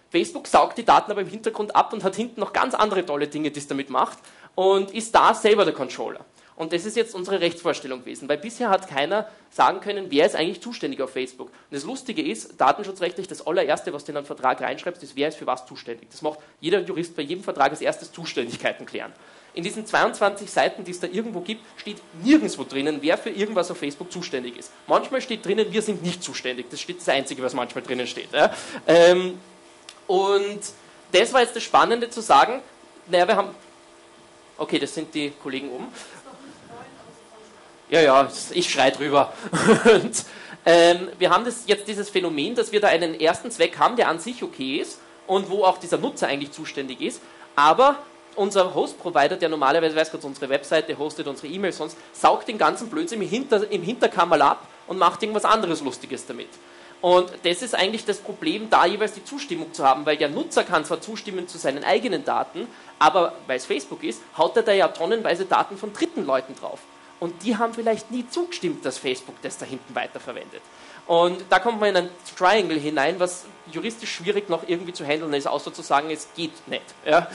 Facebook 0.09 0.47
saugt 0.47 0.77
die 0.77 0.85
Daten 0.85 1.11
aber 1.11 1.21
im 1.21 1.27
Hintergrund 1.27 1.75
ab 1.75 1.91
und 1.91 2.03
hat 2.03 2.15
hinten 2.15 2.39
noch 2.39 2.53
ganz 2.53 2.75
andere 2.75 3.05
tolle 3.05 3.27
Dinge, 3.27 3.51
die 3.51 3.59
es 3.59 3.67
damit 3.67 3.89
macht. 3.89 4.19
Und 4.55 4.91
ist 4.91 5.13
da 5.13 5.33
selber 5.33 5.65
der 5.65 5.73
Controller. 5.73 6.23
Und 6.55 6.71
das 6.71 6.85
ist 6.85 6.95
jetzt 6.95 7.15
unsere 7.15 7.41
Rechtsvorstellung 7.41 8.01
gewesen, 8.01 8.29
weil 8.29 8.37
bisher 8.37 8.69
hat 8.69 8.87
keiner 8.87 9.27
sagen 9.49 9.79
können, 9.79 10.05
wer 10.09 10.25
ist 10.25 10.35
eigentlich 10.35 10.61
zuständig 10.61 11.01
auf 11.01 11.09
Facebook. 11.09 11.47
Und 11.47 11.71
das 11.71 11.83
Lustige 11.83 12.21
ist, 12.21 12.61
datenschutzrechtlich, 12.61 13.27
das 13.27 13.45
allererste, 13.45 13.91
was 13.91 14.05
du 14.05 14.11
in 14.11 14.17
einen 14.17 14.27
Vertrag 14.27 14.61
reinschreibst, 14.61 15.01
ist, 15.01 15.15
wer 15.15 15.29
ist 15.29 15.37
für 15.37 15.47
was 15.47 15.65
zuständig. 15.65 16.09
Das 16.11 16.21
macht 16.21 16.39
jeder 16.61 16.79
Jurist 16.81 17.15
bei 17.15 17.23
jedem 17.23 17.43
Vertrag 17.43 17.71
als 17.71 17.81
erstes 17.81 18.11
Zuständigkeiten 18.11 18.85
klären. 18.85 19.13
In 19.55 19.63
diesen 19.63 19.85
22 19.85 20.49
Seiten, 20.49 20.83
die 20.83 20.91
es 20.91 20.99
da 20.99 21.07
irgendwo 21.07 21.41
gibt, 21.41 21.63
steht 21.77 21.97
nirgendwo 22.23 22.63
drinnen, 22.63 22.97
wer 23.01 23.17
für 23.19 23.29
irgendwas 23.29 23.69
auf 23.69 23.77
Facebook 23.77 24.11
zuständig 24.11 24.57
ist. 24.57 24.71
Manchmal 24.87 25.21
steht 25.21 25.45
drinnen, 25.45 25.71
wir 25.71 25.81
sind 25.81 26.01
nicht 26.01 26.23
zuständig. 26.23 26.67
Das 26.71 26.81
steht 26.81 26.99
das 26.99 27.09
Einzige, 27.09 27.43
was 27.43 27.53
manchmal 27.53 27.83
drinnen 27.83 28.07
steht. 28.07 28.31
Ja? 28.33 28.51
Ähm, 28.87 29.39
und 30.07 30.59
das 31.11 31.33
war 31.33 31.41
jetzt 31.41 31.55
das 31.55 31.61
Spannende 31.61 32.09
zu 32.09 32.21
sagen, 32.21 32.61
naja, 33.07 33.27
wir 33.27 33.35
haben, 33.35 33.49
okay, 34.57 34.79
das 34.79 34.95
sind 34.95 35.13
die 35.13 35.31
Kollegen 35.31 35.69
oben. 35.69 35.87
Ja, 37.89 38.01
ja, 38.01 38.31
ich 38.51 38.71
schrei 38.71 38.89
drüber. 38.89 39.33
und, 39.93 40.25
ähm, 40.65 41.09
wir 41.19 41.29
haben 41.29 41.45
das, 41.45 41.63
jetzt 41.67 41.87
dieses 41.87 42.09
Phänomen, 42.09 42.55
dass 42.55 42.71
wir 42.71 42.79
da 42.79 42.87
einen 42.87 43.19
ersten 43.19 43.51
Zweck 43.51 43.77
haben, 43.77 43.97
der 43.97 44.07
an 44.07 44.19
sich 44.19 44.41
okay 44.41 44.77
ist 44.77 44.99
und 45.27 45.49
wo 45.49 45.63
auch 45.63 45.77
dieser 45.77 45.97
Nutzer 45.97 46.27
eigentlich 46.27 46.51
zuständig 46.51 47.01
ist, 47.01 47.21
aber 47.55 47.97
unser 48.35 48.73
Host-Provider, 48.73 49.35
der 49.35 49.49
normalerweise, 49.49 49.95
weiß 49.95 50.11
Gott, 50.11 50.23
unsere 50.23 50.49
Webseite 50.49 50.97
hostet, 50.97 51.27
unsere 51.27 51.47
E-Mails 51.47 51.77
sonst, 51.77 51.97
saugt 52.13 52.47
den 52.47 52.57
ganzen 52.57 52.89
Blödsinn 52.89 53.21
im, 53.21 53.27
Hinter, 53.27 53.69
im 53.71 53.83
Hinterkammerl 53.83 54.41
ab 54.41 54.67
und 54.87 54.97
macht 54.97 55.21
irgendwas 55.23 55.45
anderes 55.45 55.81
Lustiges 55.81 56.25
damit. 56.25 56.49
Und 57.01 57.29
das 57.43 57.61
ist 57.61 57.75
eigentlich 57.75 58.05
das 58.05 58.19
Problem, 58.19 58.69
da 58.69 58.85
jeweils 58.85 59.11
die 59.11 59.25
Zustimmung 59.25 59.73
zu 59.73 59.83
haben, 59.83 60.05
weil 60.05 60.15
der 60.15 60.29
Nutzer 60.29 60.63
kann 60.63 60.85
zwar 60.85 61.01
zustimmen 61.01 61.49
zu 61.49 61.57
seinen 61.57 61.83
eigenen 61.83 62.23
Daten, 62.23 62.65
aber 62.97 63.33
weil 63.45 63.57
es 63.57 63.65
Facebook 63.65 64.03
ist, 64.03 64.21
haut 64.37 64.55
er 64.55 64.63
da 64.63 64.71
ja 64.71 64.87
tonnenweise 64.87 65.43
Daten 65.43 65.77
von 65.77 65.91
dritten 65.91 66.25
Leuten 66.25 66.55
drauf. 66.55 66.79
Und 67.19 67.43
die 67.43 67.57
haben 67.57 67.73
vielleicht 67.73 68.09
nie 68.11 68.25
zugestimmt, 68.29 68.85
dass 68.85 68.97
Facebook 68.97 69.35
das 69.41 69.57
da 69.57 69.65
hinten 69.65 69.93
weiterverwendet. 69.95 70.61
Und 71.05 71.43
da 71.49 71.59
kommt 71.59 71.81
man 71.81 71.89
in 71.89 71.97
ein 71.97 72.09
Triangle 72.37 72.79
hinein, 72.79 73.19
was 73.19 73.45
juristisch 73.71 74.13
schwierig 74.13 74.49
noch 74.49 74.67
irgendwie 74.67 74.93
zu 74.93 75.05
handeln 75.05 75.33
ist, 75.33 75.47
außer 75.47 75.73
zu 75.73 75.81
sagen, 75.81 76.09
es 76.09 76.27
geht 76.35 76.67
nicht. 76.67 76.83
Ja? 77.05 77.27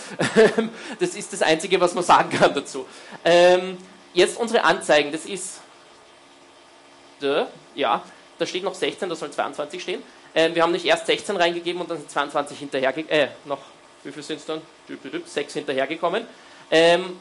Das 1.00 1.14
ist 1.14 1.32
das 1.32 1.42
Einzige, 1.42 1.80
was 1.80 1.94
man 1.94 2.04
sagen 2.04 2.30
kann 2.30 2.54
dazu. 2.54 2.86
Ähm, 3.24 3.78
jetzt 4.14 4.38
unsere 4.38 4.64
Anzeigen, 4.64 5.12
das 5.12 5.24
ist, 5.24 5.60
ja, 7.74 8.02
da 8.38 8.46
steht 8.46 8.62
noch 8.62 8.74
16, 8.74 9.08
da 9.08 9.14
soll 9.14 9.30
22 9.30 9.82
stehen. 9.82 10.02
Ähm, 10.34 10.54
wir 10.54 10.62
haben 10.62 10.72
nicht 10.72 10.84
erst 10.84 11.06
16 11.06 11.36
reingegeben 11.36 11.80
und 11.80 11.90
dann 11.90 11.98
sind 11.98 12.10
22 12.10 12.58
hinterher, 12.58 12.96
äh, 13.10 13.28
noch, 13.44 13.60
wie 14.04 14.12
viel 14.12 14.22
sind 14.22 14.38
es 14.38 14.46
dann? 14.46 14.60
6 15.24 15.52
hinterhergekommen. 15.52 16.26
Ähm, 16.70 17.16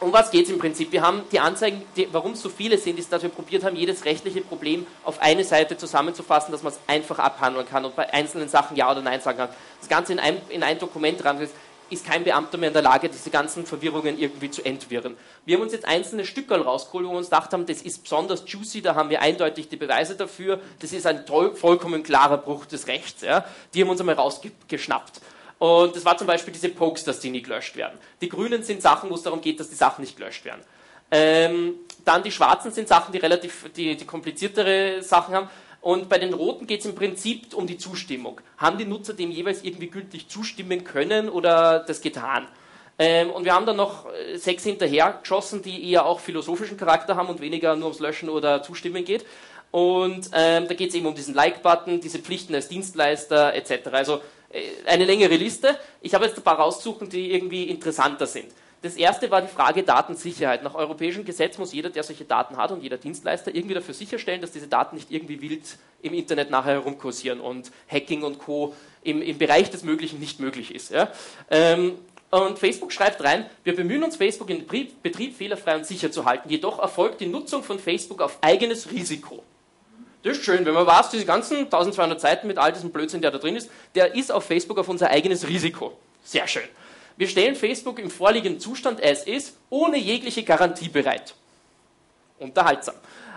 um 0.00 0.12
was 0.12 0.30
geht 0.30 0.44
es 0.44 0.50
im 0.50 0.58
Prinzip? 0.58 0.92
Wir 0.92 1.02
haben 1.02 1.22
die 1.32 1.40
Anzeigen, 1.40 1.82
warum 2.12 2.32
es 2.32 2.40
so 2.40 2.48
viele 2.48 2.78
sind, 2.78 2.98
ist, 2.98 3.12
dass 3.12 3.22
wir 3.22 3.30
probiert 3.30 3.64
haben, 3.64 3.76
jedes 3.76 4.04
rechtliche 4.04 4.40
Problem 4.42 4.86
auf 5.04 5.20
eine 5.20 5.44
Seite 5.44 5.76
zusammenzufassen, 5.76 6.52
dass 6.52 6.62
man 6.62 6.72
es 6.72 6.78
einfach 6.86 7.18
abhandeln 7.18 7.66
kann 7.68 7.84
und 7.84 7.96
bei 7.96 8.12
einzelnen 8.12 8.48
Sachen 8.48 8.76
Ja 8.76 8.90
oder 8.90 9.02
Nein 9.02 9.20
sagen 9.20 9.38
kann. 9.38 9.48
Das 9.80 9.88
Ganze 9.88 10.12
in 10.12 10.20
ein, 10.20 10.40
in 10.50 10.62
ein 10.62 10.78
Dokument 10.78 11.24
ran 11.24 11.40
ist 11.90 12.06
kein 12.06 12.22
Beamter 12.22 12.58
mehr 12.58 12.68
in 12.68 12.74
der 12.74 12.82
Lage, 12.82 13.08
diese 13.08 13.30
ganzen 13.30 13.66
Verwirrungen 13.66 14.18
irgendwie 14.18 14.50
zu 14.50 14.64
entwirren. 14.64 15.16
Wir 15.46 15.56
haben 15.56 15.62
uns 15.62 15.72
jetzt 15.72 15.86
einzelne 15.86 16.24
Stückel 16.24 16.60
rausgeholt, 16.60 17.06
wo 17.06 17.10
wir 17.12 17.18
uns 17.18 17.30
gedacht 17.30 17.52
haben, 17.52 17.66
das 17.66 17.82
ist 17.82 18.02
besonders 18.02 18.44
juicy, 18.46 18.82
da 18.82 18.94
haben 18.94 19.10
wir 19.10 19.22
eindeutig 19.22 19.68
die 19.68 19.76
Beweise 19.76 20.14
dafür, 20.14 20.60
das 20.80 20.92
ist 20.92 21.06
ein 21.06 21.24
vollkommen 21.26 22.02
klarer 22.02 22.38
Bruch 22.38 22.66
des 22.66 22.86
Rechts. 22.86 23.22
Ja. 23.22 23.44
Die 23.74 23.82
haben 23.82 23.88
uns 23.88 24.00
einmal 24.00 24.16
rausgeschnappt. 24.16 25.20
Und 25.58 25.96
das 25.96 26.04
war 26.04 26.16
zum 26.16 26.26
Beispiel 26.26 26.52
diese 26.52 26.68
Pokes, 26.68 27.04
dass 27.04 27.20
die 27.20 27.30
nie 27.30 27.42
gelöscht 27.42 27.76
werden. 27.76 27.98
Die 28.20 28.28
grünen 28.28 28.62
sind 28.62 28.80
Sachen, 28.80 29.10
wo 29.10 29.14
es 29.14 29.22
darum 29.22 29.40
geht, 29.40 29.58
dass 29.58 29.68
die 29.68 29.74
Sachen 29.74 30.02
nicht 30.02 30.16
gelöscht 30.16 30.44
werden. 30.44 30.62
Ähm, 31.10 31.74
dann 32.04 32.22
die 32.22 32.30
schwarzen 32.30 32.70
sind 32.70 32.86
Sachen, 32.86 33.12
die 33.12 33.18
relativ 33.18 33.70
die, 33.74 33.96
die 33.96 34.04
kompliziertere 34.04 35.02
Sachen 35.02 35.34
haben. 35.34 35.48
Und 35.80 36.08
bei 36.08 36.18
den 36.18 36.34
roten 36.34 36.66
geht 36.66 36.80
es 36.80 36.86
im 36.86 36.94
Prinzip 36.94 37.54
um 37.54 37.66
die 37.66 37.78
Zustimmung. 37.78 38.40
Haben 38.56 38.78
die 38.78 38.84
Nutzer 38.84 39.14
dem 39.14 39.30
jeweils 39.30 39.62
irgendwie 39.62 39.88
gültig 39.88 40.28
zustimmen 40.28 40.84
können 40.84 41.28
oder 41.28 41.80
das 41.80 42.00
getan? 42.00 42.46
Ähm, 42.98 43.30
und 43.30 43.44
wir 43.44 43.54
haben 43.54 43.64
dann 43.64 43.76
noch 43.76 44.06
äh, 44.12 44.36
sechs 44.36 44.64
hinterher 44.64 45.18
geschossen, 45.20 45.62
die 45.62 45.90
eher 45.90 46.04
auch 46.04 46.18
philosophischen 46.18 46.76
Charakter 46.76 47.14
haben 47.14 47.28
und 47.28 47.40
weniger 47.40 47.76
nur 47.76 47.86
ums 47.86 48.00
Löschen 48.00 48.28
oder 48.28 48.62
Zustimmen 48.62 49.04
geht. 49.04 49.24
Und 49.70 50.30
ähm, 50.32 50.66
da 50.66 50.74
geht 50.74 50.90
es 50.90 50.94
eben 50.94 51.06
um 51.06 51.14
diesen 51.14 51.34
Like-Button, 51.34 52.00
diese 52.00 52.18
Pflichten 52.18 52.54
als 52.54 52.68
Dienstleister 52.68 53.54
etc. 53.54 53.88
Also 53.92 54.20
äh, 54.50 54.62
eine 54.86 55.04
längere 55.04 55.36
Liste. 55.36 55.78
Ich 56.00 56.14
habe 56.14 56.24
jetzt 56.24 56.36
ein 56.36 56.42
paar 56.42 56.58
rausgesucht, 56.58 57.12
die 57.12 57.32
irgendwie 57.32 57.64
interessanter 57.64 58.26
sind. 58.26 58.46
Das 58.80 58.94
erste 58.94 59.28
war 59.30 59.42
die 59.42 59.48
Frage 59.48 59.82
Datensicherheit. 59.82 60.62
Nach 60.62 60.74
europäischem 60.74 61.24
Gesetz 61.24 61.58
muss 61.58 61.72
jeder, 61.72 61.90
der 61.90 62.04
solche 62.04 62.24
Daten 62.24 62.56
hat 62.56 62.70
und 62.70 62.80
jeder 62.80 62.96
Dienstleister 62.96 63.52
irgendwie 63.52 63.74
dafür 63.74 63.92
sicherstellen, 63.92 64.40
dass 64.40 64.52
diese 64.52 64.68
Daten 64.68 64.94
nicht 64.94 65.10
irgendwie 65.10 65.40
wild 65.40 65.64
im 66.00 66.14
Internet 66.14 66.50
nachher 66.50 66.74
herumkursieren 66.74 67.40
und 67.40 67.72
Hacking 67.90 68.22
und 68.22 68.38
Co. 68.38 68.74
im, 69.02 69.20
im 69.20 69.36
Bereich 69.36 69.70
des 69.70 69.82
Möglichen 69.82 70.20
nicht 70.20 70.38
möglich 70.38 70.72
ist. 70.72 70.92
Ja? 70.92 71.10
Ähm, 71.50 71.98
und 72.30 72.58
Facebook 72.58 72.92
schreibt 72.92 73.24
rein, 73.24 73.46
wir 73.64 73.74
bemühen 73.74 74.04
uns, 74.04 74.16
Facebook 74.16 74.50
in 74.50 74.64
Betrieb 74.66 75.36
fehlerfrei 75.36 75.76
und 75.76 75.86
sicher 75.86 76.12
zu 76.12 76.24
halten. 76.24 76.48
Jedoch 76.48 76.78
erfolgt 76.78 77.20
die 77.20 77.26
Nutzung 77.26 77.64
von 77.64 77.80
Facebook 77.80 78.20
auf 78.20 78.38
eigenes 78.42 78.92
Risiko. 78.92 79.42
Das 80.22 80.36
ist 80.36 80.44
schön, 80.44 80.64
wenn 80.64 80.74
man 80.74 80.86
weiß, 80.86 81.10
diese 81.10 81.24
ganzen 81.24 81.58
1200 81.58 82.20
Seiten 82.20 82.46
mit 82.48 82.58
all 82.58 82.72
diesem 82.72 82.90
Blödsinn, 82.90 83.22
der 83.22 83.30
da 83.30 83.38
drin 83.38 83.56
ist, 83.56 83.70
der 83.94 84.14
ist 84.14 84.32
auf 84.32 84.44
Facebook 84.44 84.78
auf 84.78 84.88
unser 84.88 85.10
eigenes 85.10 85.46
Risiko. 85.46 85.96
Sehr 86.24 86.46
schön. 86.48 86.68
Wir 87.16 87.28
stellen 87.28 87.54
Facebook 87.54 87.98
im 87.98 88.10
vorliegenden 88.10 88.60
Zustand 88.60 89.02
as 89.02 89.24
ist, 89.24 89.56
ohne 89.70 89.98
jegliche 89.98 90.42
Garantie 90.42 90.88
bereit. 90.88 91.34
Unterhaltsam. 92.38 92.94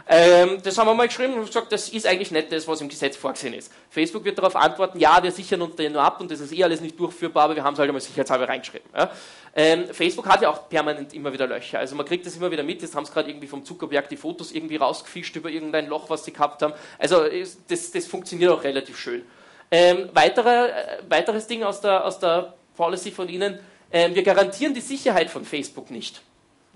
Ähm, 0.08 0.62
das 0.64 0.78
haben 0.78 0.88
wir 0.88 0.94
mal 0.94 1.08
geschrieben 1.08 1.34
und 1.34 1.46
gesagt, 1.46 1.72
das 1.72 1.90
ist 1.90 2.06
eigentlich 2.06 2.32
nicht 2.32 2.52
das, 2.52 2.68
was 2.68 2.82
im 2.82 2.90
Gesetz 2.90 3.16
vorgesehen 3.16 3.54
ist. 3.54 3.72
Facebook 3.90 4.24
wird 4.24 4.38
darauf 4.38 4.56
antworten, 4.56 5.00
ja, 5.00 5.22
wir 5.22 5.32
sichern 5.32 5.62
uns 5.62 5.76
den 5.76 5.94
nur 5.94 6.02
ab 6.02 6.20
und 6.20 6.32
das 6.32 6.40
ist 6.40 6.52
eh 6.52 6.64
alles 6.64 6.82
nicht 6.82 7.00
durchführbar, 7.00 7.46
aber 7.46 7.56
wir 7.56 7.64
haben 7.64 7.74
es 7.74 7.80
halt 7.80 7.90
einmal 7.90 8.02
sicherheitshalber 8.02 8.48
reingeschrieben. 8.50 8.90
Ja. 8.96 9.12
Ähm, 9.56 9.88
Facebook 9.92 10.28
hat 10.28 10.42
ja 10.42 10.50
auch 10.50 10.70
permanent 10.70 11.14
immer 11.14 11.32
wieder 11.34 11.48
Löcher. 11.48 11.80
Also 11.80 11.96
man 11.96 12.06
kriegt 12.06 12.26
das 12.26 12.36
immer 12.36 12.52
wieder 12.52 12.64
mit. 12.64 12.82
Jetzt 12.82 12.96
haben 12.96 13.06
sie 13.06 13.12
gerade 13.12 13.30
irgendwie 13.30 13.48
vom 13.48 13.66
Zuckerberg 13.66 14.10
die 14.10 14.18
Fotos 14.18 14.52
irgendwie 14.52 14.78
rausgefischt 14.78 15.36
über 15.36 15.50
irgendein 15.50 15.88
Loch, 15.88 16.10
was 16.10 16.26
sie 16.26 16.32
gehabt 16.32 16.62
haben. 16.62 16.74
Also 16.98 17.24
das, 17.68 17.92
das 17.92 18.08
funktioniert 18.08 18.52
auch 18.52 18.64
relativ 18.64 18.98
schön. 18.98 19.24
Ähm, 19.70 20.10
weiterer, 20.14 20.70
äh, 20.70 20.98
weiteres 21.08 21.48
Ding 21.48 21.64
aus 21.64 21.82
der, 21.82 22.06
aus 22.06 22.20
der 22.20 22.54
Policy 22.76 23.12
von 23.12 23.30
Ihnen, 23.30 23.60
ähm, 23.92 24.16
wir 24.16 24.24
garantieren 24.24 24.74
die 24.74 24.82
Sicherheit 24.82 25.30
von 25.30 25.46
Facebook 25.46 25.92
nicht. 25.92 26.22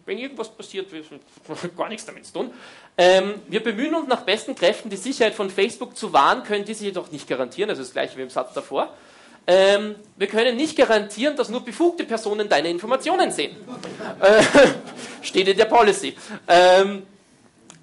Wenn 0.05 0.17
irgendwas 0.17 0.49
passiert, 0.49 0.91
wir 0.91 1.03
gar 1.77 1.89
nichts 1.89 2.05
damit 2.05 2.25
zu 2.25 2.33
tun. 2.33 2.53
Ähm, 2.97 3.41
wir 3.47 3.61
bemühen 3.61 3.93
uns 3.93 4.07
nach 4.07 4.21
besten 4.21 4.55
Kräften, 4.55 4.89
die 4.89 4.95
Sicherheit 4.95 5.35
von 5.35 5.49
Facebook 5.49 5.97
zu 5.97 6.13
wahren, 6.13 6.43
können 6.43 6.63
diese 6.63 6.85
jedoch 6.85 7.11
nicht 7.11 7.27
garantieren, 7.27 7.69
also 7.69 7.81
das 7.81 7.91
gleiche 7.91 8.17
wie 8.17 8.21
im 8.21 8.29
Satz 8.29 8.53
davor. 8.53 8.93
Ähm, 9.47 9.95
wir 10.15 10.27
können 10.27 10.55
nicht 10.55 10.77
garantieren, 10.77 11.35
dass 11.35 11.49
nur 11.49 11.63
befugte 11.63 12.03
Personen 12.03 12.49
deine 12.49 12.69
Informationen 12.69 13.31
sehen. 13.31 13.55
Äh, 14.19 14.43
steht 15.21 15.47
in 15.47 15.57
der 15.57 15.65
Policy. 15.65 16.15
Ähm, 16.47 17.03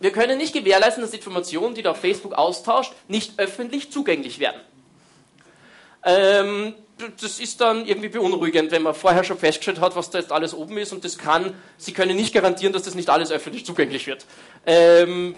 wir 0.01 0.11
können 0.11 0.39
nicht 0.39 0.53
gewährleisten, 0.53 1.03
dass 1.03 1.15
Informationen, 1.15 1.75
die 1.75 1.83
du 1.83 1.91
auf 1.91 1.99
Facebook 1.99 2.33
austauscht, 2.33 2.93
nicht 3.07 3.39
öffentlich 3.39 3.93
zugänglich 3.93 4.41
werden. 4.41 4.61
Ähm, 6.05 6.75
das 7.09 7.41
ist 7.41 7.61
dann 7.61 7.87
irgendwie 7.87 8.09
beunruhigend, 8.09 8.71
wenn 8.71 8.83
man 8.83 8.95
vorher 8.95 9.25
schon 9.25 9.39
festgestellt 9.39 9.81
hat, 9.81 9.97
was 9.97 10.11
da 10.11 10.19
jetzt 10.19 10.33
alles 10.33 10.55
oben 10.55 10.79
ist 10.79 10.93
und 10.93 11.05
das 11.05 11.19
kann, 11.19 11.55
Sie 11.77 11.93
können 11.93 12.17
nicht 12.17 12.33
garantieren, 12.33 12.73
dass 12.73 12.83
das 12.83 12.95
nicht 12.95 13.11
alles 13.11 13.31
öffentlich 13.31 13.65
zugänglich 13.65 14.07
wird. 14.07 14.27
Ähm, 14.67 15.35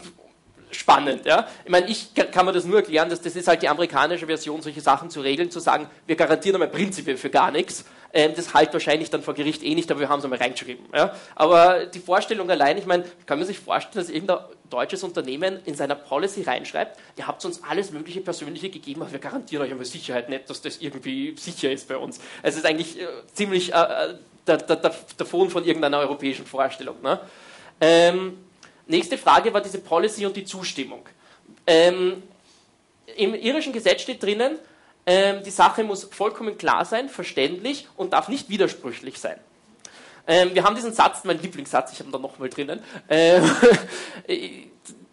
spannend, 0.70 1.26
ja. 1.26 1.46
Ich 1.64 1.70
meine, 1.70 1.88
ich 1.88 2.14
kann 2.14 2.46
mir 2.46 2.52
das 2.52 2.64
nur 2.64 2.78
erklären, 2.78 3.08
dass 3.08 3.20
das 3.20 3.36
ist 3.36 3.48
halt 3.48 3.62
die 3.62 3.68
amerikanische 3.68 4.26
Version, 4.26 4.62
solche 4.62 4.80
Sachen 4.80 5.10
zu 5.10 5.20
regeln, 5.20 5.50
zu 5.50 5.60
sagen, 5.60 5.88
wir 6.06 6.16
garantieren 6.16 6.56
einmal 6.56 6.68
prinzipiell 6.68 7.16
für 7.16 7.30
gar 7.30 7.50
nichts. 7.50 7.84
Ähm, 8.16 8.32
das 8.36 8.54
halt 8.54 8.72
wahrscheinlich 8.72 9.10
dann 9.10 9.24
vor 9.24 9.34
Gericht 9.34 9.64
eh 9.64 9.74
nicht, 9.74 9.90
aber 9.90 9.98
wir 9.98 10.08
haben 10.08 10.20
es 10.20 10.24
einmal 10.24 10.38
reingeschrieben. 10.38 10.86
Ja. 10.94 11.16
Aber 11.34 11.86
die 11.86 11.98
Vorstellung 11.98 12.48
allein, 12.48 12.78
ich 12.78 12.86
meine, 12.86 13.02
kann 13.26 13.38
man 13.38 13.46
sich 13.46 13.58
vorstellen, 13.58 14.04
dass 14.04 14.08
irgendein 14.08 14.38
deutsches 14.70 15.02
Unternehmen 15.02 15.58
in 15.64 15.74
seiner 15.74 15.96
Policy 15.96 16.42
reinschreibt, 16.42 16.96
ihr 17.16 17.26
habt 17.26 17.44
uns 17.44 17.64
alles 17.64 17.90
mögliche 17.90 18.20
Persönliche 18.20 18.70
gegeben, 18.70 19.02
aber 19.02 19.10
wir 19.10 19.18
garantieren 19.18 19.64
euch 19.64 19.72
einmal 19.72 19.84
Sicherheit 19.84 20.28
nicht, 20.28 20.48
dass 20.48 20.62
das 20.62 20.78
irgendwie 20.78 21.34
sicher 21.36 21.72
ist 21.72 21.88
bei 21.88 21.96
uns. 21.96 22.20
Also 22.40 22.56
es 22.58 22.64
ist 22.64 22.66
eigentlich 22.66 23.00
äh, 23.00 23.06
ziemlich 23.32 23.74
äh, 23.74 23.78
äh 23.78 24.14
davon 24.46 25.48
von 25.48 25.64
irgendeiner 25.64 25.98
europäischen 25.98 26.44
Vorstellung. 26.44 27.00
Ne? 27.02 27.18
Ähm, 27.80 28.38
nächste 28.87 29.18
Frage 29.18 29.53
war 29.53 29.61
diese 29.61 29.78
Policy 29.78 30.26
und 30.26 30.37
die 30.37 30.45
Zustimmung. 30.45 31.03
Ähm, 31.66 32.22
Im 33.16 33.35
irischen 33.35 33.72
Gesetz 33.72 34.03
steht 34.03 34.22
drinnen, 34.22 34.59
ähm, 35.07 35.43
die 35.45 35.51
Sache 35.51 35.85
muss 35.85 36.05
vollkommen 36.05 36.57
klar 36.57 36.85
sein, 36.85 37.09
verständlich 37.09 37.89
und 37.97 38.12
darf 38.12 38.28
nicht 38.28 38.49
widersprüchlich 38.49 39.18
sein. 39.18 39.39
Ähm, 40.26 40.55
wir 40.55 40.64
haben 40.64 40.74
diesen 40.74 40.95
Satz, 40.95 41.24
mein 41.24 41.41
Lieblingssatz, 41.41 41.93
ich 41.93 41.99
habe 41.99 42.09
ihn 42.09 42.12
da 42.12 42.18
nochmal 42.18 42.49
drinnen. 42.49 42.82
Ähm, 43.11 43.51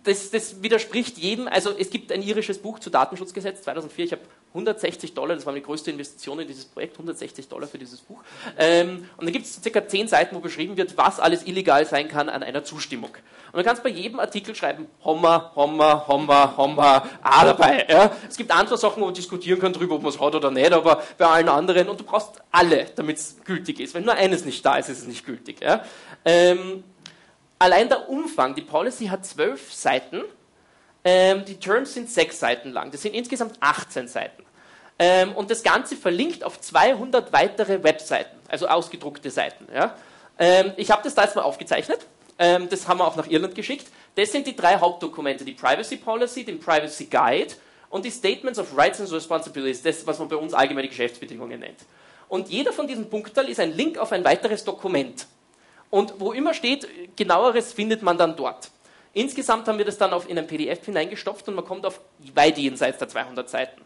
das, 0.03 0.31
das, 0.31 0.63
widerspricht 0.63 1.17
jedem, 1.17 1.47
also 1.47 1.71
es 1.77 1.89
gibt 1.89 2.11
ein 2.11 2.21
irisches 2.21 2.57
Buch 2.57 2.79
zu 2.79 2.89
Datenschutzgesetz 2.89 3.61
2004, 3.61 4.05
ich 4.05 4.11
habe 4.11 4.21
160 4.49 5.13
Dollar, 5.13 5.35
das 5.35 5.45
war 5.45 5.53
meine 5.53 5.63
größte 5.63 5.91
Investition 5.91 6.39
in 6.39 6.47
dieses 6.47 6.65
Projekt, 6.65 6.93
160 6.93 7.47
Dollar 7.47 7.67
für 7.67 7.77
dieses 7.77 8.01
Buch. 8.01 8.21
Ähm, 8.57 9.07
und 9.17 9.25
da 9.25 9.31
gibt 9.31 9.45
es 9.45 9.61
circa 9.61 9.87
10 9.87 10.09
Seiten, 10.09 10.35
wo 10.35 10.39
beschrieben 10.39 10.75
wird, 10.75 10.97
was 10.97 11.19
alles 11.19 11.45
illegal 11.45 11.85
sein 11.85 12.09
kann 12.09 12.27
an 12.27 12.43
einer 12.43 12.63
Zustimmung. 12.63 13.11
Und 13.51 13.59
du 13.59 13.63
kannst 13.63 13.83
bei 13.83 13.89
jedem 13.89 14.19
Artikel 14.19 14.53
schreiben, 14.55 14.87
Homma, 15.03 15.51
Homma, 15.55 16.05
Homma, 16.07 16.57
Homma, 16.57 17.09
A 17.21 17.45
dabei. 17.45 17.85
Ja? 17.89 18.11
Es 18.27 18.35
gibt 18.35 18.51
andere 18.51 18.77
Sachen, 18.77 19.01
wo 19.01 19.05
man 19.05 19.13
diskutieren 19.13 19.59
kann 19.59 19.71
darüber, 19.71 19.95
ob 19.95 20.01
man 20.01 20.11
es 20.11 20.19
hat 20.19 20.35
oder 20.35 20.51
nicht, 20.51 20.71
aber 20.71 21.01
bei 21.17 21.27
allen 21.27 21.49
anderen, 21.49 21.87
und 21.87 21.99
du 21.99 22.03
brauchst 22.03 22.41
alle, 22.51 22.87
damit 22.95 23.17
es 23.17 23.37
gültig 23.45 23.79
ist. 23.79 23.93
Wenn 23.93 24.03
nur 24.03 24.15
eines 24.15 24.43
nicht 24.43 24.65
da 24.65 24.75
ist, 24.77 24.89
ist 24.89 24.99
es 24.99 25.07
nicht 25.07 25.25
gültig. 25.25 25.61
Ja? 25.61 25.83
Ähm, 26.25 26.83
allein 27.61 27.89
der 27.89 28.09
Umfang, 28.09 28.55
die 28.55 28.63
Policy 28.63 29.05
hat 29.05 29.23
zwölf 29.23 29.71
Seiten, 29.71 30.23
ähm, 31.03 31.45
die 31.45 31.59
Terms 31.59 31.93
sind 31.93 32.09
sechs 32.09 32.39
Seiten 32.39 32.71
lang. 32.71 32.91
Das 32.91 33.03
sind 33.03 33.13
insgesamt 33.13 33.55
18 33.59 34.07
Seiten. 34.07 34.43
Ähm, 34.97 35.33
und 35.33 35.51
das 35.51 35.61
Ganze 35.61 35.95
verlinkt 35.95 36.43
auf 36.43 36.59
200 36.59 37.31
weitere 37.31 37.83
Webseiten, 37.83 38.35
also 38.49 38.67
ausgedruckte 38.67 39.29
Seiten. 39.29 39.67
Ja? 39.73 39.95
Ähm, 40.39 40.73
ich 40.77 40.89
habe 40.89 41.03
das 41.03 41.13
da 41.13 41.23
jetzt 41.23 41.35
mal 41.35 41.43
aufgezeichnet. 41.43 41.99
Ähm, 42.39 42.67
das 42.67 42.87
haben 42.87 42.99
wir 42.99 43.05
auch 43.05 43.15
nach 43.15 43.27
Irland 43.27 43.53
geschickt. 43.53 43.87
Das 44.15 44.31
sind 44.31 44.47
die 44.47 44.55
drei 44.55 44.77
Hauptdokumente, 44.77 45.45
die 45.45 45.53
Privacy 45.53 45.97
Policy, 45.97 46.43
den 46.43 46.59
Privacy 46.59 47.05
Guide 47.05 47.53
und 47.89 48.05
die 48.05 48.11
Statements 48.11 48.57
of 48.57 48.75
Rights 48.75 48.99
and 48.99 49.11
Responsibilities, 49.11 49.83
das, 49.83 50.05
was 50.07 50.17
man 50.17 50.27
bei 50.27 50.35
uns 50.35 50.53
allgemeine 50.53 50.87
Geschäftsbedingungen 50.87 51.59
nennt. 51.59 51.79
Und 52.27 52.49
jeder 52.49 52.73
von 52.73 52.87
diesen 52.87 53.09
Punkten 53.09 53.47
ist 53.47 53.59
ein 53.59 53.73
Link 53.73 53.97
auf 53.99 54.11
ein 54.11 54.23
weiteres 54.23 54.63
Dokument. 54.63 55.27
Und 55.91 56.15
wo 56.19 56.31
immer 56.31 56.55
steht, 56.55 56.87
genaueres 57.15 57.73
findet 57.73 58.01
man 58.01 58.17
dann 58.17 58.35
dort. 58.35 58.71
Insgesamt 59.13 59.67
haben 59.67 59.77
wir 59.77 59.85
das 59.85 59.97
dann 59.97 60.13
auf, 60.13 60.27
in 60.27 60.37
ein 60.39 60.47
PDF 60.47 60.85
hineingestopft 60.85 61.47
und 61.49 61.55
man 61.55 61.65
kommt 61.65 61.85
auf 61.85 61.99
weit 62.33 62.57
jenseits 62.57 62.97
der 62.97 63.09
200 63.09 63.49
Seiten. 63.49 63.81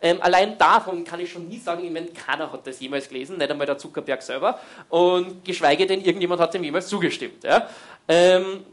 Ähm, 0.00 0.18
allein 0.22 0.56
davon 0.56 1.02
kann 1.04 1.18
ich 1.18 1.32
schon 1.32 1.48
nie 1.48 1.58
sagen, 1.58 1.84
ich 1.84 1.90
meine, 1.90 2.06
keiner 2.06 2.52
hat 2.52 2.66
das 2.66 2.78
jemals 2.78 3.08
gelesen, 3.08 3.36
nicht 3.38 3.50
einmal 3.50 3.66
der 3.66 3.78
Zuckerberg 3.78 4.22
selber, 4.22 4.60
und 4.88 5.44
geschweige 5.44 5.86
denn 5.86 6.00
irgendjemand 6.00 6.40
hat 6.40 6.54
dem 6.54 6.62
jemals 6.62 6.86
zugestimmt. 6.86 7.42
Ja. 7.42 7.68
Ähm, 8.06 8.64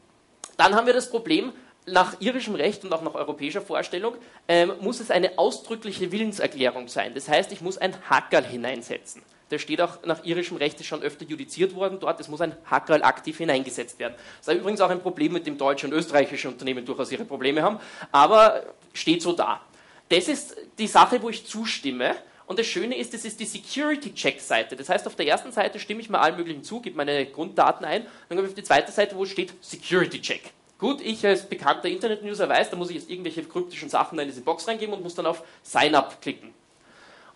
dann 0.56 0.76
haben 0.76 0.86
wir 0.86 0.94
das 0.94 1.10
Problem, 1.10 1.52
nach 1.88 2.20
irischem 2.20 2.56
Recht 2.56 2.84
und 2.84 2.94
auch 2.94 3.02
nach 3.02 3.16
europäischer 3.16 3.62
Vorstellung 3.62 4.16
ähm, 4.48 4.74
muss 4.82 5.00
es 5.00 5.12
eine 5.12 5.38
ausdrückliche 5.38 6.12
Willenserklärung 6.12 6.88
sein. 6.88 7.14
Das 7.14 7.28
heißt, 7.28 7.52
ich 7.52 7.62
muss 7.62 7.78
ein 7.78 7.96
Hackerl 8.10 8.44
hineinsetzen. 8.44 9.22
Das 9.50 9.62
steht 9.62 9.80
auch 9.82 10.04
nach 10.06 10.24
irischem 10.24 10.58
Recht, 10.58 10.80
ist 10.80 10.88
schon 10.88 11.04
öfter 11.04 11.26
judiziert 11.26 11.76
worden 11.76 12.00
dort. 12.00 12.20
Es 12.20 12.28
muss 12.28 12.42
ein 12.42 12.56
Hackerl 12.66 13.04
aktiv 13.04 13.38
hineingesetzt 13.38 14.00
werden. 14.00 14.16
Das 14.40 14.54
ist 14.54 14.60
übrigens 14.62 14.82
auch 14.82 14.90
ein 14.90 15.02
Problem, 15.02 15.34
mit 15.34 15.46
dem 15.46 15.58
deutsche 15.58 15.86
und 15.86 15.94
österreichische 15.94 16.48
Unternehmen 16.48 16.86
durchaus 16.86 17.12
ihre 17.12 17.26
Probleme 17.26 17.62
haben, 17.62 17.80
aber 18.12 18.64
steht 18.94 19.22
so 19.22 19.34
da. 19.34 19.62
Das 20.10 20.28
ist 20.28 20.56
die 20.78 20.88
Sache, 20.88 21.22
wo 21.22 21.30
ich 21.30 21.46
zustimme. 21.46 22.16
Und 22.48 22.60
das 22.60 22.68
Schöne 22.68 22.96
ist, 22.96 23.12
das 23.14 23.26
ist 23.26 23.40
die 23.40 23.46
Security-Check-Seite. 23.46 24.76
Das 24.76 24.88
heißt, 24.88 25.08
auf 25.08 25.16
der 25.16 25.26
ersten 25.26 25.52
Seite 25.52 25.80
stimme 25.80 26.02
ich 26.02 26.12
mal 26.12 26.20
allen 26.20 26.38
möglichen 26.38 26.64
zu, 26.64 26.80
gebe 26.80 26.96
meine 26.96 27.26
Grunddaten 27.26 27.84
ein. 27.86 28.04
Dann 28.04 28.38
komme 28.38 28.44
ich 28.44 28.50
auf 28.50 28.56
die 28.56 28.64
zweite 28.64 28.92
Seite, 28.92 29.16
wo 29.16 29.26
steht 29.26 29.54
Security-Check. 29.62 30.52
Gut, 30.78 31.02
ich 31.02 31.26
als 31.26 31.48
bekannter 31.48 31.88
Internet-User 31.88 32.48
weiß, 32.48 32.70
da 32.70 32.76
muss 32.76 32.90
ich 32.90 32.98
jetzt 32.98 33.10
irgendwelche 33.10 33.44
kryptischen 33.44 33.90
Sachen 33.90 34.20
in 34.20 34.28
diese 34.28 34.42
Box 34.42 34.68
reingeben 34.68 34.94
und 34.94 35.02
muss 35.02 35.16
dann 35.16 35.26
auf 35.26 35.42
Sign-up 35.64 36.22
klicken. 36.22 36.54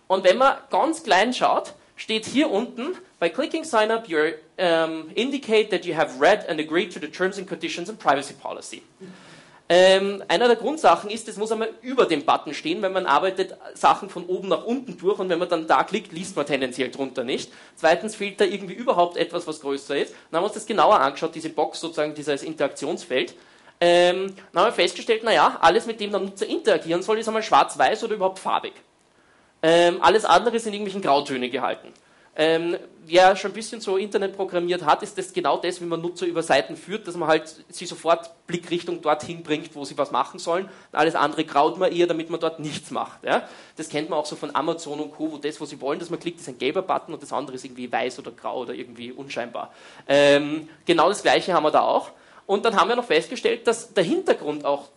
Und 0.06 0.24
wenn 0.24 0.38
man 0.38 0.58
ganz 0.70 1.02
klein 1.02 1.32
schaut, 1.32 1.74
steht 2.00 2.24
hier 2.24 2.50
unten, 2.50 2.96
by 3.20 3.28
clicking 3.28 3.62
sign 3.62 3.90
up, 3.90 4.08
you 4.08 4.18
um, 4.58 5.10
indicate 5.14 5.70
that 5.70 5.84
you 5.84 5.94
have 5.94 6.18
read 6.18 6.48
and 6.48 6.58
agreed 6.58 6.90
to 6.92 6.98
the 6.98 7.08
terms 7.08 7.38
and 7.38 7.46
conditions 7.46 7.90
and 7.90 7.98
privacy 7.98 8.32
policy. 8.32 8.82
Ähm, 9.68 10.24
einer 10.26 10.48
der 10.48 10.56
Grundsachen 10.56 11.10
ist, 11.10 11.28
es 11.28 11.36
muss 11.36 11.52
einmal 11.52 11.68
über 11.80 12.06
dem 12.06 12.24
Button 12.24 12.54
stehen, 12.54 12.82
weil 12.82 12.90
man 12.90 13.06
arbeitet 13.06 13.54
Sachen 13.74 14.08
von 14.08 14.24
oben 14.26 14.48
nach 14.48 14.64
unten 14.64 14.98
durch 14.98 15.20
und 15.20 15.28
wenn 15.28 15.38
man 15.38 15.48
dann 15.48 15.68
da 15.68 15.84
klickt, 15.84 16.10
liest 16.10 16.34
man 16.34 16.44
tendenziell 16.44 16.90
drunter 16.90 17.22
nicht. 17.22 17.52
Zweitens 17.76 18.16
fehlt 18.16 18.40
da 18.40 18.46
irgendwie 18.46 18.74
überhaupt 18.74 19.16
etwas, 19.16 19.46
was 19.46 19.60
größer 19.60 19.96
ist. 19.96 20.14
Dann 20.30 20.38
haben 20.38 20.42
wir 20.42 20.46
uns 20.46 20.54
das 20.54 20.66
genauer 20.66 20.98
angeschaut, 20.98 21.36
diese 21.36 21.50
Box 21.50 21.78
sozusagen, 21.78 22.14
dieses 22.14 22.42
Interaktionsfeld. 22.42 23.36
Ähm, 23.80 24.34
dann 24.52 24.62
haben 24.64 24.68
wir 24.70 24.72
festgestellt, 24.72 25.22
naja, 25.22 25.58
alles 25.60 25.86
mit 25.86 26.00
dem 26.00 26.10
der 26.10 26.20
Nutzer 26.20 26.46
interagieren 26.46 27.02
soll, 27.02 27.18
ist 27.18 27.28
einmal 27.28 27.42
schwarz-weiß 27.42 28.02
oder 28.02 28.14
überhaupt 28.14 28.40
farbig. 28.40 28.72
Ähm, 29.62 29.98
alles 30.00 30.24
andere 30.24 30.56
ist 30.56 30.66
in 30.66 30.72
irgendwelchen 30.72 31.02
Grautönen 31.02 31.50
gehalten. 31.50 31.92
Ähm, 32.36 32.76
wer 33.04 33.34
schon 33.36 33.50
ein 33.50 33.54
bisschen 33.54 33.80
so 33.80 33.96
Internet 33.96 34.36
programmiert 34.36 34.84
hat, 34.84 35.02
ist 35.02 35.18
das 35.18 35.32
genau 35.32 35.58
das, 35.58 35.80
wie 35.80 35.84
man 35.84 36.00
Nutzer 36.00 36.26
über 36.26 36.42
Seiten 36.42 36.76
führt, 36.76 37.06
dass 37.08 37.16
man 37.16 37.28
halt 37.28 37.54
sie 37.68 37.86
sofort 37.86 38.30
Blickrichtung 38.46 39.02
dorthin 39.02 39.42
bringt, 39.42 39.74
wo 39.74 39.84
sie 39.84 39.98
was 39.98 40.10
machen 40.10 40.38
sollen. 40.38 40.64
Und 40.64 40.98
alles 40.98 41.16
andere 41.16 41.44
graut 41.44 41.76
man 41.76 41.92
eher, 41.92 42.06
damit 42.06 42.30
man 42.30 42.38
dort 42.38 42.60
nichts 42.60 42.90
macht. 42.92 43.24
Ja? 43.24 43.48
Das 43.76 43.88
kennt 43.88 44.10
man 44.10 44.18
auch 44.18 44.26
so 44.26 44.36
von 44.36 44.54
Amazon 44.54 45.00
und 45.00 45.12
Co., 45.12 45.32
wo 45.32 45.38
das, 45.38 45.60
wo 45.60 45.64
sie 45.64 45.80
wollen, 45.80 45.98
dass 45.98 46.08
man 46.08 46.20
klickt, 46.20 46.40
ist 46.40 46.48
ein 46.48 46.56
gelber 46.56 46.82
Button 46.82 47.12
und 47.12 47.22
das 47.22 47.32
andere 47.32 47.56
ist 47.56 47.64
irgendwie 47.64 47.90
weiß 47.90 48.20
oder 48.20 48.30
grau 48.30 48.60
oder 48.60 48.74
irgendwie 48.74 49.12
unscheinbar. 49.12 49.74
Ähm, 50.08 50.68
genau 50.86 51.08
das 51.08 51.22
gleiche 51.22 51.52
haben 51.52 51.64
wir 51.64 51.72
da 51.72 51.80
auch. 51.80 52.12
Und 52.46 52.64
dann 52.64 52.74
haben 52.74 52.88
wir 52.88 52.96
noch 52.96 53.04
festgestellt, 53.04 53.66
dass 53.66 53.92
der 53.92 54.04
Hintergrund 54.04 54.64
auch 54.64 54.88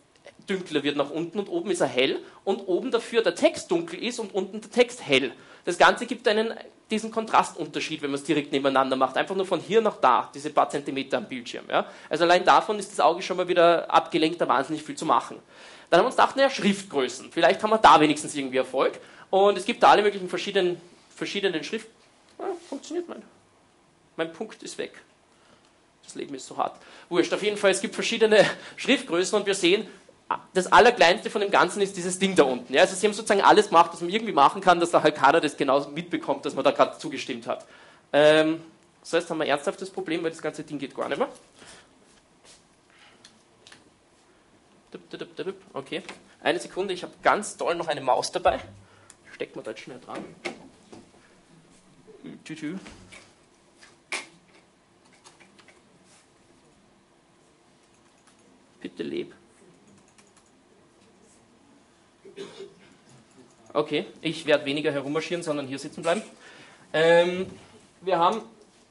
dünkler 0.49 0.83
wird 0.83 0.97
nach 0.97 1.09
unten 1.09 1.39
und 1.39 1.49
oben 1.49 1.71
ist 1.71 1.81
er 1.81 1.87
hell 1.87 2.19
und 2.43 2.67
oben 2.67 2.91
dafür 2.91 3.21
der 3.21 3.35
Text 3.35 3.71
dunkel 3.71 4.03
ist 4.03 4.19
und 4.19 4.33
unten 4.33 4.61
der 4.61 4.71
Text 4.71 5.05
hell. 5.05 5.31
Das 5.65 5.77
Ganze 5.77 6.05
gibt 6.05 6.27
einen, 6.27 6.53
diesen 6.91 7.11
Kontrastunterschied, 7.11 8.01
wenn 8.01 8.11
man 8.11 8.19
es 8.19 8.25
direkt 8.25 8.51
nebeneinander 8.51 8.95
macht. 8.95 9.17
Einfach 9.17 9.35
nur 9.35 9.45
von 9.45 9.59
hier 9.59 9.81
nach 9.81 9.97
da, 9.97 10.29
diese 10.33 10.49
paar 10.49 10.69
Zentimeter 10.69 11.17
am 11.17 11.27
Bildschirm. 11.27 11.65
Ja? 11.69 11.85
Also 12.09 12.25
allein 12.25 12.43
davon 12.43 12.77
ist 12.79 12.91
das 12.91 12.99
Auge 12.99 13.21
schon 13.21 13.37
mal 13.37 13.47
wieder 13.47 13.89
abgelenkt, 13.89 14.41
da 14.41 14.47
wahnsinnig 14.47 14.83
viel 14.83 14.95
zu 14.95 15.05
machen. 15.05 15.39
Dann 15.89 15.99
haben 15.99 16.05
wir 16.05 16.07
uns 16.07 16.15
gedacht, 16.15 16.35
naja, 16.35 16.49
Schriftgrößen. 16.49 17.31
Vielleicht 17.31 17.63
haben 17.63 17.69
wir 17.69 17.77
da 17.77 17.99
wenigstens 17.99 18.35
irgendwie 18.35 18.57
Erfolg. 18.57 18.99
Und 19.29 19.57
es 19.57 19.65
gibt 19.65 19.81
da 19.81 19.89
alle 19.89 20.03
möglichen 20.03 20.29
verschiedenen, 20.29 20.79
verschiedenen 21.15 21.63
Schrift... 21.63 21.87
Ah, 22.39 22.45
funktioniert 22.67 23.07
mein. 23.07 23.21
Mein 24.15 24.33
Punkt 24.33 24.61
ist 24.63 24.77
weg. 24.77 24.93
Das 26.03 26.15
Leben 26.15 26.35
ist 26.35 26.45
so 26.45 26.57
hart. 26.57 26.75
Wurscht, 27.09 27.33
auf 27.33 27.41
jeden 27.41 27.57
Fall, 27.57 27.71
es 27.71 27.81
gibt 27.81 27.95
verschiedene 27.95 28.45
Schriftgrößen 28.75 29.39
und 29.39 29.45
wir 29.45 29.55
sehen, 29.55 29.87
das 30.53 30.71
Allerkleinste 30.71 31.29
von 31.29 31.41
dem 31.41 31.51
Ganzen 31.51 31.81
ist 31.81 31.97
dieses 31.97 32.19
Ding 32.19 32.35
da 32.35 32.43
unten. 32.43 32.73
Ja, 32.73 32.81
also 32.81 32.95
sie 32.95 33.05
haben 33.05 33.13
sozusagen 33.13 33.41
alles 33.41 33.67
gemacht, 33.67 33.91
was 33.93 34.01
man 34.01 34.09
irgendwie 34.09 34.33
machen 34.33 34.61
kann, 34.61 34.79
dass 34.79 34.91
der 34.91 35.03
halt 35.03 35.15
keiner 35.15 35.41
das 35.41 35.57
genauso 35.57 35.89
mitbekommt, 35.89 36.45
dass 36.45 36.55
man 36.55 36.63
da 36.63 36.71
gerade 36.71 36.97
zugestimmt 36.97 37.47
hat. 37.47 37.65
Ähm, 38.11 38.61
das 39.01 39.13
heißt, 39.13 39.29
haben 39.29 39.37
wir 39.39 39.43
ein 39.43 39.49
ernsthaftes 39.49 39.89
Problem, 39.89 40.23
weil 40.23 40.31
das 40.31 40.41
ganze 40.41 40.63
Ding 40.63 40.79
geht 40.79 40.95
gar 40.95 41.09
nicht 41.09 41.17
mehr. 41.17 41.29
Okay, 45.73 46.03
eine 46.41 46.59
Sekunde, 46.59 46.93
ich 46.93 47.03
habe 47.03 47.13
ganz 47.21 47.57
toll 47.57 47.75
noch 47.75 47.87
eine 47.87 48.01
Maus 48.01 48.31
dabei. 48.31 48.59
Stecken 49.33 49.55
wir 49.55 49.63
da 49.63 49.71
jetzt 49.71 49.81
schnell 49.81 49.99
dran. 49.99 50.23
Tü 52.45 52.77
Bitte 58.81 59.03
leb. 59.03 59.33
Okay, 63.73 64.05
ich 64.21 64.45
werde 64.45 64.65
weniger 64.65 64.91
herummarschieren, 64.91 65.43
sondern 65.43 65.67
hier 65.67 65.79
sitzen 65.79 66.03
bleiben. 66.03 66.21
Ähm, 66.93 67.47
wir 68.01 68.19
haben 68.19 68.41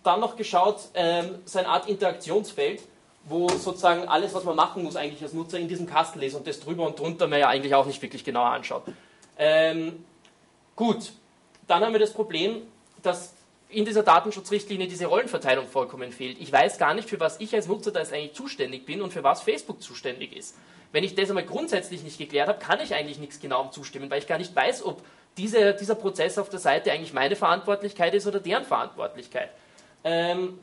dann 0.03 0.21
noch 0.21 0.37
geschaut, 0.37 0.81
ähm, 0.95 1.37
so 1.45 1.61
eine 1.61 1.69
Art 1.69 1.89
Interaktionsfeld, 1.89 2.83
wo 3.25 3.49
sozusagen 3.49 4.09
alles, 4.09 4.35
was 4.35 4.43
man 4.43 4.57
machen 4.57 4.83
muss, 4.83 4.97
eigentlich 4.97 5.23
als 5.23 5.33
Nutzer 5.33 5.59
in 5.59 5.69
diesem 5.69 5.87
Kasten 5.87 6.19
lesen 6.19 6.39
und 6.39 6.47
das 6.47 6.59
drüber 6.59 6.85
und 6.85 6.99
drunter 6.99 7.29
man 7.29 7.39
ja 7.39 7.49
eigentlich 7.49 7.75
auch 7.75 7.87
nicht 7.87 8.03
wirklich 8.03 8.25
genauer 8.25 8.49
anschaut. 8.49 8.83
Ähm, 9.39 10.05
gut, 10.75 11.13
dann 11.69 11.85
haben 11.85 11.93
wir 11.93 12.01
das 12.01 12.13
Problem, 12.13 12.63
dass 13.03 13.35
in 13.73 13.85
dieser 13.85 14.03
Datenschutzrichtlinie 14.03 14.87
diese 14.87 15.07
Rollenverteilung 15.07 15.67
vollkommen 15.67 16.13
fehlt. 16.13 16.41
Ich 16.41 16.53
weiß 16.53 16.79
gar 16.79 16.95
nicht, 16.95 17.09
für 17.09 17.21
was 17.21 17.41
ich 17.41 17.55
als 17.55 17.67
Nutzer 17.67 17.91
da 17.91 18.01
jetzt 18.01 18.13
eigentlich 18.13 18.35
zuständig 18.35 18.87
bin 18.87 19.03
und 19.03 19.13
für 19.13 19.23
was 19.23 19.43
Facebook 19.43 19.83
zuständig 19.83 20.37
ist. 20.37 20.57
Wenn 20.93 21.05
ich 21.05 21.15
das 21.15 21.31
einmal 21.31 21.45
grundsätzlich 21.45 22.03
nicht 22.03 22.19
geklärt 22.19 22.49
habe, 22.49 22.59
kann 22.59 22.81
ich 22.81 22.95
eigentlich 22.95 23.19
nichts 23.19 23.41
genau 23.41 23.69
zustimmen, 23.71 24.11
weil 24.11 24.19
ich 24.19 24.27
gar 24.27 24.39
nicht 24.39 24.55
weiß, 24.55 24.85
ob 24.85 25.03
diese, 25.37 25.75
dieser 25.75 25.95
Prozess 25.95 26.39
auf 26.39 26.51
der 26.51 26.59
Seite 26.59 26.93
eigentlich 26.93 27.15
meine 27.15 27.37
Verantwortlichkeit 27.37 28.15
ist 28.15 28.27
oder 28.27 28.41
deren 28.41 28.65
Verantwortlichkeit. 28.65 29.51
Ähm, 30.05 30.59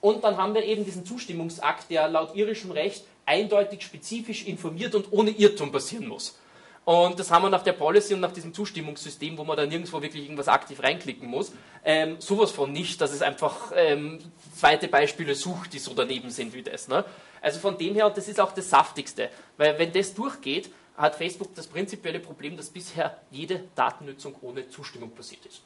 und 0.00 0.22
dann 0.22 0.36
haben 0.36 0.54
wir 0.54 0.62
eben 0.62 0.84
diesen 0.84 1.04
Zustimmungsakt, 1.04 1.90
der 1.90 2.08
laut 2.08 2.36
irischem 2.36 2.70
Recht 2.70 3.04
eindeutig 3.26 3.82
spezifisch 3.82 4.46
informiert 4.46 4.94
und 4.94 5.12
ohne 5.12 5.30
Irrtum 5.30 5.72
passieren 5.72 6.06
muss. 6.06 6.38
Und 6.84 7.18
das 7.18 7.30
haben 7.30 7.42
wir 7.42 7.48
nach 7.48 7.62
der 7.62 7.72
Policy 7.72 8.12
und 8.12 8.20
nach 8.20 8.32
diesem 8.32 8.52
Zustimmungssystem, 8.52 9.38
wo 9.38 9.44
man 9.44 9.56
dann 9.56 9.70
nirgendwo 9.70 10.02
wirklich 10.02 10.24
irgendwas 10.24 10.48
aktiv 10.48 10.82
reinklicken 10.82 11.26
muss, 11.26 11.52
ähm, 11.82 12.16
sowas 12.18 12.50
von 12.50 12.72
nicht, 12.72 13.00
dass 13.00 13.12
es 13.12 13.22
einfach 13.22 13.72
ähm, 13.74 14.18
zweite 14.54 14.88
Beispiele 14.88 15.34
sucht, 15.34 15.72
die 15.72 15.78
so 15.78 15.94
daneben 15.94 16.30
sind 16.30 16.52
wie 16.52 16.62
das. 16.62 16.88
Ne? 16.88 17.04
Also 17.40 17.58
von 17.58 17.78
dem 17.78 17.94
her, 17.94 18.06
und 18.06 18.16
das 18.16 18.28
ist 18.28 18.38
auch 18.38 18.52
das 18.52 18.68
Saftigste, 18.68 19.30
weil 19.56 19.78
wenn 19.78 19.92
das 19.92 20.12
durchgeht, 20.14 20.70
hat 20.96 21.16
Facebook 21.16 21.54
das 21.54 21.66
prinzipielle 21.66 22.20
Problem, 22.20 22.56
dass 22.56 22.68
bisher 22.68 23.18
jede 23.30 23.64
Datennutzung 23.74 24.34
ohne 24.42 24.68
Zustimmung 24.68 25.10
passiert 25.10 25.44
ist. 25.46 25.62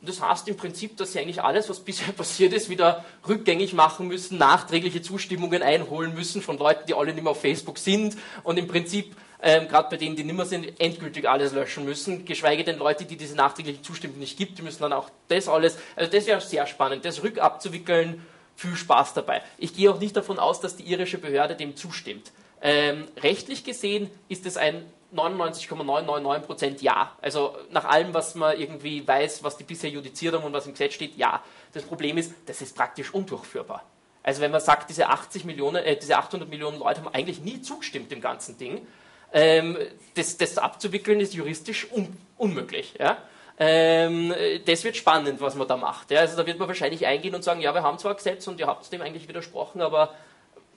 Und 0.00 0.08
das 0.08 0.20
heißt 0.20 0.48
im 0.48 0.56
Prinzip, 0.56 0.96
dass 0.98 1.12
sie 1.12 1.20
eigentlich 1.20 1.42
alles, 1.42 1.70
was 1.70 1.80
bisher 1.80 2.12
passiert 2.16 2.52
ist, 2.52 2.68
wieder 2.68 3.04
rückgängig 3.26 3.72
machen 3.72 4.08
müssen, 4.08 4.36
nachträgliche 4.36 5.00
Zustimmungen 5.00 5.62
einholen 5.62 6.12
müssen 6.12 6.42
von 6.42 6.58
Leuten, 6.58 6.86
die 6.86 6.94
alle 6.94 7.14
nicht 7.14 7.22
mehr 7.22 7.30
auf 7.30 7.40
Facebook 7.40 7.78
sind 7.78 8.16
und 8.42 8.58
im 8.58 8.66
Prinzip, 8.66 9.16
ähm, 9.44 9.68
gerade 9.68 9.90
bei 9.90 9.98
denen, 9.98 10.16
die 10.16 10.24
nicht 10.24 10.34
mehr 10.34 10.46
sind, 10.46 10.80
endgültig 10.80 11.28
alles 11.28 11.52
löschen 11.52 11.84
müssen, 11.84 12.24
geschweige 12.24 12.64
denn 12.64 12.78
Leute, 12.78 13.04
die 13.04 13.16
diese 13.16 13.36
nachträgliche 13.36 13.82
Zustimmung 13.82 14.18
nicht 14.18 14.38
gibt, 14.38 14.56
die 14.56 14.62
müssen 14.62 14.82
dann 14.82 14.94
auch 14.94 15.10
das 15.28 15.48
alles, 15.48 15.76
also 15.96 16.10
das 16.10 16.26
wäre 16.26 16.40
sehr 16.40 16.66
spannend, 16.66 17.04
das 17.04 17.22
rückabzuwickeln, 17.22 18.24
viel 18.56 18.74
Spaß 18.74 19.12
dabei. 19.12 19.42
Ich 19.58 19.74
gehe 19.74 19.90
auch 19.90 20.00
nicht 20.00 20.16
davon 20.16 20.38
aus, 20.38 20.60
dass 20.60 20.76
die 20.76 20.84
irische 20.84 21.18
Behörde 21.18 21.56
dem 21.56 21.76
zustimmt. 21.76 22.32
Ähm, 22.62 23.06
rechtlich 23.22 23.64
gesehen 23.64 24.10
ist 24.28 24.46
es 24.46 24.56
ein 24.56 24.86
99,999% 25.14 26.82
Ja. 26.82 27.12
Also 27.20 27.54
nach 27.70 27.84
allem, 27.84 28.14
was 28.14 28.34
man 28.34 28.58
irgendwie 28.58 29.06
weiß, 29.06 29.44
was 29.44 29.58
die 29.58 29.64
bisher 29.64 29.90
judiziert 29.90 30.34
haben 30.34 30.44
und 30.44 30.54
was 30.54 30.66
im 30.66 30.72
Gesetz 30.72 30.94
steht, 30.94 31.18
ja. 31.18 31.42
Das 31.74 31.82
Problem 31.82 32.16
ist, 32.16 32.32
das 32.46 32.62
ist 32.62 32.74
praktisch 32.74 33.12
undurchführbar. 33.12 33.84
Also 34.22 34.40
wenn 34.40 34.50
man 34.50 34.62
sagt, 34.62 34.88
diese 34.88 35.08
80 35.10 35.44
Millionen, 35.44 35.84
äh, 35.84 35.96
diese 35.96 36.16
800 36.16 36.48
Millionen 36.48 36.78
Leute 36.78 37.00
haben 37.00 37.14
eigentlich 37.14 37.40
nie 37.40 37.60
zugestimmt 37.60 38.10
dem 38.10 38.22
ganzen 38.22 38.56
Ding, 38.56 38.86
ähm, 39.34 39.76
das, 40.14 40.38
das, 40.38 40.56
abzuwickeln 40.56 41.20
ist 41.20 41.34
juristisch 41.34 41.88
un 41.92 42.16
unmöglich. 42.38 42.94
Ja? 42.98 43.18
Ähm, 43.58 44.34
das 44.64 44.82
wird 44.84 44.96
spannend, 44.96 45.40
was 45.40 45.54
man 45.54 45.68
da 45.68 45.76
macht. 45.76 46.10
Ja, 46.10 46.20
also 46.20 46.36
da 46.36 46.46
wird 46.46 46.58
man 46.58 46.68
wahrscheinlich 46.68 47.06
eingehen 47.06 47.34
und 47.34 47.44
sagen, 47.44 47.60
ja, 47.60 47.74
wir 47.74 47.82
haben 47.82 47.98
zwar 47.98 48.14
Gesetz 48.14 48.46
und 48.48 48.58
ihr 48.58 48.66
habt 48.66 48.90
dem 48.92 49.02
eigentlich 49.02 49.28
widersprochen, 49.28 49.82
aber 49.82 50.14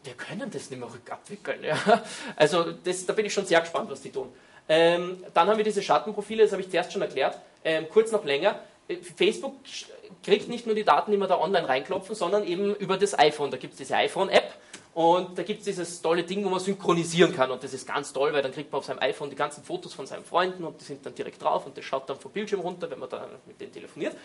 wir 0.03 0.13
können 0.13 0.49
das 0.51 0.69
nicht 0.69 0.79
mehr 0.79 0.91
rückabwickeln. 0.91 1.63
Ja. 1.63 1.77
Also 2.35 2.71
das, 2.71 3.05
da 3.05 3.13
bin 3.13 3.25
ich 3.25 3.33
schon 3.33 3.45
sehr 3.45 3.61
gespannt, 3.61 3.89
was 3.89 4.01
die 4.01 4.11
tun. 4.11 4.31
Ähm, 4.69 5.23
dann 5.33 5.47
haben 5.47 5.57
wir 5.57 5.63
diese 5.63 5.81
Schattenprofile, 5.81 6.43
das 6.43 6.51
habe 6.51 6.61
ich 6.61 6.69
zuerst 6.69 6.91
schon 6.91 7.01
erklärt, 7.01 7.39
ähm, 7.63 7.87
kurz 7.89 8.11
noch 8.11 8.25
länger. 8.25 8.59
Äh, 8.87 8.97
Facebook 8.97 9.55
kriegt 10.23 10.49
nicht 10.49 10.65
nur 10.65 10.75
die 10.75 10.83
Daten, 10.83 11.11
die 11.11 11.17
wir 11.17 11.27
da 11.27 11.39
online 11.39 11.67
reinklopfen, 11.67 12.15
sondern 12.15 12.45
eben 12.45 12.75
über 12.75 12.97
das 12.97 13.17
iPhone. 13.17 13.51
Da 13.51 13.57
gibt 13.57 13.73
es 13.73 13.77
diese 13.77 13.95
iPhone-App 13.95 14.53
und 14.97 15.37
da 15.37 15.43
gibt 15.43 15.59
es 15.59 15.65
dieses 15.65 16.01
tolle 16.01 16.23
Ding, 16.23 16.43
wo 16.43 16.49
man 16.49 16.59
synchronisieren 16.59 17.31
kann. 17.31 17.51
Und 17.51 17.63
das 17.63 17.71
ist 17.71 17.85
ganz 17.85 18.11
toll, 18.11 18.33
weil 18.33 18.41
dann 18.41 18.51
kriegt 18.51 18.71
man 18.71 18.79
auf 18.79 18.85
seinem 18.85 18.97
iPhone 18.97 19.29
die 19.29 19.35
ganzen 19.35 19.63
Fotos 19.63 19.93
von 19.93 20.07
seinen 20.07 20.25
Freunden 20.25 20.63
und 20.63 20.81
die 20.81 20.85
sind 20.85 21.05
dann 21.05 21.13
direkt 21.13 21.39
drauf 21.39 21.67
und 21.67 21.77
das 21.77 21.85
schaut 21.85 22.09
dann 22.09 22.17
vom 22.19 22.31
Bildschirm 22.31 22.61
runter, 22.61 22.89
wenn 22.89 22.97
man 22.97 23.07
da 23.07 23.27
mit 23.45 23.61
denen 23.61 23.71
telefoniert. 23.71 24.15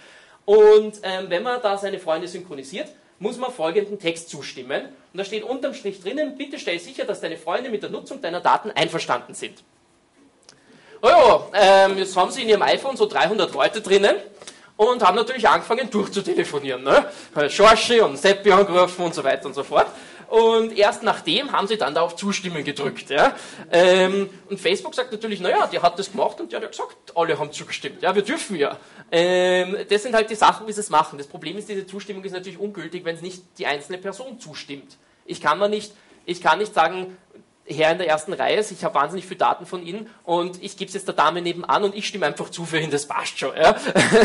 Und 0.46 0.98
ähm, 1.02 1.26
wenn 1.28 1.42
man 1.42 1.60
da 1.60 1.76
seine 1.76 1.98
Freunde 1.98 2.26
synchronisiert, 2.26 2.88
muss 3.18 3.36
man 3.36 3.52
folgenden 3.52 3.98
Text 3.98 4.30
zustimmen. 4.30 4.84
Und 5.12 5.18
da 5.18 5.26
steht 5.26 5.42
unterm 5.42 5.74
Strich 5.74 6.00
drinnen, 6.00 6.38
bitte 6.38 6.58
stell 6.58 6.78
sicher, 6.78 7.04
dass 7.04 7.20
deine 7.20 7.36
Freunde 7.36 7.68
mit 7.68 7.82
der 7.82 7.90
Nutzung 7.90 8.22
deiner 8.22 8.40
Daten 8.40 8.70
einverstanden 8.70 9.34
sind. 9.34 9.62
Oh 11.02 11.08
ja, 11.08 11.48
ähm, 11.52 11.98
jetzt 11.98 12.16
haben 12.16 12.30
sie 12.30 12.44
in 12.44 12.48
ihrem 12.48 12.62
iPhone 12.62 12.96
so 12.96 13.04
300 13.04 13.52
Leute 13.52 13.82
drinnen 13.82 14.16
und 14.76 15.02
haben 15.06 15.16
natürlich 15.16 15.46
angefangen 15.46 15.90
durchzutelefonieren. 15.90 16.82
Ne? 16.82 17.04
Schorschi 17.50 18.00
und 18.00 18.16
Seppi 18.16 18.50
angerufen 18.50 19.04
und 19.04 19.14
so 19.14 19.22
weiter 19.22 19.44
und 19.44 19.54
so 19.54 19.64
fort. 19.64 19.88
Und 20.32 20.78
erst 20.78 21.02
nachdem 21.02 21.52
haben 21.52 21.66
sie 21.66 21.76
dann 21.76 21.94
da 21.94 22.00
auf 22.00 22.16
Zustimmen 22.16 22.64
gedrückt. 22.64 23.10
Ja? 23.10 23.36
Ähm, 23.70 24.30
und 24.48 24.58
Facebook 24.58 24.94
sagt 24.94 25.12
natürlich, 25.12 25.40
naja, 25.40 25.66
der 25.66 25.82
hat 25.82 25.98
das 25.98 26.10
gemacht 26.10 26.40
und 26.40 26.50
der 26.50 26.56
hat 26.56 26.62
ja 26.62 26.70
gesagt, 26.70 27.12
alle 27.14 27.38
haben 27.38 27.52
zugestimmt. 27.52 28.00
Ja, 28.00 28.14
wir 28.14 28.22
dürfen 28.22 28.56
ja. 28.56 28.78
Ähm, 29.10 29.76
das 29.90 30.04
sind 30.04 30.14
halt 30.14 30.30
die 30.30 30.34
Sachen, 30.34 30.66
wie 30.66 30.72
sie 30.72 30.80
es 30.80 30.88
machen. 30.88 31.18
Das 31.18 31.26
Problem 31.26 31.58
ist, 31.58 31.68
diese 31.68 31.86
Zustimmung 31.86 32.24
ist 32.24 32.32
natürlich 32.32 32.58
ungültig, 32.58 33.04
wenn 33.04 33.16
es 33.16 33.20
nicht 33.20 33.42
die 33.58 33.66
einzelne 33.66 33.98
Person 33.98 34.40
zustimmt. 34.40 34.96
Ich 35.26 35.42
kann, 35.42 35.58
man 35.58 35.70
nicht, 35.70 35.92
ich 36.24 36.40
kann 36.40 36.60
nicht 36.60 36.72
sagen, 36.72 37.14
Herr 37.64 37.92
in 37.92 37.98
der 37.98 38.08
ersten 38.08 38.32
Reihe 38.32 38.58
ist, 38.58 38.72
ich 38.72 38.82
habe 38.82 38.94
wahnsinnig 38.96 39.24
viele 39.24 39.38
Daten 39.38 39.66
von 39.66 39.86
Ihnen 39.86 40.10
und 40.24 40.62
ich 40.62 40.76
gebe 40.76 40.88
es 40.88 40.94
jetzt 40.94 41.06
der 41.06 41.14
Dame 41.14 41.40
nebenan 41.40 41.84
und 41.84 41.94
ich 41.94 42.08
stimme 42.08 42.26
einfach 42.26 42.50
zu 42.50 42.64
für 42.64 42.78
ihn, 42.78 42.90
das 42.90 43.06
passt 43.06 43.38
schon. 43.38 43.56
Ja? 43.56 43.76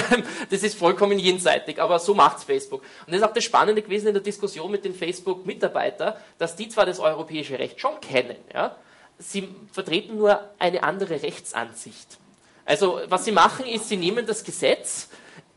Das 0.50 0.64
ist 0.64 0.78
vollkommen 0.78 1.20
jenseitig, 1.20 1.82
aber 1.82 2.00
so 2.00 2.16
macht 2.16 2.44
Facebook. 2.44 2.82
Und 3.06 3.14
das 3.14 3.18
ist 3.18 3.24
auch 3.24 3.34
das 3.34 3.44
Spannende 3.44 3.82
gewesen 3.82 4.08
in 4.08 4.14
der 4.14 4.24
Diskussion 4.24 4.72
mit 4.72 4.86
den 4.86 4.96
Facebook-Mitarbeitern, 4.96 6.16
dass 6.38 6.56
die 6.56 6.68
zwar 6.70 6.86
das 6.86 7.00
europäische 7.00 7.60
Recht 7.60 7.80
schon 7.80 8.00
kennen, 8.02 8.38
ja? 8.54 8.76
sie 9.20 9.50
vertreten 9.72 10.18
nur 10.18 10.42
eine 10.60 10.84
andere 10.84 11.22
Rechtsansicht. 11.22 12.18
Also 12.66 13.02
was 13.08 13.26
sie 13.26 13.32
machen 13.32 13.66
ist, 13.66 13.90
sie 13.90 13.98
nehmen 13.98 14.26
das 14.26 14.44
Gesetz, 14.44 15.10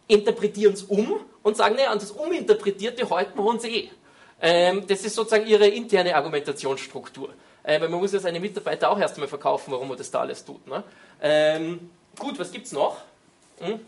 interpretieren 0.07 0.75
es 0.75 0.83
um 0.83 1.21
und 1.43 1.57
sagen, 1.57 1.77
naja, 1.77 1.93
und 1.93 2.03
das 2.03 2.13
Uminterpretierte 2.13 3.09
halten 3.09 3.39
wir 3.39 3.45
uns 3.45 3.65
eh. 3.65 3.91
Ähm, 4.43 4.87
das 4.87 5.05
ist 5.05 5.15
sozusagen 5.15 5.47
ihre 5.47 5.67
interne 5.67 6.15
Argumentationsstruktur. 6.15 7.31
Äh, 7.63 7.81
weil 7.81 7.89
man 7.89 8.01
muss 8.01 8.13
ja 8.13 8.19
seine 8.19 8.41
Mitarbeiter 8.41 8.91
auch 8.91 8.99
erst 8.99 9.15
einmal 9.15 9.29
verkaufen, 9.29 9.73
warum 9.73 9.89
man 9.89 9.99
das 9.99 10.11
da 10.11 10.21
alles 10.21 10.45
tut. 10.45 10.67
Ne? 10.67 10.83
Ähm, 11.21 11.91
gut, 12.19 12.39
was 12.39 12.51
gibt 12.51 12.67
es 12.67 12.73
noch? 12.73 12.99
Hm? 13.59 13.81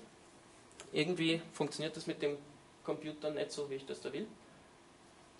Irgendwie 0.92 1.40
funktioniert 1.52 1.96
das 1.96 2.06
mit 2.06 2.20
dem 2.20 2.36
Computer 2.84 3.30
nicht 3.30 3.52
so, 3.52 3.70
wie 3.70 3.74
ich 3.76 3.86
das 3.86 4.00
da 4.00 4.12
will. 4.12 4.26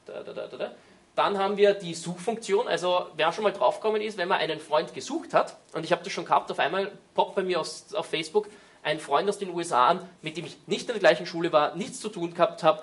Da, 0.07 0.23
da, 0.23 0.33
da, 0.33 0.47
da, 0.47 0.57
da. 0.57 0.75
Dann 1.15 1.39
haben 1.39 1.59
wir 1.59 1.75
die 1.75 1.93
Suchfunktion, 1.93 2.67
also 2.67 3.07
wer 3.17 3.33
schon 3.33 3.45
mal 3.45 3.53
draufgekommen 3.53 4.01
ist, 4.01 4.17
wenn 4.17 4.29
man 4.29 4.39
einen 4.39 4.61
Freund 4.61 4.95
gesucht 4.95 5.35
hat, 5.35 5.59
und 5.75 5.85
ich 5.85 5.93
habe 5.93 6.03
das 6.03 6.13
schon 6.13 6.25
gehabt, 6.25 6.51
auf 6.51 6.59
einmal 6.59 6.91
poppt 7.15 7.35
bei 7.35 7.43
mir 7.43 7.61
aus, 7.61 7.93
auf 7.93 8.07
Facebook 8.07 8.49
ein 8.83 8.99
Freund 8.99 9.29
aus 9.29 9.39
den 9.39 9.51
USA 9.51 9.89
an, 9.89 10.09
mit 10.23 10.37
dem 10.39 10.47
ich 10.47 10.57
nicht 10.67 10.89
in 10.89 10.95
der 10.95 11.01
gleichen 11.01 11.27
Schule 11.27 11.53
war, 11.53 11.77
nichts 11.77 12.01
zu 12.01 12.09
tun 12.09 12.33
gehabt 12.33 12.63
habe, 12.63 12.83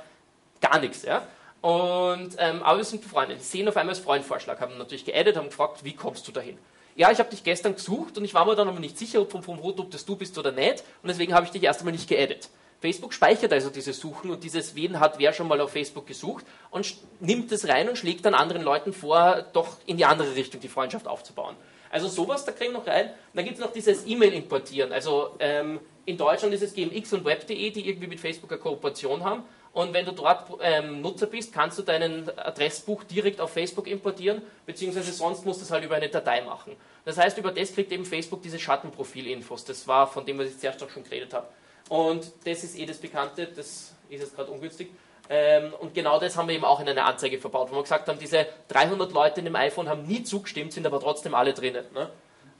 gar 0.62 0.80
nichts. 0.80 1.02
Ja? 1.02 1.28
Und, 1.62 2.36
ähm, 2.38 2.64
aber 2.64 2.78
wir 2.78 2.86
sind 2.86 3.02
befreundet. 3.02 3.40
Die 3.40 3.44
sehen 3.44 3.68
auf 3.68 3.76
einmal 3.76 3.96
als 3.96 4.04
Freundvorschlag, 4.04 4.62
haben 4.62 4.78
natürlich 4.78 5.06
geaddet, 5.06 5.36
haben 5.36 5.50
gefragt, 5.50 5.84
wie 5.84 5.94
kommst 5.94 6.28
du 6.28 6.32
dahin? 6.32 6.58
Ja, 6.96 7.12
ich 7.12 7.20
habe 7.20 7.30
dich 7.30 7.44
gestern 7.44 7.76
gesucht 7.76 8.18
und 8.18 8.26
ich 8.26 8.34
war 8.34 8.46
mir 8.46 8.56
dann 8.56 8.68
aber 8.68 8.80
nicht 8.80 8.98
sicher, 8.98 9.22
ob 9.22 9.32
vom, 9.32 9.44
vom 9.44 9.60
Rot, 9.60 9.80
ob 9.80 9.92
das 9.92 10.06
du 10.06 10.16
bist 10.16 10.38
oder 10.38 10.52
nicht, 10.52 10.84
und 11.02 11.10
deswegen 11.10 11.34
habe 11.34 11.46
ich 11.46 11.52
dich 11.52 11.64
erst 11.64 11.80
einmal 11.80 11.94
nicht 11.94 12.10
geaddet. 12.10 12.50
Facebook 12.82 13.14
speichert 13.14 13.52
also 13.52 13.70
diese 13.70 13.94
Suchen 13.94 14.32
und 14.32 14.44
dieses 14.44 14.76
Wen 14.76 15.00
hat 15.00 15.20
wer 15.20 15.34
schon 15.34 15.48
mal 15.48 15.60
auf 15.60 15.72
Facebook 15.72 16.08
gesucht 16.08 16.46
und 16.72 16.96
nimmt 17.20 17.52
es 17.52 17.68
rein 17.68 17.90
und 17.90 17.98
schlägt 17.98 18.26
dann 18.26 18.34
anderen 18.34 18.64
Leuten 18.64 18.94
vor, 18.94 19.46
doch 19.54 19.78
in 19.86 19.98
die 19.98 20.06
andere 20.06 20.36
Richtung 20.36 20.62
die 20.62 20.70
Freundschaft 20.70 21.08
aufzubauen. 21.08 21.56
Also 21.90 22.08
sowas, 22.08 22.46
da 22.46 22.52
kriegen 22.52 22.72
wir 22.72 22.80
noch 22.80 22.88
rein. 22.88 23.10
dann 23.34 23.44
gibt 23.44 23.58
es 23.58 23.64
noch 23.64 23.74
dieses 23.74 24.06
E-Mail 24.06 24.34
importieren. 24.34 24.94
Also 24.94 25.36
ähm, 25.40 25.80
in 26.06 26.18
Deutschland 26.18 26.54
ist 26.54 26.62
es 26.62 26.74
GMX 26.74 27.14
und 27.14 27.26
Web.de, 27.26 27.72
die 27.72 27.90
irgendwie 27.90 28.08
mit 28.08 28.20
Facebook 28.20 28.52
eine 28.52 28.60
Kooperation 28.60 29.24
haben. 29.24 29.44
Und 29.72 29.94
wenn 29.94 30.06
du 30.06 30.12
dort 30.12 30.50
ähm, 30.62 31.02
Nutzer 31.02 31.28
bist, 31.28 31.54
kannst 31.54 31.78
du 31.78 31.84
deinen 31.84 32.28
Adressbuch 32.38 33.04
direkt 33.04 33.40
auf 33.40 33.52
Facebook 33.52 33.88
importieren, 33.88 34.42
beziehungsweise 34.66 35.12
sonst 35.14 35.46
musst 35.46 35.62
du 35.62 35.66
es 35.66 35.72
halt 35.72 35.84
über 35.84 35.96
eine 35.96 36.10
Datei 36.10 36.42
machen. 36.42 36.76
Das 37.06 37.18
heißt, 37.18 37.38
über 37.38 37.52
das 37.52 37.74
kriegt 37.74 37.92
eben 37.92 38.06
Facebook 38.06 38.42
diese 38.42 38.60
Schattenprofilinfos. 38.60 39.66
Das 39.66 39.88
war 39.88 40.08
von 40.08 40.26
dem, 40.26 40.40
was 40.40 40.48
ich 40.48 40.58
zuerst 40.60 40.84
auch 40.84 40.90
schon 40.90 41.04
geredet 41.04 41.34
habe. 41.34 41.48
Und 41.90 42.32
das 42.46 42.64
ist 42.64 42.78
eh 42.78 42.86
das 42.86 42.98
Bekannte, 42.98 43.48
das 43.48 43.94
ist 44.10 44.22
jetzt 44.22 44.36
gerade 44.36 44.52
ungünstig. 44.52 44.90
Ähm, 45.30 45.74
und 45.80 45.94
genau 45.94 46.20
das 46.20 46.36
haben 46.36 46.48
wir 46.48 46.56
eben 46.56 46.66
auch 46.66 46.80
in 46.80 46.90
einer 46.90 47.06
Anzeige 47.06 47.38
verbaut, 47.38 47.70
wo 47.72 47.76
wir 47.76 47.84
gesagt 47.84 48.08
haben, 48.08 48.18
diese 48.18 48.48
300 48.70 49.12
Leute 49.12 49.40
in 49.40 49.46
dem 49.46 49.56
iPhone 49.56 49.88
haben 49.88 50.04
nie 50.08 50.24
zugestimmt, 50.24 50.74
sind 50.74 50.88
aber 50.88 51.00
trotzdem 51.00 51.36
alle 51.36 51.54
drinnen. 51.54 51.86
Ne? 51.94 52.10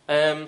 Ähm, 0.08 0.48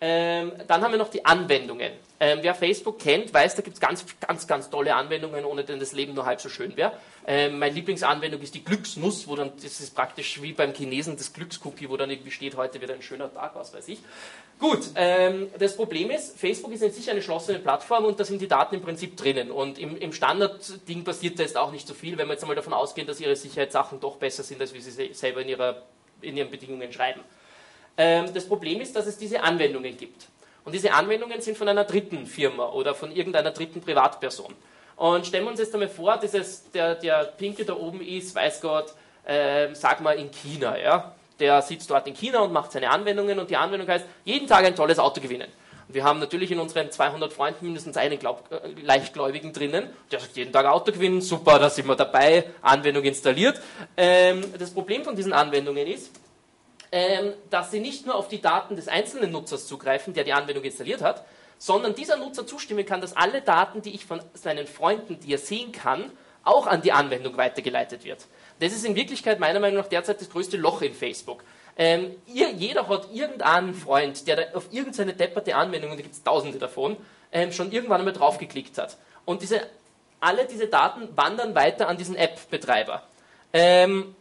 ähm, 0.00 0.52
dann 0.68 0.82
haben 0.82 0.92
wir 0.92 0.98
noch 0.98 1.10
die 1.10 1.24
Anwendungen. 1.24 1.92
Ähm, 2.22 2.40
wer 2.42 2.54
Facebook 2.54 2.98
kennt, 2.98 3.32
weiß, 3.32 3.54
da 3.54 3.62
gibt 3.62 3.76
es 3.76 3.80
ganz, 3.80 4.04
ganz, 4.20 4.46
ganz 4.46 4.68
tolle 4.68 4.94
Anwendungen, 4.94 5.42
ohne 5.46 5.64
denen 5.64 5.80
das 5.80 5.92
Leben 5.92 6.12
nur 6.12 6.26
halb 6.26 6.38
so 6.38 6.50
schön 6.50 6.76
wäre. 6.76 6.92
Ähm, 7.26 7.58
meine 7.58 7.74
Lieblingsanwendung 7.74 8.42
ist 8.42 8.54
die 8.54 8.62
Glücksnuss, 8.62 9.26
wo 9.26 9.36
dann, 9.36 9.52
das 9.56 9.80
ist 9.80 9.94
praktisch 9.94 10.42
wie 10.42 10.52
beim 10.52 10.74
Chinesen 10.74 11.16
das 11.16 11.32
Glückscookie, 11.32 11.88
wo 11.88 11.96
dann 11.96 12.10
irgendwie 12.10 12.30
steht, 12.30 12.58
heute 12.58 12.78
wird 12.78 12.90
ein 12.90 13.00
schöner 13.00 13.32
Tag, 13.32 13.54
was 13.54 13.72
weiß 13.72 13.88
ich. 13.88 14.00
Gut, 14.58 14.90
ähm, 14.96 15.48
das 15.58 15.74
Problem 15.74 16.10
ist, 16.10 16.38
Facebook 16.38 16.72
ist 16.72 16.82
in 16.82 16.92
sich 16.92 17.08
eine 17.08 17.20
geschlossene 17.20 17.58
Plattform 17.58 18.04
und 18.04 18.20
da 18.20 18.24
sind 18.24 18.42
die 18.42 18.48
Daten 18.48 18.74
im 18.74 18.82
Prinzip 18.82 19.16
drinnen. 19.16 19.50
Und 19.50 19.78
im, 19.78 19.96
im 19.96 20.12
Standard-Ding 20.12 21.04
passiert 21.04 21.38
da 21.38 21.42
jetzt 21.42 21.56
auch 21.56 21.72
nicht 21.72 21.88
so 21.88 21.94
viel, 21.94 22.18
wenn 22.18 22.28
wir 22.28 22.34
jetzt 22.34 22.42
einmal 22.42 22.56
davon 22.56 22.74
ausgehen, 22.74 23.06
dass 23.06 23.18
ihre 23.18 23.34
Sicherheitssachen 23.34 23.98
doch 23.98 24.16
besser 24.16 24.42
sind, 24.42 24.60
als 24.60 24.74
wie 24.74 24.80
sie 24.80 25.14
selber 25.14 25.40
in, 25.40 25.48
ihrer, 25.48 25.82
in 26.20 26.36
ihren 26.36 26.50
Bedingungen 26.50 26.92
schreiben. 26.92 27.22
Ähm, 27.96 28.26
das 28.34 28.46
Problem 28.46 28.82
ist, 28.82 28.94
dass 28.94 29.06
es 29.06 29.16
diese 29.16 29.42
Anwendungen 29.42 29.96
gibt. 29.96 30.26
Und 30.64 30.74
diese 30.74 30.92
Anwendungen 30.92 31.40
sind 31.40 31.56
von 31.56 31.68
einer 31.68 31.84
dritten 31.84 32.26
Firma 32.26 32.68
oder 32.68 32.94
von 32.94 33.12
irgendeiner 33.12 33.50
dritten 33.50 33.80
Privatperson. 33.80 34.54
Und 34.96 35.26
stellen 35.26 35.44
wir 35.44 35.50
uns 35.50 35.60
jetzt 35.60 35.72
einmal 35.72 35.88
vor, 35.88 36.18
dieses, 36.18 36.70
der, 36.72 36.94
der 36.94 37.24
Pinke 37.24 37.64
da 37.64 37.74
oben 37.74 38.02
ist, 38.02 38.34
weiß 38.34 38.60
Gott, 38.60 38.92
äh, 39.24 39.74
sag 39.74 40.00
mal 40.02 40.12
in 40.12 40.30
China. 40.30 40.76
Ja? 40.78 41.14
Der 41.38 41.62
sitzt 41.62 41.90
dort 41.90 42.06
in 42.06 42.14
China 42.14 42.40
und 42.40 42.52
macht 42.52 42.72
seine 42.72 42.90
Anwendungen 42.90 43.38
und 43.38 43.48
die 43.48 43.56
Anwendung 43.56 43.88
heißt, 43.88 44.04
jeden 44.24 44.46
Tag 44.46 44.64
ein 44.64 44.76
tolles 44.76 44.98
Auto 44.98 45.20
gewinnen. 45.22 45.48
Und 45.88 45.94
wir 45.94 46.04
haben 46.04 46.20
natürlich 46.20 46.52
in 46.52 46.60
unseren 46.60 46.90
200 46.90 47.32
Freunden 47.32 47.64
mindestens 47.64 47.96
einen 47.96 48.18
Glaub, 48.18 48.44
äh, 48.52 48.82
Leichtgläubigen 48.82 49.54
drinnen, 49.54 49.88
der 50.12 50.20
sagt, 50.20 50.36
jeden 50.36 50.52
Tag 50.52 50.66
Auto 50.66 50.92
gewinnen, 50.92 51.22
super, 51.22 51.58
da 51.58 51.70
sind 51.70 51.86
wir 51.86 51.96
dabei, 51.96 52.44
Anwendung 52.60 53.02
installiert. 53.04 53.58
Ähm, 53.96 54.44
das 54.58 54.70
Problem 54.70 55.02
von 55.02 55.16
diesen 55.16 55.32
Anwendungen 55.32 55.86
ist, 55.86 56.10
dass 57.50 57.70
sie 57.70 57.78
nicht 57.78 58.04
nur 58.04 58.16
auf 58.16 58.28
die 58.28 58.40
Daten 58.40 58.74
des 58.74 58.88
einzelnen 58.88 59.30
Nutzers 59.30 59.68
zugreifen, 59.68 60.12
der 60.12 60.24
die 60.24 60.32
Anwendung 60.32 60.64
installiert 60.64 61.02
hat, 61.02 61.24
sondern 61.56 61.94
dieser 61.94 62.16
Nutzer 62.16 62.46
zustimmen 62.46 62.86
kann, 62.86 63.00
dass 63.00 63.16
alle 63.16 63.42
Daten, 63.42 63.82
die 63.82 63.94
ich 63.94 64.06
von 64.06 64.20
seinen 64.34 64.66
Freunden, 64.66 65.20
die 65.20 65.34
er 65.34 65.38
sehen 65.38 65.72
kann, 65.72 66.10
auch 66.42 66.66
an 66.66 66.82
die 66.82 66.92
Anwendung 66.92 67.36
weitergeleitet 67.36 68.04
wird. 68.04 68.26
Das 68.60 68.72
ist 68.72 68.84
in 68.84 68.94
Wirklichkeit 68.94 69.38
meiner 69.40 69.60
Meinung 69.60 69.78
nach 69.78 69.88
derzeit 69.88 70.20
das 70.20 70.30
größte 70.30 70.56
Loch 70.56 70.82
in 70.82 70.94
Facebook. 70.94 71.44
Ähm, 71.76 72.14
ihr, 72.26 72.50
jeder 72.50 72.88
hat 72.88 73.08
irgendeinen 73.12 73.74
Freund, 73.74 74.26
der 74.26 74.56
auf 74.56 74.72
irgendeine 74.72 75.14
depperte 75.14 75.54
Anwendung, 75.54 75.90
und 75.90 75.98
da 75.98 76.02
gibt 76.02 76.14
es 76.14 76.22
tausende 76.22 76.58
davon, 76.58 76.96
ähm, 77.30 77.52
schon 77.52 77.72
irgendwann 77.72 78.00
einmal 78.00 78.14
draufgeklickt 78.14 78.78
hat. 78.78 78.96
Und 79.24 79.42
diese, 79.42 79.60
alle 80.18 80.46
diese 80.46 80.66
Daten 80.66 81.08
wandern 81.16 81.54
weiter 81.54 81.88
an 81.88 81.96
diesen 81.96 82.16
App-Betreiber. 82.16 83.02
Ähm, 83.52 84.14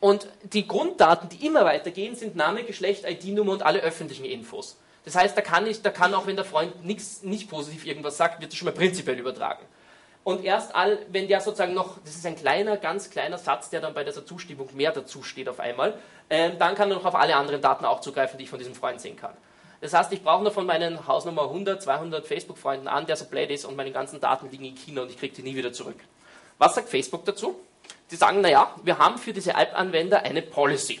und 0.00 0.28
die 0.42 0.66
Grunddaten, 0.66 1.28
die 1.28 1.46
immer 1.46 1.64
weitergehen, 1.64 2.14
sind 2.14 2.36
Name, 2.36 2.64
Geschlecht, 2.64 3.04
ID-Nummer 3.08 3.52
und 3.52 3.62
alle 3.62 3.80
öffentlichen 3.80 4.24
Infos. 4.24 4.76
Das 5.04 5.14
heißt, 5.14 5.36
da 5.36 5.40
kann, 5.40 5.66
ich, 5.66 5.82
da 5.82 5.90
kann 5.90 6.14
auch, 6.14 6.26
wenn 6.26 6.36
der 6.36 6.44
Freund 6.44 6.84
nix, 6.84 7.22
nicht 7.22 7.48
positiv 7.48 7.86
irgendwas 7.86 8.16
sagt, 8.16 8.40
wird 8.40 8.52
das 8.52 8.58
schon 8.58 8.66
mal 8.66 8.74
prinzipiell 8.74 9.18
übertragen. 9.18 9.64
Und 10.24 10.44
erst 10.44 10.74
all, 10.74 10.98
wenn 11.10 11.28
der 11.28 11.40
sozusagen 11.40 11.72
noch, 11.72 11.98
das 12.04 12.16
ist 12.16 12.26
ein 12.26 12.34
kleiner, 12.34 12.76
ganz 12.76 13.10
kleiner 13.10 13.38
Satz, 13.38 13.70
der 13.70 13.80
dann 13.80 13.94
bei 13.94 14.02
dieser 14.02 14.26
Zustimmung 14.26 14.68
mehr 14.74 14.90
dazu 14.90 15.22
steht 15.22 15.48
auf 15.48 15.60
einmal, 15.60 15.96
ähm, 16.28 16.58
dann 16.58 16.74
kann 16.74 16.90
er 16.90 16.96
noch 16.96 17.04
auf 17.04 17.14
alle 17.14 17.36
anderen 17.36 17.62
Daten 17.62 17.84
auch 17.84 18.00
zugreifen, 18.00 18.36
die 18.36 18.44
ich 18.44 18.50
von 18.50 18.58
diesem 18.58 18.74
Freund 18.74 19.00
sehen 19.00 19.16
kann. 19.16 19.36
Das 19.80 19.94
heißt, 19.94 20.12
ich 20.12 20.24
brauche 20.24 20.42
nur 20.42 20.50
von 20.50 20.66
meinen 20.66 21.06
Hausnummer 21.06 21.42
100, 21.42 21.80
200 21.80 22.26
Facebook-Freunden 22.26 22.88
an, 22.88 23.06
der 23.06 23.14
so 23.14 23.26
blöd 23.26 23.50
ist 23.50 23.64
und 23.64 23.76
meine 23.76 23.92
ganzen 23.92 24.20
Daten 24.20 24.50
liegen 24.50 24.64
in 24.64 24.74
China 24.74 25.02
und 25.02 25.10
ich 25.10 25.18
kriege 25.18 25.32
die 25.32 25.42
nie 25.42 25.54
wieder 25.54 25.72
zurück. 25.72 25.98
Was 26.58 26.74
sagt 26.74 26.88
Facebook 26.88 27.24
dazu? 27.24 27.54
Die 28.10 28.16
sagen, 28.16 28.40
naja, 28.40 28.74
wir 28.82 28.98
haben 28.98 29.18
für 29.18 29.32
diese 29.32 29.54
App-Anwender 29.54 30.22
eine 30.22 30.42
Policy. 30.42 31.00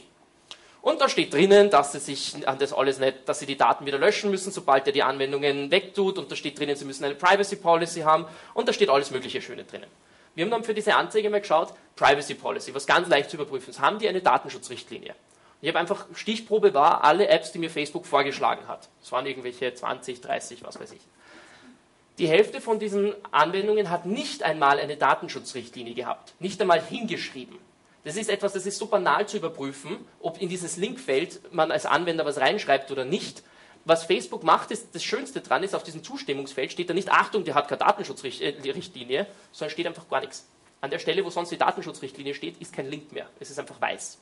Und 0.82 1.00
da 1.00 1.08
steht 1.08 1.34
drinnen, 1.34 1.68
dass 1.68 1.92
sie 1.92 1.98
sich 1.98 2.36
das 2.58 2.72
alles 2.72 3.00
nicht, 3.00 3.28
dass 3.28 3.40
sie 3.40 3.46
die 3.46 3.56
Daten 3.56 3.86
wieder 3.86 3.98
löschen 3.98 4.30
müssen, 4.30 4.52
sobald 4.52 4.86
er 4.86 4.92
die 4.92 5.02
Anwendungen 5.02 5.70
wegtut. 5.70 6.16
Und 6.16 6.30
da 6.30 6.36
steht 6.36 6.58
drinnen, 6.58 6.76
sie 6.76 6.84
müssen 6.84 7.04
eine 7.04 7.16
Privacy 7.16 7.56
Policy 7.56 8.00
haben. 8.02 8.26
Und 8.54 8.68
da 8.68 8.72
steht 8.72 8.88
alles 8.88 9.10
mögliche 9.10 9.42
Schöne 9.42 9.64
drinnen. 9.64 9.88
Wir 10.36 10.44
haben 10.44 10.50
dann 10.50 10.64
für 10.64 10.74
diese 10.74 10.94
Anzeige 10.94 11.30
mal 11.30 11.40
geschaut, 11.40 11.72
Privacy 11.96 12.34
Policy, 12.34 12.74
was 12.74 12.86
ganz 12.86 13.08
leicht 13.08 13.30
zu 13.30 13.36
überprüfen 13.36 13.70
ist. 13.70 13.80
Haben 13.80 13.98
die 13.98 14.08
eine 14.08 14.20
Datenschutzrichtlinie? 14.20 15.14
Ich 15.62 15.68
habe 15.68 15.78
einfach, 15.78 16.06
Stichprobe 16.14 16.74
war, 16.74 17.02
alle 17.02 17.28
Apps, 17.28 17.50
die 17.50 17.58
mir 17.58 17.70
Facebook 17.70 18.06
vorgeschlagen 18.06 18.68
hat. 18.68 18.88
Es 19.02 19.10
waren 19.10 19.26
irgendwelche 19.26 19.72
20, 19.72 20.20
30, 20.20 20.62
was 20.62 20.78
weiß 20.78 20.92
ich. 20.92 21.00
Die 22.18 22.28
Hälfte 22.28 22.62
von 22.62 22.78
diesen 22.78 23.14
Anwendungen 23.30 23.90
hat 23.90 24.06
nicht 24.06 24.42
einmal 24.42 24.78
eine 24.78 24.96
Datenschutzrichtlinie 24.96 25.94
gehabt, 25.94 26.32
nicht 26.38 26.60
einmal 26.62 26.82
hingeschrieben. 26.82 27.58
Das 28.04 28.16
ist 28.16 28.30
etwas, 28.30 28.54
das 28.54 28.64
ist 28.64 28.78
so 28.78 28.86
banal 28.86 29.28
zu 29.28 29.36
überprüfen, 29.36 29.98
ob 30.20 30.40
in 30.40 30.48
dieses 30.48 30.78
Linkfeld 30.78 31.52
man 31.52 31.70
als 31.70 31.84
Anwender 31.84 32.24
was 32.24 32.38
reinschreibt 32.38 32.90
oder 32.90 33.04
nicht. 33.04 33.42
Was 33.84 34.04
Facebook 34.04 34.44
macht, 34.44 34.70
ist, 34.70 34.94
das 34.94 35.04
Schönste 35.04 35.42
dran 35.42 35.62
ist, 35.62 35.74
auf 35.74 35.82
diesem 35.82 36.02
Zustimmungsfeld 36.02 36.72
steht 36.72 36.88
da 36.88 36.94
nicht, 36.94 37.10
Achtung, 37.10 37.44
der 37.44 37.54
hat 37.54 37.68
keine 37.68 37.80
Datenschutzrichtlinie, 37.80 39.26
sondern 39.52 39.70
steht 39.70 39.86
einfach 39.86 40.08
gar 40.08 40.20
nichts. 40.20 40.46
An 40.80 40.90
der 40.90 40.98
Stelle, 40.98 41.24
wo 41.24 41.30
sonst 41.30 41.50
die 41.50 41.58
Datenschutzrichtlinie 41.58 42.34
steht, 42.34 42.56
ist 42.60 42.72
kein 42.72 42.88
Link 42.88 43.12
mehr. 43.12 43.28
Es 43.40 43.50
ist 43.50 43.58
einfach 43.58 43.80
weiß. 43.80 44.18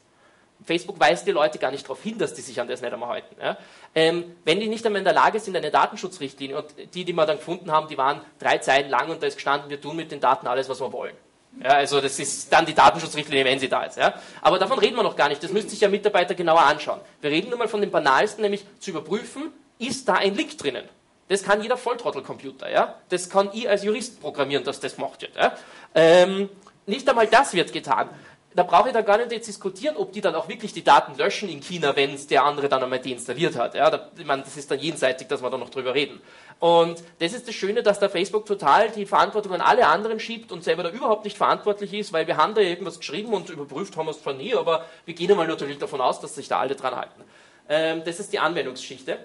Facebook 0.65 0.99
weist 0.99 1.27
die 1.27 1.33
Leute 1.33 1.59
gar 1.59 1.71
nicht 1.71 1.85
darauf 1.85 2.03
hin, 2.03 2.19
dass 2.19 2.35
die 2.35 2.41
sich 2.41 2.61
an 2.61 2.69
das 2.69 2.81
nicht 2.81 2.93
einmal 2.93 3.11
halten. 3.11 3.37
Ja? 3.41 3.57
Ähm, 3.95 4.37
wenn 4.45 4.61
die 4.61 4.69
nicht 4.69 4.85
einmal 4.87 5.01
in 5.01 5.05
der 5.05 5.15
Lage 5.15 5.41
sind, 5.41 5.57
eine 5.57 5.71
Datenschutzrichtlinie, 5.71 6.59
und 6.59 6.67
die, 6.95 7.05
die 7.05 7.13
wir 7.13 7.27
dann 7.27 7.37
gefunden 7.37 7.71
haben, 7.71 7.89
die 7.89 7.99
waren 7.99 8.21
drei 8.39 8.59
Zeilen 8.59 8.89
lang 8.89 9.11
und 9.11 9.23
da 9.23 9.27
ist 9.27 9.37
gestanden, 9.37 9.69
wir 9.69 9.81
tun 9.81 9.97
mit 9.97 10.11
den 10.11 10.21
Daten 10.21 10.47
alles, 10.47 10.69
was 10.69 10.81
wir 10.81 10.93
wollen. 10.93 11.15
Ja, 11.63 11.71
also 11.71 12.01
das 12.01 12.19
ist 12.19 12.53
dann 12.53 12.67
die 12.67 12.75
Datenschutzrichtlinie, 12.75 13.45
wenn 13.45 13.59
sie 13.59 13.69
da 13.69 13.85
ist. 13.85 13.97
Ja? 13.97 14.15
Aber 14.41 14.59
davon 14.59 14.79
reden 14.79 14.97
wir 14.97 15.03
noch 15.03 15.17
gar 15.17 15.29
nicht, 15.29 15.43
das 15.43 15.53
müsste 15.53 15.71
sich 15.71 15.81
ja 15.81 15.89
Mitarbeiter 15.89 16.35
genauer 16.35 16.63
anschauen. 16.63 17.01
Wir 17.21 17.31
reden 17.31 17.51
nur 17.51 17.59
mal 17.59 17.69
von 17.69 17.81
dem 17.81 17.91
Banalsten, 17.91 18.43
nämlich 18.43 18.65
zu 18.81 18.91
überprüfen, 18.91 19.53
ist 19.79 20.09
da 20.09 20.15
ein 20.15 20.35
Link 20.35 20.57
drinnen. 20.59 20.85
Das 21.29 21.43
kann 21.43 21.63
jeder 21.63 21.77
Volltrottelcomputer. 21.77 22.71
Ja? 22.71 22.97
Das 23.09 23.31
kann 23.31 23.51
ich 23.53 23.69
als 23.69 23.85
Jurist 23.85 24.21
programmieren, 24.21 24.65
dass 24.65 24.81
das 24.81 24.97
gemacht 24.97 25.23
wird. 25.23 25.37
Ja? 25.37 25.57
Ähm, 25.95 26.49
nicht 26.87 27.09
einmal 27.09 27.27
das 27.27 27.55
wird 27.55 27.73
getan 27.73 28.11
da 28.55 28.63
brauche 28.63 28.89
ich 28.89 28.95
da 28.95 29.03
gar 29.03 29.19
nicht 29.19 29.47
diskutieren, 29.47 29.97
ob 29.97 30.13
die 30.13 30.21
dann 30.21 30.35
auch 30.37 30.49
wirklich 30.49 30.73
die 30.73 30.85
Daten 30.85 31.17
löschen 31.19 31.49
in 31.49 31.61
China, 31.61 31.97
wenn 31.97 32.15
es 32.15 32.29
der 32.29 32.45
andere 32.45 32.69
dann 32.69 32.83
einmal 32.83 33.01
deinstalliert 33.01 33.57
hat. 33.57 33.75
Ja, 33.75 33.91
da, 33.91 34.11
ich 34.17 34.25
meine, 34.25 34.43
das 34.43 34.57
ist 34.57 34.71
dann 34.71 34.79
jenseitig, 34.79 35.27
dass 35.27 35.43
wir 35.43 35.51
da 35.51 35.59
noch 35.59 35.71
drüber 35.71 35.93
reden. 35.93 36.21
Und 36.61 37.03
das 37.19 37.33
ist 37.33 37.49
das 37.49 37.55
Schöne, 37.55 37.83
dass 37.83 37.99
der 37.99 38.11
Facebook 38.11 38.47
total 38.47 38.91
die 38.91 39.07
Verantwortung 39.07 39.55
an 39.55 39.61
alle 39.61 39.89
anderen 39.89 40.21
schiebt 40.21 40.53
und 40.53 40.63
selber 40.63 40.85
da 40.85 40.91
überhaupt 40.91 41.25
nicht 41.25 41.37
verantwortlich 41.37 41.93
ist, 41.95 42.13
weil 42.13 42.29
wir 42.29 42.37
haben 42.37 42.55
da 42.55 42.61
irgendwas 42.61 42.99
geschrieben 42.99 43.35
und 43.35 43.51
überprüft 43.51 43.97
haben 43.97 44.07
wir 44.07 44.13
es 44.13 44.23
zwar 44.23 44.35
nie, 44.35 44.55
aber 44.55 44.85
wir 45.05 45.15
gehen 45.15 45.31
einmal 45.31 45.49
natürlich 45.49 45.79
davon 45.79 46.01
aus, 46.01 46.21
dass 46.21 46.37
sich 46.37 46.47
da 46.47 46.61
alle 46.61 46.77
dran 46.77 46.95
halten. 46.95 47.25
Ähm, 47.69 48.03
das 48.05 48.21
ist 48.21 48.33
die 48.33 48.39
Anwendungsgeschichte. 48.39 49.19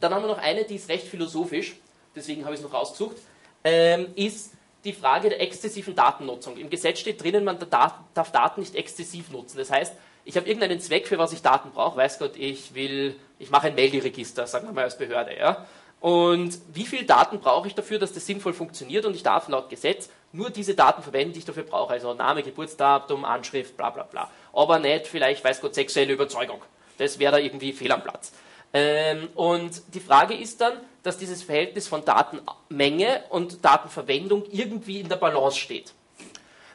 Dann 0.00 0.14
haben 0.14 0.22
wir 0.22 0.28
noch 0.28 0.38
eine, 0.38 0.64
die 0.64 0.76
ist 0.76 0.88
recht 0.90 1.06
philosophisch, 1.06 1.76
deswegen 2.14 2.44
habe 2.44 2.54
ich 2.54 2.60
es 2.60 2.64
noch 2.64 2.74
rausgesucht, 2.74 3.16
ähm, 3.64 4.08
ist, 4.16 4.52
die 4.84 4.92
Frage 4.92 5.28
der 5.28 5.40
exzessiven 5.40 5.94
Datennutzung. 5.94 6.56
Im 6.56 6.70
Gesetz 6.70 7.00
steht 7.00 7.22
drinnen, 7.22 7.44
man 7.44 7.58
darf 7.58 8.32
Daten 8.32 8.60
nicht 8.60 8.74
exzessiv 8.74 9.30
nutzen. 9.30 9.58
Das 9.58 9.70
heißt, 9.70 9.94
ich 10.24 10.36
habe 10.36 10.46
irgendeinen 10.46 10.80
Zweck, 10.80 11.06
für 11.06 11.18
was 11.18 11.32
ich 11.32 11.42
Daten 11.42 11.70
brauche. 11.70 11.96
Weiß 11.96 12.18
Gott, 12.18 12.36
ich 12.36 12.74
will, 12.74 13.16
ich 13.38 13.50
mache 13.50 13.68
ein 13.68 13.74
Melderegister, 13.74 14.46
sagen 14.46 14.68
wir 14.68 14.72
mal 14.72 14.84
als 14.84 14.96
Behörde. 14.96 15.36
Ja? 15.36 15.66
Und 16.00 16.58
wie 16.72 16.86
viel 16.86 17.04
Daten 17.04 17.40
brauche 17.40 17.68
ich 17.68 17.74
dafür, 17.74 17.98
dass 17.98 18.12
das 18.12 18.26
sinnvoll 18.26 18.54
funktioniert? 18.54 19.04
Und 19.04 19.14
ich 19.14 19.22
darf 19.22 19.48
laut 19.48 19.68
Gesetz 19.68 20.08
nur 20.32 20.50
diese 20.50 20.74
Daten 20.74 21.02
verwenden, 21.02 21.34
die 21.34 21.40
ich 21.40 21.44
dafür 21.44 21.64
brauche. 21.64 21.92
Also 21.92 22.14
Name, 22.14 22.42
Geburtsdatum, 22.42 23.24
Anschrift, 23.24 23.76
bla 23.76 23.90
bla 23.90 24.04
bla. 24.04 24.30
Aber 24.52 24.78
nicht 24.78 25.06
vielleicht, 25.06 25.44
weiß 25.44 25.60
Gott, 25.60 25.74
sexuelle 25.74 26.12
Überzeugung. 26.12 26.62
Das 26.98 27.18
wäre 27.18 27.32
da 27.32 27.38
irgendwie 27.38 27.72
fehl 27.72 27.92
am 27.92 28.02
Platz. 28.02 28.32
Ähm, 28.72 29.28
und 29.34 29.82
die 29.94 30.00
Frage 30.00 30.34
ist 30.34 30.60
dann, 30.60 30.74
dass 31.02 31.18
dieses 31.18 31.42
Verhältnis 31.42 31.88
von 31.88 32.04
Datenmenge 32.04 33.22
und 33.30 33.64
Datenverwendung 33.64 34.44
irgendwie 34.50 35.00
in 35.00 35.08
der 35.08 35.16
Balance 35.16 35.58
steht. 35.58 35.92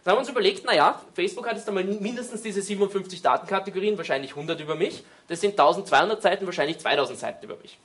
Dann 0.04 0.12
haben 0.12 0.18
wir 0.18 0.22
uns 0.22 0.30
überlegt, 0.30 0.66
naja, 0.66 1.02
Facebook 1.16 1.48
hat 1.48 1.58
jetzt 1.58 1.68
einmal 1.68 1.84
mindestens 1.84 2.44
diese 2.44 2.62
57 2.62 3.24
Datenkategorien, 3.24 3.98
wahrscheinlich 3.98 4.32
100 4.32 4.60
über 4.60 4.76
mich. 4.76 5.04
Das 5.28 5.42
sind 5.42 5.52
1200 5.52 6.22
Seiten, 6.22 6.46
wahrscheinlich 6.46 6.78
2000 6.78 7.18
Seiten 7.18 7.46
über 7.46 7.58
mich. 7.58 7.80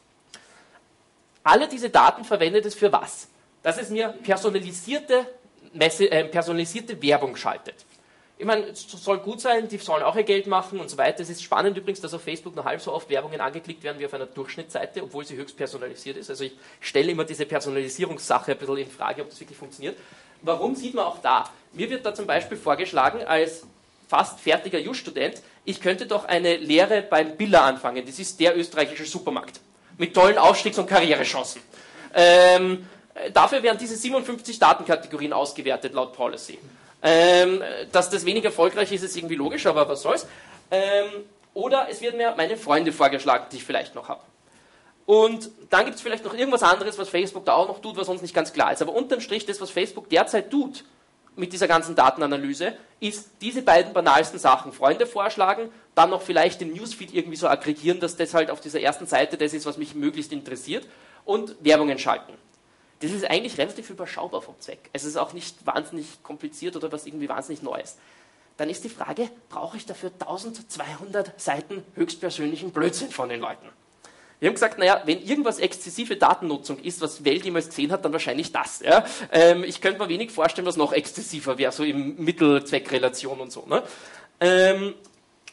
Alle 1.42 1.66
diese 1.66 1.88
Daten 1.88 2.24
verwendet 2.24 2.66
es 2.66 2.74
für 2.74 2.92
was? 2.92 3.28
Dass 3.62 3.78
es 3.78 3.88
mir 3.88 4.08
personalisierte, 4.22 5.26
Messe, 5.72 6.10
äh, 6.10 6.24
personalisierte 6.24 7.00
Werbung 7.02 7.36
schaltet. 7.36 7.86
Ich 8.40 8.46
meine, 8.46 8.68
es 8.68 8.86
soll 8.90 9.18
gut 9.18 9.38
sein, 9.38 9.68
die 9.68 9.76
sollen 9.76 10.02
auch 10.02 10.16
ihr 10.16 10.22
Geld 10.22 10.46
machen 10.46 10.80
und 10.80 10.88
so 10.88 10.96
weiter. 10.96 11.20
Es 11.20 11.28
ist 11.28 11.42
spannend 11.42 11.76
übrigens, 11.76 12.00
dass 12.00 12.14
auf 12.14 12.22
Facebook 12.22 12.56
nur 12.56 12.64
halb 12.64 12.80
so 12.80 12.90
oft 12.90 13.10
Werbungen 13.10 13.38
angeklickt 13.38 13.82
werden 13.82 13.98
wie 13.98 14.06
auf 14.06 14.14
einer 14.14 14.24
Durchschnittsseite, 14.24 15.02
obwohl 15.02 15.26
sie 15.26 15.36
höchst 15.36 15.58
personalisiert 15.58 16.16
ist. 16.16 16.30
Also 16.30 16.44
ich 16.44 16.52
stelle 16.80 17.10
immer 17.10 17.24
diese 17.24 17.44
Personalisierungssache 17.44 18.52
ein 18.52 18.56
bisschen 18.58 18.78
in 18.78 18.90
Frage, 18.90 19.20
ob 19.20 19.28
das 19.28 19.38
wirklich 19.40 19.58
funktioniert. 19.58 19.98
Warum 20.40 20.74
sieht 20.74 20.94
man 20.94 21.04
auch 21.04 21.18
da? 21.20 21.50
Mir 21.74 21.90
wird 21.90 22.06
da 22.06 22.14
zum 22.14 22.26
Beispiel 22.26 22.56
vorgeschlagen, 22.56 23.22
als 23.26 23.66
fast 24.08 24.40
fertiger 24.40 24.78
Just-Student, 24.78 25.42
ich 25.66 25.82
könnte 25.82 26.06
doch 26.06 26.24
eine 26.24 26.56
Lehre 26.56 27.02
beim 27.02 27.36
Billa 27.36 27.66
anfangen. 27.66 28.06
Das 28.06 28.18
ist 28.18 28.40
der 28.40 28.56
österreichische 28.56 29.04
Supermarkt. 29.04 29.60
Mit 29.98 30.14
tollen 30.14 30.38
Aufstiegs- 30.38 30.78
und 30.78 30.86
Karrierechancen. 30.86 31.60
Ähm, 32.14 32.88
dafür 33.34 33.62
werden 33.62 33.76
diese 33.78 33.96
57 33.96 34.58
Datenkategorien 34.58 35.34
ausgewertet, 35.34 35.92
laut 35.92 36.14
Policy. 36.14 36.58
Ähm, 37.02 37.62
dass 37.92 38.10
das 38.10 38.26
wenig 38.26 38.44
erfolgreich 38.44 38.92
ist, 38.92 39.02
ist 39.02 39.16
irgendwie 39.16 39.36
logisch, 39.36 39.66
aber 39.66 39.88
was 39.88 40.02
soll's. 40.02 40.26
Ähm, 40.70 41.24
oder 41.54 41.88
es 41.90 42.00
werden 42.00 42.18
mir 42.18 42.34
meine 42.36 42.56
Freunde 42.56 42.92
vorgeschlagen, 42.92 43.46
die 43.50 43.56
ich 43.56 43.64
vielleicht 43.64 43.94
noch 43.94 44.08
habe. 44.08 44.20
Und 45.06 45.50
dann 45.70 45.86
gibt 45.86 45.96
es 45.96 46.02
vielleicht 46.02 46.24
noch 46.24 46.34
irgendwas 46.34 46.62
anderes, 46.62 46.96
was 46.98 47.08
Facebook 47.08 47.44
da 47.44 47.54
auch 47.54 47.66
noch 47.66 47.80
tut, 47.80 47.96
was 47.96 48.08
uns 48.08 48.22
nicht 48.22 48.34
ganz 48.34 48.52
klar 48.52 48.72
ist. 48.72 48.80
Aber 48.80 48.92
unterm 48.92 49.20
Strich, 49.20 49.44
das, 49.44 49.60
was 49.60 49.70
Facebook 49.70 50.08
derzeit 50.08 50.50
tut 50.50 50.84
mit 51.34 51.52
dieser 51.52 51.66
ganzen 51.66 51.96
Datenanalyse, 51.96 52.74
ist 53.00 53.30
diese 53.40 53.62
beiden 53.62 53.92
banalsten 53.92 54.38
Sachen. 54.38 54.72
Freunde 54.72 55.06
vorschlagen, 55.06 55.70
dann 55.94 56.10
noch 56.10 56.22
vielleicht 56.22 56.60
den 56.60 56.72
Newsfeed 56.74 57.12
irgendwie 57.12 57.36
so 57.36 57.48
aggregieren, 57.48 57.98
dass 57.98 58.16
das 58.16 58.34
halt 58.34 58.50
auf 58.50 58.60
dieser 58.60 58.80
ersten 58.80 59.06
Seite 59.06 59.36
das 59.36 59.52
ist, 59.52 59.66
was 59.66 59.78
mich 59.78 59.94
möglichst 59.94 60.32
interessiert 60.32 60.86
und 61.24 61.56
Werbungen 61.60 61.98
schalten. 61.98 62.34
Das 63.00 63.10
ist 63.10 63.24
eigentlich 63.24 63.58
relativ 63.58 63.90
überschaubar 63.90 64.42
vom 64.42 64.58
Zweck. 64.60 64.90
Es 64.92 65.04
ist 65.04 65.16
auch 65.16 65.32
nicht 65.32 65.66
wahnsinnig 65.66 66.22
kompliziert 66.22 66.76
oder 66.76 66.92
was 66.92 67.06
irgendwie 67.06 67.28
wahnsinnig 67.28 67.62
Neues. 67.62 67.96
Dann 68.58 68.68
ist 68.68 68.84
die 68.84 68.90
Frage, 68.90 69.30
brauche 69.48 69.78
ich 69.78 69.86
dafür 69.86 70.10
1200 70.20 71.40
Seiten 71.40 71.82
höchstpersönlichen 71.94 72.72
Blödsinn 72.72 73.10
von 73.10 73.30
den 73.30 73.40
Leuten? 73.40 73.66
Wir 74.38 74.48
haben 74.48 74.54
gesagt, 74.54 74.78
naja, 74.78 75.02
wenn 75.04 75.22
irgendwas 75.22 75.58
exzessive 75.58 76.16
Datennutzung 76.16 76.78
ist, 76.78 77.00
was 77.00 77.24
Welt 77.24 77.44
jemals 77.44 77.68
gesehen 77.68 77.92
hat, 77.92 78.04
dann 78.04 78.12
wahrscheinlich 78.12 78.52
das. 78.52 78.80
Ja? 78.80 79.04
Ähm, 79.32 79.64
ich 79.64 79.80
könnte 79.80 79.98
mir 79.98 80.08
wenig 80.08 80.30
vorstellen, 80.30 80.66
was 80.66 80.76
noch 80.76 80.92
exzessiver 80.92 81.58
wäre, 81.58 81.72
so 81.72 81.84
im 81.84 82.16
Mittelzweckrelation 82.22 83.40
und 83.40 83.52
so. 83.52 83.66
Ne? 83.66 83.82
Ähm, 84.40 84.94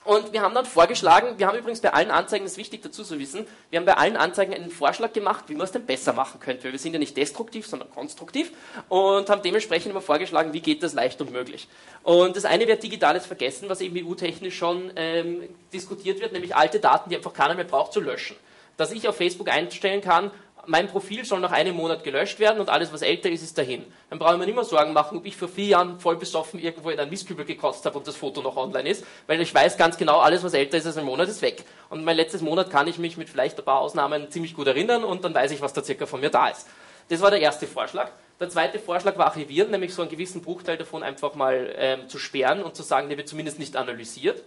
und 0.07 0.31
wir 0.31 0.41
haben 0.41 0.55
dann 0.55 0.65
vorgeschlagen, 0.65 1.37
wir 1.37 1.47
haben 1.47 1.57
übrigens 1.57 1.81
bei 1.81 1.91
allen 1.91 2.11
Anzeigen, 2.11 2.45
das 2.45 2.53
ist 2.53 2.57
wichtig 2.57 2.81
dazu 2.81 3.03
zu 3.03 3.19
wissen, 3.19 3.45
wir 3.69 3.77
haben 3.77 3.85
bei 3.85 3.97
allen 3.97 4.15
Anzeigen 4.15 4.53
einen 4.53 4.71
Vorschlag 4.71 5.11
gemacht, 5.11 5.43
wie 5.47 5.53
man 5.53 5.65
es 5.65 5.73
denn 5.73 5.85
besser 5.85 6.13
machen 6.13 6.39
könnte. 6.39 6.63
Weil 6.63 6.71
wir 6.71 6.79
sind 6.79 6.93
ja 6.93 6.99
nicht 6.99 7.17
destruktiv, 7.17 7.67
sondern 7.67 7.91
konstruktiv 7.91 8.53
und 8.87 9.29
haben 9.29 9.41
dementsprechend 9.41 9.91
immer 9.91 9.99
vorgeschlagen, 9.99 10.53
wie 10.53 10.61
geht 10.61 10.81
das 10.81 10.93
leicht 10.93 11.19
und 11.19 11.33
möglich. 11.33 11.67
Und 12.03 12.37
das 12.37 12.45
eine 12.45 12.67
wäre 12.67 12.77
digitales 12.77 13.25
Vergessen, 13.25 13.67
was 13.67 13.81
eben 13.81 14.07
EU-technisch 14.07 14.57
schon 14.57 14.93
ähm, 14.95 15.43
diskutiert 15.73 16.21
wird, 16.21 16.31
nämlich 16.31 16.55
alte 16.55 16.79
Daten, 16.79 17.09
die 17.09 17.17
einfach 17.17 17.33
keiner 17.33 17.55
mehr 17.55 17.65
braucht, 17.65 17.91
zu 17.91 17.99
löschen 17.99 18.37
dass 18.77 18.91
ich 18.91 19.07
auf 19.07 19.17
Facebook 19.17 19.49
einstellen 19.49 20.01
kann, 20.01 20.29
mein 20.67 20.87
Profil 20.87 21.25
soll 21.25 21.39
nach 21.39 21.51
einem 21.51 21.75
Monat 21.75 22.03
gelöscht 22.03 22.39
werden 22.39 22.59
und 22.59 22.69
alles, 22.69 22.91
was 22.91 23.01
älter 23.01 23.29
ist, 23.29 23.41
ist 23.41 23.57
dahin. 23.57 23.85
Dann 24.09 24.19
brauche 24.19 24.33
ich 24.33 24.39
mir 24.39 24.45
nicht 24.45 24.55
mehr 24.55 24.63
Sorgen 24.63 24.93
machen, 24.93 25.17
ob 25.17 25.25
ich 25.25 25.35
vor 25.35 25.47
vier 25.47 25.67
Jahren 25.67 25.99
voll 25.99 26.17
besoffen 26.17 26.59
irgendwo 26.59 26.89
in 26.89 26.99
einen 26.99 27.09
Mistkübel 27.09 27.45
gekotzt 27.45 27.85
habe 27.85 27.97
und 27.97 28.05
das 28.05 28.17
Foto 28.17 28.41
noch 28.41 28.57
online 28.57 28.89
ist, 28.89 29.05
weil 29.27 29.39
ich 29.41 29.53
weiß 29.53 29.77
ganz 29.77 29.97
genau, 29.97 30.19
alles, 30.19 30.43
was 30.43 30.53
älter 30.53 30.77
ist 30.77 30.85
als 30.85 30.97
ein 30.97 31.05
Monat, 31.05 31.29
ist 31.29 31.41
weg. 31.41 31.63
Und 31.89 32.03
mein 32.03 32.17
letztes 32.17 32.41
Monat 32.41 32.69
kann 32.69 32.87
ich 32.87 32.97
mich 32.97 33.17
mit 33.17 33.29
vielleicht 33.29 33.57
ein 33.57 33.65
paar 33.65 33.79
Ausnahmen 33.79 34.29
ziemlich 34.29 34.53
gut 34.53 34.67
erinnern 34.67 35.03
und 35.03 35.23
dann 35.23 35.33
weiß 35.33 35.51
ich, 35.51 35.61
was 35.61 35.73
da 35.73 35.83
circa 35.83 36.05
von 36.05 36.19
mir 36.19 36.29
da 36.29 36.49
ist. 36.49 36.67
Das 37.09 37.21
war 37.21 37.31
der 37.31 37.39
erste 37.39 37.65
Vorschlag. 37.65 38.11
Der 38.39 38.49
zweite 38.49 38.77
Vorschlag 38.77 39.17
war 39.17 39.27
archivieren, 39.27 39.71
nämlich 39.71 39.93
so 39.93 40.01
einen 40.01 40.11
gewissen 40.11 40.41
Bruchteil 40.41 40.77
davon 40.77 41.01
einfach 41.01 41.33
mal 41.35 41.73
ähm, 41.77 42.09
zu 42.09 42.19
sperren 42.19 42.61
und 42.61 42.75
zu 42.75 42.83
sagen, 42.83 43.07
der 43.07 43.17
wird 43.17 43.29
zumindest 43.29 43.57
nicht 43.57 43.75
analysiert. 43.77 44.43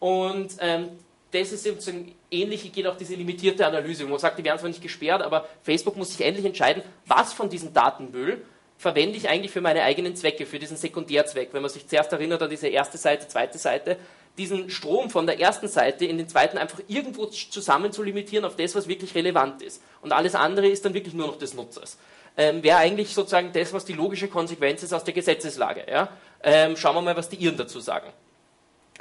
Und 0.00 0.52
ähm, 0.60 0.88
das 1.30 1.52
ist 1.52 1.64
sozusagen 1.64 2.14
ähnlich, 2.30 2.72
geht 2.72 2.86
auch 2.86 2.96
diese 2.96 3.14
limitierte 3.14 3.66
Analyse. 3.66 4.04
Man 4.06 4.18
sagt, 4.18 4.38
die 4.38 4.44
werden 4.44 4.58
zwar 4.58 4.68
nicht 4.68 4.82
gesperrt, 4.82 5.22
aber 5.22 5.46
Facebook 5.62 5.96
muss 5.96 6.10
sich 6.10 6.24
endlich 6.24 6.46
entscheiden, 6.46 6.82
was 7.06 7.32
von 7.32 7.50
diesem 7.50 7.74
Datenmüll 7.74 8.42
verwende 8.78 9.16
ich 9.16 9.28
eigentlich 9.28 9.50
für 9.50 9.60
meine 9.60 9.82
eigenen 9.82 10.14
Zwecke, 10.16 10.46
für 10.46 10.58
diesen 10.58 10.76
Sekundärzweck. 10.76 11.50
Wenn 11.52 11.62
man 11.62 11.70
sich 11.70 11.86
zuerst 11.86 12.12
erinnert 12.12 12.42
an 12.42 12.48
diese 12.48 12.68
erste 12.68 12.96
Seite, 12.96 13.26
zweite 13.28 13.58
Seite, 13.58 13.98
diesen 14.38 14.70
Strom 14.70 15.10
von 15.10 15.26
der 15.26 15.40
ersten 15.40 15.66
Seite 15.68 16.04
in 16.04 16.16
den 16.16 16.28
zweiten 16.28 16.56
einfach 16.56 16.80
irgendwo 16.86 17.26
zusammen 17.26 17.92
zu 17.92 18.02
limitieren 18.04 18.44
auf 18.44 18.54
das, 18.56 18.74
was 18.76 18.86
wirklich 18.86 19.14
relevant 19.16 19.62
ist. 19.62 19.82
Und 20.00 20.12
alles 20.12 20.36
andere 20.36 20.68
ist 20.68 20.84
dann 20.84 20.94
wirklich 20.94 21.12
nur 21.12 21.26
noch 21.26 21.38
des 21.38 21.54
Nutzers. 21.54 21.98
Ähm, 22.36 22.62
Wäre 22.62 22.78
eigentlich 22.78 23.12
sozusagen 23.12 23.52
das, 23.52 23.72
was 23.72 23.84
die 23.84 23.94
logische 23.94 24.28
Konsequenz 24.28 24.84
ist 24.84 24.92
aus 24.92 25.02
der 25.02 25.12
Gesetzeslage. 25.12 25.84
Ja? 25.90 26.08
Ähm, 26.42 26.76
schauen 26.76 26.94
wir 26.94 27.02
mal, 27.02 27.16
was 27.16 27.28
die 27.28 27.36
Iren 27.36 27.56
dazu 27.56 27.80
sagen. 27.80 28.12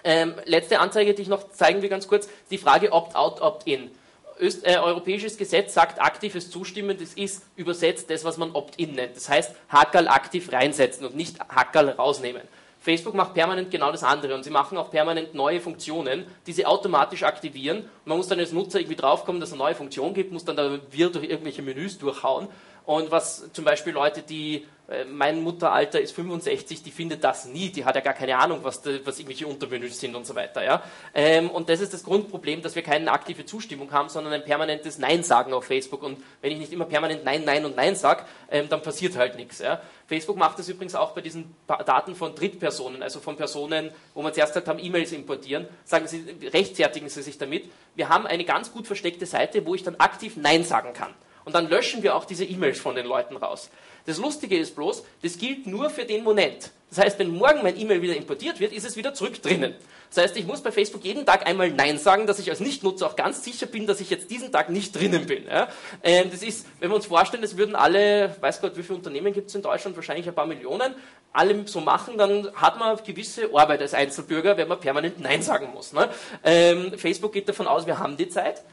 Ähm, 0.03 0.35
letzte 0.45 0.79
Anzeige, 0.79 1.13
die 1.13 1.23
ich 1.23 1.27
noch 1.27 1.49
zeigen 1.49 1.81
will, 1.81 1.89
ganz 1.89 2.07
kurz, 2.07 2.29
die 2.51 2.57
Frage 2.57 2.91
Opt-out, 2.91 3.41
Opt-in. 3.41 3.91
Äh, 4.39 4.77
europäisches 4.77 5.37
Gesetz 5.37 5.73
sagt 5.73 5.99
aktives 5.99 6.51
Zustimmen, 6.51 6.97
das 6.99 7.13
ist 7.13 7.43
übersetzt 7.55 8.09
das, 8.09 8.23
was 8.23 8.37
man 8.37 8.51
Opt-in 8.51 8.93
nennt. 8.93 9.15
Das 9.15 9.29
heißt, 9.29 9.55
Hackerl 9.69 10.07
aktiv 10.07 10.51
reinsetzen 10.51 11.05
und 11.05 11.15
nicht 11.15 11.39
Hackerl 11.39 11.89
rausnehmen. 11.89 12.43
Facebook 12.79 13.15
macht 13.15 13.33
permanent 13.33 13.71
genau 13.71 13.91
das 13.91 14.03
andere 14.03 14.35
und 14.35 14.43
sie 14.43 14.49
machen 14.49 14.77
auch 14.77 14.91
permanent 14.91 15.33
neue 15.33 15.59
Funktionen, 15.59 16.25
die 16.45 16.53
sie 16.53 16.65
automatisch 16.65 17.23
aktivieren. 17.23 17.89
Man 18.05 18.17
muss 18.17 18.27
dann 18.27 18.39
als 18.39 18.53
Nutzer 18.53 18.79
irgendwie 18.79 18.95
draufkommen, 18.95 19.41
dass 19.41 19.49
es 19.49 19.53
eine 19.53 19.63
neue 19.63 19.75
Funktion 19.75 20.13
gibt, 20.13 20.31
muss 20.31 20.45
dann 20.45 20.55
da 20.55 20.79
wir 20.91 21.09
durch 21.09 21.25
irgendwelche 21.25 21.63
Menüs 21.63 21.97
durchhauen. 21.97 22.47
Und 22.85 23.11
was 23.11 23.51
zum 23.51 23.65
Beispiel 23.65 23.91
Leute, 23.91 24.21
die 24.21 24.65
mein 25.11 25.43
Mutteralter 25.43 25.99
ist 25.99 26.13
65, 26.13 26.81
die 26.81 26.91
findet 26.91 27.21
das 27.21 27.45
nie, 27.45 27.69
die 27.69 27.83
hat 27.83 27.95
ja 27.95 28.01
gar 28.01 28.13
keine 28.13 28.37
Ahnung, 28.37 28.59
was, 28.63 28.81
de, 28.81 29.01
was 29.03 29.19
irgendwelche 29.19 29.45
Untermenüs 29.45 29.99
sind 29.99 30.15
und 30.15 30.25
so 30.25 30.33
weiter. 30.33 30.63
Ja? 30.63 30.81
Ähm, 31.13 31.49
und 31.49 31.67
das 31.67 31.81
ist 31.81 31.93
das 31.93 32.03
Grundproblem, 32.03 32.61
dass 32.61 32.75
wir 32.75 32.83
keine 32.83 33.11
aktive 33.11 33.45
Zustimmung 33.45 33.91
haben, 33.91 34.07
sondern 34.07 34.31
ein 34.31 34.45
permanentes 34.45 34.97
Nein 34.97 35.23
sagen 35.23 35.51
auf 35.51 35.65
Facebook. 35.65 36.03
Und 36.03 36.23
wenn 36.41 36.53
ich 36.53 36.59
nicht 36.59 36.71
immer 36.71 36.85
permanent 36.85 37.25
Nein, 37.25 37.43
Nein 37.43 37.65
und 37.65 37.75
Nein 37.75 37.97
sage, 37.97 38.23
ähm, 38.49 38.69
dann 38.69 38.81
passiert 38.81 39.17
halt 39.17 39.35
nichts. 39.35 39.59
Ja? 39.59 39.81
Facebook 40.07 40.37
macht 40.37 40.57
das 40.57 40.69
übrigens 40.69 40.95
auch 40.95 41.11
bei 41.11 41.19
diesen 41.19 41.53
Daten 41.67 42.15
von 42.15 42.33
Drittpersonen, 42.33 43.03
also 43.03 43.19
von 43.19 43.35
Personen, 43.35 43.91
wo 44.13 44.21
man 44.21 44.33
zuerst 44.33 44.53
gesagt 44.53 44.69
haben, 44.69 44.79
E-Mails 44.79 45.11
importieren, 45.11 45.67
sagen 45.83 46.07
sie, 46.07 46.23
rechtfertigen 46.53 47.09
sie 47.09 47.23
sich 47.23 47.37
damit. 47.37 47.69
Wir 47.95 48.07
haben 48.07 48.25
eine 48.25 48.45
ganz 48.45 48.71
gut 48.71 48.87
versteckte 48.87 49.25
Seite, 49.25 49.65
wo 49.65 49.75
ich 49.75 49.83
dann 49.83 49.97
aktiv 49.97 50.37
Nein 50.37 50.63
sagen 50.63 50.93
kann. 50.93 51.13
Und 51.43 51.53
dann 51.55 51.69
löschen 51.69 52.03
wir 52.03 52.13
auch 52.15 52.25
diese 52.25 52.43
E-Mails 52.43 52.77
von 52.77 52.95
den 52.95 53.05
Leuten 53.05 53.37
raus. 53.37 53.69
Das 54.07 54.17
Lustige 54.17 54.57
ist 54.57 54.73
bloß, 54.73 55.03
das 55.21 55.37
gilt 55.37 55.67
nur 55.67 55.89
für 55.89 56.05
den 56.05 56.23
Moment. 56.23 56.71
Das 56.89 56.99
heißt, 56.99 57.19
wenn 57.19 57.29
morgen 57.29 57.61
mein 57.61 57.77
E-Mail 57.77 58.01
wieder 58.01 58.15
importiert 58.15 58.61
wird, 58.61 58.71
ist 58.71 58.85
es 58.85 58.95
wieder 58.95 59.13
zurück 59.13 59.41
drinnen. 59.41 59.75
Das 60.09 60.23
heißt, 60.23 60.37
ich 60.37 60.47
muss 60.47 60.61
bei 60.61 60.71
Facebook 60.71 61.03
jeden 61.03 61.25
Tag 61.25 61.45
einmal 61.45 61.69
Nein 61.69 61.97
sagen, 61.97 62.25
dass 62.25 62.39
ich 62.39 62.49
als 62.49 62.61
Nichtnutzer 62.61 63.05
auch 63.05 63.17
ganz 63.17 63.43
sicher 63.43 63.65
bin, 63.65 63.85
dass 63.85 63.99
ich 63.99 64.09
jetzt 64.09 64.31
diesen 64.31 64.53
Tag 64.53 64.69
nicht 64.69 64.95
drinnen 64.95 65.25
bin. 65.25 65.45
Ja? 65.45 65.67
Ähm, 66.01 66.31
das 66.31 66.41
ist, 66.41 66.65
wenn 66.79 66.89
wir 66.89 66.95
uns 66.95 67.07
vorstellen, 67.07 67.41
das 67.41 67.57
würden 67.57 67.75
alle, 67.75 68.33
weiß 68.39 68.61
Gott, 68.61 68.77
wie 68.77 68.83
viele 68.83 68.95
Unternehmen 68.95 69.33
gibt 69.33 69.49
es 69.49 69.55
in 69.55 69.61
Deutschland, 69.61 69.97
wahrscheinlich 69.97 70.25
ein 70.25 70.33
paar 70.33 70.47
Millionen, 70.47 70.95
alle 71.33 71.67
so 71.67 71.81
machen, 71.81 72.17
dann 72.17 72.49
hat 72.55 72.79
man 72.79 72.97
gewisse 73.03 73.49
Arbeit 73.53 73.81
als 73.81 73.93
Einzelbürger, 73.93 74.55
wenn 74.55 74.69
man 74.69 74.79
permanent 74.79 75.19
Nein 75.19 75.41
sagen 75.41 75.67
muss. 75.73 75.91
Ne? 75.91 76.07
Ähm, 76.45 76.97
Facebook 76.97 77.33
geht 77.33 77.49
davon 77.49 77.67
aus, 77.67 77.85
wir 77.85 77.99
haben 77.99 78.15
die 78.15 78.29
Zeit. 78.29 78.63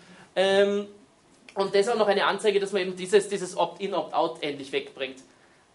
Und 1.54 1.74
deshalb 1.74 1.98
noch 1.98 2.08
eine 2.08 2.26
Anzeige, 2.26 2.58
dass 2.60 2.72
man 2.72 2.82
eben 2.82 2.96
dieses, 2.96 3.28
dieses 3.28 3.56
Opt-in, 3.56 3.94
Opt-out 3.94 4.42
endlich 4.42 4.72
wegbringt. 4.72 5.22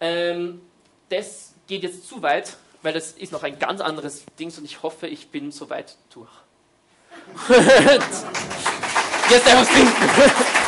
Ähm, 0.00 0.60
das 1.08 1.54
geht 1.66 1.82
jetzt 1.82 2.06
zu 2.06 2.22
weit, 2.22 2.56
weil 2.82 2.92
das 2.92 3.12
ist 3.12 3.32
noch 3.32 3.42
ein 3.42 3.58
ganz 3.58 3.80
anderes 3.80 4.24
Ding 4.38 4.52
und 4.56 4.64
ich 4.64 4.82
hoffe, 4.82 5.06
ich 5.06 5.28
bin 5.28 5.52
soweit 5.52 5.96
durch. 6.10 6.30
Jetzt 9.30 9.46
einfach 9.46 9.72
trinken. 9.72 10.59